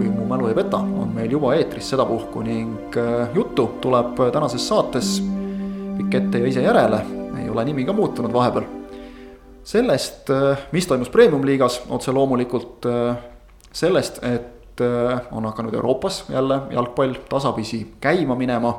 kui 0.00 0.08
mu 0.08 0.24
mälu 0.24 0.48
ei 0.48 0.54
peta, 0.56 0.78
on 0.80 1.10
meil 1.12 1.28
juba 1.34 1.52
eetris 1.58 1.90
sedapuhku 1.92 2.40
ning 2.40 2.94
äh, 2.96 3.28
juttu 3.36 3.66
tuleb 3.84 4.16
tänases 4.32 4.64
saates 4.68 5.18
pikk 5.98 6.14
ette 6.16 6.40
ja 6.40 6.46
ise 6.48 6.62
järele, 6.64 7.02
ei 7.42 7.50
ole 7.52 7.64
nimi 7.68 7.84
ka 7.84 7.92
muutunud 7.92 8.32
vahepeal. 8.32 8.64
sellest, 9.64 10.30
äh, 10.32 10.62
mis 10.72 10.86
toimus 10.88 11.12
Premium-liigas, 11.12 11.82
otse 11.92 12.12
loomulikult 12.16 12.88
sellest, 13.72 14.22
et 14.24 14.80
on 15.32 15.44
hakanud 15.44 15.74
Euroopas 15.74 16.24
jälle 16.32 16.62
jalgpall 16.70 17.18
tasapisi 17.28 17.82
käima 18.00 18.34
minema 18.34 18.72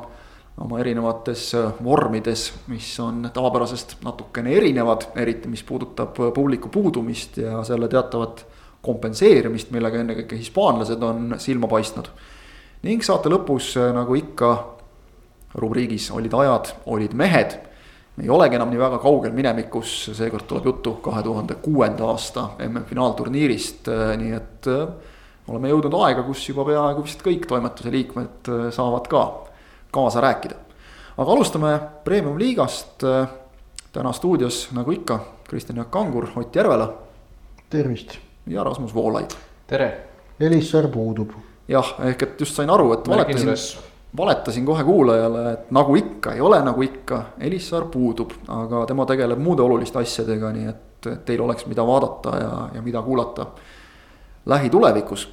oma 0.58 0.80
erinevates 0.82 1.52
vormides, 1.84 2.48
mis 2.66 2.88
on 3.00 3.30
tavapärasest 3.34 4.00
natukene 4.04 4.56
erinevad, 4.58 5.06
eriti 5.14 5.48
mis 5.48 5.62
puudutab 5.62 6.18
publiku 6.34 6.68
puudumist 6.68 7.38
ja 7.38 7.62
selle 7.64 7.88
teatavat 7.88 8.42
kompenseerimist, 8.82 9.70
millega 9.70 10.00
ennekõike 10.02 10.36
hispaanlased 10.36 11.02
on 11.02 11.34
silma 11.38 11.68
paistnud. 11.70 12.08
ning 12.82 13.02
saate 13.02 13.30
lõpus, 13.30 13.76
nagu 13.94 14.14
ikka 14.18 14.48
rubriigis 15.54 16.10
olid 16.10 16.32
ajad, 16.34 16.72
olid 16.86 17.14
mehed. 17.14 17.58
ei 18.22 18.28
olegi 18.28 18.56
enam 18.58 18.70
nii 18.70 18.78
väga 18.78 18.98
kaugel 18.98 19.32
minevikus, 19.32 20.10
seekord 20.14 20.44
tuleb 20.46 20.66
juttu 20.66 20.92
kahe 21.04 21.22
tuhande 21.22 21.54
kuuenda 21.54 22.04
aasta 22.10 22.50
MM-finaalturniirist, 22.58 23.88
nii 24.18 24.32
et 24.36 24.68
oleme 25.48 25.68
jõudnud 25.68 25.94
aega, 26.04 26.22
kus 26.22 26.48
juba 26.48 26.64
peaaegu 26.68 27.04
vist 27.06 27.22
kõik 27.24 27.46
toimetuse 27.48 27.90
liikmed 27.90 28.50
saavad 28.74 29.08
ka 29.08 29.22
kaasa 29.92 30.20
rääkida. 30.20 30.54
aga 31.16 31.32
alustame 31.32 31.80
premium-liigast. 32.04 33.04
Täna 33.92 34.12
stuudios, 34.12 34.70
nagu 34.72 34.90
ikka, 34.92 35.18
Kristjan 35.48 35.76
Jaak 35.76 35.90
Kangur, 35.90 36.28
Ott 36.36 36.56
Järvela. 36.56 36.92
tervist. 37.70 38.31
Ja 38.46 38.64
Rasmus 38.64 38.94
Voolaid. 38.94 39.30
tere. 39.66 40.06
Elissaar 40.40 40.88
puudub. 40.88 41.30
jah, 41.68 41.94
ehk 42.04 42.22
et 42.22 42.40
just 42.40 42.54
sain 42.54 42.70
aru, 42.70 42.92
et 42.92 43.08
valetasin, 43.08 43.82
valetasin 44.16 44.66
kohe 44.66 44.84
kuulajale, 44.84 45.52
et 45.52 45.70
nagu 45.70 45.96
ikka, 45.96 46.32
ei 46.34 46.40
ole 46.40 46.58
nagu 46.62 46.82
ikka, 46.82 47.22
Elissaar 47.40 47.84
puudub, 47.84 48.32
aga 48.48 48.86
tema 48.86 49.06
tegeleb 49.06 49.38
muude 49.38 49.62
oluliste 49.62 49.98
asjadega, 50.02 50.50
nii 50.52 50.66
et 50.68 51.10
teil 51.26 51.40
oleks, 51.42 51.66
mida 51.66 51.86
vaadata 51.86 52.36
ja, 52.38 52.50
ja 52.74 52.82
mida 52.82 53.02
kuulata 53.02 53.46
lähitulevikus. 54.46 55.28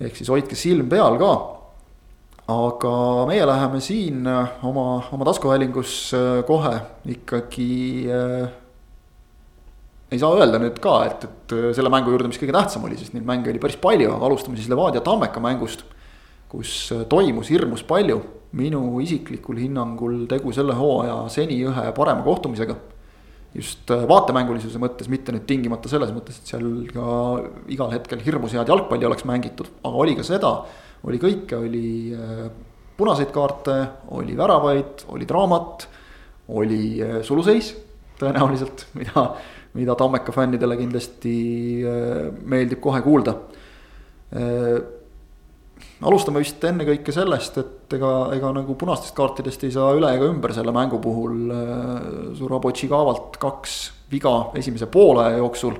ehk 0.00 0.16
siis 0.16 0.28
hoidke 0.28 0.54
silm 0.54 0.88
peal 0.88 1.18
ka. 1.18 1.32
aga 2.52 3.26
meie 3.26 3.46
läheme 3.46 3.80
siin 3.80 4.26
oma, 4.62 5.02
oma 5.12 5.24
taskuhäälingus 5.24 6.12
kohe 6.46 6.80
ikkagi 7.06 8.08
äh,. 8.10 8.61
Ei 10.12 10.20
saa 10.20 10.36
öelda 10.36 10.60
nüüd 10.62 10.78
ka, 10.82 10.98
et, 11.08 11.26
et 11.26 11.56
äh, 11.56 11.70
selle 11.76 11.92
mängu 11.92 12.12
juurde, 12.12 12.30
mis 12.30 12.40
kõige 12.40 12.54
tähtsam 12.56 12.86
oli, 12.88 13.00
sest 13.00 13.16
neid 13.16 13.26
mänge 13.28 13.50
oli 13.52 13.62
päris 13.62 13.80
palju, 13.80 14.12
alustame 14.20 14.60
siis 14.60 14.70
Levadia 14.72 15.04
Tammeka 15.04 15.42
mängust. 15.42 15.84
kus 16.52 16.92
toimus 17.08 17.48
hirmus 17.48 17.80
palju, 17.88 18.18
minu 18.60 19.00
isiklikul 19.00 19.56
hinnangul 19.56 20.26
tegu 20.28 20.52
selle 20.52 20.74
hooaja 20.76 21.22
seni 21.32 21.56
ühe 21.64 21.84
parema 21.96 22.20
kohtumisega 22.26 22.76
just 23.54 23.90
äh, 23.92 24.04
vaatemängulisuse 24.08 24.80
mõttes, 24.80 25.08
mitte 25.12 25.32
nüüd 25.34 25.44
tingimata 25.48 25.90
selles 25.92 26.12
mõttes, 26.14 26.40
et 26.40 26.52
seal 26.54 26.66
ka 26.92 27.06
igal 27.72 27.92
hetkel 27.92 28.22
hirmus 28.24 28.54
head 28.56 28.70
jalgpalli 28.72 29.08
oleks 29.08 29.26
mängitud, 29.28 29.68
aga 29.84 30.04
oli 30.04 30.16
ka 30.18 30.26
seda, 30.26 30.52
oli 31.08 31.20
kõike, 31.20 31.58
oli 31.58 31.88
äh, 32.16 32.46
punaseid 32.96 33.32
kaarte, 33.34 33.78
oli 34.16 34.36
väravaid, 34.38 35.04
oli 35.12 35.28
draamat, 35.28 35.86
oli 36.56 36.84
äh, 37.04 37.18
suluseis 37.26 37.74
tõenäoliselt, 38.22 38.86
mida, 38.98 39.26
mida 39.74 39.94
Tammeka 39.96 40.32
fännidele 40.34 40.76
kindlasti 40.76 41.36
meeldib 42.44 42.80
kohe 42.84 43.00
kuulda 43.04 43.36
alustame 46.02 46.42
vist 46.42 46.62
ennekõike 46.66 47.14
sellest, 47.14 47.58
et 47.62 47.96
ega, 47.96 48.10
ega 48.34 48.50
nagu 48.56 48.74
punastest 48.78 49.14
kaartidest 49.16 49.66
ei 49.66 49.74
saa 49.74 49.92
üle 49.96 50.10
ega 50.16 50.28
ümber 50.30 50.54
selle 50.54 50.74
mängu 50.74 50.98
puhul. 51.02 51.52
Surabotši 52.38 52.88
kaavalt 52.90 53.38
kaks 53.42 53.76
viga 54.12 54.36
esimese 54.58 54.88
poole 54.92 55.28
jooksul. 55.38 55.76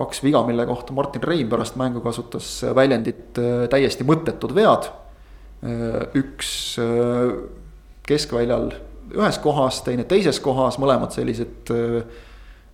kaks 0.00 0.22
viga, 0.22 0.40
mille 0.46 0.64
kohta 0.66 0.94
Martin 0.96 1.22
Rein 1.22 1.48
pärast 1.50 1.74
mängu 1.76 2.00
kasutas 2.00 2.62
väljendit 2.74 3.36
äh, 3.38 3.66
täiesti 3.68 4.04
mõttetud 4.06 4.54
vead. 4.56 4.86
Äh, 5.66 6.06
üks 6.16 6.78
äh, 6.80 7.34
keskväljal 8.08 8.70
ühes 9.10 9.38
kohas, 9.42 9.82
teine 9.84 10.06
teises 10.08 10.38
kohas, 10.40 10.78
mõlemad 10.80 11.12
sellised 11.12 11.68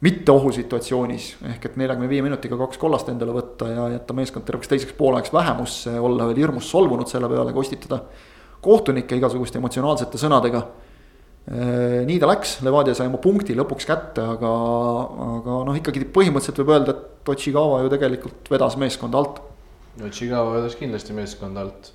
mitte 0.05 0.33
ohusituatsioonis, 0.33 1.29
ehk 1.53 1.71
et 1.71 1.77
neljakümne 1.81 2.09
viie 2.11 2.25
minutiga 2.25 2.59
kaks 2.61 2.81
kollast 2.81 3.09
endale 3.09 3.33
võtta 3.33 3.69
ja 3.71 3.87
jätta 3.95 4.17
meeskond 4.17 4.45
terveks 4.45 4.69
teiseks 4.69 4.97
pooleks 4.99 5.33
vähemusse, 5.33 5.95
olla 6.01 6.27
veel 6.29 6.43
hirmus 6.45 6.69
solvunud 6.71 7.09
selle 7.09 7.31
peale, 7.33 7.55
kostitada 7.57 8.03
kohtunikke 8.65 9.17
igasuguste 9.17 9.61
emotsionaalsete 9.61 10.21
sõnadega. 10.21 10.63
nii 12.07 12.19
ta 12.19 12.29
läks, 12.29 12.59
Levadia 12.67 12.95
sai 12.99 13.07
oma 13.07 13.21
punkti 13.23 13.55
lõpuks 13.57 13.87
kätte, 13.89 14.25
aga, 14.35 14.53
aga 15.39 15.59
noh, 15.69 15.77
ikkagi 15.79 16.03
põhimõtteliselt 16.13 16.59
võib 16.61 16.73
öelda, 16.75 16.97
et 16.97 17.31
Otšigava 17.31 17.85
ju 17.85 17.93
tegelikult 17.93 18.51
vedas 18.51 18.77
meeskonda 18.79 19.23
alt. 19.23 19.39
Otšigava 20.05 20.59
vedas 20.59 20.77
kindlasti 20.77 21.17
meeskonda 21.17 21.65
alt. 21.65 21.93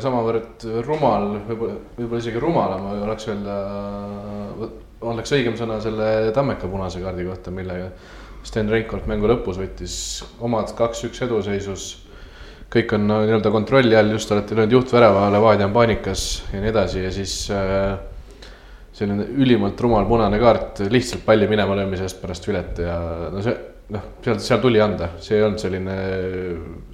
samavõrd 0.00 0.64
rumal, 0.86 1.34
võib-olla, 1.46 1.76
võib-olla 1.98 2.22
isegi 2.24 2.40
rumalam 2.40 2.86
oleks 3.04 3.28
öelda 3.28 3.56
oleks 5.00 5.32
õigem 5.36 5.56
sõna 5.58 5.78
selle 5.82 6.30
Tammeka 6.36 6.68
punase 6.70 7.00
kaardi 7.02 7.24
kohta, 7.28 7.52
millega 7.54 7.90
Sten 8.46 8.70
Reinkord 8.72 9.08
mängu 9.08 9.28
lõpus 9.28 9.58
võttis. 9.60 9.94
Omad 10.44 10.72
kaks-üks 10.76 11.24
eduseisus. 11.26 11.88
kõik 12.70 12.92
on 12.94 13.08
nii-öelda 13.10 13.50
kontrolli 13.50 13.96
all, 13.98 14.12
just 14.14 14.30
olete 14.30 14.54
löönud 14.54 14.76
juhtvärava, 14.76 15.24
Levadia 15.34 15.66
on 15.66 15.72
paanikas 15.74 16.44
ja 16.52 16.60
nii 16.62 16.70
edasi 16.70 17.02
ja 17.02 17.10
siis 17.10 17.32
äh, 17.50 17.96
selline 18.94 19.26
ülimalt 19.42 19.80
rumal 19.80 20.06
punane 20.06 20.38
kaart 20.38 20.84
lihtsalt 20.86 21.24
palli 21.26 21.48
minema 21.50 21.74
löömise 21.74 22.06
eest 22.06 22.20
pärast 22.22 22.46
vilet 22.46 22.78
ja 22.84 22.94
no 23.32 23.42
see 23.42 23.56
noh, 23.90 24.06
seal, 24.22 24.38
seal 24.44 24.62
tuli 24.62 24.80
anda, 24.82 25.10
see 25.18 25.38
ei 25.38 25.44
olnud 25.46 25.58
selline, 25.62 25.96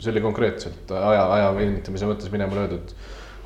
see 0.01 0.15
oli 0.15 0.25
konkreetselt 0.25 0.93
aja, 0.97 1.27
aja 1.37 1.53
venitamise 1.59 2.09
mõttes 2.09 2.33
minema 2.33 2.57
löödud 2.57 2.95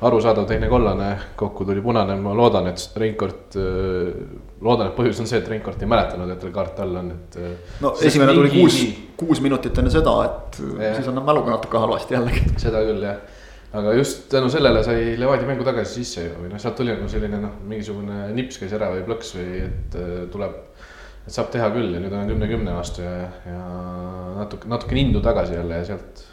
arusaadav 0.01 0.47
teine 0.49 0.69
kollane, 0.69 1.09
kokku 1.37 1.65
tuli 1.65 1.81
punane, 1.81 2.15
ma 2.21 2.33
loodan, 2.37 2.67
et 2.71 2.97
Reinkord, 2.97 3.57
äh, 3.59 4.21
loodan, 4.65 4.89
et 4.89 4.95
põhjus 4.97 5.19
on 5.21 5.29
see, 5.29 5.41
et 5.41 5.49
Reinkord 5.51 5.81
ei 5.81 5.89
mäletanud, 5.89 6.31
et 6.33 6.39
tal 6.41 6.53
kaart 6.55 6.79
all 6.81 6.95
on, 7.03 7.11
et. 7.13 7.37
Äh, 7.37 7.75
no 7.83 7.93
esimene 8.09 8.33
tuli 8.37 8.49
kuus, 8.55 8.79
kuus 9.19 9.43
minutit 9.45 9.77
enne 9.77 9.93
seda, 9.93 10.15
et 10.25 10.57
ja. 10.81 10.95
siis 10.97 11.11
on 11.11 11.21
mäluga 11.25 11.53
natuke 11.53 11.83
halvasti 11.83 12.17
jällegi. 12.17 12.47
seda 12.63 12.81
küll 12.87 13.05
jah, 13.05 13.19
aga 13.77 13.93
just 13.99 14.25
tänu 14.31 14.49
sellele 14.53 14.81
sai 14.83 15.13
Levadia 15.21 15.49
mängu 15.49 15.67
tagasi 15.67 16.01
sisse 16.01 16.25
ju, 16.25 16.33
või 16.39 16.49
noh, 16.53 16.61
sealt 16.61 16.79
tuli 16.79 16.95
nagu 16.95 17.09
selline 17.11 17.41
noh, 17.43 17.59
mingisugune 17.69 18.31
nips 18.37 18.57
käis 18.61 18.73
ära 18.77 18.89
või 18.95 19.03
plõks 19.05 19.35
või 19.37 19.65
et 19.67 19.99
äh, 19.99 20.15
tuleb 20.33 20.57
et 21.21 21.35
saab 21.35 21.51
teha 21.53 21.67
küll 21.75 21.93
ja 21.93 22.01
nüüd 22.01 22.15
on 22.17 22.31
kümne 22.33 22.47
kümne 22.49 22.73
vastu 22.73 23.05
ja, 23.05 23.27
ja 23.45 23.59
natuke, 24.39 24.65
natukene 24.71 25.03
indu 25.05 25.21
tagasi 25.21 25.53
jälle 25.53 25.77
ja 25.77 25.85
sealt. 25.91 26.23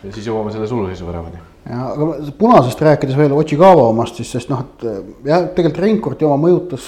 ja 0.00 0.14
siis 0.14 0.30
jõuame 0.30 0.54
selle 0.54 0.70
suluseisu 0.70 1.04
väravani 1.10 1.42
ja 1.66 1.88
aga 1.92 2.08
punasest 2.38 2.82
rääkides 2.82 3.16
veel 3.18 3.34
Otšigava 3.34 3.88
omast 3.90 4.20
siis, 4.20 4.30
sest 4.36 4.50
noh, 4.52 4.62
et 4.62 4.86
jah, 5.26 5.48
tegelikult 5.56 5.82
Reinkorti 5.82 6.26
oma 6.28 6.38
mõjutas. 6.46 6.86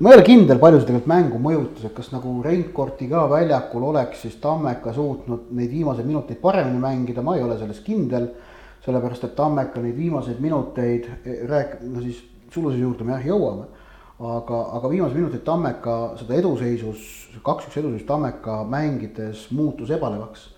ma 0.00 0.12
ei 0.12 0.16
ole 0.16 0.24
kindel, 0.24 0.60
palju 0.62 0.78
see 0.78 0.88
tegelikult 0.88 1.10
mängu 1.10 1.40
mõjutas, 1.42 1.84
et 1.88 1.96
kas 1.96 2.12
nagu 2.14 2.36
Reinkorti 2.44 3.08
ka 3.10 3.26
väljakul 3.30 3.88
oleks 3.90 4.22
siis 4.24 4.38
Tammeka 4.42 4.94
suutnud 4.96 5.50
neid 5.56 5.74
viimaseid 5.74 6.06
minuteid 6.06 6.40
paremini 6.40 6.80
mängida, 6.80 7.22
ma 7.22 7.36
ei 7.36 7.44
ole 7.44 7.58
selles 7.58 7.82
kindel. 7.86 8.30
sellepärast, 8.84 9.24
et 9.24 9.36
Tammeka 9.36 9.82
neid 9.82 9.96
viimaseid 9.96 10.40
minuteid 10.40 11.10
eh, 11.24 11.42
rääk-, 11.48 11.82
no 11.82 12.00
siis 12.00 12.22
suluse 12.50 12.78
juurde 12.78 13.04
me 13.04 13.12
jah 13.18 13.26
jõuame. 13.32 13.66
aga, 14.20 14.62
aga 14.76 14.88
viimased 14.88 15.16
minutid 15.16 15.44
Tammeka 15.44 15.98
seda 16.20 16.38
eduseisus, 16.38 17.02
kaks-üks 17.42 17.76
eduseisus 17.82 18.06
Tammeka 18.06 18.62
mängides 18.68 19.48
muutus 19.50 19.90
ebalevaks 19.90 20.48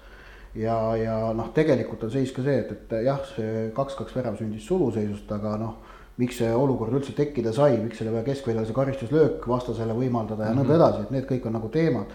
ja, 0.55 0.77
ja 0.97 1.17
noh, 1.37 1.49
tegelikult 1.55 2.05
on 2.07 2.13
seis 2.13 2.33
ka 2.35 2.45
see, 2.45 2.59
et, 2.65 2.73
et 2.73 3.07
jah, 3.07 3.23
see 3.35 3.71
kaks-kaks 3.77 4.17
värav 4.17 4.37
sündis 4.41 4.67
suluseisust, 4.69 5.31
aga 5.33 5.57
noh, 5.61 5.79
miks 6.21 6.39
see 6.43 6.51
olukord 6.53 6.95
üldse 6.99 7.15
tekkida 7.17 7.55
sai, 7.57 7.79
miks 7.81 8.03
selle 8.03 8.23
kaskväljal 8.27 8.69
see 8.69 8.77
karistuslöök 8.77 9.49
vastasele 9.49 9.97
võimaldada 9.97 10.49
ja 10.49 10.53
mm 10.53 10.59
-hmm. 10.59 10.69
nõnda 10.69 10.79
edasi, 10.79 11.03
et 11.03 11.11
need 11.11 11.27
kõik 11.31 11.47
on 11.49 11.59
nagu 11.59 11.69
teemad. 11.69 12.07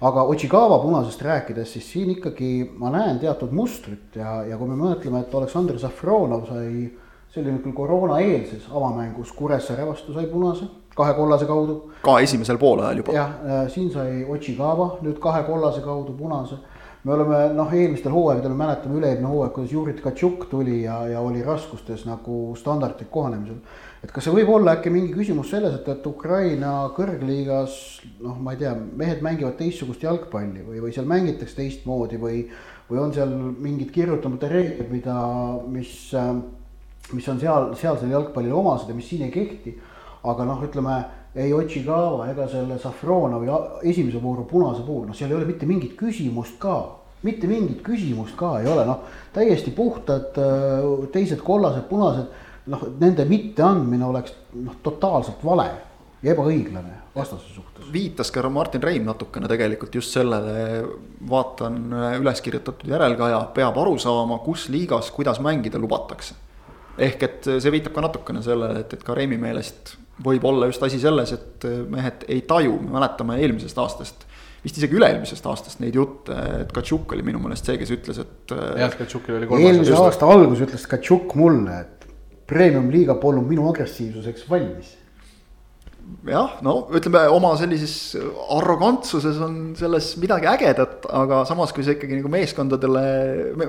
aga 0.00 0.22
Otšigava 0.22 0.78
punasest 0.82 1.22
rääkides, 1.22 1.72
siis 1.72 1.92
siin 1.92 2.10
ikkagi 2.10 2.70
ma 2.78 2.90
näen 2.90 3.18
teatud 3.18 3.52
mustrit 3.52 4.16
ja, 4.16 4.44
ja 4.44 4.56
kui 4.56 4.68
me 4.68 4.76
mõtleme, 4.76 5.20
et 5.20 5.34
Aleksandr 5.34 5.78
Safronov 5.78 6.48
sai 6.48 6.90
see 7.34 7.42
oli 7.42 7.50
nüüd 7.50 7.62
küll 7.64 7.74
koroonaeelses 7.74 8.66
avamängus 8.70 9.32
Kuressaare 9.32 9.86
vastu 9.86 10.12
sai 10.14 10.26
punase, 10.26 10.64
kahe 10.94 11.14
kollase 11.14 11.46
kaudu. 11.46 11.90
ka 12.02 12.20
esimesel 12.20 12.58
poolajal 12.58 12.96
juba. 12.96 13.12
jah, 13.12 13.30
siin 13.68 13.90
sai 13.90 14.24
Otšigava 14.28 14.98
nüüd 15.02 15.18
kahe 15.18 15.42
kollase 15.42 15.80
kaudu 15.80 16.12
punase 16.12 16.56
me 17.04 17.12
oleme 17.12 17.38
noh, 17.52 17.72
eelmistel 17.76 18.12
hooaegadel 18.14 18.54
mäletame 18.56 18.96
üle-eelmine 18.98 19.28
hooaeg, 19.28 19.52
kuidas 19.52 19.72
Juri 19.74 19.92
Tkatšuk 19.98 20.46
tuli 20.48 20.80
ja, 20.86 21.02
ja 21.12 21.20
oli 21.20 21.42
raskustes 21.44 22.06
nagu 22.08 22.54
standardite 22.56 23.10
kohanemisel. 23.12 23.58
et 24.04 24.12
kas 24.12 24.24
see 24.24 24.32
võib 24.32 24.52
olla 24.54 24.76
äkki 24.78 24.92
mingi 24.92 25.12
küsimus 25.12 25.50
selles, 25.52 25.76
et, 25.76 25.88
et 25.92 26.06
Ukraina 26.08 26.72
kõrgliigas 26.96 27.76
noh, 28.24 28.38
ma 28.40 28.54
ei 28.54 28.62
tea, 28.62 28.72
mehed 28.74 29.20
mängivad 29.24 29.58
teistsugust 29.60 30.04
jalgpalli 30.04 30.64
või, 30.64 30.80
või 30.86 30.94
seal 30.96 31.08
mängitakse 31.10 31.60
teistmoodi 31.60 32.20
või, 32.20 32.46
või 32.88 33.02
on 33.04 33.12
seal 33.16 33.32
mingid 33.36 33.92
kirjutamata 33.92 34.48
reeglid, 34.48 34.88
mida, 34.92 35.18
mis, 35.68 35.92
mis 37.12 37.28
on 37.28 37.40
seal, 37.42 37.74
sealsele 37.80 38.16
jalgpallile 38.16 38.56
omased 38.56 38.88
ja 38.88 38.96
mis 38.96 39.12
siin 39.12 39.28
ei 39.28 39.34
kehti. 39.34 39.76
aga 40.24 40.44
noh, 40.48 40.62
ütleme 40.64 41.02
ei 41.34 41.52
Otšigava 41.52 42.28
ega 42.30 42.46
selle 42.50 42.78
Safronovi 42.78 43.50
esimese 43.90 44.20
vooru 44.22 44.46
punase 44.50 44.84
puhul, 44.86 45.08
noh, 45.08 45.16
seal 45.16 45.32
ei 45.32 45.38
ole 45.40 45.48
mitte 45.48 45.66
mingit 45.66 45.96
küsimust 45.98 46.58
ka. 46.62 47.00
mitte 47.24 47.48
mingit 47.48 47.80
küsimust 47.82 48.36
ka 48.36 48.58
ei 48.60 48.68
ole, 48.68 48.84
noh, 48.84 49.00
täiesti 49.32 49.72
puhtad 49.72 50.36
äh, 50.38 51.08
teised 51.12 51.40
kollased, 51.42 51.88
punased, 51.88 52.28
noh, 52.70 52.84
nende 53.00 53.24
mitteandmine 53.24 54.04
oleks 54.04 54.36
noh, 54.60 54.76
totaalselt 54.84 55.42
vale 55.44 55.70
ja 56.22 56.34
ebaõiglane 56.34 57.00
vastase 57.16 57.50
suhtes. 57.54 57.88
viitas 57.92 58.30
ka 58.30 58.44
Martin 58.50 58.82
Reim 58.82 59.04
natukene 59.08 59.48
tegelikult 59.48 59.94
just 59.94 60.14
sellele, 60.14 60.84
vaatan 61.30 61.80
äh, 61.92 62.16
üles 62.20 62.44
kirjutatud 62.44 62.90
järelkaja, 62.94 63.40
peab 63.56 63.78
aru 63.82 63.98
saama, 63.98 64.38
kus 64.44 64.68
liigas, 64.68 65.10
kuidas 65.10 65.40
mängida 65.42 65.80
lubatakse. 65.82 66.36
Ehk 66.98 67.26
et 67.26 67.50
see 67.58 67.74
viitab 67.74 67.94
ka 67.96 68.04
natukene 68.04 68.42
sellele, 68.44 68.84
et, 68.84 68.92
et 68.94 69.02
ka 69.04 69.16
Reimi 69.16 69.38
meelest 69.40 69.96
võib 70.24 70.44
olla 70.46 70.68
just 70.70 70.82
asi 70.86 71.00
selles, 71.02 71.32
et 71.34 71.66
äh, 71.66 71.82
mehed 71.90 72.26
ei 72.30 72.44
taju, 72.46 72.78
me 72.84 72.94
mäletame 72.98 73.40
eelmisest 73.42 73.80
aastast 73.82 74.26
vist 74.64 74.78
isegi 74.80 74.96
üle-eelmisest 74.96 75.44
aastast 75.50 75.80
neid 75.84 75.96
jutte, 75.98 76.34
et 76.62 76.70
Katšuk 76.72 77.12
oli 77.12 77.24
minu 77.26 77.40
meelest 77.42 77.68
see, 77.68 77.76
kes 77.80 77.92
ütles, 77.98 78.20
et. 78.22 78.52
Äh, 78.56 78.80
jah, 78.80 78.94
Katšukil 78.96 79.38
oli 79.38 79.48
kolmas. 79.50 79.70
eelmise 79.70 79.96
aasta 80.00 80.28
alguses 80.32 80.66
ütles 80.68 80.86
Katšuk 80.88 81.34
mulle, 81.36 81.80
et 81.84 82.06
premium-liiga 82.48 83.16
polnud 83.20 83.48
minu 83.48 83.66
agressiivsuseks 83.70 84.46
valmis. 84.48 84.94
jah, 86.28 86.58
no 86.64 86.74
ütleme 86.96 87.22
oma 87.32 87.54
sellises 87.56 88.14
arrogantsuses 88.52 89.38
on 89.44 89.58
selles 89.76 90.10
midagi 90.20 90.48
ägedat, 90.50 91.06
aga 91.08 91.42
samas, 91.48 91.72
kui 91.72 91.84
see 91.84 91.96
ikkagi 91.96 92.18
nagu 92.18 92.32
meeskondadele, 92.32 93.04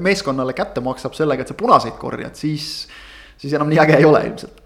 meeskonnale 0.04 0.56
kätte 0.56 0.84
maksab 0.84 1.16
sellega, 1.16 1.44
et 1.44 1.52
sa 1.52 1.60
punaseid 1.60 1.96
korjad, 2.00 2.36
siis, 2.40 2.90
siis 3.38 3.54
enam 3.54 3.70
nii 3.72 3.82
äge 3.84 3.98
ei 4.00 4.06
ole 4.06 4.24
ilmselt 4.30 4.66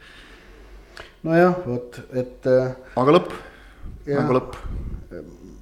nojah, 1.24 1.58
vot, 1.66 2.00
et. 2.16 2.48
Äh, 2.48 2.72
aga 3.00 3.16
lõpp, 3.18 3.34
mängu 4.08 4.38
lõpp. 4.38 4.56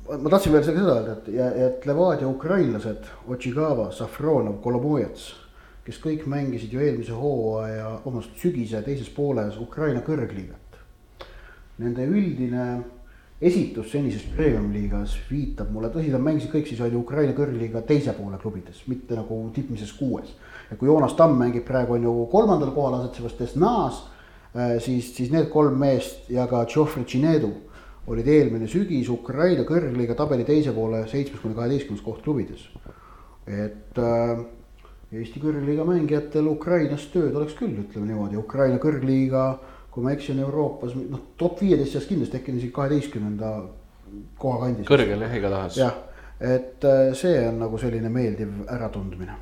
ma 0.08 0.32
tahtsin 0.32 0.54
veel 0.54 0.64
seda 0.64 0.84
öelda, 0.84 1.18
et 1.18 1.32
ja, 1.36 1.48
et 1.68 1.88
Levadia 1.90 2.30
ukrainlased, 2.30 3.10
Otšigava, 3.28 3.90
Safronov, 3.96 4.62
Kolomojets, 4.64 5.32
kes 5.88 6.00
kõik 6.04 6.28
mängisid 6.30 6.74
ju 6.76 6.84
eelmise 6.84 7.16
hooaja, 7.16 7.98
vabandust, 8.06 8.38
sügise 8.40 8.84
teises 8.86 9.10
pooles 9.14 9.58
Ukraina 9.60 10.04
kõrgliigat. 10.06 10.80
Nende 11.82 12.06
üldine 12.10 12.68
esitus 13.42 13.92
senises 13.92 14.24
premium-liigas 14.34 15.14
viitab 15.30 15.70
mulle, 15.72 15.92
tõsi, 15.94 16.10
nad 16.10 16.24
mängisid 16.26 16.52
kõik 16.52 16.70
siis 16.70 16.82
on 16.82 16.92
ju 16.92 17.04
Ukraina 17.04 17.36
kõrgliiga 17.38 17.84
teise 17.86 18.16
poole 18.18 18.40
klubides, 18.42 18.84
mitte 18.88 19.16
nagu 19.16 19.40
tippmises 19.54 19.94
kuues. 19.94 20.34
ja 20.72 20.78
kui 20.78 20.88
Joonas 20.90 21.14
Tamm 21.16 21.38
mängib 21.40 21.66
praegu 21.66 21.94
on 21.94 22.04
ju 22.04 22.14
kolmandal 22.32 22.74
kohal 22.76 23.02
asetsevas 23.02 23.38
Desnas 23.40 24.06
Äh, 24.58 24.80
siis, 24.80 25.12
siis 25.16 25.30
need 25.32 25.52
kolm 25.54 25.76
meest 25.78 26.30
ja 26.34 26.48
ka 26.50 26.64
Geoffrey 26.66 27.06
Ginedu 27.06 27.52
olid 28.08 28.28
eelmine 28.32 28.66
sügis 28.72 29.10
Ukraina 29.12 29.66
kõrgliiga 29.68 30.16
tabeli 30.18 30.46
teise 30.48 30.72
poole 30.74 31.04
seitsmes 31.12 31.44
kuni 31.44 31.58
kaheteistkümnes 31.58 32.04
koht 32.06 32.24
klubides. 32.26 32.64
et 33.46 34.00
äh, 34.00 34.40
Eesti 35.12 35.40
kõrgliiga 35.40 35.86
mängijatel 35.88 36.48
Ukrainas 36.52 37.06
tööd 37.14 37.36
oleks 37.36 37.54
küll, 37.56 37.78
ütleme 37.80 38.10
niimoodi, 38.10 38.36
Ukraina 38.36 38.80
kõrgliiga, 38.84 39.44
kui 39.98 40.06
ma 40.06 40.14
ei 40.14 40.20
eksi, 40.20 40.36
on 40.36 40.44
Euroopas 40.46 40.94
noh, 40.98 41.24
top 41.42 41.64
viieteist 41.66 41.98
seas 41.98 42.06
kindlasti 42.10 42.38
äkki 42.38 42.54
isegi 42.54 42.76
kaheteistkümnenda 42.76 43.52
koha 44.38 44.62
kandis. 44.62 44.86
kõrgel 44.88 45.26
jah, 45.26 45.36
igatahes. 45.42 45.82
jah, 45.82 45.98
et 46.38 46.86
äh, 46.86 47.10
see 47.18 47.42
on 47.50 47.58
nagu 47.66 47.82
selline 47.82 48.14
meeldiv 48.14 48.54
äratundmine. 48.70 49.36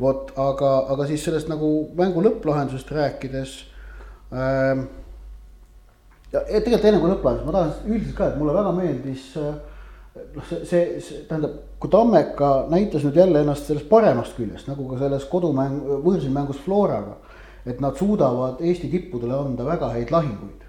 vot, 0.00 0.32
aga, 0.40 0.72
aga 0.96 1.06
siis 1.12 1.22
sellest 1.28 1.52
nagu 1.52 1.70
mängu 1.94 2.24
lõpplahendusest 2.24 2.90
rääkides 2.96 3.54
Ehm, 4.34 4.86
ja 6.32 6.42
tegelikult 6.48 6.88
enne 6.88 7.00
kui 7.02 7.12
lõpplahendus, 7.12 7.46
ma 7.46 7.54
tahan 7.54 7.92
üldiselt 7.92 8.16
ka, 8.18 8.30
et 8.30 8.40
mulle 8.40 8.54
väga 8.56 8.72
meeldis 8.74 9.28
äh, 9.38 9.52
noh, 10.34 10.46
see, 10.48 10.64
see, 10.66 10.82
see 11.04 11.20
tähendab, 11.28 11.60
kui 11.82 11.92
Tammeka 11.92 12.50
näitas 12.72 13.04
nüüd 13.06 13.20
jälle 13.20 13.44
ennast 13.44 13.70
sellest 13.70 13.86
paremast 13.90 14.34
küljest, 14.38 14.66
nagu 14.70 14.88
ka 14.90 14.98
selles 15.02 15.28
kodumäng, 15.30 15.78
võõrsilmängus 16.06 16.62
Floraga. 16.64 17.18
Et 17.66 17.80
nad 17.80 17.96
suudavad 17.96 18.60
Eesti 18.60 18.90
tippudele 18.92 19.34
anda 19.34 19.64
väga 19.64 19.88
häid 19.94 20.12
lahinguid. 20.12 20.62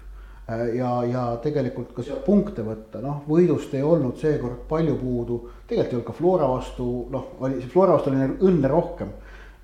Äh, 0.48 0.76
ja, 0.78 0.90
ja 1.04 1.22
tegelikult 1.42 1.94
ka 1.94 2.04
seal 2.06 2.20
punkte 2.26 2.62
võtta, 2.66 3.02
noh, 3.02 3.22
võidust 3.28 3.72
ei 3.74 3.82
olnud 3.82 4.18
seekord 4.20 4.66
palju 4.68 4.96
puudu. 5.00 5.40
tegelikult 5.66 5.92
ei 5.92 5.96
olnud 5.98 6.06
ka 6.06 6.18
Flora 6.18 6.50
vastu, 6.50 6.90
noh, 7.10 7.32
oli, 7.40 7.62
Flora 7.72 7.96
vastu 7.96 8.12
oli 8.12 8.20
neil 8.22 8.36
õnne 8.40 8.70
rohkem. 8.70 9.10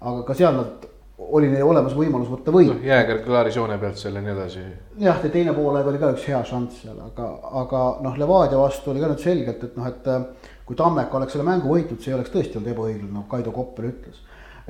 aga 0.00 0.24
ka 0.26 0.34
seal 0.34 0.56
nad 0.58 0.88
oli 1.30 1.50
neil 1.52 1.62
olemas 1.62 1.94
võimalus 1.94 2.30
võtta 2.32 2.52
võit 2.54 2.72
no,. 2.72 2.78
Jääger 2.82 3.20
klaaris 3.22 3.56
joone 3.56 3.76
pealt 3.78 4.00
selle 4.00 4.18
ja 4.18 4.26
nii 4.26 4.32
edasi. 4.34 4.64
jah, 5.04 5.20
teine 5.22 5.54
poolaeg 5.54 5.86
oli 5.86 6.00
ka 6.02 6.10
üks 6.16 6.26
hea 6.28 6.40
šanss 6.48 6.82
seal, 6.82 6.98
aga, 7.04 7.28
aga 7.62 7.84
noh, 8.02 8.18
Levadia 8.18 8.58
vastu 8.58 8.90
oli 8.92 9.02
ka 9.02 9.12
nüüd 9.12 9.22
selgelt, 9.22 9.62
et 9.68 9.78
noh, 9.78 9.86
et 9.88 10.10
äh, 10.10 10.50
kui 10.66 10.78
Tammeka 10.78 11.18
oleks 11.18 11.36
selle 11.36 11.46
mängu 11.46 11.70
võitnud, 11.72 12.02
see 12.02 12.14
oleks 12.16 12.32
tõesti 12.34 12.58
olnud 12.58 12.72
ebaõiglane, 12.74 13.12
nagu 13.12 13.26
Kaido 13.30 13.54
Koppel 13.54 13.90
ütles. 13.92 14.22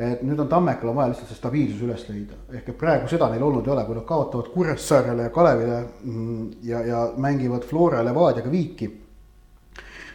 Et 0.03 0.23
nüüd 0.27 0.41
on 0.43 0.49
Tammekal 0.49 0.91
on 0.91 0.97
vaja 0.97 1.13
lihtsalt 1.13 1.31
see 1.31 1.39
stabiilsus 1.39 1.83
üles 1.87 2.07
leida, 2.09 2.39
ehk 2.53 2.73
et 2.73 2.79
praegu 2.79 3.11
seda 3.11 3.29
neil 3.31 3.43
olnud 3.43 3.67
ei 3.67 3.75
ole, 3.75 3.85
kui 3.87 3.99
nad 3.99 4.07
kaotavad 4.09 4.49
Kuressaarele 4.55 5.29
ja 5.29 5.35
Kalevile 5.35 5.79
mm, 6.05 6.49
ja, 6.69 6.81
ja 6.87 7.05
mängivad 7.17 7.69
Flora 7.69 8.03
Levadiaga 8.05 8.51
viiki. 8.51 8.91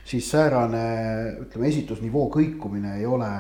siis 0.07 0.29
säärane, 0.31 0.83
ütleme, 1.43 1.67
esitusnivoo 1.67 2.29
kõikumine 2.31 2.93
ei 2.97 3.05
ole 3.05 3.31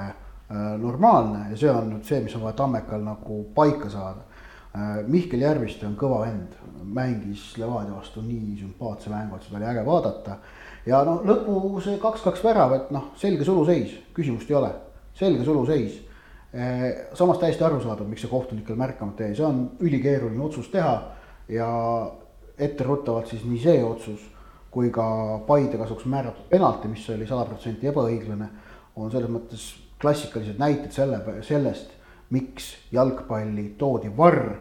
Äh, 0.51 0.79
normaalne 0.79 1.49
ja 1.51 1.57
see 1.59 1.67
on 1.67 1.89
nüüd 1.91 2.05
see, 2.07 2.21
mis 2.23 2.31
on 2.37 2.45
vaja 2.45 2.55
Tammekal 2.61 3.01
nagu 3.03 3.41
paika 3.55 3.89
saada. 3.91 4.21
Äh, 4.71 5.01
Mihkel 5.03 5.41
Järviste 5.43 5.83
on 5.83 5.97
kõva 5.99 6.21
vend, 6.21 6.53
mängis 6.87 7.49
Levadia 7.59 7.91
vastu 7.91 8.23
nii 8.23 8.55
sümpaatse 8.61 9.11
mängu, 9.11 9.35
et 9.35 9.43
seda 9.43 9.59
oli 9.59 9.67
äge 9.67 9.83
vaadata. 9.83 10.37
ja 10.87 11.01
noh, 11.03 11.19
lõpu 11.27 11.81
see 11.83 11.97
kaks-kaks 11.99 12.45
väravat, 12.47 12.93
noh, 12.95 13.09
selge 13.19 13.43
suluseis, 13.43 13.97
küsimust 14.15 14.47
ei 14.47 14.55
ole, 14.55 14.71
selge 15.19 15.43
suluseis. 15.43 15.99
Äh, 16.55 17.11
samas 17.13 17.41
täiesti 17.41 17.63
arusaadav, 17.63 18.07
miks 18.07 18.23
see 18.23 18.31
kohtunikel 18.31 18.77
märkamata 18.79 19.25
jäi, 19.27 19.35
see 19.35 19.45
on 19.45 19.65
ülikeeruline 19.83 20.43
otsus 20.45 20.69
teha 20.71 20.93
ja 21.51 21.67
etteruttavalt 22.57 23.27
siis 23.27 23.43
nii 23.43 23.59
see 23.59 23.81
otsus 23.83 24.23
kui 24.71 24.87
ka 24.93 25.07
Paide 25.47 25.77
kasuks 25.79 26.05
määratud 26.07 26.47
penalti, 26.51 26.87
mis 26.87 27.03
oli 27.09 27.27
sada 27.27 27.43
protsenti 27.49 27.89
ebaõiglane, 27.91 28.47
on 28.95 29.11
selles 29.11 29.31
mõttes 29.31 29.67
klassikalised 29.99 30.59
näited 30.61 30.95
selle, 30.95 31.19
sellest, 31.43 31.91
miks 32.31 32.69
jalgpalli 32.95 33.73
toodi 33.79 34.11
varr 34.17 34.53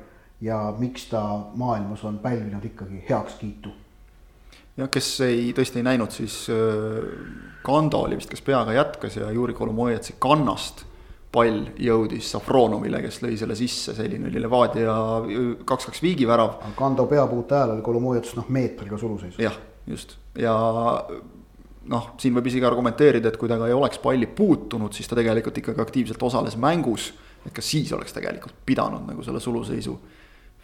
ja 0.42 0.58
miks 0.78 1.06
ta 1.10 1.22
maailmas 1.54 2.02
on 2.04 2.18
pälvinud 2.18 2.64
ikkagi 2.64 3.04
heakskiitu. 3.10 3.70
jah, 4.76 4.90
kes 4.90 5.12
ei, 5.28 5.52
tõesti 5.56 5.84
ei 5.84 5.86
näinud, 5.86 6.10
siis 6.10 6.48
äh, 6.50 7.06
Kando 7.62 8.02
oli 8.08 8.18
vist, 8.18 8.30
kes 8.30 8.42
peaga 8.42 8.72
jätkas 8.72 9.16
ja 9.16 9.30
Juri 9.30 9.54
Kolomojetsi 9.54 10.16
kannast 10.18 10.84
pall 11.32 11.66
jõudis 11.82 12.30
Safronovile, 12.32 13.00
kes 13.04 13.20
lõi 13.24 13.36
selle 13.36 13.56
sisse, 13.58 13.94
selline 13.96 14.30
oli 14.30 14.40
Levadia 14.40 14.94
kaks-kaks 15.68 16.02
viigivärav. 16.04 16.60
Kando 16.78 17.08
peapuute 17.10 17.58
ajal 17.58 17.74
oli 17.76 17.84
Kolomojets 17.84 18.36
noh 18.38 18.48
meetriga 18.48 18.98
suluseisus. 19.00 19.42
jah, 19.42 19.58
just 19.86 20.16
ja 20.38 20.54
noh, 21.90 22.10
siin 22.20 22.34
võib 22.36 22.50
isegi 22.50 22.66
argumenteerida, 22.66 23.30
et 23.30 23.38
kui 23.40 23.50
ta 23.50 23.58
ka 23.60 23.68
ei 23.70 23.76
oleks 23.76 24.00
palli 24.02 24.28
puutunud, 24.28 24.94
siis 24.94 25.08
ta 25.08 25.18
tegelikult 25.18 25.60
ikkagi 25.62 25.82
aktiivselt 25.82 26.22
osales 26.22 26.58
mängus. 26.60 27.12
et 27.46 27.52
ka 27.54 27.62
siis 27.62 27.92
oleks 27.94 28.12
tegelikult 28.12 28.54
pidanud 28.66 29.04
nagu 29.06 29.22
selle 29.22 29.40
suluseisu 29.40 29.92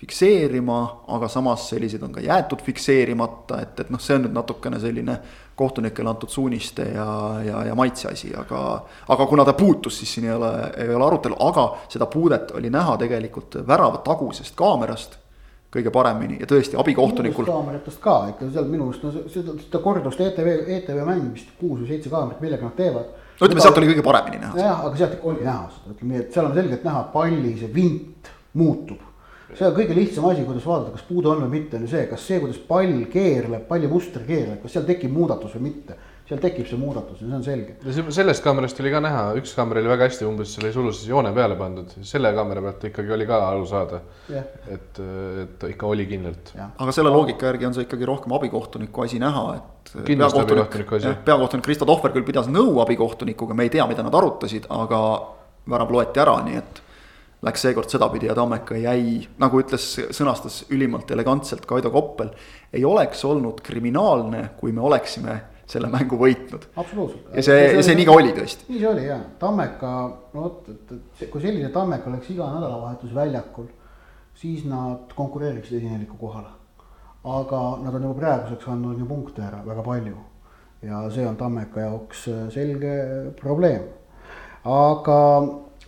fikseerima, 0.02 0.78
aga 1.14 1.28
samas 1.30 1.68
sellised 1.70 2.02
on 2.02 2.10
ka 2.12 2.20
jäetud 2.24 2.62
fikseerimata, 2.66 3.60
et, 3.62 3.80
et 3.84 3.90
noh, 3.94 4.02
see 4.02 4.16
on 4.18 4.24
nüüd 4.26 4.34
natukene 4.34 4.80
selline 4.82 5.14
kohtunikele 5.54 6.10
antud 6.10 6.32
suuniste 6.32 6.88
ja, 6.90 7.06
ja, 7.46 7.64
ja 7.68 7.76
maitse 7.78 8.10
asi, 8.10 8.32
aga. 8.34 8.82
aga 9.14 9.26
kuna 9.30 9.44
ta 9.46 9.54
puutus, 9.54 10.00
siis 10.00 10.14
siin 10.16 10.26
ei 10.26 10.34
ole, 10.34 10.52
ei 10.82 10.90
ole 10.90 11.06
arutelu, 11.06 11.38
aga 11.46 11.68
seda 11.92 12.10
puudet 12.10 12.50
oli 12.58 12.70
näha 12.72 12.96
tegelikult 13.04 13.60
värava 13.68 14.02
tagusest 14.02 14.58
kaamerast 14.58 15.20
kõige 15.72 15.92
paremini 15.92 16.40
ja 16.40 16.48
tõesti 16.48 16.76
abikohtunikul. 16.80 17.46
kaameratest 17.48 18.00
ka 18.02 18.16
ikka 18.34 18.50
seal 18.52 18.66
minu 18.68 18.90
arust 18.90 19.06
no 19.06 19.12
seda, 19.32 19.54
seda 19.62 19.80
kordust 19.84 20.20
ETV, 20.20 20.50
ETV 20.80 20.98
mäng 21.06 21.30
vist 21.32 21.54
kuus 21.60 21.80
või 21.80 21.88
seitse 21.94 22.12
kaamerat, 22.12 22.42
millega 22.44 22.68
nad 22.68 22.76
teevad. 22.76 23.14
no 23.38 23.46
ütleme, 23.46 23.64
sealt 23.64 23.80
oli 23.80 23.88
kõige 23.92 24.04
paremini 24.04 24.42
näha. 24.42 24.58
jah, 24.60 24.84
aga 24.88 25.00
sealt 25.00 25.24
oli 25.30 25.46
näha 25.46 25.70
seda, 25.76 25.94
ütleme 25.94 26.12
nii, 26.12 26.26
et 26.26 26.36
seal 26.36 26.50
on 26.50 26.58
selgelt 26.58 26.84
näha 26.90 27.06
palli 27.14 27.54
see 27.62 27.72
vint 27.78 28.32
muutub. 28.60 29.11
See 29.58 29.66
on 29.68 29.74
kõige 29.76 29.96
lihtsam 29.96 30.28
asi, 30.30 30.46
kuidas 30.46 30.66
vaadata, 30.66 30.94
kas 30.96 31.04
puudu 31.08 31.32
on 31.32 31.44
või 31.44 31.58
mitte, 31.58 31.76
on 31.76 31.86
ju 31.86 31.92
see, 31.92 32.06
kas 32.10 32.24
see, 32.28 32.40
kuidas 32.42 32.60
pall 32.68 33.04
keerleb, 33.12 33.66
palli 33.68 33.90
muster 33.90 34.24
keerleb, 34.28 34.62
kas 34.62 34.76
seal 34.76 34.88
tekib 34.88 35.12
muudatus 35.14 35.58
või 35.58 35.70
mitte 35.70 35.98
seal 36.32 36.40
tekib 36.42 36.68
see 36.68 36.78
muudatus 36.78 37.20
ja 37.20 37.26
see 37.26 37.36
on 37.36 37.44
selge. 37.44 37.74
sellest 38.14 38.44
kaamerast 38.44 38.78
oli 38.82 38.92
ka 38.94 39.00
näha, 39.02 39.22
üks 39.40 39.54
kaamera 39.56 39.82
oli 39.82 39.90
väga 39.90 40.06
hästi 40.08 40.26
umbes 40.28 40.52
selle 40.56 40.70
suluses 40.74 41.08
joone 41.08 41.32
peale 41.34 41.56
pandud, 41.58 41.96
selle 42.08 42.30
kaamera 42.36 42.62
pealt 42.66 42.86
ikkagi 42.88 43.14
oli 43.16 43.26
ka 43.28 43.40
aru 43.48 43.66
saada 43.68 44.00
yeah.. 44.30 44.46
et, 44.70 45.02
et 45.44 45.66
ikka 45.72 45.90
oli 45.90 46.06
kindlalt. 46.10 46.54
aga 46.56 46.94
selle 46.94 47.12
loogika 47.12 47.50
järgi 47.50 47.68
on 47.68 47.76
see 47.76 47.88
ikkagi 47.88 48.08
rohkem 48.08 48.36
abikohtuniku 48.38 49.04
asi 49.04 49.18
näha, 49.22 49.44
et. 49.58 49.96
asi. 51.00 51.12
peakohtunik 51.26 51.66
Kristo 51.66 51.88
Tohver 51.88 52.14
küll 52.14 52.28
pidas 52.28 52.48
nõu 52.52 52.78
abikohtunikuga, 52.84 53.58
me 53.58 53.66
ei 53.68 53.74
tea, 53.74 53.86
mida 53.90 54.06
nad 54.06 54.14
arutasid, 54.22 54.70
aga 54.72 55.02
värav 55.68 55.92
loeti 55.94 56.22
ära, 56.22 56.38
nii 56.46 56.62
et 56.62 56.82
läks 57.42 57.64
seekord 57.66 57.90
sedapidi 57.90 58.28
ja 58.28 58.34
Tammeka 58.38 58.76
jäi, 58.78 59.22
nagu 59.42 59.60
ütles, 59.62 59.86
sõnastas 60.14 60.62
ülimalt 60.70 61.10
elegantselt 61.10 61.66
Kaido 61.66 61.90
Koppel. 61.90 62.30
ei 62.72 62.84
oleks 62.84 63.24
olnud 63.24 63.60
kriminaalne, 63.60 64.50
kui 64.60 64.72
me 64.72 64.80
oleksime 64.80 65.40
selle 65.72 65.88
mängu 65.92 66.18
võitnud. 66.20 66.66
absoluutselt. 66.76 67.28
ja 67.34 67.44
see, 67.44 67.60
ja 67.76 67.84
see 67.84 67.96
nii 67.98 68.08
ka 68.08 68.16
oli 68.16 68.32
tõesti. 68.36 68.66
nii 68.70 68.80
see 68.80 68.90
oli 68.90 69.06
ja, 69.06 69.18
Tammeka, 69.40 69.92
no 70.34 70.44
vot, 70.46 70.68
et, 70.72 70.92
et 71.20 71.30
kui 71.30 71.42
selline 71.42 71.70
Tammeka 71.74 72.10
oleks 72.10 72.30
iga 72.34 72.48
nädalavahetus 72.54 73.14
väljakul, 73.16 73.70
siis 74.38 74.66
nad 74.68 75.14
konkureeriksid 75.16 75.78
esineliku 75.80 76.18
kohale. 76.20 76.52
aga 77.22 77.62
nad 77.84 77.94
on 77.94 78.08
juba 78.08 78.18
praeguseks 78.18 78.68
andnud 78.68 78.98
ju 78.98 79.06
punkte 79.06 79.44
ära 79.46 79.62
väga 79.66 79.82
palju. 79.86 80.16
ja 80.82 81.02
see 81.10 81.26
on 81.26 81.36
Tammeka 81.36 81.88
jaoks 81.88 82.28
selge 82.54 82.94
probleem. 83.40 83.88
aga, 84.64 85.18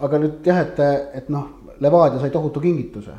aga 0.05 0.21
nüüd 0.21 0.47
jah, 0.47 0.61
et, 0.65 0.83
et 1.21 1.31
noh, 1.33 1.49
Levadia 1.83 2.21
sai 2.23 2.31
tohutu 2.31 2.61
kingituse 2.63 3.15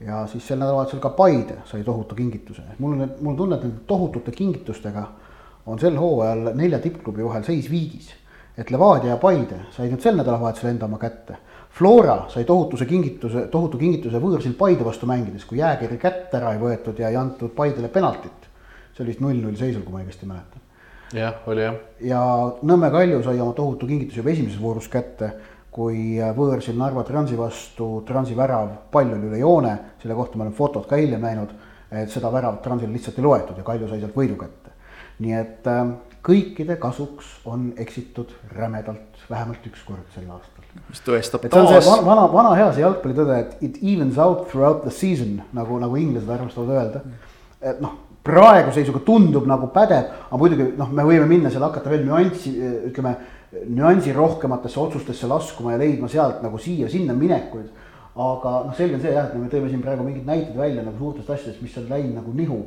ja 0.00 0.26
siis 0.30 0.46
sel 0.46 0.60
nädalavahetusel 0.60 1.00
ka 1.02 1.10
Paide 1.10 1.62
sai 1.66 1.82
tohutu 1.84 2.14
kingituse, 2.14 2.62
mul 2.78 2.94
on, 2.94 3.10
mul 3.20 3.32
on 3.32 3.36
tunne, 3.36 3.56
et 3.56 3.64
nende 3.66 3.82
tohutute 3.86 4.30
kingitustega 4.30 5.04
on 5.66 5.78
sel 5.78 5.98
hooajal 5.98 6.52
nelja 6.56 6.78
tippklubi 6.82 7.24
vahel 7.24 7.44
seis 7.44 7.70
viigis. 7.70 8.14
et 8.58 8.70
Levadia 8.70 9.10
ja 9.10 9.16
Paide 9.16 9.60
said 9.70 9.92
nüüd 9.92 10.02
sel 10.02 10.16
nädalavahetusel 10.18 10.72
enda 10.72 10.86
oma 10.88 10.98
kätte. 10.98 11.36
Flora 11.70 12.24
sai 12.28 12.42
tohutuse 12.44 12.88
kingituse, 12.90 13.44
tohutu 13.52 13.78
kingituse 13.78 14.18
võõrsil 14.18 14.56
Paide 14.58 14.84
vastu 14.84 15.06
mängides, 15.06 15.44
kui 15.46 15.60
jääkiri 15.60 15.98
kätt 15.98 16.34
ära 16.34 16.56
ei 16.56 16.58
võetud 16.58 16.98
ja 16.98 17.10
ei 17.12 17.16
antud 17.16 17.54
Paidele 17.54 17.88
penaltit. 17.88 18.48
see 18.94 19.04
oli 19.04 19.12
vist 19.12 19.20
null-null 19.20 19.54
seisul, 19.56 19.82
kui 19.82 19.92
ma 19.92 20.00
õigesti 20.02 20.26
mäletan. 20.26 20.62
jah, 21.14 21.34
oli 21.46 21.62
jah. 21.62 21.74
ja 22.00 22.22
Nõmme 22.62 22.90
Kalju 22.90 23.22
sai 23.22 23.40
oma 23.40 23.52
tohutu 23.52 23.86
kingituse 23.86 24.18
juba 24.18 24.30
esimeses 24.30 24.60
voorus 24.62 24.88
kätte 24.88 25.32
kui 25.78 26.18
võõrsil 26.34 26.74
Narva 26.74 27.04
Transi 27.06 27.36
vastu 27.38 28.00
Transi 28.06 28.34
värav, 28.34 28.72
pall 28.90 29.12
oli 29.14 29.30
üle 29.30 29.38
joone, 29.38 29.76
selle 30.02 30.16
kohta 30.18 30.38
me 30.38 30.48
oleme 30.48 30.58
fotot 30.58 30.88
ka 30.90 30.98
hiljem 30.98 31.22
näinud, 31.22 31.52
et 31.94 32.10
seda 32.10 32.32
väravat 32.34 32.64
Transil 32.64 32.90
lihtsalt 32.90 33.20
ei 33.20 33.28
loetud 33.28 33.60
ja 33.60 33.66
Kalju 33.66 33.90
sai 33.90 34.02
sealt 34.02 34.18
võidu 34.18 34.40
kätte 34.40 34.68
nii 35.22 35.34
et 35.34 35.66
äh, 35.70 35.80
kõikide 36.26 36.76
kasuks 36.80 37.30
on 37.48 37.72
eksitud 37.80 38.30
rämedalt 38.54 39.22
vähemalt 39.30 39.64
üks 39.66 39.82
kord 39.86 40.06
sel 40.14 40.28
aastal. 40.30 40.66
mis 40.88 41.02
tõestab 41.04 41.46
et 41.46 41.54
taas. 41.54 41.88
vana, 42.06 42.28
vana 42.32 42.52
hea 42.58 42.68
see 42.74 42.84
jalgpallitõde, 42.84 43.38
et 43.42 43.64
it 43.66 43.80
evens 43.82 44.18
out 44.22 44.46
throughout 44.50 44.84
the 44.84 44.94
season 44.94 45.40
nagu, 45.56 45.80
nagu 45.82 45.98
inglased 45.98 46.30
armastavad 46.30 46.76
öelda. 46.76 47.02
Et 47.62 47.80
noh, 47.82 47.96
praeguse 48.28 48.80
seisuga 48.80 49.00
tundub 49.06 49.46
nagu 49.48 49.70
pädev, 49.74 50.12
aga 50.28 50.40
muidugi 50.40 50.70
noh, 50.78 50.90
me 50.92 51.04
võime 51.06 51.26
minna 51.30 51.50
seal 51.52 51.64
hakata 51.64 51.90
veel 51.92 52.04
nüanssi, 52.06 52.54
ütleme 52.90 53.14
nüansi 53.68 54.12
rohkematesse 54.12 54.80
otsustesse 54.80 55.28
laskuma 55.30 55.74
ja 55.74 55.80
leidma 55.80 56.10
sealt 56.12 56.42
nagu 56.44 56.60
siia-sinna 56.60 57.16
minekuid. 57.16 57.70
aga 58.18 58.52
noh, 58.66 58.74
selge 58.74 58.96
on 58.96 59.02
see 59.02 59.14
jah, 59.14 59.28
et 59.28 59.34
me 59.38 59.48
tõime 59.48 59.68
siin 59.70 59.82
praegu 59.82 60.02
mingid 60.02 60.26
näited 60.26 60.56
välja 60.58 60.82
nagu 60.82 60.98
suurtest 60.98 61.30
asjadest, 61.30 61.62
mis 61.62 61.76
on 61.78 61.84
läinud 61.88 62.16
nagu 62.18 62.32
nihu 62.34 62.58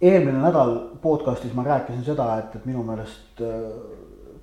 eelmine 0.00 0.38
nädal 0.40 0.74
podcast'is 1.02 1.52
ma 1.54 1.64
rääkisin 1.66 2.06
seda, 2.06 2.28
et, 2.38 2.54
et 2.56 2.64
minu 2.66 2.84
meelest 2.86 3.42
äh, 3.42 3.66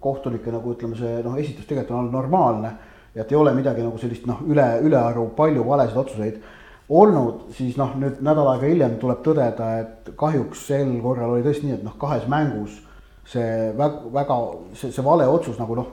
kohtunike 0.03 0.51
nagu 0.53 0.75
ütleme, 0.75 0.97
see 0.99 1.21
noh, 1.25 1.37
esitus 1.41 1.65
tegelikult 1.65 1.95
on 1.95 2.03
olnud 2.03 2.13
normaalne. 2.13 2.75
ja 3.15 3.23
et 3.23 3.31
ei 3.31 3.37
ole 3.39 3.53
midagi 3.55 3.81
nagu 3.81 3.97
sellist 3.97 4.25
noh, 4.27 4.41
üle, 4.51 4.65
ülearu 4.83 5.29
palju 5.37 5.63
valesid 5.65 5.97
otsuseid 5.97 6.39
olnud, 6.89 7.47
siis 7.55 7.77
noh, 7.79 7.95
nüüd 7.97 8.19
nädal 8.25 8.51
aega 8.53 8.69
hiljem 8.69 8.97
tuleb 9.01 9.21
tõdeda, 9.25 9.69
et 9.81 10.09
kahjuks 10.17 10.67
sel 10.69 10.91
korral 11.01 11.33
oli 11.33 11.45
tõesti 11.45 11.67
nii, 11.67 11.79
et 11.79 11.85
noh, 11.85 11.95
kahes 12.01 12.27
mängus 12.29 12.77
see 13.25 13.71
väga, 13.77 14.09
väga 14.13 14.39
see, 14.77 14.91
see 14.93 15.05
vale 15.05 15.25
otsus 15.29 15.57
nagu 15.57 15.77
noh, 15.79 15.91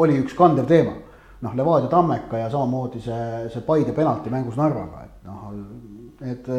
oli 0.00 0.20
üks 0.22 0.36
kandev 0.38 0.68
teema. 0.70 0.94
noh, 1.40 1.54
Levadia 1.56 1.88
Tammeka 1.88 2.36
ja 2.36 2.50
samamoodi 2.52 3.00
see, 3.00 3.46
see 3.50 3.62
Paide 3.64 3.94
penalti 3.96 4.30
mängus 4.30 4.58
Narvaga, 4.60 5.06
et 5.06 5.26
noh, 5.26 5.46
et 6.20 6.50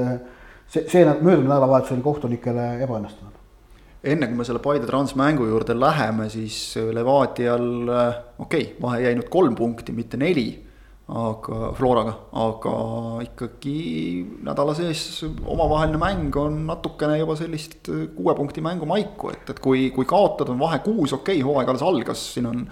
see, 0.68 0.88
see 0.90 1.06
möödunud 1.06 1.46
nädalavahetus 1.46 1.94
oli 1.94 2.04
kohtunikele 2.04 2.66
ebaõnnestunud. 2.84 3.38
enne 4.04 4.28
kui 4.28 4.42
me 4.42 4.48
selle 4.48 4.60
Paide 4.60 4.90
transmängu 4.90 5.48
juurde 5.48 5.78
läheme, 5.78 6.28
siis 6.34 6.76
Levadial 6.76 7.70
okei 7.88 8.36
okay,, 8.44 8.68
vahe 8.82 9.06
jäi 9.06 9.16
nüüd 9.16 9.32
kolm 9.32 9.56
punkti, 9.56 9.96
mitte 9.96 10.20
neli 10.20 10.50
aga 11.12 11.72
Floraga, 11.76 12.14
aga 12.40 12.74
ikkagi 13.26 13.76
nädala 14.48 14.76
sees 14.78 15.24
omavaheline 15.26 16.00
mäng 16.00 16.38
on 16.40 16.62
natukene 16.70 17.18
juba 17.20 17.36
sellist 17.40 17.90
kuue 18.16 18.36
punkti 18.38 18.64
mängu 18.64 18.88
maiku, 18.88 19.34
et, 19.34 19.50
et 19.52 19.60
kui, 19.60 19.90
kui 19.96 20.08
kaotada 20.08 20.54
on 20.54 20.62
vahe 20.62 20.80
kuus, 20.86 21.12
okei 21.18 21.42
okay,, 21.42 21.46
hooaeg 21.48 21.74
alles 21.74 21.84
algas, 21.86 22.26
siin 22.36 22.48
on. 22.52 22.66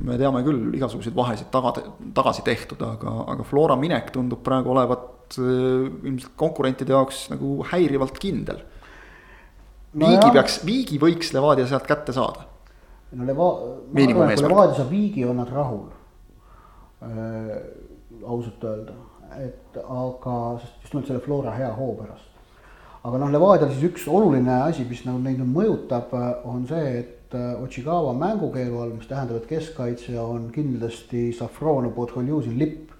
me 0.00 0.16
teame 0.16 0.40
küll 0.44 0.74
igasuguseid 0.76 1.16
vahesid 1.16 1.50
taga, 1.52 1.74
tagasi 2.16 2.44
tehtud, 2.44 2.80
aga, 2.84 3.16
aga 3.34 3.44
Flora 3.44 3.76
minek 3.76 4.12
tundub 4.14 4.40
praegu 4.44 4.72
olevat 4.72 5.08
Äh, 5.38 5.86
ilmselt 6.08 6.32
konkurentide 6.34 6.90
jaoks 6.90 7.28
nagu 7.30 7.60
häirivalt 7.70 8.16
kindel 8.18 8.56
no. 9.94 10.08
viigi 10.08 10.16
jah. 10.24 10.32
peaks, 10.34 10.56
viigi 10.66 10.96
võiks 10.98 11.30
Levadia 11.36 11.68
sealt 11.70 11.86
kätte 11.86 12.10
saada. 12.16 12.48
no 13.14 13.28
Leva-, 13.28 13.50
ma 13.94 14.06
arvan, 14.08 14.32
et 14.32 14.42
kui 14.42 14.50
Levadia 14.50 14.74
saab 14.80 14.90
viigi, 14.90 15.22
on 15.28 15.38
nad 15.38 15.52
rahul 15.54 15.84
äh,. 17.02 17.54
ausalt 18.26 18.64
öelda, 18.66 18.92
et 19.38 19.76
aga, 19.80 20.34
sest 20.60 20.82
just 20.82 20.94
nimelt 20.94 21.06
selle 21.08 21.22
Flora 21.24 21.52
hea 21.54 21.70
hoo 21.76 21.94
pärast. 21.94 22.26
aga 23.04 23.20
noh, 23.22 23.30
Levadial 23.32 23.70
siis 23.70 23.86
üks 23.92 24.08
oluline 24.10 24.56
asi, 24.64 24.84
mis 24.88 25.04
nagu 25.06 25.22
neid 25.22 25.38
nüüd 25.40 25.52
mõjutab, 25.54 26.10
on 26.44 26.66
see, 26.68 26.98
et 27.04 27.36
äh, 27.38 27.54
Ochigava 27.62 28.12
mängukeelu 28.18 28.82
all, 28.82 28.92
mis 28.96 29.08
tähendab, 29.08 29.40
et 29.40 29.48
keskkaitse 29.48 30.18
on 30.20 30.50
kindlasti 30.52 31.30
Safronov, 31.38 31.94
Podholjuzin, 31.96 32.58
Lipp. 32.58 32.92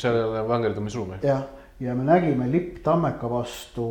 seal 0.00 0.16
ei 0.16 0.24
ole 0.30 0.46
vangerdamisruumi. 0.48 1.20
jah 1.26 1.44
ja 1.80 1.94
me 1.94 2.04
nägime 2.04 2.46
Lipp 2.52 2.82
Tammeka 2.82 3.30
vastu 3.30 3.86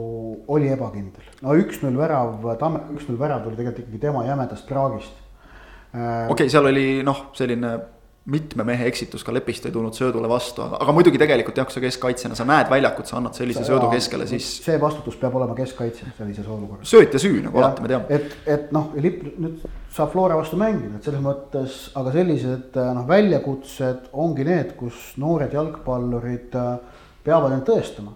oli 0.48 0.70
ebakindel. 0.72 1.26
no 1.42 1.56
üks-null 1.60 1.98
värav, 1.98 2.40
Tamme, 2.60 2.80
üks-null 2.96 3.20
värav 3.20 3.44
tuli 3.44 3.60
tegelikult 3.60 3.84
ikkagi 3.84 4.00
tema 4.02 4.24
jämedast 4.26 4.68
praagist. 4.68 5.20
okei 5.94 6.32
okay,, 6.32 6.50
seal 6.50 6.66
oli 6.72 7.04
noh, 7.04 7.28
selline 7.34 7.76
mitme 8.26 8.64
mehe 8.64 8.86
eksitus 8.88 9.24
ka 9.28 9.34
Lepist 9.36 9.66
ei 9.68 9.74
tulnud 9.76 9.96
söödule 9.98 10.30
vastu, 10.32 10.64
aga 10.64 10.94
muidugi 10.96 11.20
tegelikult 11.20 11.58
jah, 11.60 11.68
kui 11.68 11.76
sa 11.76 11.82
keskkaitsjana, 11.84 12.38
sa 12.40 12.46
näed 12.48 12.70
väljakut, 12.72 13.10
sa 13.10 13.18
annad 13.20 13.36
sellise 13.36 13.60
sa, 13.60 13.74
söödu 13.74 13.90
keskele, 13.92 14.28
siis. 14.30 14.48
see 14.64 14.80
vastutus 14.80 15.18
peab 15.20 15.36
olema 15.36 15.56
keskkaitsjal 15.58 16.14
sellises 16.18 16.48
olukorras. 16.48 16.88
sööt 16.88 17.18
ja 17.18 17.20
süü 17.20 17.42
nagu 17.44 17.60
alati 17.60 17.84
me 17.84 17.92
teame. 17.92 18.08
et, 18.16 18.38
et 18.48 18.72
noh, 18.76 18.94
Lipp 19.04 19.26
nüüd 19.28 19.66
saab 19.92 20.14
Flora 20.16 20.38
vastu 20.40 20.58
mängida, 20.60 20.96
et 20.98 21.10
selles 21.10 21.24
mõttes, 21.26 21.78
aga 22.00 22.16
sellised 22.16 22.80
noh, 22.80 23.04
väljakutsed 23.10 24.08
ongi 24.24 24.48
need, 24.48 24.72
kus 24.80 25.04
noored 25.20 25.52
jalgpallurid 25.54 26.56
äh, 26.60 27.02
peavad 27.28 27.58
end 27.58 27.68
tõestama. 27.68 28.16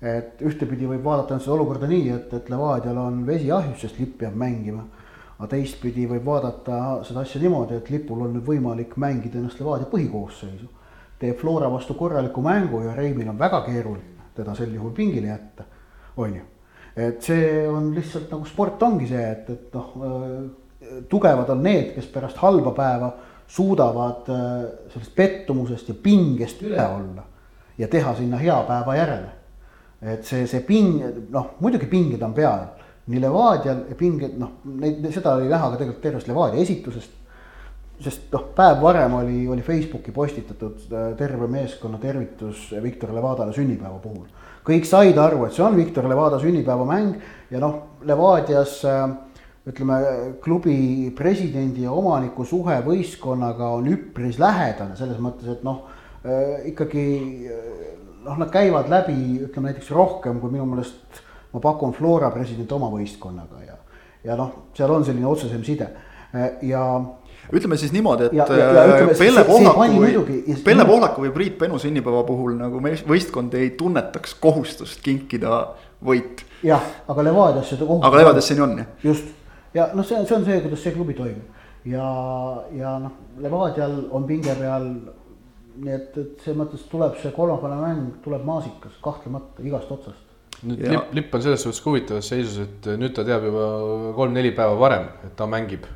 et 0.00 0.38
ühtepidi 0.46 0.86
võib 0.88 1.02
vaadata 1.04 1.36
seda 1.42 1.58
olukorda 1.58 1.90
nii, 1.90 2.06
et, 2.14 2.30
et 2.38 2.46
Levadial 2.48 2.96
on 3.02 3.18
vesi 3.26 3.50
ahjus, 3.52 3.82
sest 3.82 3.98
lipp 4.00 4.14
peab 4.22 4.38
mängima. 4.38 4.86
Aga 5.40 5.48
teistpidi 5.54 6.04
võib 6.04 6.26
vaadata 6.28 7.00
seda 7.08 7.24
asja 7.24 7.40
niimoodi, 7.40 7.78
et 7.80 7.88
lipul 7.88 8.26
on 8.26 8.34
nüüd 8.36 8.44
võimalik 8.44 8.92
mängida 9.00 9.40
ennast 9.40 9.60
Levadia 9.60 9.88
põhikoosseisu. 9.88 10.68
teeb 11.18 11.36
Flora 11.40 11.68
vastu 11.72 11.94
korraliku 11.94 12.42
mängu 12.44 12.82
ja 12.84 12.94
Reimil 12.94 13.28
on 13.28 13.38
väga 13.38 13.60
keeruline 13.64 14.10
teda 14.36 14.54
sel 14.54 14.74
juhul 14.74 14.92
pingile 14.96 15.28
jätta, 15.28 15.64
on 16.16 16.36
ju. 16.36 16.42
et 16.96 17.22
see 17.22 17.68
on 17.68 17.92
lihtsalt 17.94 18.30
nagu 18.30 18.44
sport 18.44 18.82
ongi 18.82 19.08
see, 19.08 19.24
et, 19.32 19.50
et 19.50 19.74
noh 19.74 19.90
äh, 20.04 21.02
tugevad 21.08 21.50
on 21.54 21.62
need, 21.62 21.92
kes 21.94 22.08
pärast 22.12 22.40
halba 22.42 22.72
päeva 22.76 23.10
suudavad 23.48 24.28
äh, 24.28 24.54
sellest 24.92 25.14
pettumusest 25.16 25.88
ja 25.88 25.94
pingest 26.02 26.62
üle 26.66 26.80
olla 26.82 27.24
ja 27.78 27.88
teha 27.88 28.14
sinna 28.18 28.40
hea 28.40 28.58
päeva 28.68 28.96
järele. 28.96 29.30
et 30.02 30.24
see, 30.24 30.46
see 30.46 30.60
ping, 30.66 31.00
noh 31.30 31.54
muidugi 31.60 31.86
pinged 31.86 32.22
on 32.22 32.34
peal, 32.34 32.66
nii 33.10 33.22
Levadial 33.22 33.84
pinged, 33.98 34.36
noh, 34.40 34.60
neid, 34.80 35.02
seda 35.14 35.36
oli 35.38 35.48
näha 35.50 35.70
ka 35.72 35.80
tegelikult 35.80 36.04
tervest 36.04 36.30
Levadia 36.30 36.62
esitusest. 36.62 37.16
sest 38.00 38.32
noh, 38.32 38.46
päev 38.56 38.78
varem 38.80 39.14
oli, 39.18 39.40
oli 39.48 39.62
Facebooki 39.62 40.12
postitatud 40.12 40.86
äh, 40.88 41.10
terve 41.18 41.48
meeskonna 41.50 41.98
tervitus 42.00 42.70
Viktor 42.82 43.12
Levadale 43.14 43.52
sünnipäeva 43.52 43.98
puhul. 44.02 44.26
kõik 44.64 44.86
said 44.88 45.18
aru, 45.18 45.44
et 45.46 45.56
see 45.56 45.64
on 45.64 45.76
Viktor 45.76 46.08
Levada 46.08 46.38
sünnipäevamäng 46.40 47.16
ja 47.50 47.60
noh, 47.60 47.98
Levadias 48.06 48.80
äh, 48.88 49.06
ütleme, 49.68 50.00
klubi 50.40 51.12
presidendi 51.16 51.84
ja 51.84 51.92
omaniku 51.92 52.44
suhe 52.48 52.80
võistkonnaga 52.86 53.74
on 53.76 53.90
üpris 53.92 54.38
lähedane 54.40 54.96
selles 54.96 55.20
mõttes, 55.20 55.50
et 55.52 55.66
noh 55.66 55.88
Äh, 56.20 56.68
ikkagi 56.68 57.48
noh, 58.26 58.36
nad 58.36 58.50
käivad 58.52 58.90
läbi, 58.92 59.40
ütleme 59.46 59.70
näiteks 59.70 59.88
rohkem 59.96 60.36
kui 60.42 60.52
minu 60.52 60.66
meelest 60.68 61.20
ma 61.52 61.60
pakun 61.60 61.92
Flora 61.92 62.30
president 62.30 62.72
oma 62.72 62.88
võistkonnaga 62.92 63.64
ja, 63.66 63.76
ja 64.24 64.36
noh, 64.36 64.50
seal 64.74 64.90
on 64.94 65.04
selline 65.04 65.26
otsesem 65.26 65.64
side 65.64 65.88
ja 66.62 66.82
ütleme 67.52 67.76
siis 67.76 67.90
niimoodi, 67.92 68.24
et 68.28 68.32
Ja- 68.32 68.46
ja- 68.48 68.72
ja 68.72 68.84
ütleme, 68.86 69.14
see- 69.14 69.26
Pelle 69.26 69.44
Pohlaku 69.44 69.80
või 70.00 70.62
Pelle 70.64 70.84
Pohlaku 70.86 71.22
või 71.24 71.32
Priit 71.34 71.58
Penu 71.58 71.78
sünnipäeva 71.78 72.22
puhul 72.24 72.54
nagu 72.58 72.80
võistkond 72.80 73.54
ei 73.58 73.70
tunnetaks 73.70 74.34
kohustust 74.40 75.00
kinkida 75.02 75.68
võit. 76.04 76.44
jah, 76.62 76.82
aga 77.08 77.22
Levadias 77.24 77.68
seda 77.68 77.84
kohustust. 77.86 78.06
aga 78.06 78.16
Levadias 78.22 78.46
see 78.46 78.54
nii 78.56 78.62
on 78.62 78.76
jah? 78.78 78.86
just 79.02 79.24
ja 79.74 79.88
noh, 79.94 80.04
see 80.06 80.18
on, 80.18 80.26
see 80.26 80.36
on 80.36 80.44
see, 80.44 80.60
kuidas 80.60 80.82
see 80.82 80.92
klubi 80.92 81.14
toimib 81.14 81.42
ja, 81.84 82.06
ja 82.76 82.98
noh, 82.98 83.10
Levadial 83.40 84.04
on 84.12 84.24
pinge 84.28 84.54
peal. 84.54 84.86
nii 85.80 85.94
et, 85.94 86.16
et 86.18 86.40
selles 86.44 86.58
mõttes 86.60 86.82
tuleb 86.90 87.14
see 87.22 87.30
kolmapäevane 87.32 87.80
mäng 87.80 88.22
tuleb 88.24 88.42
maasikas 88.44 88.92
kahtlemata 89.02 89.62
igast 89.64 89.90
otsast. 89.90 90.26
Nüüd 90.66 90.80
Ja- 90.84 90.90
lipp, 90.92 91.14
lipp 91.14 91.34
on 91.34 91.42
selles 91.42 91.62
suhtes 91.62 91.80
huvitavas 91.84 92.28
seisus, 92.28 92.58
et 92.66 92.90
nüüd 93.00 93.14
ta 93.16 93.24
teab 93.24 93.44
juba 93.48 94.12
kolm-neli 94.16 94.52
päeva 94.56 94.76
varem, 94.78 95.08
et 95.24 95.34
ta 95.36 95.46
mängib. 95.46 95.86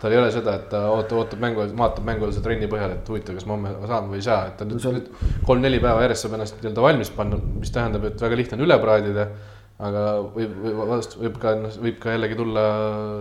tal 0.00 0.12
ei 0.12 0.16
ole 0.16 0.30
seda, 0.32 0.54
et 0.56 0.70
ta 0.72 0.78
ootab, 0.88 1.18
ootab 1.20 1.40
mängu, 1.42 1.60
vaatab 1.76 2.04
mängu 2.08 2.24
ajal 2.24 2.40
trenni 2.42 2.66
põhjal, 2.72 2.94
et 2.94 3.08
huvitav, 3.08 3.34
kas 3.36 3.44
ma 3.44 3.52
homme 3.52 3.68
saan 3.86 4.06
või 4.08 4.14
ei 4.16 4.22
saa, 4.24 4.46
et 4.46 4.56
ta 4.56 4.64
nüüd, 4.64 4.86
on- 4.88 4.94
nüüd 4.96 5.10
kolm-neli 5.44 5.78
päeva 5.78 6.00
järjest 6.06 6.24
saab 6.24 6.34
ennast 6.38 6.56
nii-öelda 6.62 6.80
valmis 6.86 7.10
panna, 7.10 7.36
mis 7.58 7.70
tähendab, 7.70 8.04
et 8.08 8.18
väga 8.22 8.36
lihtne 8.40 8.56
on 8.56 8.64
üle 8.64 8.78
praadida. 8.80 9.26
aga 9.80 10.00
võib, 10.36 10.50
võib, 10.62 10.80
vast- 10.88 11.16
võib 11.16 11.36
ka, 11.40 11.54
võib 11.80 11.98
ka 11.98 12.10
jällegi 12.12 12.36
tulla 12.36 12.64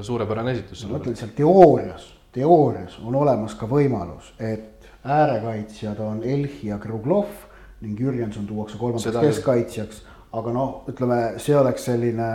suurepärane 0.04 0.52
esitus. 0.52 0.86
ma 0.90 0.98
ütlen 1.00 1.16
seal 1.16 1.30
teoorias, 1.36 2.14
teoorias 2.36 2.98
on 3.06 3.16
olemas 3.16 3.56
ka 3.56 3.66
võimalus, 3.66 4.32
et 4.40 4.88
äärekaitsjad 5.06 6.00
on 6.00 6.22
Elhi 6.24 6.68
ja 6.68 6.78
Kruglov 6.78 7.28
ning 7.82 8.00
Jürjenson 8.00 8.48
tuuakse 8.48 8.78
kolmandaks 8.78 9.18
keskkaitsjaks. 9.28 10.02
Aga 10.34 10.54
noh, 10.54 10.84
ütleme, 10.90 11.20
see 11.42 11.56
oleks 11.58 11.88
selline 11.90 12.30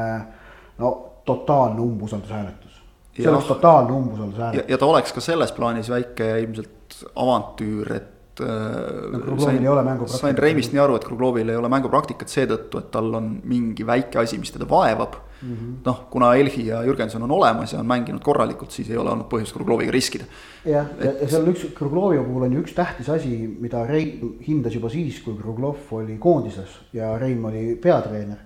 no 0.78 0.94
totaalne 1.24 1.80
umbusaldushääletus. 1.80 2.80
see 3.16 3.24
Jah. 3.24 3.34
oleks 3.34 3.46
totaalne 3.48 3.90
ja, 3.90 3.96
umbusaldushääletus. 3.96 4.70
ja 4.70 4.78
ta 4.78 4.86
oleks 4.86 5.12
ka 5.12 5.20
selles 5.20 5.52
plaanis 5.52 5.90
väike 5.90 6.38
ilmselt 6.40 7.04
avantüür, 7.16 7.92
et 7.96 8.13
No 8.41 9.49
äh, 9.49 9.71
ole 9.71 9.83
mängupraktikat. 9.83 10.21
sain 10.21 10.38
Reimist 10.38 10.73
nii 10.73 10.81
aru, 10.83 10.97
et 10.99 11.05
Kruglovil 11.07 11.49
ei 11.53 11.57
ole 11.57 11.69
mängupraktikat 11.71 12.33
seetõttu, 12.33 12.81
et 12.81 12.91
tal 12.91 13.12
on 13.14 13.29
mingi 13.47 13.87
väike 13.87 14.19
asi, 14.19 14.38
mis 14.43 14.50
teda 14.50 14.67
vaevab 14.69 15.14
mm 15.43 15.55
-hmm.. 15.55 15.75
noh, 15.85 16.00
kuna 16.11 16.35
Elhi 16.35 16.67
ja 16.67 16.83
Jürgenson 16.83 17.23
on 17.23 17.31
olemas 17.31 17.73
ja 17.73 17.79
on 17.79 17.87
mänginud 17.87 18.23
korralikult, 18.23 18.71
siis 18.71 18.91
ei 18.91 18.97
ole 18.97 19.11
olnud 19.11 19.26
põhjust 19.31 19.55
Krugloviga 19.55 19.93
riskida. 19.93 20.25
jah, 20.64 20.87
ja, 21.00 21.12
ja 21.21 21.29
seal 21.29 21.43
on 21.43 21.53
üks, 21.55 21.67
Kruglovi 21.75 22.19
puhul 22.25 22.43
on 22.43 22.53
ju 22.53 22.61
üks 22.61 22.75
tähtis 22.75 23.09
asi, 23.09 23.57
mida 23.61 23.87
Rein 23.87 24.38
hindas 24.49 24.75
juba 24.75 24.91
siis, 24.91 25.21
kui 25.23 25.35
Kruglov 25.35 25.76
oli 25.91 26.19
koondises 26.19 26.81
ja 26.93 27.19
Rein 27.19 27.45
oli 27.45 27.76
peatreener. 27.76 28.38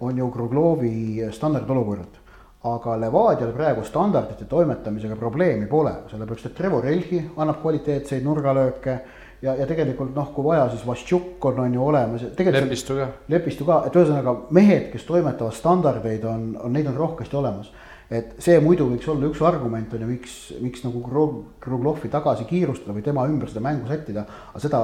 on 0.00 0.18
ju 0.18 0.30
Kruglovi 0.30 1.22
standardolukorrad. 1.30 2.21
Aga 2.62 2.94
Levadial 2.96 3.50
praegu 3.56 3.82
standardite 3.86 4.46
toimetamisega 4.50 5.16
probleemi 5.18 5.66
pole, 5.70 5.92
sellepärast 6.10 6.46
et 6.46 6.54
Trevor 6.54 6.86
Elhi 6.86 7.18
annab 7.36 7.58
kvaliteetseid 7.62 8.22
nurgalööke. 8.22 8.98
ja, 9.42 9.56
ja 9.58 9.66
tegelikult 9.66 10.14
noh, 10.14 10.28
kui 10.34 10.44
vaja, 10.46 10.68
siis 10.70 10.84
Vassiuk 10.86 11.44
on, 11.50 11.58
on 11.64 11.72
ju 11.74 11.82
olemas. 11.82 12.22
Lepistu 12.68 12.94
ka. 13.00 13.08
Lepistu 13.28 13.66
ka, 13.66 13.80
et 13.88 13.98
ühesõnaga 13.98 14.36
mehed, 14.54 14.92
kes 14.92 15.08
toimetavad 15.08 15.56
standardeid, 15.58 16.22
on, 16.30 16.52
on, 16.62 16.72
neid 16.72 16.86
on 16.86 17.00
rohkesti 17.00 17.36
olemas. 17.36 17.72
et 18.12 18.34
see 18.44 18.58
muidu 18.60 18.84
võiks 18.90 19.08
olla 19.08 19.24
üks 19.24 19.40
argument 19.40 19.94
on 19.96 20.02
ju, 20.04 20.06
miks, 20.06 20.32
miks 20.60 20.82
nagu 20.84 21.00
Krug- 21.00 21.44
Kruglovi 21.64 22.10
tagasi 22.12 22.44
kiirustada 22.44 22.92
või 22.92 23.02
tema 23.02 23.24
ümber 23.24 23.48
seda 23.48 23.64
mängu 23.64 23.88
sättida. 23.88 24.26
aga 24.52 24.60
seda 24.60 24.80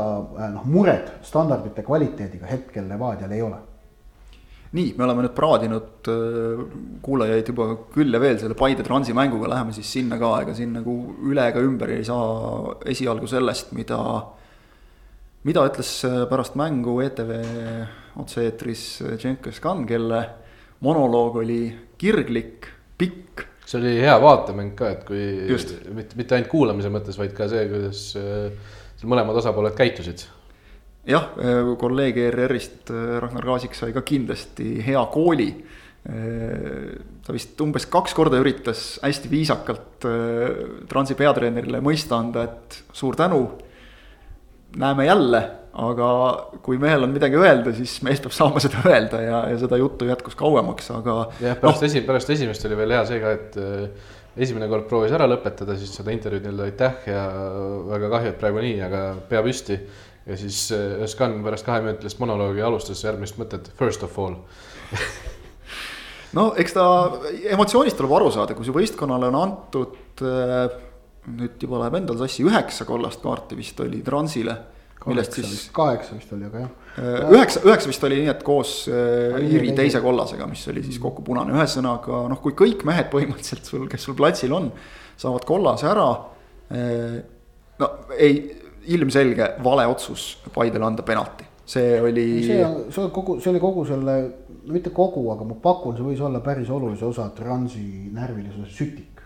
noh, 0.54 0.64
muret 0.64 1.12
standardite 1.22 1.84
kvaliteediga 1.84 2.48
hetkel 2.48 2.88
Levadial 2.88 3.30
ei 3.36 3.42
ole. 3.42 3.67
Nii, 4.76 4.92
me 4.98 5.04
oleme 5.06 5.24
nüüd 5.24 5.34
praadinud 5.36 6.08
äh, 6.12 6.64
kuulajaid 7.04 7.52
juba 7.52 7.70
küll 7.94 8.12
ja 8.12 8.20
veel 8.20 8.40
selle 8.40 8.56
Paide 8.58 8.84
Transi 8.86 9.14
mänguga, 9.16 9.48
läheme 9.54 9.72
siis 9.76 9.88
sinna 9.96 10.18
ka, 10.20 10.34
ega 10.44 10.56
siin 10.56 10.74
nagu 10.76 10.96
üle 11.28 11.46
ega 11.48 11.62
ümber 11.64 11.94
ei 11.94 12.04
saa 12.06 12.74
esialgu 12.92 13.30
sellest, 13.30 13.72
mida, 13.76 14.00
mida 15.48 15.64
ütles 15.70 15.92
äh, 16.08 16.20
pärast 16.30 16.58
mängu 16.60 16.98
ETV 17.04 17.32
otse-eetris 18.20 18.84
Cengiz 19.22 19.62
Khan, 19.64 19.86
kelle 19.88 20.22
monoloog 20.84 21.40
oli 21.42 21.62
kirglik, 21.98 22.68
pikk. 22.98 23.46
see 23.68 23.80
oli 23.80 23.98
hea 24.00 24.16
vaatemäng 24.20 24.76
ka, 24.76 24.92
et 24.96 25.06
kui 25.08 25.22
mitte, 25.96 26.16
mitte 26.16 26.36
ainult 26.36 26.52
kuulamise 26.52 26.92
mõttes, 26.92 27.18
vaid 27.20 27.32
ka 27.36 27.48
see, 27.50 27.64
kuidas 27.72 28.02
äh, 28.20 28.76
mõlemad 29.08 29.40
osapooled 29.40 29.76
käitusid. 29.78 30.26
Jah, 31.08 31.30
kolleeg 31.80 32.18
ERR-ist 32.26 32.92
äh, 32.92 33.18
Ragnar 33.22 33.46
Kaasik 33.48 33.76
sai 33.78 33.94
ka 33.96 34.04
kindlasti 34.06 34.78
hea 34.86 35.04
kooli. 35.12 35.50
ta 36.08 37.34
vist 37.34 37.58
umbes 37.60 37.84
kaks 37.90 38.14
korda 38.16 38.38
üritas 38.40 38.82
hästi 39.02 39.28
viisakalt 39.28 40.06
äh, 40.08 40.60
Transi 40.88 41.16
peatreenerile 41.18 41.82
mõista 41.84 42.16
anda, 42.16 42.46
et 42.46 42.78
suur 42.96 43.16
tänu. 43.18 43.42
näeme 44.76 45.04
jälle, 45.04 45.40
aga 45.72 46.08
kui 46.62 46.78
mehel 46.78 47.04
on 47.04 47.12
midagi 47.12 47.36
öelda, 47.36 47.72
siis 47.76 47.98
mees 48.06 48.20
peab 48.20 48.32
saama 48.36 48.60
seda 48.62 48.84
öelda 48.88 49.20
ja, 49.22 49.42
ja 49.50 49.58
seda 49.58 49.76
juttu 49.76 50.08
jätkus 50.08 50.36
kauemaks, 50.38 50.90
aga. 50.94 51.18
jah, 51.40 51.58
pärast 51.60 51.84
esi-, 51.88 52.04
pärast 52.06 52.30
esimest 52.30 52.64
oli 52.68 52.78
veel 52.78 52.94
hea 52.96 53.04
see 53.08 53.20
ka, 53.22 53.34
et 53.36 53.58
äh, 53.60 54.08
esimene 54.38 54.68
kord 54.70 54.86
proovis 54.90 55.14
ära 55.14 55.26
lõpetada, 55.28 55.76
siis 55.78 55.92
seda 55.94 56.12
intervjuud 56.14 56.44
nii-öelda 56.46 56.68
aitäh 56.68 57.08
ja 57.10 57.22
väga 57.88 58.10
kahju, 58.14 58.32
et 58.32 58.40
praegu 58.40 58.62
nii, 58.64 58.76
aga 58.86 59.02
pea 59.30 59.42
püsti. 59.44 59.78
Ja 60.28 60.36
siis 60.36 60.68
äh, 60.76 61.02
Özkan 61.04 61.40
pärast 61.44 61.66
kaheminutilist 61.66 62.20
monoloogi 62.20 62.62
alustas 62.64 63.02
järgmist 63.04 63.38
mõtet, 63.40 63.70
first 63.78 64.04
of 64.04 64.18
all 64.20 64.36
no 66.36 66.50
eks 66.60 66.76
ta, 66.76 66.84
emotsioonist 67.54 67.96
tuleb 67.98 68.12
aru 68.18 68.32
saada, 68.34 68.56
kui 68.56 68.66
su 68.68 68.74
võistkonnale 68.76 69.30
on 69.30 69.38
antud 69.40 70.24
äh, 70.24 70.66
nüüd 71.28 71.62
juba 71.62 71.82
läheb 71.82 72.00
endal 72.00 72.18
sassi, 72.20 72.44
üheksa 72.46 72.86
kollast 72.88 73.24
kaarti 73.24 73.56
vist 73.58 73.80
oli 73.84 74.02
Transile. 74.04 74.56
millest 75.08 75.38
siis 75.38 75.68
kaheksa 75.72 76.16
vist 76.16 76.32
oli, 76.36 76.48
aga 76.48 76.62
jah. 76.64 76.70
äh, 77.00 77.32
üheksa, 77.32 77.64
üheksa 77.64 77.88
vist 77.88 78.04
oli 78.08 78.20
nii, 78.20 78.30
et 78.34 78.44
koos 78.44 78.76
äh, 78.92 79.34
Oli 79.38 79.50
Iiri 79.54 79.70
teise- 79.70 79.80
teise 79.82 80.04
kollasega, 80.04 80.48
mis 80.50 80.66
oli 80.68 80.84
siis 80.84 81.00
kokku 81.00 81.24
punane, 81.24 81.56
ühesõnaga 81.56 82.26
noh, 82.28 82.44
kui 82.44 82.56
kõik 82.58 82.84
mehed 82.88 83.08
põhimõtteliselt 83.12 83.68
sul, 83.68 83.88
kes 83.88 84.08
sul 84.08 84.16
platsil 84.18 84.52
on, 84.52 84.72
saavad 85.18 85.48
kollase 85.48 85.88
ära. 85.88 86.08
no 87.78 87.86
ei, 88.18 88.42
ilmselge 88.94 89.54
vale 89.64 89.86
otsus 89.86 90.30
Paidele 90.54 90.84
anda 90.84 91.04
penalti, 91.06 91.46
see 91.68 92.00
oli. 92.00 92.26
see 92.46 92.64
on, 92.64 92.78
see 92.92 93.04
on 93.04 93.10
kogu, 93.14 93.38
see 93.40 93.52
oli 93.52 93.62
kogu 93.62 93.84
selle, 93.88 94.16
mitte 94.68 94.92
kogu, 94.94 95.26
aga 95.34 95.46
ma 95.48 95.58
pakun, 95.62 95.96
see 95.96 96.06
võis 96.06 96.22
olla 96.24 96.40
päris 96.44 96.70
olulise 96.70 97.06
osa 97.08 97.28
Transi 97.36 98.10
närvilisuse 98.12 98.72
sütik. 98.72 99.24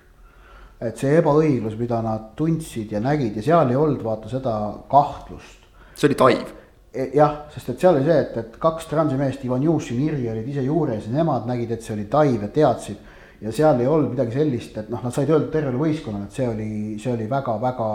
et 0.83 0.99
see 0.99 1.15
ebaõiglus, 1.21 1.77
mida 1.79 2.01
nad 2.03 2.33
tundsid 2.37 2.91
ja 2.91 3.01
nägid 3.01 3.37
ja 3.39 3.43
seal 3.43 3.71
ei 3.71 3.79
olnud 3.79 4.03
vaata 4.03 4.29
seda 4.29 4.57
kahtlust. 4.91 5.71
see 5.95 6.11
oli 6.11 6.19
taiv 6.19 6.59
E- 6.93 7.09
jah, 7.17 7.47
sest 7.49 7.71
et 7.73 7.81
seal 7.81 7.97
oli 7.97 8.05
see, 8.05 8.19
et, 8.21 8.35
et 8.37 8.57
kaks 8.61 8.85
Transi 8.91 9.17
meest, 9.17 9.45
Ivan 9.47 9.63
Jušin, 9.65 10.01
Irvi 10.05 10.29
olid 10.29 10.49
ise 10.53 10.65
juures 10.67 11.07
ja 11.07 11.13
nemad 11.15 11.47
nägid, 11.49 11.71
et 11.73 11.85
see 11.85 11.95
oli 11.95 12.05
taiv 12.13 12.43
ja 12.45 12.51
teadsid. 12.53 12.99
Ja 13.43 13.53
seal 13.55 13.81
ei 13.83 13.89
olnud 13.91 14.13
midagi 14.15 14.37
sellist, 14.37 14.77
et 14.79 14.91
noh, 14.93 15.03
nad 15.03 15.15
said 15.15 15.31
öelda 15.31 15.51
tervele 15.51 15.81
võistkonnale, 15.81 16.29
et 16.29 16.37
see 16.37 16.49
oli, 16.49 16.71
see 17.03 17.13
oli 17.13 17.29
väga-väga 17.31 17.89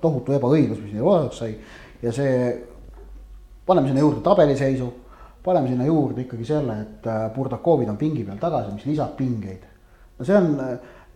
tohutu 0.00 0.36
ebaõiglus, 0.38 0.80
mis 0.80 0.94
neil 0.96 1.08
osaks 1.10 1.42
sai. 1.42 1.54
ja 2.02 2.12
see, 2.12 2.34
paneme 3.68 3.90
sinna 3.90 4.04
juurde 4.04 4.24
tabeliseisu, 4.24 4.90
paneme 5.44 5.68
sinna 5.72 5.86
juurde 5.88 6.24
ikkagi 6.24 6.48
selle, 6.48 6.80
et 6.86 7.08
äh, 7.10 7.24
Burdakovid 7.34 7.92
on 7.92 8.00
pingi 8.00 8.24
peal 8.24 8.40
tagasi, 8.40 8.72
mis 8.74 8.86
lisab 8.88 9.16
pingeid. 9.18 9.66
no 10.18 10.28
see 10.28 10.38
on, 10.38 10.54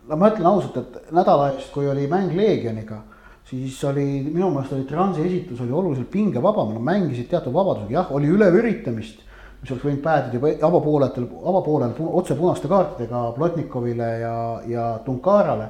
no 0.08 0.20
ma 0.20 0.32
ütlen 0.34 0.50
ausalt, 0.52 0.82
et 0.82 1.14
nädala 1.16 1.52
eest, 1.54 1.72
kui 1.72 1.88
oli 1.88 2.08
mäng 2.10 2.36
Leegioniga 2.36 3.02
siis 3.48 3.78
oli 3.84 4.04
minu 4.26 4.50
meelest 4.52 4.74
oli 4.76 4.84
Transi 4.88 5.24
esitus 5.24 5.60
oli 5.64 5.72
oluliselt 5.72 6.10
pingevabam, 6.12 6.74
nad 6.74 6.84
mängisid 6.84 7.30
teatud 7.30 7.54
vabadusega, 7.54 7.94
jah, 7.94 8.12
oli 8.12 8.28
üleüritamist. 8.34 9.24
Mis 9.60 9.70
oleks 9.72 9.84
võinud 9.88 10.02
päädida 10.04 10.38
juba 10.38 10.52
avapoolel, 10.66 11.26
avapoolel 11.50 11.90
pu- 11.96 12.12
otse 12.20 12.34
punaste 12.38 12.68
kaartidega 12.70 13.32
Plotnikovile 13.36 14.08
ja, 14.20 14.36
ja 14.66 14.88
Tunkarale. 15.04 15.68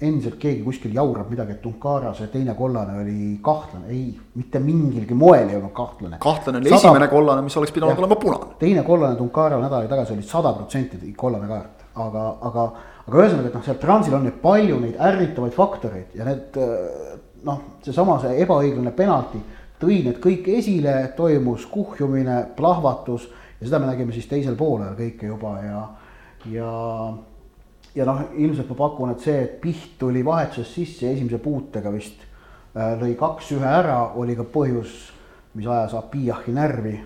endiselt 0.00 0.38
keegi 0.40 0.62
kuskil 0.64 0.94
jaurab 0.96 1.28
midagi, 1.28 1.52
et 1.52 1.60
Tunkara 1.60 2.14
see 2.16 2.26
teine 2.32 2.54
kollane 2.56 2.94
oli 3.02 3.38
kahtlane, 3.44 3.90
ei, 3.92 4.14
mitte 4.34 4.58
mingilgi 4.58 5.12
moel 5.14 5.48
ei 5.50 5.56
olnud 5.58 5.74
kahtlane. 5.76 6.16
kahtlane 6.18 6.58
oli 6.58 6.70
Sada- 6.70 6.78
esimene 6.88 7.08
kollane, 7.08 7.42
mis 7.44 7.56
oleks 7.60 7.72
pidanud 7.76 7.98
olema 7.98 8.16
punane. 8.16 8.54
teine 8.58 8.82
kollane 8.82 9.16
Tunkarale 9.16 9.60
nädal 9.62 9.88
tagasi 9.88 10.12
oli 10.16 10.22
sada 10.22 10.52
protsenti 10.56 11.12
kollane 11.16 11.46
kaart, 11.48 11.84
aga, 11.96 12.24
aga, 12.40 12.64
aga 13.04 13.18
ühesõnaga, 13.18 13.46
et 13.46 13.54
noh, 13.54 13.62
seal 13.66 13.76
Transil 13.76 14.14
on 14.14 14.24
nüüd 14.24 14.40
palju 14.40 14.80
neid 14.80 14.96
ärritavaid 15.10 15.52
faktoreid 15.52 16.14
ja 16.16 16.24
need 16.24 16.56
noh, 17.44 17.60
seesama 17.84 18.18
see 18.24 18.40
ebaõiglane 18.40 18.92
penalti 18.96 19.40
tõi 19.80 20.02
need 20.04 20.20
kõik 20.22 20.48
esile, 20.58 20.94
toimus 21.16 21.66
kuhjumine, 21.70 22.42
plahvatus 22.56 23.28
ja 23.60 23.66
seda 23.66 23.80
me 23.80 23.90
nägime 23.90 24.14
siis 24.16 24.28
teisel 24.30 24.56
poolel 24.56 24.96
kõike 24.98 25.30
juba 25.30 25.56
ja, 25.64 25.84
ja 26.52 26.72
ja 27.94 28.06
noh, 28.06 28.20
ilmselt 28.38 28.68
ma 28.70 28.76
pakun, 28.78 29.14
et 29.14 29.24
see, 29.24 29.38
et 29.44 29.56
Piht 29.62 29.96
tuli 29.98 30.22
vahetuses 30.24 30.68
sisse 30.74 31.08
esimese 31.10 31.40
puutega 31.42 31.90
vist 31.90 32.20
äh, 32.22 32.94
lõi 33.00 33.16
kaks-ühe 33.18 33.66
ära, 33.66 34.12
oli 34.20 34.36
ka 34.38 34.46
põhjus 34.46 35.08
mis 35.54 35.66
ajas 35.66 35.94
Abiyahi 35.94 36.52
närvi. 36.52 37.00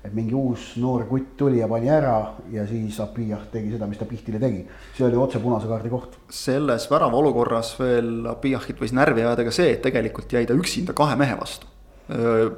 et 0.00 0.14
mingi 0.16 0.32
uus 0.32 0.78
noor 0.80 1.02
kutt 1.04 1.34
tuli 1.36 1.58
ja 1.58 1.66
pani 1.68 1.90
ära 1.92 2.32
ja 2.48 2.62
siis 2.66 2.96
Abiyah 3.04 3.42
tegi 3.52 3.74
seda, 3.74 3.84
mis 3.86 3.98
ta 4.00 4.06
Pihtile 4.08 4.38
tegi. 4.40 4.62
see 4.96 5.04
oli 5.04 5.16
otse 5.16 5.38
punase 5.38 5.68
kaardi 5.68 5.90
koht. 5.92 6.16
selles 6.30 6.88
värava 6.90 7.16
olukorras 7.16 7.74
veel 7.78 8.26
Abiyahit 8.26 8.80
võis 8.80 8.94
närvi 8.96 9.20
ajada 9.20 9.44
ka 9.44 9.52
see, 9.52 9.74
et 9.74 9.82
tegelikult 9.82 10.32
jäi 10.32 10.46
ta 10.46 10.56
üksinda 10.56 10.96
kahe 10.96 11.16
mehe 11.20 11.36
vastu 11.36 11.68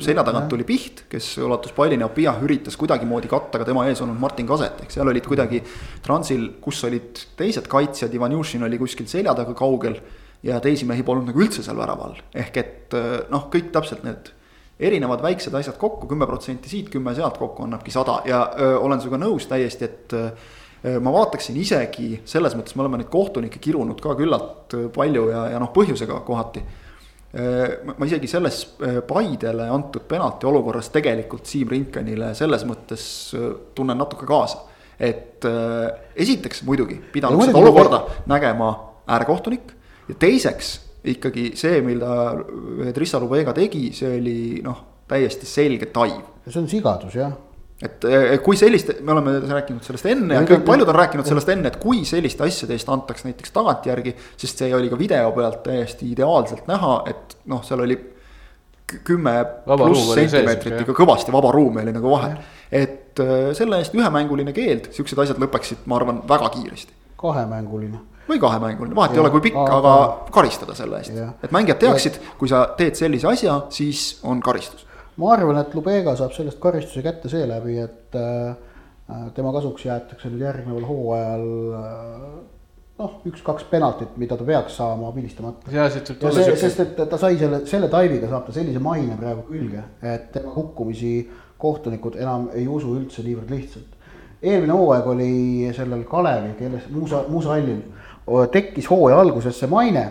selja 0.01 0.25
tagant 0.25 0.49
tuli 0.49 0.65
Piht, 0.65 1.05
kes 1.13 1.27
ulatus 1.45 1.75
pallini, 1.77 2.05
Abiyah 2.07 2.39
üritas 2.45 2.77
kuidagimoodi 2.81 3.29
katta 3.29 3.61
ka 3.61 3.67
tema 3.69 3.85
ees 3.91 4.01
olnud 4.01 4.17
Martin 4.21 4.49
Kaset, 4.49 4.81
ehk 4.85 4.95
seal 4.95 5.11
olid 5.13 5.27
kuidagi 5.29 5.61
transil, 6.05 6.47
kus 6.63 6.81
olid 6.89 7.21
teised 7.37 7.69
kaitsjad, 7.69 8.15
Ivanjušin 8.17 8.65
oli 8.65 8.81
kuskil 8.81 9.11
selja 9.11 9.35
taga 9.37 9.55
kaugel. 9.59 10.01
ja 10.43 10.57
teisi 10.59 10.83
mehi 10.83 11.05
polnud 11.07 11.29
nagu 11.29 11.39
üldse 11.39 11.63
seal 11.63 11.77
värava 11.79 12.09
all, 12.09 12.17
ehk 12.35 12.57
et 12.59 12.95
noh, 13.31 13.45
kõik 13.53 13.69
täpselt 13.71 14.03
need 14.03 14.33
erinevad 14.83 15.23
väiksed 15.23 15.55
asjad 15.55 15.77
kokku, 15.79 16.09
kümme 16.11 16.27
protsenti 16.27 16.71
siit, 16.71 16.89
kümme 16.91 17.15
sealt 17.15 17.39
kokku 17.39 17.63
annabki 17.67 17.95
sada 17.95 18.21
ja 18.27 18.43
öö, 18.59 18.79
olen 18.79 19.01
sinuga 19.01 19.21
nõus 19.23 19.47
täiesti, 19.51 19.87
et 19.87 20.15
öö, 20.17 20.99
ma 21.05 21.13
vaataksin 21.15 21.57
isegi 21.63 22.17
selles 22.27 22.57
mõttes, 22.59 22.75
me 22.75 22.83
oleme 22.83 22.99
neid 23.03 23.11
kohtunikke 23.13 23.63
kirunud 23.63 24.01
ka 24.03 24.17
küllalt 24.19 24.75
palju 24.95 25.29
ja, 25.31 25.45
ja 25.55 25.61
noh, 25.63 25.71
põhjusega 25.75 26.19
kohati 26.27 26.65
ma 27.33 28.05
isegi 28.05 28.29
selles 28.29 28.59
Paidele 29.09 29.65
antud 29.73 30.05
penalti 30.09 30.45
olukorras 30.45 30.91
tegelikult 30.93 31.49
Siim 31.49 31.71
Rinkenile 31.73 32.35
selles 32.37 32.67
mõttes 32.69 33.05
tunnen 33.75 33.97
natuke 33.97 34.29
kaasa. 34.29 34.59
et 35.01 35.45
esiteks 36.15 36.61
muidugi 36.69 36.99
pidanud 37.13 37.41
seda 37.43 37.59
olukorda 37.59 38.03
nägema 38.29 38.69
äärekohtunik 39.09 39.73
ja 40.09 40.15
teiseks 40.15 40.75
ikkagi 41.05 41.53
see, 41.59 41.81
mida 41.83 42.35
Trissa 42.95 43.19
Lubega 43.19 43.55
tegi, 43.57 43.89
see 43.97 44.19
oli 44.21 44.37
noh, 44.63 44.85
täiesti 45.09 45.49
selge 45.49 45.89
taiv. 45.95 46.21
see 46.47 46.61
on 46.61 46.69
sigadus 46.69 47.17
jah 47.17 47.33
et 47.83 48.43
kui 48.45 48.59
sellist, 48.59 48.93
me 49.03 49.15
oleme 49.15 49.35
rääkinud 49.41 49.83
sellest 49.87 50.07
enne 50.13 50.37
ja, 50.37 50.43
ja 50.43 50.49
kõik 50.49 50.65
paljud 50.67 50.91
on 50.93 50.99
rääkinud 51.01 51.27
sellest 51.27 51.51
enne, 51.55 51.73
et 51.73 51.79
kui 51.83 52.05
selliste 52.09 52.47
asjade 52.47 52.77
eest 52.77 52.91
antaks 52.93 53.27
näiteks 53.27 53.55
tagantjärgi. 53.55 54.15
sest 54.39 54.63
see 54.63 54.75
oli 54.75 54.91
ka 54.93 54.99
video 54.99 55.33
pealt 55.35 55.63
täiesti 55.67 56.13
ideaalselt 56.15 56.69
näha, 56.71 56.97
et 57.11 57.37
noh, 57.51 57.65
seal 57.67 57.83
oli 57.83 57.99
kümme 59.05 59.35
pluss 59.65 60.13
sentimeetrit 60.15 60.83
ikka 60.85 60.95
kõvasti 60.97 61.35
vaba 61.35 61.51
ruumi 61.55 61.83
oli 61.83 61.95
nagu 61.97 62.13
vahel. 62.13 62.37
et 62.71 63.21
äh, 63.23 63.51
selle 63.57 63.81
eest 63.83 63.97
ühemänguline 63.97 64.55
keeld, 64.57 64.93
siuksed 64.95 65.19
asjad 65.25 65.43
lõpeksid, 65.43 65.83
ma 65.91 65.99
arvan, 65.99 66.23
väga 66.29 66.53
kiiresti. 66.55 66.95
kahemänguline. 67.23 68.01
Või 68.29 68.39
kahemänguline, 68.39 68.95
vahet 68.95 69.17
ei 69.17 69.21
ole, 69.21 69.33
kui 69.35 69.43
pikk, 69.49 69.59
aga 69.59 69.93
karistada 70.31 70.77
selle 70.79 71.03
eest, 71.03 71.19
et 71.43 71.51
mängijad 71.55 71.83
teaksid, 71.83 72.21
kui 72.39 72.51
sa 72.51 72.69
teed 72.79 72.95
sellise 72.99 73.27
asja, 73.33 73.59
siis 73.75 74.21
on 74.23 74.41
karistus 74.45 74.87
ma 75.17 75.33
arvan, 75.35 75.61
et 75.61 75.75
Lubega 75.77 76.15
saab 76.17 76.33
sellest 76.37 76.61
karistuse 76.63 77.03
kätte 77.05 77.31
seeläbi, 77.33 77.77
et 77.83 78.17
äh, 78.17 78.55
tema 79.37 79.53
kasuks 79.53 79.85
jäetakse 79.87 80.31
nüüd 80.33 80.45
järgneval 80.47 80.87
hooajal 80.89 81.47
äh, 81.77 82.27
noh, 83.03 83.17
üks-kaks 83.29 83.67
penaltit, 83.71 84.17
mida 84.21 84.39
ta 84.39 84.47
peaks 84.49 84.79
saama 84.81 85.13
vilistamata. 85.15 85.73
ja 85.75 85.89
siuke. 85.91 86.57
sest 86.57 86.85
et 86.85 86.97
ta 86.97 87.19
sai 87.21 87.37
selle, 87.41 87.65
selle 87.69 87.91
taiviga 87.93 88.31
saab 88.31 88.47
ta 88.49 88.57
sellise 88.57 88.83
maine 88.83 89.17
praegu 89.21 89.45
külge, 89.51 89.85
et 90.15 90.31
tema 90.33 90.55
hukkumisi 90.57 91.15
kohtunikud 91.63 92.17
enam 92.19 92.49
ei 92.55 92.67
usu 92.69 92.97
üldse 92.97 93.25
niivõrd 93.27 93.53
lihtsalt. 93.53 93.99
eelmine 94.43 94.73
hooaeg 94.73 95.07
oli 95.13 95.33
sellel 95.77 96.07
Kalevil, 96.09 96.57
kelles 96.59 96.89
Muusa, 96.91 97.25
Muusa 97.29 97.57
hallil 97.57 97.83
tekkis 98.53 98.89
hooaja 98.91 99.19
alguses 99.21 99.59
see 99.59 99.69
maine. 99.69 100.03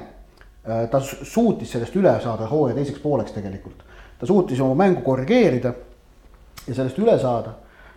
Äh, 0.61 0.83
ta 0.93 0.99
suutis 1.01 1.71
sellest 1.73 1.95
üle 1.97 2.11
saada 2.21 2.45
hooaja 2.45 2.75
teiseks 2.77 3.01
pooleks 3.01 3.33
tegelikult 3.33 3.81
ta 4.21 4.27
suutis 4.29 4.59
oma 4.61 4.75
mängu 4.77 5.01
korrigeerida 5.01 5.73
ja 6.67 6.73
sellest 6.75 6.99
üle 7.01 7.17
saada. 7.19 7.55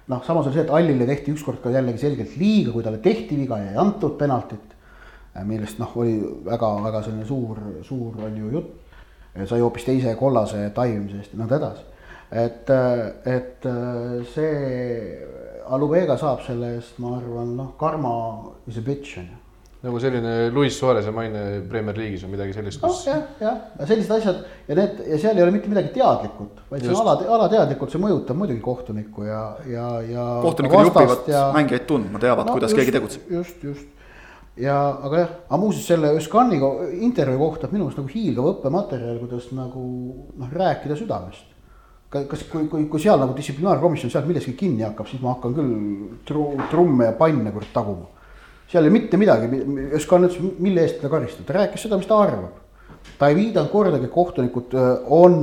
noh, 0.09 0.21
samas 0.25 0.47
oli 0.47 0.57
see, 0.57 0.65
et 0.65 0.73
Allile 0.73 1.07
tehti 1.09 1.33
ükskord 1.33 1.63
ka 1.63 1.71
jällegi 1.73 2.01
selgelt 2.01 2.35
liiga, 2.37 2.73
kui 2.73 2.85
talle 2.85 2.99
tehti 3.05 3.37
viga 3.37 3.59
ja 3.61 3.71
ei 3.73 3.77
antud 3.81 4.17
penaltit. 4.21 4.73
millest 5.45 5.79
noh, 5.83 5.93
oli 6.01 6.17
väga-väga 6.47 7.03
selline 7.03 7.29
suur, 7.29 7.61
suur 7.83 8.25
on 8.25 8.37
ju 8.41 8.51
jutt. 8.57 8.73
sai 9.45 9.61
hoopis 9.61 9.85
teise 9.85 10.17
kollase 10.17 10.71
taivimise 10.75 11.21
eest 11.21 11.33
ja 11.35 11.43
nõnda 11.43 11.61
edasi. 11.61 11.85
et, 12.33 12.75
et 13.37 13.71
see 14.33 15.31
Aluvega 15.65 16.17
saab 16.21 16.45
selle 16.45 16.75
eest, 16.77 16.99
ma 17.01 17.17
arvan, 17.19 17.57
noh, 17.57 17.73
karma 17.81 18.13
is 18.69 18.79
a 18.79 18.85
bitch 18.85 19.19
on 19.21 19.29
ju 19.29 19.44
nagu 19.85 20.01
selline 20.01 20.51
Luis 20.55 20.77
Suarez'e 20.79 21.13
maine 21.13 21.41
Premier 21.69 21.97
League'is 21.99 22.23
või 22.25 22.35
midagi 22.39 22.55
sellist 22.57 22.81
kus.... 22.81 23.03
jah, 23.09 23.25
jah, 23.43 23.59
ja 23.79 23.89
sellised 23.89 24.15
asjad. 24.17 24.39
Ja 24.69 24.77
need 24.79 25.03
ja 25.11 25.19
seal 25.21 25.37
ei 25.37 25.45
ole 25.45 25.53
mitte 25.55 25.73
midagi 25.73 25.93
teadlikult, 25.99 26.63
vaid 26.71 26.87
see 26.87 26.95
on 26.95 27.03
ala, 27.03 27.17
alateadlikult, 27.37 27.93
see 27.93 28.01
mõjutab 28.03 28.39
muidugi 28.41 28.63
kohtunikku 28.65 29.27
ja, 29.29 29.43
ja, 29.69 29.89
ja. 30.09 30.29
kohtunikud 30.45 30.89
jupivad 30.89 31.29
ja... 31.29 31.43
mängijaid 31.57 31.85
tundma, 31.91 32.23
teavad 32.23 32.49
no,, 32.49 32.57
kuidas 32.57 32.73
just, 32.73 32.81
keegi 32.81 32.97
tegutseb. 32.97 33.29
just, 33.37 33.67
just. 33.67 33.91
Ja, 34.61 34.79
aga 35.05 35.21
jah, 35.21 35.37
aga 35.51 35.61
muuseas 35.61 35.89
selle 35.91 36.15
Özkaniga 36.15 36.71
intervjuu 37.03 37.43
kohta 37.43 37.69
minu 37.73 37.89
arust 37.89 37.99
nagu 38.01 38.13
hiilgav 38.13 38.53
õppematerjal, 38.55 39.21
kuidas 39.25 39.51
nagu 39.53 39.85
noh, 40.39 40.57
rääkida 40.63 40.97
südamest. 40.97 41.51
Kas, 42.15 42.45
kui, 42.47 42.69
kui, 42.71 42.85
kui 42.87 43.03
seal 43.03 43.19
nagu 43.19 43.35
distsiplinaarkomisjon 43.35 44.13
sealt 44.13 44.29
millestki 44.31 44.55
kinni 44.55 44.87
hakkab, 44.87 45.09
siis 45.11 45.21
ma 45.21 45.33
hakkan 45.35 45.57
küll 45.57 45.73
tru, 46.29 46.53
trumme 46.71 47.09
ja 47.11 47.17
panne 47.19 47.51
kurat 47.51 47.73
taguma 47.75 48.14
seal 48.75 48.89
ei 48.89 48.95
mitte 48.95 49.21
midagi, 49.21 49.63
Özkan 49.95 50.29
ütles, 50.29 50.55
mille 50.63 50.85
eest 50.85 51.01
teda 51.01 51.13
karistada, 51.13 51.49
ta 51.49 51.59
rääkis 51.61 51.87
seda, 51.87 51.99
mis 52.01 52.11
ta 52.11 52.21
arvab. 52.21 52.63
ta 53.19 53.29
ei 53.31 53.37
viidanud 53.39 53.71
kordagi, 53.71 54.09
et 54.09 54.15
kohtunikud 54.15 54.75
äh, 54.75 54.89
on, 55.15 55.37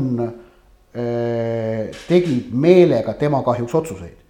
äh, 0.91 2.01
tegid 2.07 2.51
meelega 2.51 3.15
tema 3.19 3.43
kahjuks 3.45 3.77
otsuseid 3.81 4.21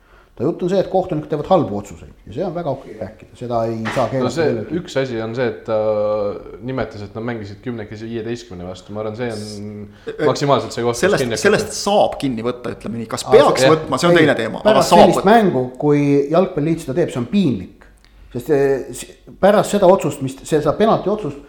ta 0.41 0.47
jutt 0.47 0.63
on 0.63 0.71
see, 0.71 0.79
et 0.79 0.89
kohtunikud 0.89 1.29
teevad 1.29 1.49
halbu 1.51 1.77
otsuseid 1.81 2.11
ja 2.25 2.33
see 2.33 2.45
on 2.45 2.53
väga 2.55 2.71
okei 2.71 2.93
rääkida, 2.97 3.35
seda 3.37 3.59
ei 3.69 3.81
saa 3.93 4.05
keelata 4.09 4.45
no. 4.55 4.63
üks 4.79 4.95
asi 5.01 5.19
on 5.21 5.35
see, 5.37 5.47
et 5.51 5.59
ta 5.67 5.77
nimetas, 6.65 7.03
et 7.05 7.17
nad 7.17 7.27
mängisid 7.27 7.59
kümnekesi 7.65 8.07
viieteistkümne 8.09 8.65
vastu, 8.65 8.95
ma 8.95 9.03
arvan, 9.03 9.17
see 9.19 9.27
on 9.35 10.23
maksimaalselt 10.29 10.77
see 10.77 10.85
koht. 10.87 11.01
sellest, 11.01 11.35
sellest 11.43 11.75
saab 11.77 12.15
kinni 12.21 12.45
võtta, 12.47 12.73
ütleme 12.77 13.03
nii, 13.03 13.09
kas 13.11 13.27
peaks 13.27 13.67
Aa, 13.67 13.75
võtma, 13.75 13.99
see 14.01 14.09
on 14.09 14.15
ei, 14.15 14.23
teine 14.23 14.37
teema. 14.39 14.63
pärast 14.65 14.95
sellist 14.95 15.27
mängu, 15.27 15.65
kui 15.81 16.01
jalgpalliliit 16.31 16.87
seda 16.87 16.97
teeb, 17.01 17.13
see 17.13 17.21
on 17.21 17.29
piinlik 17.31 17.80
sest 18.31 19.31
pärast 19.39 19.75
seda 19.75 19.89
otsust, 19.91 20.21
mis 20.23 20.37
seda 20.47 20.73
penalti 20.77 21.11
otsust, 21.11 21.39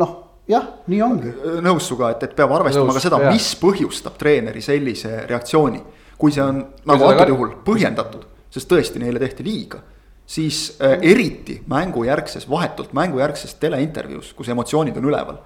noh, 0.00 0.16
jah, 0.48 0.66
nii 0.90 1.02
ongi. 1.04 1.34
nõus 1.64 1.88
sinuga, 1.88 2.12
et, 2.14 2.26
et 2.28 2.34
peab 2.36 2.52
arvestama 2.58 2.90
nõus, 2.92 2.98
ka 2.98 3.04
seda, 3.06 3.20
mis 3.28 3.50
põhjustab 3.60 4.18
treeneri 4.20 4.64
sellise 4.64 5.22
reaktsiooni. 5.28 5.84
kui 6.18 6.34
see 6.34 6.42
on 6.42 6.64
nagu 6.90 7.04
antud 7.06 7.30
juhul 7.30 7.54
põhjendatud, 7.64 8.24
sest 8.50 8.68
tõesti 8.68 8.98
neile 8.98 9.20
tehti 9.22 9.44
liiga 9.46 9.80
siis 10.28 10.76
äh, 10.82 10.98
eriti 11.08 11.62
mängujärgses, 11.66 12.44
vahetult 12.50 12.92
mängujärgses 12.92 13.54
teleintervjuus, 13.62 14.34
kus 14.36 14.48
emotsioonid 14.52 14.96
on 14.96 15.08
üleval. 15.08 15.38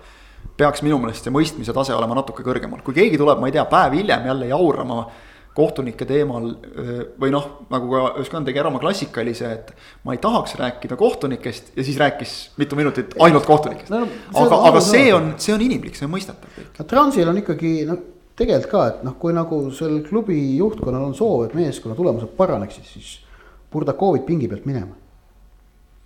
peaks 0.57 0.83
minu 0.83 0.99
meelest 0.99 1.25
see 1.25 1.33
mõistmise 1.33 1.73
tase 1.73 1.95
olema 1.95 2.17
natuke 2.19 2.43
kõrgemal, 2.43 2.81
kui 2.83 2.95
keegi 2.97 3.19
tuleb, 3.21 3.39
ma 3.39 3.47
ei 3.47 3.55
tea, 3.55 3.63
päev 3.71 3.95
hiljem 3.95 4.27
jälle 4.27 4.49
jaurama 4.51 4.99
äh, 5.05 5.21
kohtunike 5.57 6.07
teemal 6.09 6.47
või 7.21 7.33
noh, 7.35 7.49
nagu 7.73 7.91
ka 7.93 8.05
Özkan 8.23 8.47
tegi 8.47 8.61
ära 8.63 8.71
oma 8.71 8.81
klassikalise, 8.81 9.51
et 9.53 9.73
ma 10.07 10.15
ei 10.17 10.21
tahaks 10.23 10.57
rääkida 10.57 10.97
kohtunikest 11.01 11.75
ja 11.77 11.85
siis 11.85 11.99
rääkis 12.01 12.37
mitu 12.61 12.79
minutit 12.79 13.13
ainult 13.21 13.47
kohtunikest. 13.49 13.93
No,. 13.93 14.07
aga, 14.33 14.63
aga 14.71 14.81
see 14.85 15.13
on, 15.13 15.35
see 15.43 15.53
on 15.55 15.65
inimlik, 15.65 15.99
see 15.99 16.09
on 16.09 16.15
mõistetav 16.15 16.63
no 16.79 16.89
Transil 16.89 17.29
on 17.29 17.43
ikkagi 17.43 17.75
noh, 17.89 18.01
tegelikult 18.39 18.73
ka, 18.73 18.87
et 18.89 19.05
noh, 19.07 19.19
kui 19.21 19.37
nagu 19.37 19.61
sel 19.77 20.01
klubi 20.07 20.39
juhtkonnal 20.57 21.05
on 21.11 21.15
soov, 21.17 21.47
et 21.47 21.57
meeskonna 21.59 21.97
tulemused 21.99 22.33
paraneksid, 22.39 22.89
siis 22.89 23.15
Burdakovit 23.73 24.27
pingi 24.29 24.49
pealt 24.51 24.67
minema. 24.69 24.97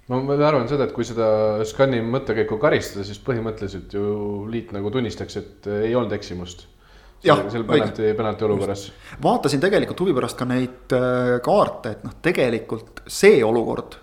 No 0.06 0.20
ma 0.22 0.37
arvan 0.38 0.68
seda, 0.70 0.87
et 0.87 0.94
kui 0.94 1.06
seda 1.06 1.28
Özkani 1.64 1.98
mõttekäiku 2.06 2.61
karistada, 2.62 3.02
siis 3.06 3.18
põhimõtteliselt 3.26 3.94
ju 3.94 4.44
liit 4.50 4.70
nagu 4.74 4.90
tunnistaks, 4.94 5.38
et 5.40 5.70
ei 5.80 5.96
olnud 5.98 6.14
eksimust 6.14 6.68
seal 7.24 7.64
penalti, 7.68 8.12
penalti 8.16 8.44
olukorras. 8.44 8.87
vaatasin 9.22 9.62
tegelikult 9.62 10.00
huvi 10.05 10.14
pärast 10.16 10.38
ka 10.38 10.48
neid 10.48 10.96
äh, 10.96 11.37
kaarte, 11.44 11.96
et 11.96 12.07
noh, 12.07 12.16
tegelikult 12.22 13.05
see 13.07 13.42
olukord 13.44 13.98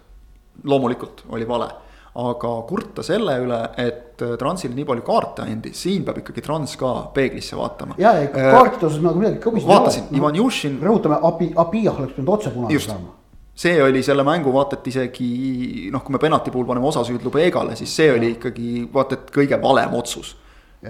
loomulikult 0.64 1.26
oli 1.34 1.48
vale 1.48 1.70
aga 2.14 2.52
kurta 2.70 3.02
selle 3.06 3.36
üle, 3.42 3.60
et 3.82 4.22
äh, 4.22 4.36
Transile 4.40 4.76
nii 4.78 4.86
palju 4.86 5.06
kaarte 5.08 5.48
andis, 5.48 5.80
siin 5.82 6.04
peab 6.06 6.20
ikkagi 6.22 6.44
Trans 6.46 6.76
ka 6.78 6.92
peeglisse 7.16 7.58
vaatama. 7.58 7.98
ja, 7.98 8.14
ja 8.20 8.30
äh, 8.30 8.52
kaartide 8.54 8.88
osas 8.90 9.02
nagu 9.02 9.22
midagi 9.22 9.42
kõbiseda. 9.42 9.72
vaatasin, 9.72 10.08
Ivan 10.14 10.38
Jušin. 10.38 10.78
rõhutame, 10.84 11.18
Abi, 11.30 11.50
Abijah 11.58 11.98
oleks 11.98 12.14
pidanud 12.14 12.36
otse 12.36 12.54
punase 12.54 12.86
saama. 12.86 13.16
see 13.56 13.82
oli 13.82 14.04
selle 14.06 14.26
mängu 14.28 14.54
vaata, 14.54 14.78
et 14.78 14.92
isegi 14.94 15.90
noh, 15.94 16.06
kui 16.06 16.14
me 16.14 16.22
penalti 16.22 16.54
puhul 16.54 16.70
paneme 16.70 16.90
osasüüd 16.92 17.26
Lubegale, 17.26 17.76
siis 17.80 17.96
see 17.96 18.14
oli 18.14 18.36
ikkagi 18.38 18.86
vaata, 18.94 19.18
et 19.18 19.34
kõige 19.34 19.62
valem 19.62 19.98
otsus 19.98 20.36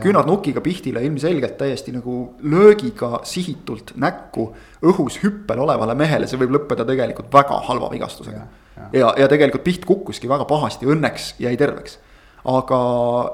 küünarnukiga 0.01 0.61
Pihtile 0.61 1.03
ilmselgelt 1.05 1.57
täiesti 1.57 1.93
nagu 1.93 2.33
löögiga 2.41 3.19
sihitult 3.27 3.93
näkku 3.99 4.47
õhus 4.85 5.19
hüppel 5.23 5.61
olevale 5.61 5.95
mehele, 5.97 6.27
see 6.27 6.39
võib 6.41 6.55
lõppeda 6.57 6.85
tegelikult 6.87 7.29
väga 7.33 7.59
halva 7.67 7.91
vigastusega. 7.91 8.45
ja, 8.77 8.87
ja, 8.93 9.11
ja 9.23 9.27
tegelikult 9.29 9.63
Piht 9.63 9.85
kukkuski 9.85 10.29
väga 10.29 10.47
pahasti, 10.49 10.89
õnneks 10.89 11.33
jäi 11.43 11.53
terveks. 11.59 11.99
aga, 12.43 12.79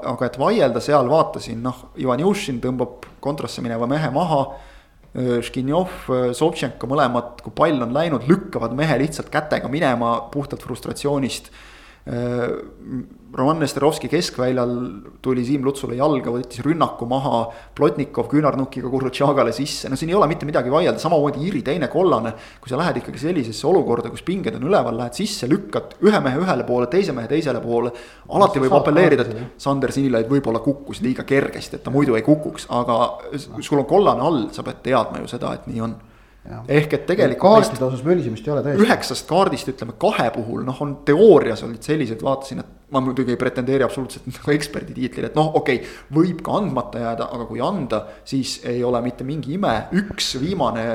aga 0.06 0.26
et 0.26 0.36
vaielda 0.38 0.80
seal 0.80 1.08
vaatasin, 1.10 1.62
noh, 1.62 1.88
Ivan 1.98 2.20
Jušin 2.20 2.60
tõmbab 2.62 3.08
kontrasse 3.20 3.62
mineva 3.62 3.88
mehe 3.90 4.10
maha. 4.14 4.44
Škinjov, 5.42 6.04
Sobtšenko 6.38 6.86
mõlemad, 6.86 7.40
kui 7.42 7.50
pall 7.50 7.82
on 7.82 7.90
läinud, 7.90 8.28
lükkavad 8.30 8.76
mehe 8.78 8.94
lihtsalt 9.00 9.26
kätega 9.32 9.66
minema 9.66 10.12
puhtalt 10.30 10.62
frustratsioonist 10.62 11.50
Roman 12.06 13.60
Nesterovski 13.60 14.08
keskväljal 14.10 14.70
tuli 15.22 15.44
Siim 15.46 15.62
Lutsule 15.62 15.94
jalga, 15.98 16.32
võttis 16.34 16.62
rünnaku 16.64 17.06
maha. 17.06 17.42
Plotnikov 17.76 18.26
küünarnukiga 18.32 18.90
Kurutšagale 18.90 19.52
sisse, 19.54 19.90
no 19.92 19.98
siin 20.00 20.10
ei 20.10 20.16
ole 20.18 20.26
mitte 20.30 20.48
midagi 20.48 20.72
vaielda, 20.72 20.98
samamoodi 21.02 21.44
Iiri 21.44 21.62
teine 21.66 21.90
kollane. 21.92 22.32
kui 22.60 22.72
sa 22.72 22.80
lähed 22.80 23.02
ikkagi 23.02 23.20
sellisesse 23.20 23.66
olukorda, 23.68 24.10
kus 24.10 24.24
pinged 24.26 24.56
on 24.56 24.66
üleval, 24.66 24.96
lähed 24.98 25.14
sisse, 25.20 25.46
lükkad 25.48 25.98
ühe 26.02 26.20
mehe 26.24 26.42
ühele 26.42 26.66
poole, 26.66 26.88
teise 26.90 27.12
mehe 27.12 27.28
teisele 27.28 27.60
poole. 27.60 27.92
alati 28.28 28.64
võib 28.64 28.74
apelleerida, 28.80 29.22
et 29.22 29.62
Sander 29.62 29.92
Sinilaid 29.92 30.28
võib-olla 30.28 30.64
kukkus 30.64 31.02
liiga 31.04 31.22
kergesti, 31.22 31.76
et 31.76 31.84
ta 31.84 31.90
muidu 31.90 32.16
ei 32.16 32.26
kukuks, 32.26 32.66
aga 32.70 33.00
sul 33.60 33.78
on 33.78 33.86
kollane 33.86 34.20
all, 34.20 34.48
sa 34.50 34.64
pead 34.66 34.82
teadma 34.82 35.20
ju 35.20 35.30
seda, 35.30 35.54
et 35.54 35.70
nii 35.70 35.80
on 35.86 35.98
ehk 36.48 36.94
et 36.96 37.06
tegelikult. 37.06 37.40
kaartide 37.42 37.84
osas 37.84 38.02
mölisemist 38.04 38.46
ei 38.46 38.52
ole 38.54 38.62
tõesti. 38.64 38.84
üheksast 38.86 39.26
kaardist 39.28 39.68
ütleme 39.68 39.96
kahe 40.00 40.30
puhul 40.34 40.64
noh, 40.64 40.78
on 40.80 41.00
teoorias 41.04 41.62
olid 41.66 41.84
sellised, 41.84 42.22
vaatasin, 42.24 42.62
et 42.62 42.78
ma 42.90 43.02
muidugi 43.04 43.34
ei 43.34 43.38
pretendeeri 43.38 43.84
absoluutselt 43.84 44.26
nagu 44.30 44.54
eksperdi 44.54 44.96
tiitlile, 44.96 45.30
et 45.30 45.36
noh, 45.38 45.52
okei 45.60 45.82
okay,, 45.82 45.98
võib 46.16 46.40
ka 46.46 46.56
andmata 46.58 47.02
jääda, 47.02 47.28
aga 47.36 47.46
kui 47.50 47.60
anda, 47.64 48.00
siis 48.24 48.56
ei 48.68 48.80
ole 48.86 49.02
mitte 49.04 49.26
mingi 49.26 49.54
ime. 49.58 49.74
üks 50.00 50.32
viimane 50.40 50.86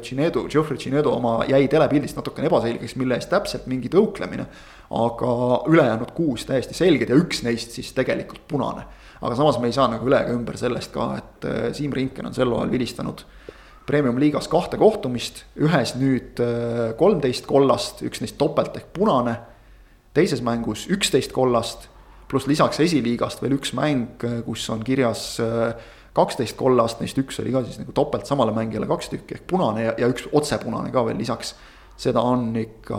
Chinedu, 0.00 0.46
äh, 0.46 0.50
Geoffrey 0.56 0.80
Chinedu 0.80 1.12
oma 1.12 1.36
jäi 1.50 1.68
telepildist 1.68 2.16
natukene 2.18 2.48
ebaselgeks, 2.50 2.96
mille 3.00 3.20
eest 3.20 3.30
täpselt 3.32 3.68
mingi 3.70 3.92
tõuklemine. 3.92 4.48
aga 4.94 5.30
ülejäänud 5.68 6.12
kuus 6.14 6.44
täiesti 6.48 6.74
selged 6.76 7.08
ja 7.10 7.16
üks 7.18 7.42
neist 7.42 7.76
siis 7.76 7.92
tegelikult 7.92 8.48
punane. 8.48 8.88
aga 9.20 9.36
samas 9.36 9.60
me 9.60 9.68
ei 9.68 9.76
saa 9.76 9.88
nagu 9.88 10.08
üle 10.08 10.24
ega 10.24 10.32
ümber 10.32 10.56
sellest 10.56 10.92
ka, 10.92 11.12
et 11.20 11.48
äh, 11.48 11.72
Siim 11.76 11.92
Rinken 11.92 12.32
on 12.32 12.34
sel 12.34 12.48
hooajal 12.48 12.72
vilistanud 12.72 13.24
premium-liigas 13.86 14.48
kahte 14.48 14.78
kohtumist, 14.80 15.44
ühes 15.60 15.94
nüüd 16.00 16.40
äh, 16.42 16.94
kolmteist 16.98 17.48
kollast, 17.48 18.00
üks 18.06 18.22
neist 18.24 18.38
topelt 18.40 18.76
ehk 18.78 18.92
punane. 18.96 19.40
teises 20.14 20.44
mängus 20.46 20.86
üksteist 20.86 21.32
kollast, 21.34 21.88
pluss 22.30 22.46
lisaks 22.46 22.78
esiliigast 22.80 23.42
veel 23.42 23.56
üks 23.58 23.74
mäng, 23.74 24.22
äh, 24.24 24.40
kus 24.46 24.68
on 24.70 24.84
kirjas 24.86 25.40
äh, 25.42 25.74
kaksteist 26.14 26.56
kollast, 26.56 27.00
neist 27.02 27.18
üks 27.18 27.40
oli 27.42 27.52
ka 27.52 27.64
siis 27.66 27.80
nagu 27.82 27.92
topelt 27.92 28.26
samale 28.26 28.54
mängijale 28.54 28.88
kaks 28.88 29.10
tükki 29.12 29.38
ehk 29.38 29.48
punane 29.50 29.88
ja, 29.88 29.96
ja 29.98 30.08
üks 30.08 30.28
otsepunane 30.32 30.94
ka 30.94 31.04
veel 31.06 31.18
lisaks. 31.18 31.54
seda 31.96 32.22
on 32.26 32.56
ikka 32.56 32.96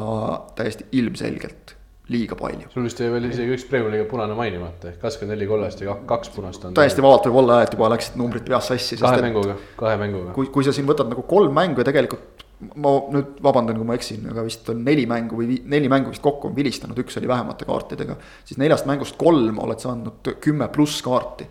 täiesti 0.55 0.85
ilmselgelt 0.91 1.74
liiga 2.11 2.37
palju. 2.37 2.69
sul 2.73 2.85
vist 2.85 2.99
jäi 3.01 3.09
veel 3.13 3.27
isegi 3.31 3.55
üks 3.55 3.65
Premiumi 3.69 3.95
liiga 3.95 4.05
punane 4.09 4.37
mainimata 4.37 4.91
ehk 4.91 4.99
kakskümmend 5.01 5.33
neli 5.33 5.47
kollast 5.49 5.81
ja 5.81 5.95
kaks 6.09 6.31
punast 6.35 6.65
on. 6.67 6.75
täiesti 6.77 7.01
vabalt 7.01 7.25
võib 7.29 7.39
olla, 7.41 7.61
et 7.65 7.73
juba 7.73 7.89
läksid 7.95 8.17
numbrid 8.21 8.45
peas 8.45 8.69
sassi. 8.69 8.99
kahe 9.01 9.21
mänguga, 9.25 9.57
kahe 9.79 9.97
mänguga. 10.01 10.33
kui, 10.37 10.51
kui 10.53 10.67
sa 10.67 10.73
siin 10.75 10.87
võtad 10.89 11.09
nagu 11.09 11.25
kolm 11.29 11.55
mängu 11.55 11.81
ja 11.81 11.87
tegelikult 11.87 12.43
ma 12.79 12.93
nüüd 13.11 13.41
vabandan, 13.43 13.75
kui 13.79 13.87
ma 13.87 13.97
eksin, 13.97 14.29
aga 14.31 14.45
vist 14.45 14.69
on 14.71 14.79
neli 14.85 15.03
mängu 15.09 15.41
või 15.41 15.57
neli 15.67 15.89
mängu 15.91 16.13
vist 16.13 16.23
kokku 16.23 16.51
on 16.51 16.55
vilistanud, 16.55 16.97
üks 17.01 17.17
oli 17.19 17.27
vähemate 17.27 17.67
kaartidega. 17.67 18.15
siis 18.45 18.61
neljast 18.61 18.87
mängust 18.89 19.17
kolm 19.19 19.59
oled 19.65 19.81
saanud 19.81 20.35
kümme 20.43 20.69
pluss 20.71 21.01
kaarti. 21.05 21.47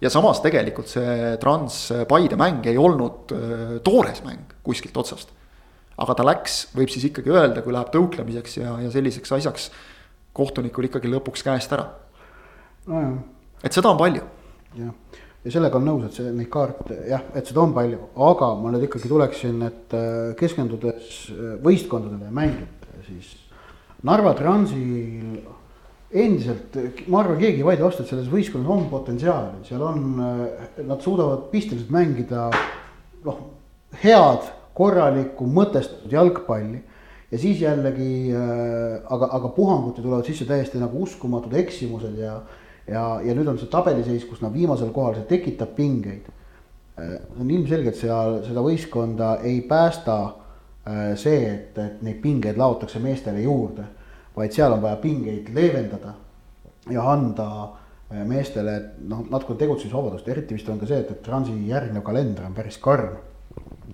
ja 0.00 0.12
samas 0.12 0.44
tegelikult 0.44 0.92
see 0.92 1.34
Trans-Paide 1.40 2.36
mäng 2.36 2.68
ei 2.68 2.76
olnud 2.76 3.32
äh, 3.32 3.80
toores 3.80 4.22
mäng 4.28 4.52
kuskilt 4.62 4.96
otsast 4.96 5.32
aga 5.96 6.16
ta 6.16 6.26
läks, 6.26 6.56
võib 6.76 6.90
siis 6.92 7.06
ikkagi 7.08 7.32
öelda, 7.32 7.62
kui 7.64 7.74
läheb 7.74 7.92
tõuklemiseks 7.94 8.58
ja, 8.60 8.74
ja 8.84 8.90
selliseks 8.92 9.32
asjaks 9.38 9.70
kohtunikul 10.36 10.90
ikkagi 10.90 11.10
lõpuks 11.10 11.44
käest 11.46 11.72
ära 11.72 11.88
no,. 12.90 13.04
et 13.64 13.72
seda 13.72 13.92
on 13.92 14.00
palju. 14.00 14.24
jah, 14.76 15.22
ja 15.46 15.54
sellega 15.54 15.80
on 15.80 15.88
nõus, 15.88 16.06
et 16.08 16.18
see, 16.18 16.32
neid 16.36 16.50
kaarte 16.52 17.00
jah, 17.08 17.24
et 17.38 17.48
seda 17.48 17.62
on 17.64 17.74
palju, 17.76 18.10
aga 18.28 18.52
ma 18.60 18.74
nüüd 18.74 18.88
ikkagi 18.88 19.10
tuleksin, 19.10 19.60
et 19.68 19.96
äh, 19.96 20.32
keskendudes 20.38 21.12
äh, 21.32 21.52
võistkondadele 21.64 22.28
ja 22.28 22.34
mängijatele, 22.34 23.04
siis 23.06 23.32
Narva 24.06 24.34
Transil 24.36 25.38
endiselt, 26.16 26.76
ma 27.10 27.22
arvan, 27.22 27.38
keegi 27.40 27.62
ei 27.62 27.66
vaidle 27.66 27.88
vastu, 27.88 28.04
et 28.04 28.10
selles 28.12 28.28
võistkonnas 28.30 28.70
on 28.74 28.84
potentsiaali, 28.90 29.64
seal 29.66 29.82
on, 29.86 30.04
äh, 30.20 30.82
nad 30.86 31.00
suudavad 31.04 31.48
pisteliselt 31.54 31.94
mängida 31.94 32.50
noh, 33.24 33.40
head 34.02 34.52
korralikku 34.76 35.48
mõtestatud 35.48 36.12
jalgpalli. 36.12 36.82
ja 37.30 37.38
siis 37.38 37.60
jällegi 37.60 38.30
äh,, 38.30 39.02
aga, 39.10 39.28
aga 39.38 39.48
puhanguti 39.56 40.02
tulevad 40.02 40.28
sisse 40.28 40.44
täiesti 40.46 40.78
nagu 40.78 41.02
uskumatud 41.02 41.54
eksimused 41.58 42.18
ja, 42.20 42.36
ja, 42.86 43.04
ja 43.24 43.34
nüüd 43.34 43.48
on 43.50 43.58
see 43.58 43.70
tabeliseis, 43.72 44.28
kus 44.28 44.44
nad 44.44 44.54
viimasel 44.54 44.92
kohal, 44.94 45.16
see 45.16 45.30
tekitab 45.32 45.74
pingeid 45.78 46.28
äh,. 46.28 47.16
on 47.40 47.50
ilmselge, 47.50 47.90
et 47.90 48.02
seal 48.02 48.40
seda 48.46 48.62
võistkonda 48.62 49.32
ei 49.42 49.62
päästa 49.66 50.18
äh, 50.26 51.16
see, 51.18 51.40
et, 51.54 51.80
et 51.82 52.04
neid 52.06 52.20
pingeid 52.22 52.60
laotakse 52.60 53.02
meestele 53.02 53.42
juurde, 53.42 53.88
vaid 54.36 54.54
seal 54.54 54.76
on 54.76 54.84
vaja 54.84 55.00
pingeid 55.02 55.50
leevendada 55.56 56.14
ja 56.92 57.10
anda 57.10 57.48
äh, 57.64 58.22
meestele 58.28 58.76
noh, 59.08 59.24
natukene 59.32 59.64
tegutsemisvabadust, 59.64 60.28
eriti 60.30 60.60
vist 60.60 60.68
on 60.70 60.78
ka 60.78 60.86
see, 60.92 61.00
et, 61.02 61.16
et 61.16 61.24
Transi 61.26 61.56
järgnev 61.72 62.06
kalender 62.06 62.46
on 62.46 62.54
päris 62.54 62.78
karm 62.78 63.16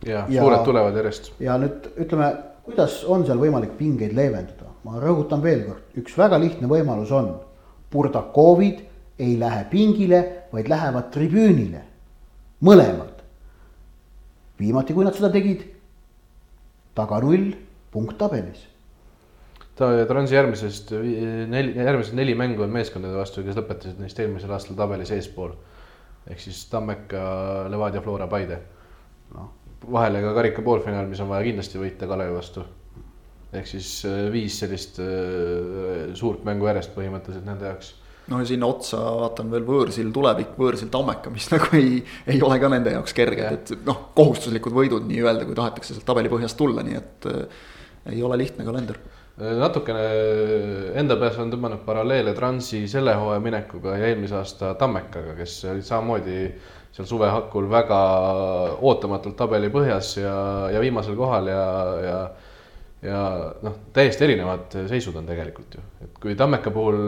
ja, 0.06 0.24
suured 0.28 0.64
tulevad 0.66 0.96
järjest. 0.96 1.32
ja 1.40 1.56
nüüd 1.60 1.88
ütleme, 1.96 2.30
kuidas 2.66 3.02
on 3.10 3.26
seal 3.26 3.40
võimalik 3.42 3.76
pingeid 3.78 4.14
leevendada, 4.16 4.72
ma 4.86 4.98
rõhutan 5.02 5.42
veel 5.44 5.64
kord, 5.68 5.84
üks 6.02 6.16
väga 6.18 6.40
lihtne 6.42 6.70
võimalus 6.70 7.12
on. 7.14 7.34
Burdakovid 7.92 8.80
ei 9.20 9.36
lähe 9.38 9.66
pingile, 9.70 10.22
vaid 10.52 10.68
lähevad 10.72 11.10
tribüünile, 11.12 11.82
mõlemad. 12.64 13.20
viimati, 14.58 14.94
kui 14.94 15.04
nad 15.04 15.16
seda 15.16 15.32
tegid, 15.34 15.64
taga 16.94 17.18
null, 17.20 17.50
punkt 17.92 18.16
tabelis 18.18 18.68
ta 19.76 19.88
Transi 20.08 20.36
järgmisest 20.36 20.92
neli, 21.50 21.72
järgmised 21.76 22.16
neli 22.16 22.34
mängu 22.38 22.62
on 22.64 22.72
meeskondade 22.74 23.16
vastu, 23.16 23.42
kes 23.44 23.56
lõpetasid 23.58 24.00
neist 24.02 24.20
eelmisel 24.20 24.52
aastal 24.52 24.76
tabelis 24.78 25.10
eespool. 25.14 25.54
ehk 26.28 26.38
siis 26.40 26.60
Tammeka, 26.70 27.22
Levadia, 27.72 28.02
Flora, 28.04 28.28
Paide. 28.30 28.60
noh, 29.34 29.48
vahele 29.90 30.22
ka 30.24 30.34
karika 30.36 30.62
poolfinaal, 30.62 31.08
mis 31.10 31.20
on 31.22 31.30
vaja 31.32 31.46
kindlasti 31.48 31.80
võita 31.80 32.08
Kalevi 32.10 32.36
vastu. 32.36 32.64
ehk 33.52 33.66
siis 33.68 33.88
äh, 34.08 34.28
viis 34.32 34.58
sellist 34.62 35.00
äh, 35.02 36.14
suurt 36.16 36.44
mängu 36.48 36.70
järjest 36.70 36.94
põhimõtteliselt 36.94 37.44
nende 37.44 37.68
jaoks 37.68 37.94
no 38.30 38.38
ja 38.40 38.46
sinna 38.48 38.68
otsa 38.70 39.00
vaatan 39.18 39.50
veel 39.52 39.64
võõrsil 39.66 40.12
tulevik, 40.14 40.54
võõrsil 40.58 40.90
Tammeka, 40.92 41.30
mis 41.34 41.48
nagu 41.54 41.72
ei, 41.78 41.98
ei 42.26 42.42
ole 42.42 42.58
ka 42.62 42.70
nende 42.72 42.94
jaoks 42.94 43.16
kerged, 43.16 43.56
et 43.58 43.86
noh, 43.86 44.08
kohustuslikud 44.16 44.76
võidud 44.76 45.08
nii-öelda, 45.08 45.46
kui 45.48 45.58
tahetakse 45.58 45.96
sealt 45.96 46.06
tabeli 46.08 46.32
põhjast 46.32 46.58
tulla, 46.58 46.84
nii 46.86 47.00
et 47.00 47.28
äh, 47.30 47.66
ei 48.14 48.22
ole 48.22 48.38
lihtne 48.40 48.64
kalender. 48.66 48.98
natukene 49.38 50.00
enda 51.00 51.16
peas 51.16 51.38
on 51.40 51.50
tõmmanud 51.50 51.84
paralleele 51.86 52.34
Transi 52.36 52.82
selle 52.90 53.14
hooaja 53.16 53.40
minekuga 53.40 53.96
ja 53.96 54.10
eelmise 54.10 54.36
aasta 54.38 54.74
Tammekaga, 54.78 55.34
kes 55.38 55.54
olid 55.72 55.86
samamoodi 55.86 56.38
seal 56.92 57.08
suve 57.08 57.28
hakul 57.32 57.68
väga 57.72 57.98
ootamatult 58.84 59.36
tabeli 59.36 59.70
põhjas 59.72 60.16
ja, 60.20 60.36
ja 60.74 60.80
viimasel 60.82 61.16
kohal 61.18 61.50
ja, 61.52 61.66
ja 62.04 62.16
ja 63.02 63.20
noh, 63.66 63.78
täiesti 63.94 64.28
erinevad 64.28 64.74
seisud 64.86 65.16
on 65.18 65.26
tegelikult 65.26 65.74
ju, 65.74 65.84
et 66.04 66.18
kui 66.22 66.36
Tammeka 66.38 66.70
puhul 66.70 67.00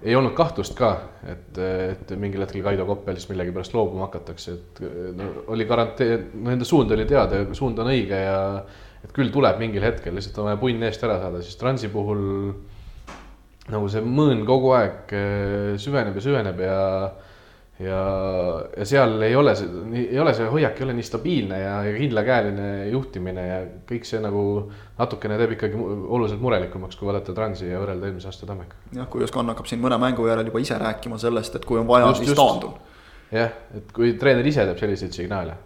ei 0.00 0.14
olnud 0.16 0.32
kahtlust 0.32 0.72
ka, 0.78 0.94
et, 1.28 1.58
et 1.60 2.12
mingil 2.16 2.40
hetkel 2.40 2.64
Kaido 2.64 2.86
Koppelist 2.88 3.28
millegipärast 3.28 3.74
loobuma 3.76 4.06
hakatakse, 4.06 4.54
et 4.56 4.80
no, 5.18 5.28
oli 5.52 5.66
garantii, 5.68 6.16
no 6.32 6.48
nende 6.48 6.68
suund 6.68 6.92
oli 6.96 7.04
teada 7.08 7.42
ja 7.42 7.48
suund 7.56 7.82
on 7.82 7.92
õige 7.92 8.22
ja 8.22 8.38
et 9.04 9.12
küll 9.16 9.32
tuleb 9.32 9.60
mingil 9.60 9.84
hetkel, 9.84 10.16
lihtsalt 10.16 10.40
on 10.40 10.48
vaja 10.48 10.60
punn 10.60 10.88
eest 10.88 11.04
ära 11.04 11.18
saada, 11.20 11.42
siis 11.44 11.60
Transi 11.60 11.92
puhul 11.92 12.22
nagu 13.70 13.90
see 13.92 14.00
mõõn 14.04 14.46
kogu 14.48 14.72
aeg 14.78 15.12
eh, 15.16 15.74
süveneb 15.80 16.16
ja 16.16 16.24
süveneb 16.24 16.64
ja 16.64 16.78
ja, 17.80 18.00
ja 18.76 18.84
seal 18.86 19.22
ei 19.24 19.36
ole 19.36 19.54
see, 19.56 19.68
ei 20.02 20.18
ole 20.20 20.34
see 20.36 20.48
hoiak 20.52 20.76
ei 20.78 20.84
ole 20.86 20.96
nii 20.98 21.06
stabiilne 21.06 21.60
ja, 21.62 21.76
ja 21.86 21.94
kindlakäeline 21.96 22.66
juhtimine 22.90 23.46
ja 23.46 23.62
kõik 23.88 24.04
see 24.08 24.20
nagu 24.22 24.42
natukene 24.98 25.38
teeb 25.40 25.56
ikkagi 25.56 25.80
oluliselt 25.80 26.42
murelikumaks, 26.44 26.98
kui 27.00 27.08
vaadata 27.08 27.34
Transi 27.36 27.70
ja 27.70 27.80
võrrelda 27.80 28.10
eelmise 28.10 28.28
aasta 28.30 28.48
Tammeka. 28.50 28.76
jah, 28.96 29.08
kui 29.12 29.24
Oskan 29.24 29.52
hakkab 29.54 29.70
siin 29.70 29.82
mõne 29.82 29.98
mängu 30.02 30.28
järel 30.28 30.52
juba 30.52 30.62
ise 30.62 30.78
rääkima 30.80 31.18
sellest, 31.22 31.56
et 31.56 31.66
kui 31.68 31.80
on 31.80 31.88
vaja, 31.88 32.12
siis 32.20 32.36
taandun. 32.36 32.76
jah, 33.32 33.56
et 33.76 33.92
kui 33.96 34.14
treener 34.20 34.46
ise 34.46 34.68
teeb 34.68 34.84
selliseid 34.84 35.16
signaale. 35.16 35.56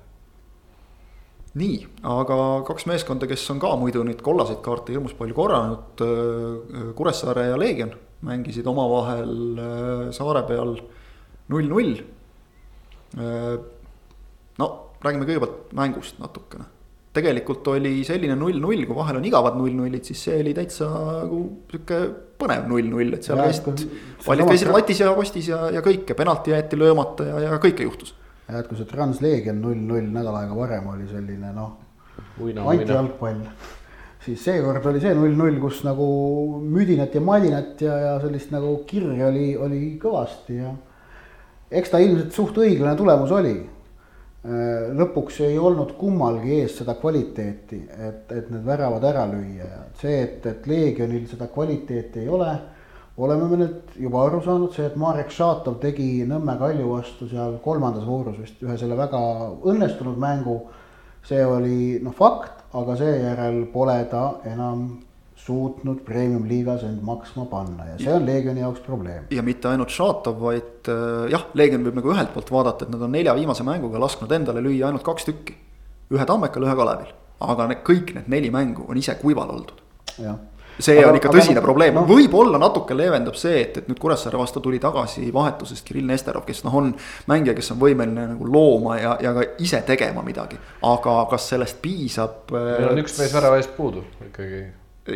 nii, 1.58 1.76
aga 2.14 2.38
kaks 2.66 2.86
meeskonda, 2.90 3.26
kes 3.30 3.50
on 3.50 3.62
ka 3.62 3.74
muidu 3.80 4.06
neid 4.06 4.22
kollaseid 4.22 4.62
kaarte 4.62 4.94
hirmus 4.94 5.18
palju 5.18 5.34
korranud, 5.34 6.06
Kuressaare 6.94 7.50
ja 7.50 7.58
Leegion 7.58 7.94
mängisid 8.24 8.66
omavahel 8.66 9.58
äh, 9.58 10.12
saare 10.14 10.46
peal 10.48 10.78
null-null. 11.52 11.98
Äh, 13.18 13.58
no 14.58 14.70
räägime 15.04 15.26
kõigepealt 15.28 15.74
mängust 15.76 16.22
natukene. 16.22 16.70
tegelikult 17.14 17.68
oli 17.70 18.00
selline 18.02 18.34
null-null, 18.34 18.80
kui 18.88 18.96
vahel 18.96 19.20
on 19.20 19.26
igavad 19.28 19.54
null-nullid, 19.54 20.02
siis 20.02 20.24
see 20.26 20.40
oli 20.42 20.50
täitsa 20.56 20.88
nagu 20.88 21.44
sihuke 21.70 21.98
põnev 22.40 22.66
null-null, 22.66 23.14
et 23.14 23.28
seal 23.28 23.38
käisid. 23.38 23.84
pallid 24.24 24.50
käisid 24.50 24.72
latis 24.74 25.02
ja 25.04 25.12
postis 25.14 25.50
ja, 25.52 25.60
ja 25.76 25.82
kõike, 25.84 26.16
penalti 26.18 26.50
jäeti 26.50 26.80
löömata 26.80 27.28
ja, 27.28 27.36
ja 27.44 27.60
kõike 27.62 27.86
juhtus. 27.86 28.16
ja 28.48 28.58
et 28.58 28.66
kui 28.70 28.80
see 28.80 28.90
Translegion 28.90 29.62
null 29.62 29.78
null 29.92 30.10
nädal 30.16 30.40
aega 30.40 30.58
varem 30.58 30.90
oli 30.90 31.06
selline 31.12 31.52
noh, 31.54 31.76
antijalgpall, 32.42 33.44
siis 34.24 34.42
seekord 34.48 34.90
oli 34.90 35.04
see 35.04 35.14
null 35.14 35.38
null, 35.38 35.60
kus 35.62 35.84
nagu 35.86 36.08
müdinat 36.66 37.14
ja 37.14 37.22
madinat 37.22 37.84
ja, 37.84 38.00
ja 38.08 38.18
sellist 38.24 38.50
nagu 38.50 38.80
kirja 38.90 39.30
oli, 39.30 39.52
oli 39.54 39.84
kõvasti 40.02 40.58
ja 40.58 40.74
eks 41.80 41.90
ta 41.92 42.00
ilmselt 42.02 42.32
suht 42.36 42.58
õiglane 42.62 42.96
tulemus 42.98 43.32
oli. 43.34 43.54
lõpuks 44.98 45.38
ei 45.46 45.54
olnud 45.56 45.94
kummalgi 45.96 46.58
ees 46.60 46.74
seda 46.76 46.98
kvaliteeti, 47.00 47.78
et, 47.96 48.26
et 48.28 48.50
need 48.52 48.66
väravad 48.66 49.04
ära 49.08 49.22
lüüa 49.30 49.64
ja 49.64 49.78
see, 49.96 50.18
et, 50.20 50.44
et 50.46 50.66
Leegionil 50.68 51.24
seda 51.30 51.48
kvaliteeti 51.48 52.20
ei 52.20 52.28
ole 52.28 52.50
oleme 53.16 53.48
me 53.48 53.58
nüüd 53.60 53.94
juba 54.00 54.24
aru 54.26 54.40
saanud, 54.42 54.72
see, 54.74 54.88
et 54.88 54.96
Marek 54.98 55.30
Šatov 55.30 55.78
tegi 55.82 56.24
Nõmme 56.28 56.56
Kalju 56.58 56.88
vastu 56.90 57.28
seal 57.30 57.58
kolmandas 57.64 58.06
voorus 58.08 58.40
vist 58.42 58.62
ühe 58.64 58.76
selle 58.80 58.98
väga 58.98 59.20
õnnestunud 59.70 60.18
mängu. 60.18 60.62
see 61.24 61.40
oli 61.40 62.00
noh 62.04 62.12
fakt, 62.12 62.66
aga 62.76 62.96
seejärel 63.00 63.62
pole 63.72 63.96
ta 64.10 64.40
enam 64.44 64.98
suutnud 65.44 66.00
premium-liigas 66.06 66.86
end 66.86 67.02
maksma 67.04 67.44
panna 67.50 67.90
ja 67.90 67.98
see 68.00 68.12
on 68.14 68.24
Leegioni 68.24 68.62
jaoks 68.62 68.80
probleem. 68.84 69.26
ja 69.30 69.42
mitte 69.44 69.68
ainult 69.68 69.92
Šatov, 69.92 70.38
vaid 70.40 70.88
äh, 70.88 71.26
jah, 71.34 71.44
Leegion 71.58 71.84
võib 71.84 71.98
nagu 72.00 72.14
ühelt 72.14 72.32
poolt 72.32 72.52
vaadata, 72.54 72.86
et 72.86 72.94
nad 72.94 73.04
on 73.04 73.12
nelja 73.12 73.34
viimase 73.36 73.66
mänguga 73.66 74.00
lasknud 74.00 74.32
endale 74.32 74.62
lüüa 74.64 74.88
ainult 74.88 75.04
kaks 75.04 75.28
tükki. 75.28 75.58
ühe 76.14 76.24
Tammekal, 76.28 76.64
ühe 76.64 76.76
Kalevil, 76.78 77.12
aga 77.44 77.68
need 77.68 77.84
kõik 77.84 78.14
need 78.16 78.32
neli 78.32 78.50
mängu 78.54 78.86
on 78.88 79.00
ise 79.00 79.16
kuival 79.20 79.52
oldud. 79.52 79.82
see 80.78 80.96
aga, 80.96 81.10
on 81.10 81.18
ikka 81.18 81.32
tõsine 81.34 81.58
no, 81.58 81.64
probleem 81.66 81.98
no., 81.98 82.06
võib-olla 82.08 82.58
natuke 82.58 82.96
leevendab 82.96 83.36
see, 83.38 83.58
et, 83.66 83.76
et 83.82 83.90
nüüd 83.90 84.00
Kuressaare 84.00 84.40
vastu 84.40 84.62
tuli 84.64 84.80
tagasi 84.80 85.28
vahetusest 85.34 85.84
Kirill 85.84 86.08
Nesterov, 86.08 86.46
kes 86.48 86.62
noh, 86.64 86.78
on 86.80 86.88
mängija, 87.30 87.52
kes 87.58 87.68
on 87.74 87.82
võimeline 87.82 88.24
nagu 88.30 88.48
looma 88.48 88.96
ja, 88.96 89.12
ja 89.22 89.34
ka 89.36 89.44
ise 89.60 89.82
tegema 89.86 90.24
midagi. 90.24 90.56
aga 90.88 91.18
kas 91.34 91.50
sellest 91.52 91.82
piisab? 91.84 92.48
meil 92.56 92.88
on 92.94 93.04
üks 93.04 93.18
mees 93.20 93.36
värava 93.36 93.60
eest 93.60 93.76
puudu 93.76 94.06
ikkagi. 94.30 94.64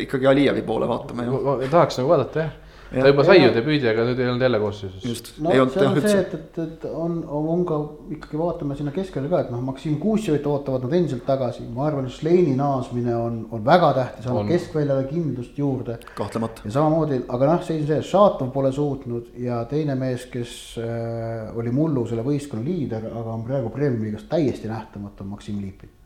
Ikkagi 0.05 0.27
Alijevi 0.27 0.61
poole 0.61 0.87
vaatame 0.87 1.25
ju. 1.25 1.43
tahaks 1.69 1.97
nagu 1.97 2.09
vaadata 2.09 2.39
jah 2.39 2.57
ta 2.89 3.07
juba 3.07 3.23
sai 3.23 3.43
ju 3.43 3.49
debüüdi, 3.53 3.85
aga 3.91 4.03
nüüd 4.07 4.19
ei 4.19 4.27
olnud 4.31 4.41
jälle 4.41 4.59
koosseisus. 4.61 5.33
no 5.37 5.51
see 5.53 5.61
on 5.61 5.99
see, 6.01 6.13
et, 6.17 6.33
et, 6.33 6.57
et 6.63 6.85
on, 6.89 7.19
on 7.29 7.61
ka 7.67 7.77
ikkagi 8.15 8.39
vaatame 8.39 8.77
sinna 8.79 8.93
keskele 8.95 9.29
ka, 9.29 9.43
et 9.45 9.51
noh, 9.53 9.61
Maksim 9.65 9.99
Kuusjevit 10.01 10.47
ootavad 10.49 10.87
nad 10.87 10.95
endiselt 10.97 11.25
tagasi, 11.27 11.67
ma 11.75 11.85
arvan, 11.85 12.07
et 12.09 12.15
Šleini 12.15 12.55
naasmine 12.57 13.13
on, 13.15 13.43
on 13.53 13.61
väga 13.65 13.91
tähtis, 13.99 14.29
annab 14.31 14.49
keskväljale 14.49 15.05
kindlust 15.11 15.61
juurde. 15.61 15.99
kahtlemata. 16.17 16.65
ja 16.65 16.73
samamoodi, 16.79 17.21
aga 17.27 17.51
noh, 17.53 17.61
seis 17.67 17.85
on 17.85 17.91
see, 17.91 18.09
Šatov 18.09 18.49
pole 18.55 18.73
suutnud 18.73 19.37
ja 19.45 19.61
teine 19.69 19.97
mees, 19.99 20.25
kes 20.33 20.57
äh, 20.81 21.53
oli 21.57 21.73
mullu 21.75 22.07
selle 22.09 22.25
võistkonna 22.25 22.65
liider, 22.65 23.05
aga 23.13 23.37
on 23.37 23.45
praegu 23.45 23.69
Premium-liigas 23.75 24.25
täiesti 24.31 24.71
nähtamatu, 24.71 25.27
on 25.27 25.35
Maksim 25.37 25.61
Liipin 25.61 25.98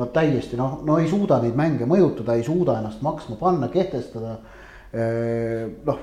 no 0.00 0.08
täiesti 0.14 0.56
noh, 0.58 0.80
no 0.86 0.96
ei 1.00 1.10
suuda 1.10 1.40
neid 1.42 1.58
mänge 1.58 1.88
mõjutada, 1.88 2.38
ei 2.38 2.46
suuda 2.46 2.78
ennast 2.80 3.04
maksma 3.04 3.36
panna, 3.40 3.68
kehtestada. 3.72 4.38
Noh, 5.86 6.00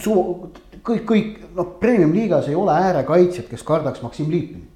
suu-, 0.00 0.50
kõik, 0.84 1.04
kõik 1.08 1.40
noh, 1.56 1.72
premium-liigas 1.80 2.50
ei 2.50 2.58
ole 2.58 2.74
äärekaitsjat, 2.88 3.48
kes 3.50 3.64
kardaks 3.66 4.02
Maksim 4.04 4.30
Liipinit. 4.30 4.68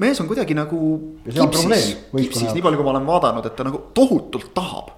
mees 0.00 0.20
on 0.20 0.28
kuidagi 0.30 0.54
nagu 0.56 0.78
kipsis, 1.26 1.96
kipsis, 2.08 2.52
nii 2.54 2.62
palju 2.64 2.80
kui 2.80 2.86
ma 2.86 2.94
olen 2.94 3.08
vaadanud, 3.08 3.46
et 3.46 3.56
ta 3.56 3.66
nagu 3.66 3.82
tohutult 3.94 4.52
tahab. 4.54 4.94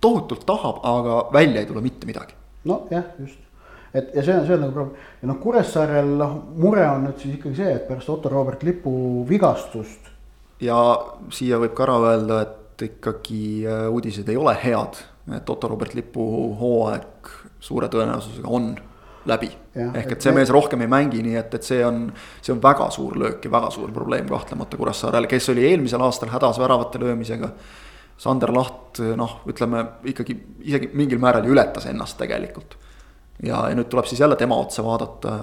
tohutult 0.00 0.44
tahab, 0.46 0.82
aga 0.84 1.26
välja 1.32 1.60
ei 1.60 1.66
tule 1.66 1.80
mitte 1.80 2.06
midagi. 2.06 2.34
nojah, 2.64 3.04
just, 3.18 3.38
et 3.94 4.10
ja 4.14 4.22
see 4.22 4.34
on, 4.34 4.46
see 4.46 4.54
on 4.54 4.60
nagu 4.66 4.72
probleem 4.72 5.22
ja 5.22 5.30
noh, 5.30 5.38
Kuressaarel 5.40 6.12
noh, 6.18 6.36
mure 6.58 6.84
on 6.90 7.06
nüüd 7.06 7.22
siis 7.22 7.38
ikkagi 7.38 7.56
see, 7.62 7.72
et 7.78 7.88
pärast 7.88 8.10
Otto 8.10 8.28
Robert 8.28 8.62
Lipu 8.62 9.24
vigastust. 9.28 10.12
Ja 10.60 10.78
siia 11.34 11.60
võib 11.60 11.74
ka 11.76 11.86
ära 11.86 11.98
öelda, 12.12 12.40
et 12.46 12.86
ikkagi 12.90 13.44
äh, 13.66 13.86
uudised 13.92 14.28
ei 14.28 14.38
ole 14.40 14.54
head, 14.60 15.00
et 15.36 15.50
Otto 15.50 15.68
Robert 15.68 15.96
Lipu 15.96 16.26
hooaeg 16.60 17.32
suure 17.60 17.88
tõenäosusega 17.92 18.52
on 18.52 18.74
läbi. 19.26 19.48
ehk 19.74 20.12
et 20.14 20.22
see 20.22 20.32
mees 20.34 20.50
rohkem 20.54 20.84
ei 20.84 20.90
mängi, 20.90 21.22
nii 21.24 21.34
et, 21.40 21.56
et 21.58 21.66
see 21.66 21.80
on, 21.84 22.06
see 22.40 22.54
on 22.54 22.62
väga 22.62 22.86
suur 22.94 23.16
löök 23.18 23.44
ja 23.44 23.52
väga 23.52 23.72
suur 23.74 23.90
probleem 23.92 24.28
kahtlemata 24.28 24.78
Kuressaarele, 24.78 25.28
kes 25.30 25.50
oli 25.52 25.66
eelmisel 25.66 26.04
aastal 26.06 26.30
hädas 26.32 26.60
väravate 26.62 27.02
löömisega. 27.02 27.50
Sander 28.16 28.48
Laht 28.54 29.02
noh, 29.18 29.40
ütleme 29.50 29.82
ikkagi 30.08 30.38
isegi 30.64 30.88
mingil 30.96 31.20
määral 31.20 31.44
ületas 31.50 31.84
ennast 31.90 32.16
tegelikult. 32.16 32.78
ja, 33.42 33.66
ja 33.68 33.74
nüüd 33.76 33.90
tuleb 33.92 34.06
siis 34.08 34.20
jälle 34.22 34.36
tema 34.40 34.56
otsa 34.56 34.84
vaadata 34.84 35.34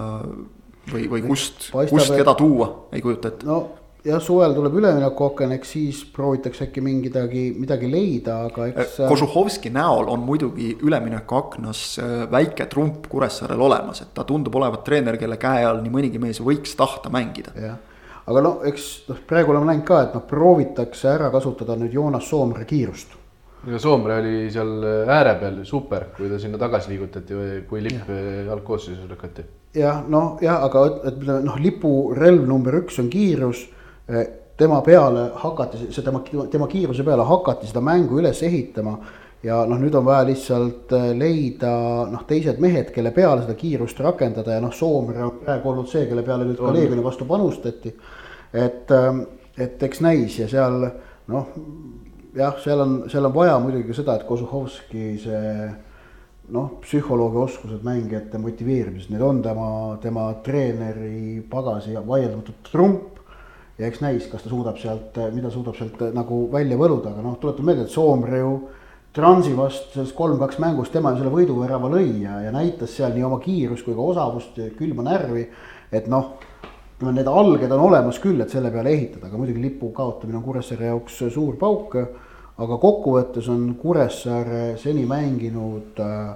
või, 0.90 1.06
või 1.12 1.22
kust, 1.28 1.68
kust 1.70 2.16
keda 2.16 2.34
tuua, 2.34 2.88
ei 2.92 3.04
kujuta 3.04 3.30
ette. 3.30 3.46
no 3.46 3.60
jah, 4.04 4.20
suvel 4.24 4.54
tuleb 4.56 4.76
üleminekuaken, 4.80 5.54
eks 5.58 5.72
siis 5.76 6.02
proovitakse 6.14 6.68
äkki 6.68 6.84
mingidagi, 6.84 7.46
midagi 7.56 7.90
leida, 7.92 8.40
aga 8.50 8.68
eks. 8.72 9.00
Äh, 9.04 9.10
Kožuhovski 9.12 9.72
näol 9.74 10.10
on 10.12 10.24
muidugi 10.28 10.74
üleminekuaknas 10.84 11.86
äh, 12.04 12.14
väike 12.32 12.68
trump 12.72 13.08
Kuressaarel 13.12 13.64
olemas, 13.64 14.04
et 14.04 14.14
ta 14.16 14.28
tundub 14.28 14.56
olevat 14.60 14.84
treener, 14.88 15.18
kelle 15.22 15.40
käe 15.42 15.64
all 15.68 15.82
nii 15.84 15.94
mõnigi 15.94 16.22
mees 16.22 16.42
võiks 16.44 16.76
tahta 16.80 17.12
mängida. 17.14 17.56
jah, 17.60 17.80
aga 18.28 18.46
noh, 18.46 18.62
eks 18.68 18.88
noh, 19.10 19.20
praegu 19.30 19.54
oleme 19.56 19.72
näinud 19.72 19.88
ka, 19.88 20.04
et 20.08 20.16
noh, 20.18 20.26
proovitakse 20.28 21.12
ära 21.16 21.32
kasutada 21.34 21.78
nüüd 21.80 21.96
Joonas 21.96 22.28
Soomre 22.30 22.68
kiirust 22.68 23.20
ja 23.72 23.80
Soomre 23.80 24.18
oli 24.20 24.50
seal 24.52 24.84
ääre 25.08 25.38
peal 25.40 25.62
super, 25.64 26.10
kui 26.18 26.28
ta 26.28 26.36
sinna 26.42 26.60
tagasi 26.60 26.92
liigutati 26.92 27.38
või 27.38 27.62
kui 27.70 27.84
lipp 27.86 28.10
algkoosseisus 28.52 29.08
lükati. 29.08 29.46
jah, 29.80 30.04
noh 30.04 30.36
jah, 30.44 30.60
aga 30.68 30.84
et 31.08 31.24
noh, 31.24 31.56
lipurelv 31.56 32.44
number 32.50 32.76
üks 32.82 33.00
on 33.00 33.08
kiirus 33.14 33.64
tema 34.58 34.82
peale 34.82 35.32
hakati, 35.36 35.92
see 35.92 36.04
tema, 36.06 36.22
tema 36.52 36.68
kiiruse 36.68 37.04
peale 37.04 37.26
hakati 37.26 37.68
seda 37.68 37.82
mängu 37.82 38.20
üles 38.22 38.44
ehitama. 38.44 38.98
ja 39.44 39.58
noh, 39.68 39.76
nüüd 39.76 39.96
on 40.00 40.06
vaja 40.08 40.24
lihtsalt 40.24 40.94
eh, 40.96 41.10
leida 41.20 41.72
noh, 42.08 42.22
teised 42.28 42.62
mehed, 42.64 42.94
kelle 42.96 43.12
peale 43.12 43.42
seda 43.44 43.58
kiirust 43.60 43.98
rakendada 44.00 44.56
ja 44.56 44.62
noh, 44.64 44.72
Soomere 44.72 45.26
on 45.26 45.42
praegu 45.42 45.68
olnud 45.74 45.90
see, 45.92 46.06
kelle 46.08 46.24
peale 46.24 46.46
nüüd 46.48 46.62
ka 46.62 46.72
Leevioni 46.72 47.04
vastu 47.04 47.28
panustati. 47.28 47.92
et, 48.54 48.92
eh, 48.92 49.20
et 49.58 49.84
eks 49.84 50.00
näis 50.06 50.38
ja 50.40 50.48
seal 50.48 50.80
noh, 51.28 51.50
jah, 52.38 52.56
seal 52.64 52.86
on, 52.86 52.96
seal 53.12 53.28
on 53.28 53.36
vaja 53.36 53.58
muidugi 53.60 53.98
seda, 53.98 54.16
et 54.16 54.24
Kozuhovski 54.30 55.18
see 55.26 55.68
noh, 56.56 56.78
psühholoogi 56.86 57.44
oskused 57.44 57.84
mängijate 57.84 58.40
motiveerimises, 58.40 59.10
need 59.12 59.24
on 59.24 59.42
tema, 59.44 59.68
tema 60.04 60.30
treeneri 60.46 61.42
pagasi 61.52 61.98
vaieldamatult 62.00 62.72
trump 62.72 63.13
ja 63.78 63.90
eks 63.90 64.04
näis, 64.04 64.30
kas 64.30 64.46
ta 64.46 64.52
suudab 64.52 64.78
sealt, 64.82 65.18
mida 65.34 65.50
suudab 65.54 65.78
sealt 65.80 66.02
äh, 66.02 66.14
nagu 66.16 66.46
välja 66.54 66.78
võluda, 66.80 67.14
aga 67.14 67.26
noh, 67.26 67.38
tuletan 67.42 67.68
meelde, 67.68 67.88
et 67.88 67.94
Soomre 67.94 68.42
ju 68.44 68.56
Transi 69.14 69.52
vastu 69.54 69.92
selles 69.94 70.14
kolm-kaks 70.18 70.58
mängus 70.58 70.90
tema 70.90 71.12
ju 71.14 71.20
selle 71.20 71.30
võiduvärava 71.30 71.90
lõi 71.94 72.24
ja, 72.24 72.40
ja 72.48 72.54
näitas 72.54 72.96
seal 72.98 73.12
nii 73.14 73.26
oma 73.28 73.38
kiirust 73.44 73.86
kui 73.86 73.94
ka 73.94 74.02
osavust 74.02 74.58
külma 74.80 75.06
närvi. 75.06 75.44
et 75.94 76.08
noh, 76.10 76.32
ütleme 76.96 77.14
need 77.20 77.30
alged 77.30 77.76
on 77.76 77.84
olemas 77.92 78.18
küll, 78.24 78.42
et 78.42 78.50
selle 78.50 78.72
peale 78.74 78.90
ehitada, 78.90 79.28
aga 79.28 79.38
muidugi 79.38 79.62
lipu 79.62 79.92
kaotamine 79.94 80.40
on 80.40 80.46
Kuressaare 80.48 80.90
jaoks 80.90 81.20
suur 81.30 81.60
pauk. 81.62 81.94
aga 82.58 82.78
kokkuvõttes 82.82 83.50
on 83.54 83.76
Kuressaare 83.82 84.80
seni 84.82 85.06
mänginud 85.06 86.02
äh, 86.02 86.34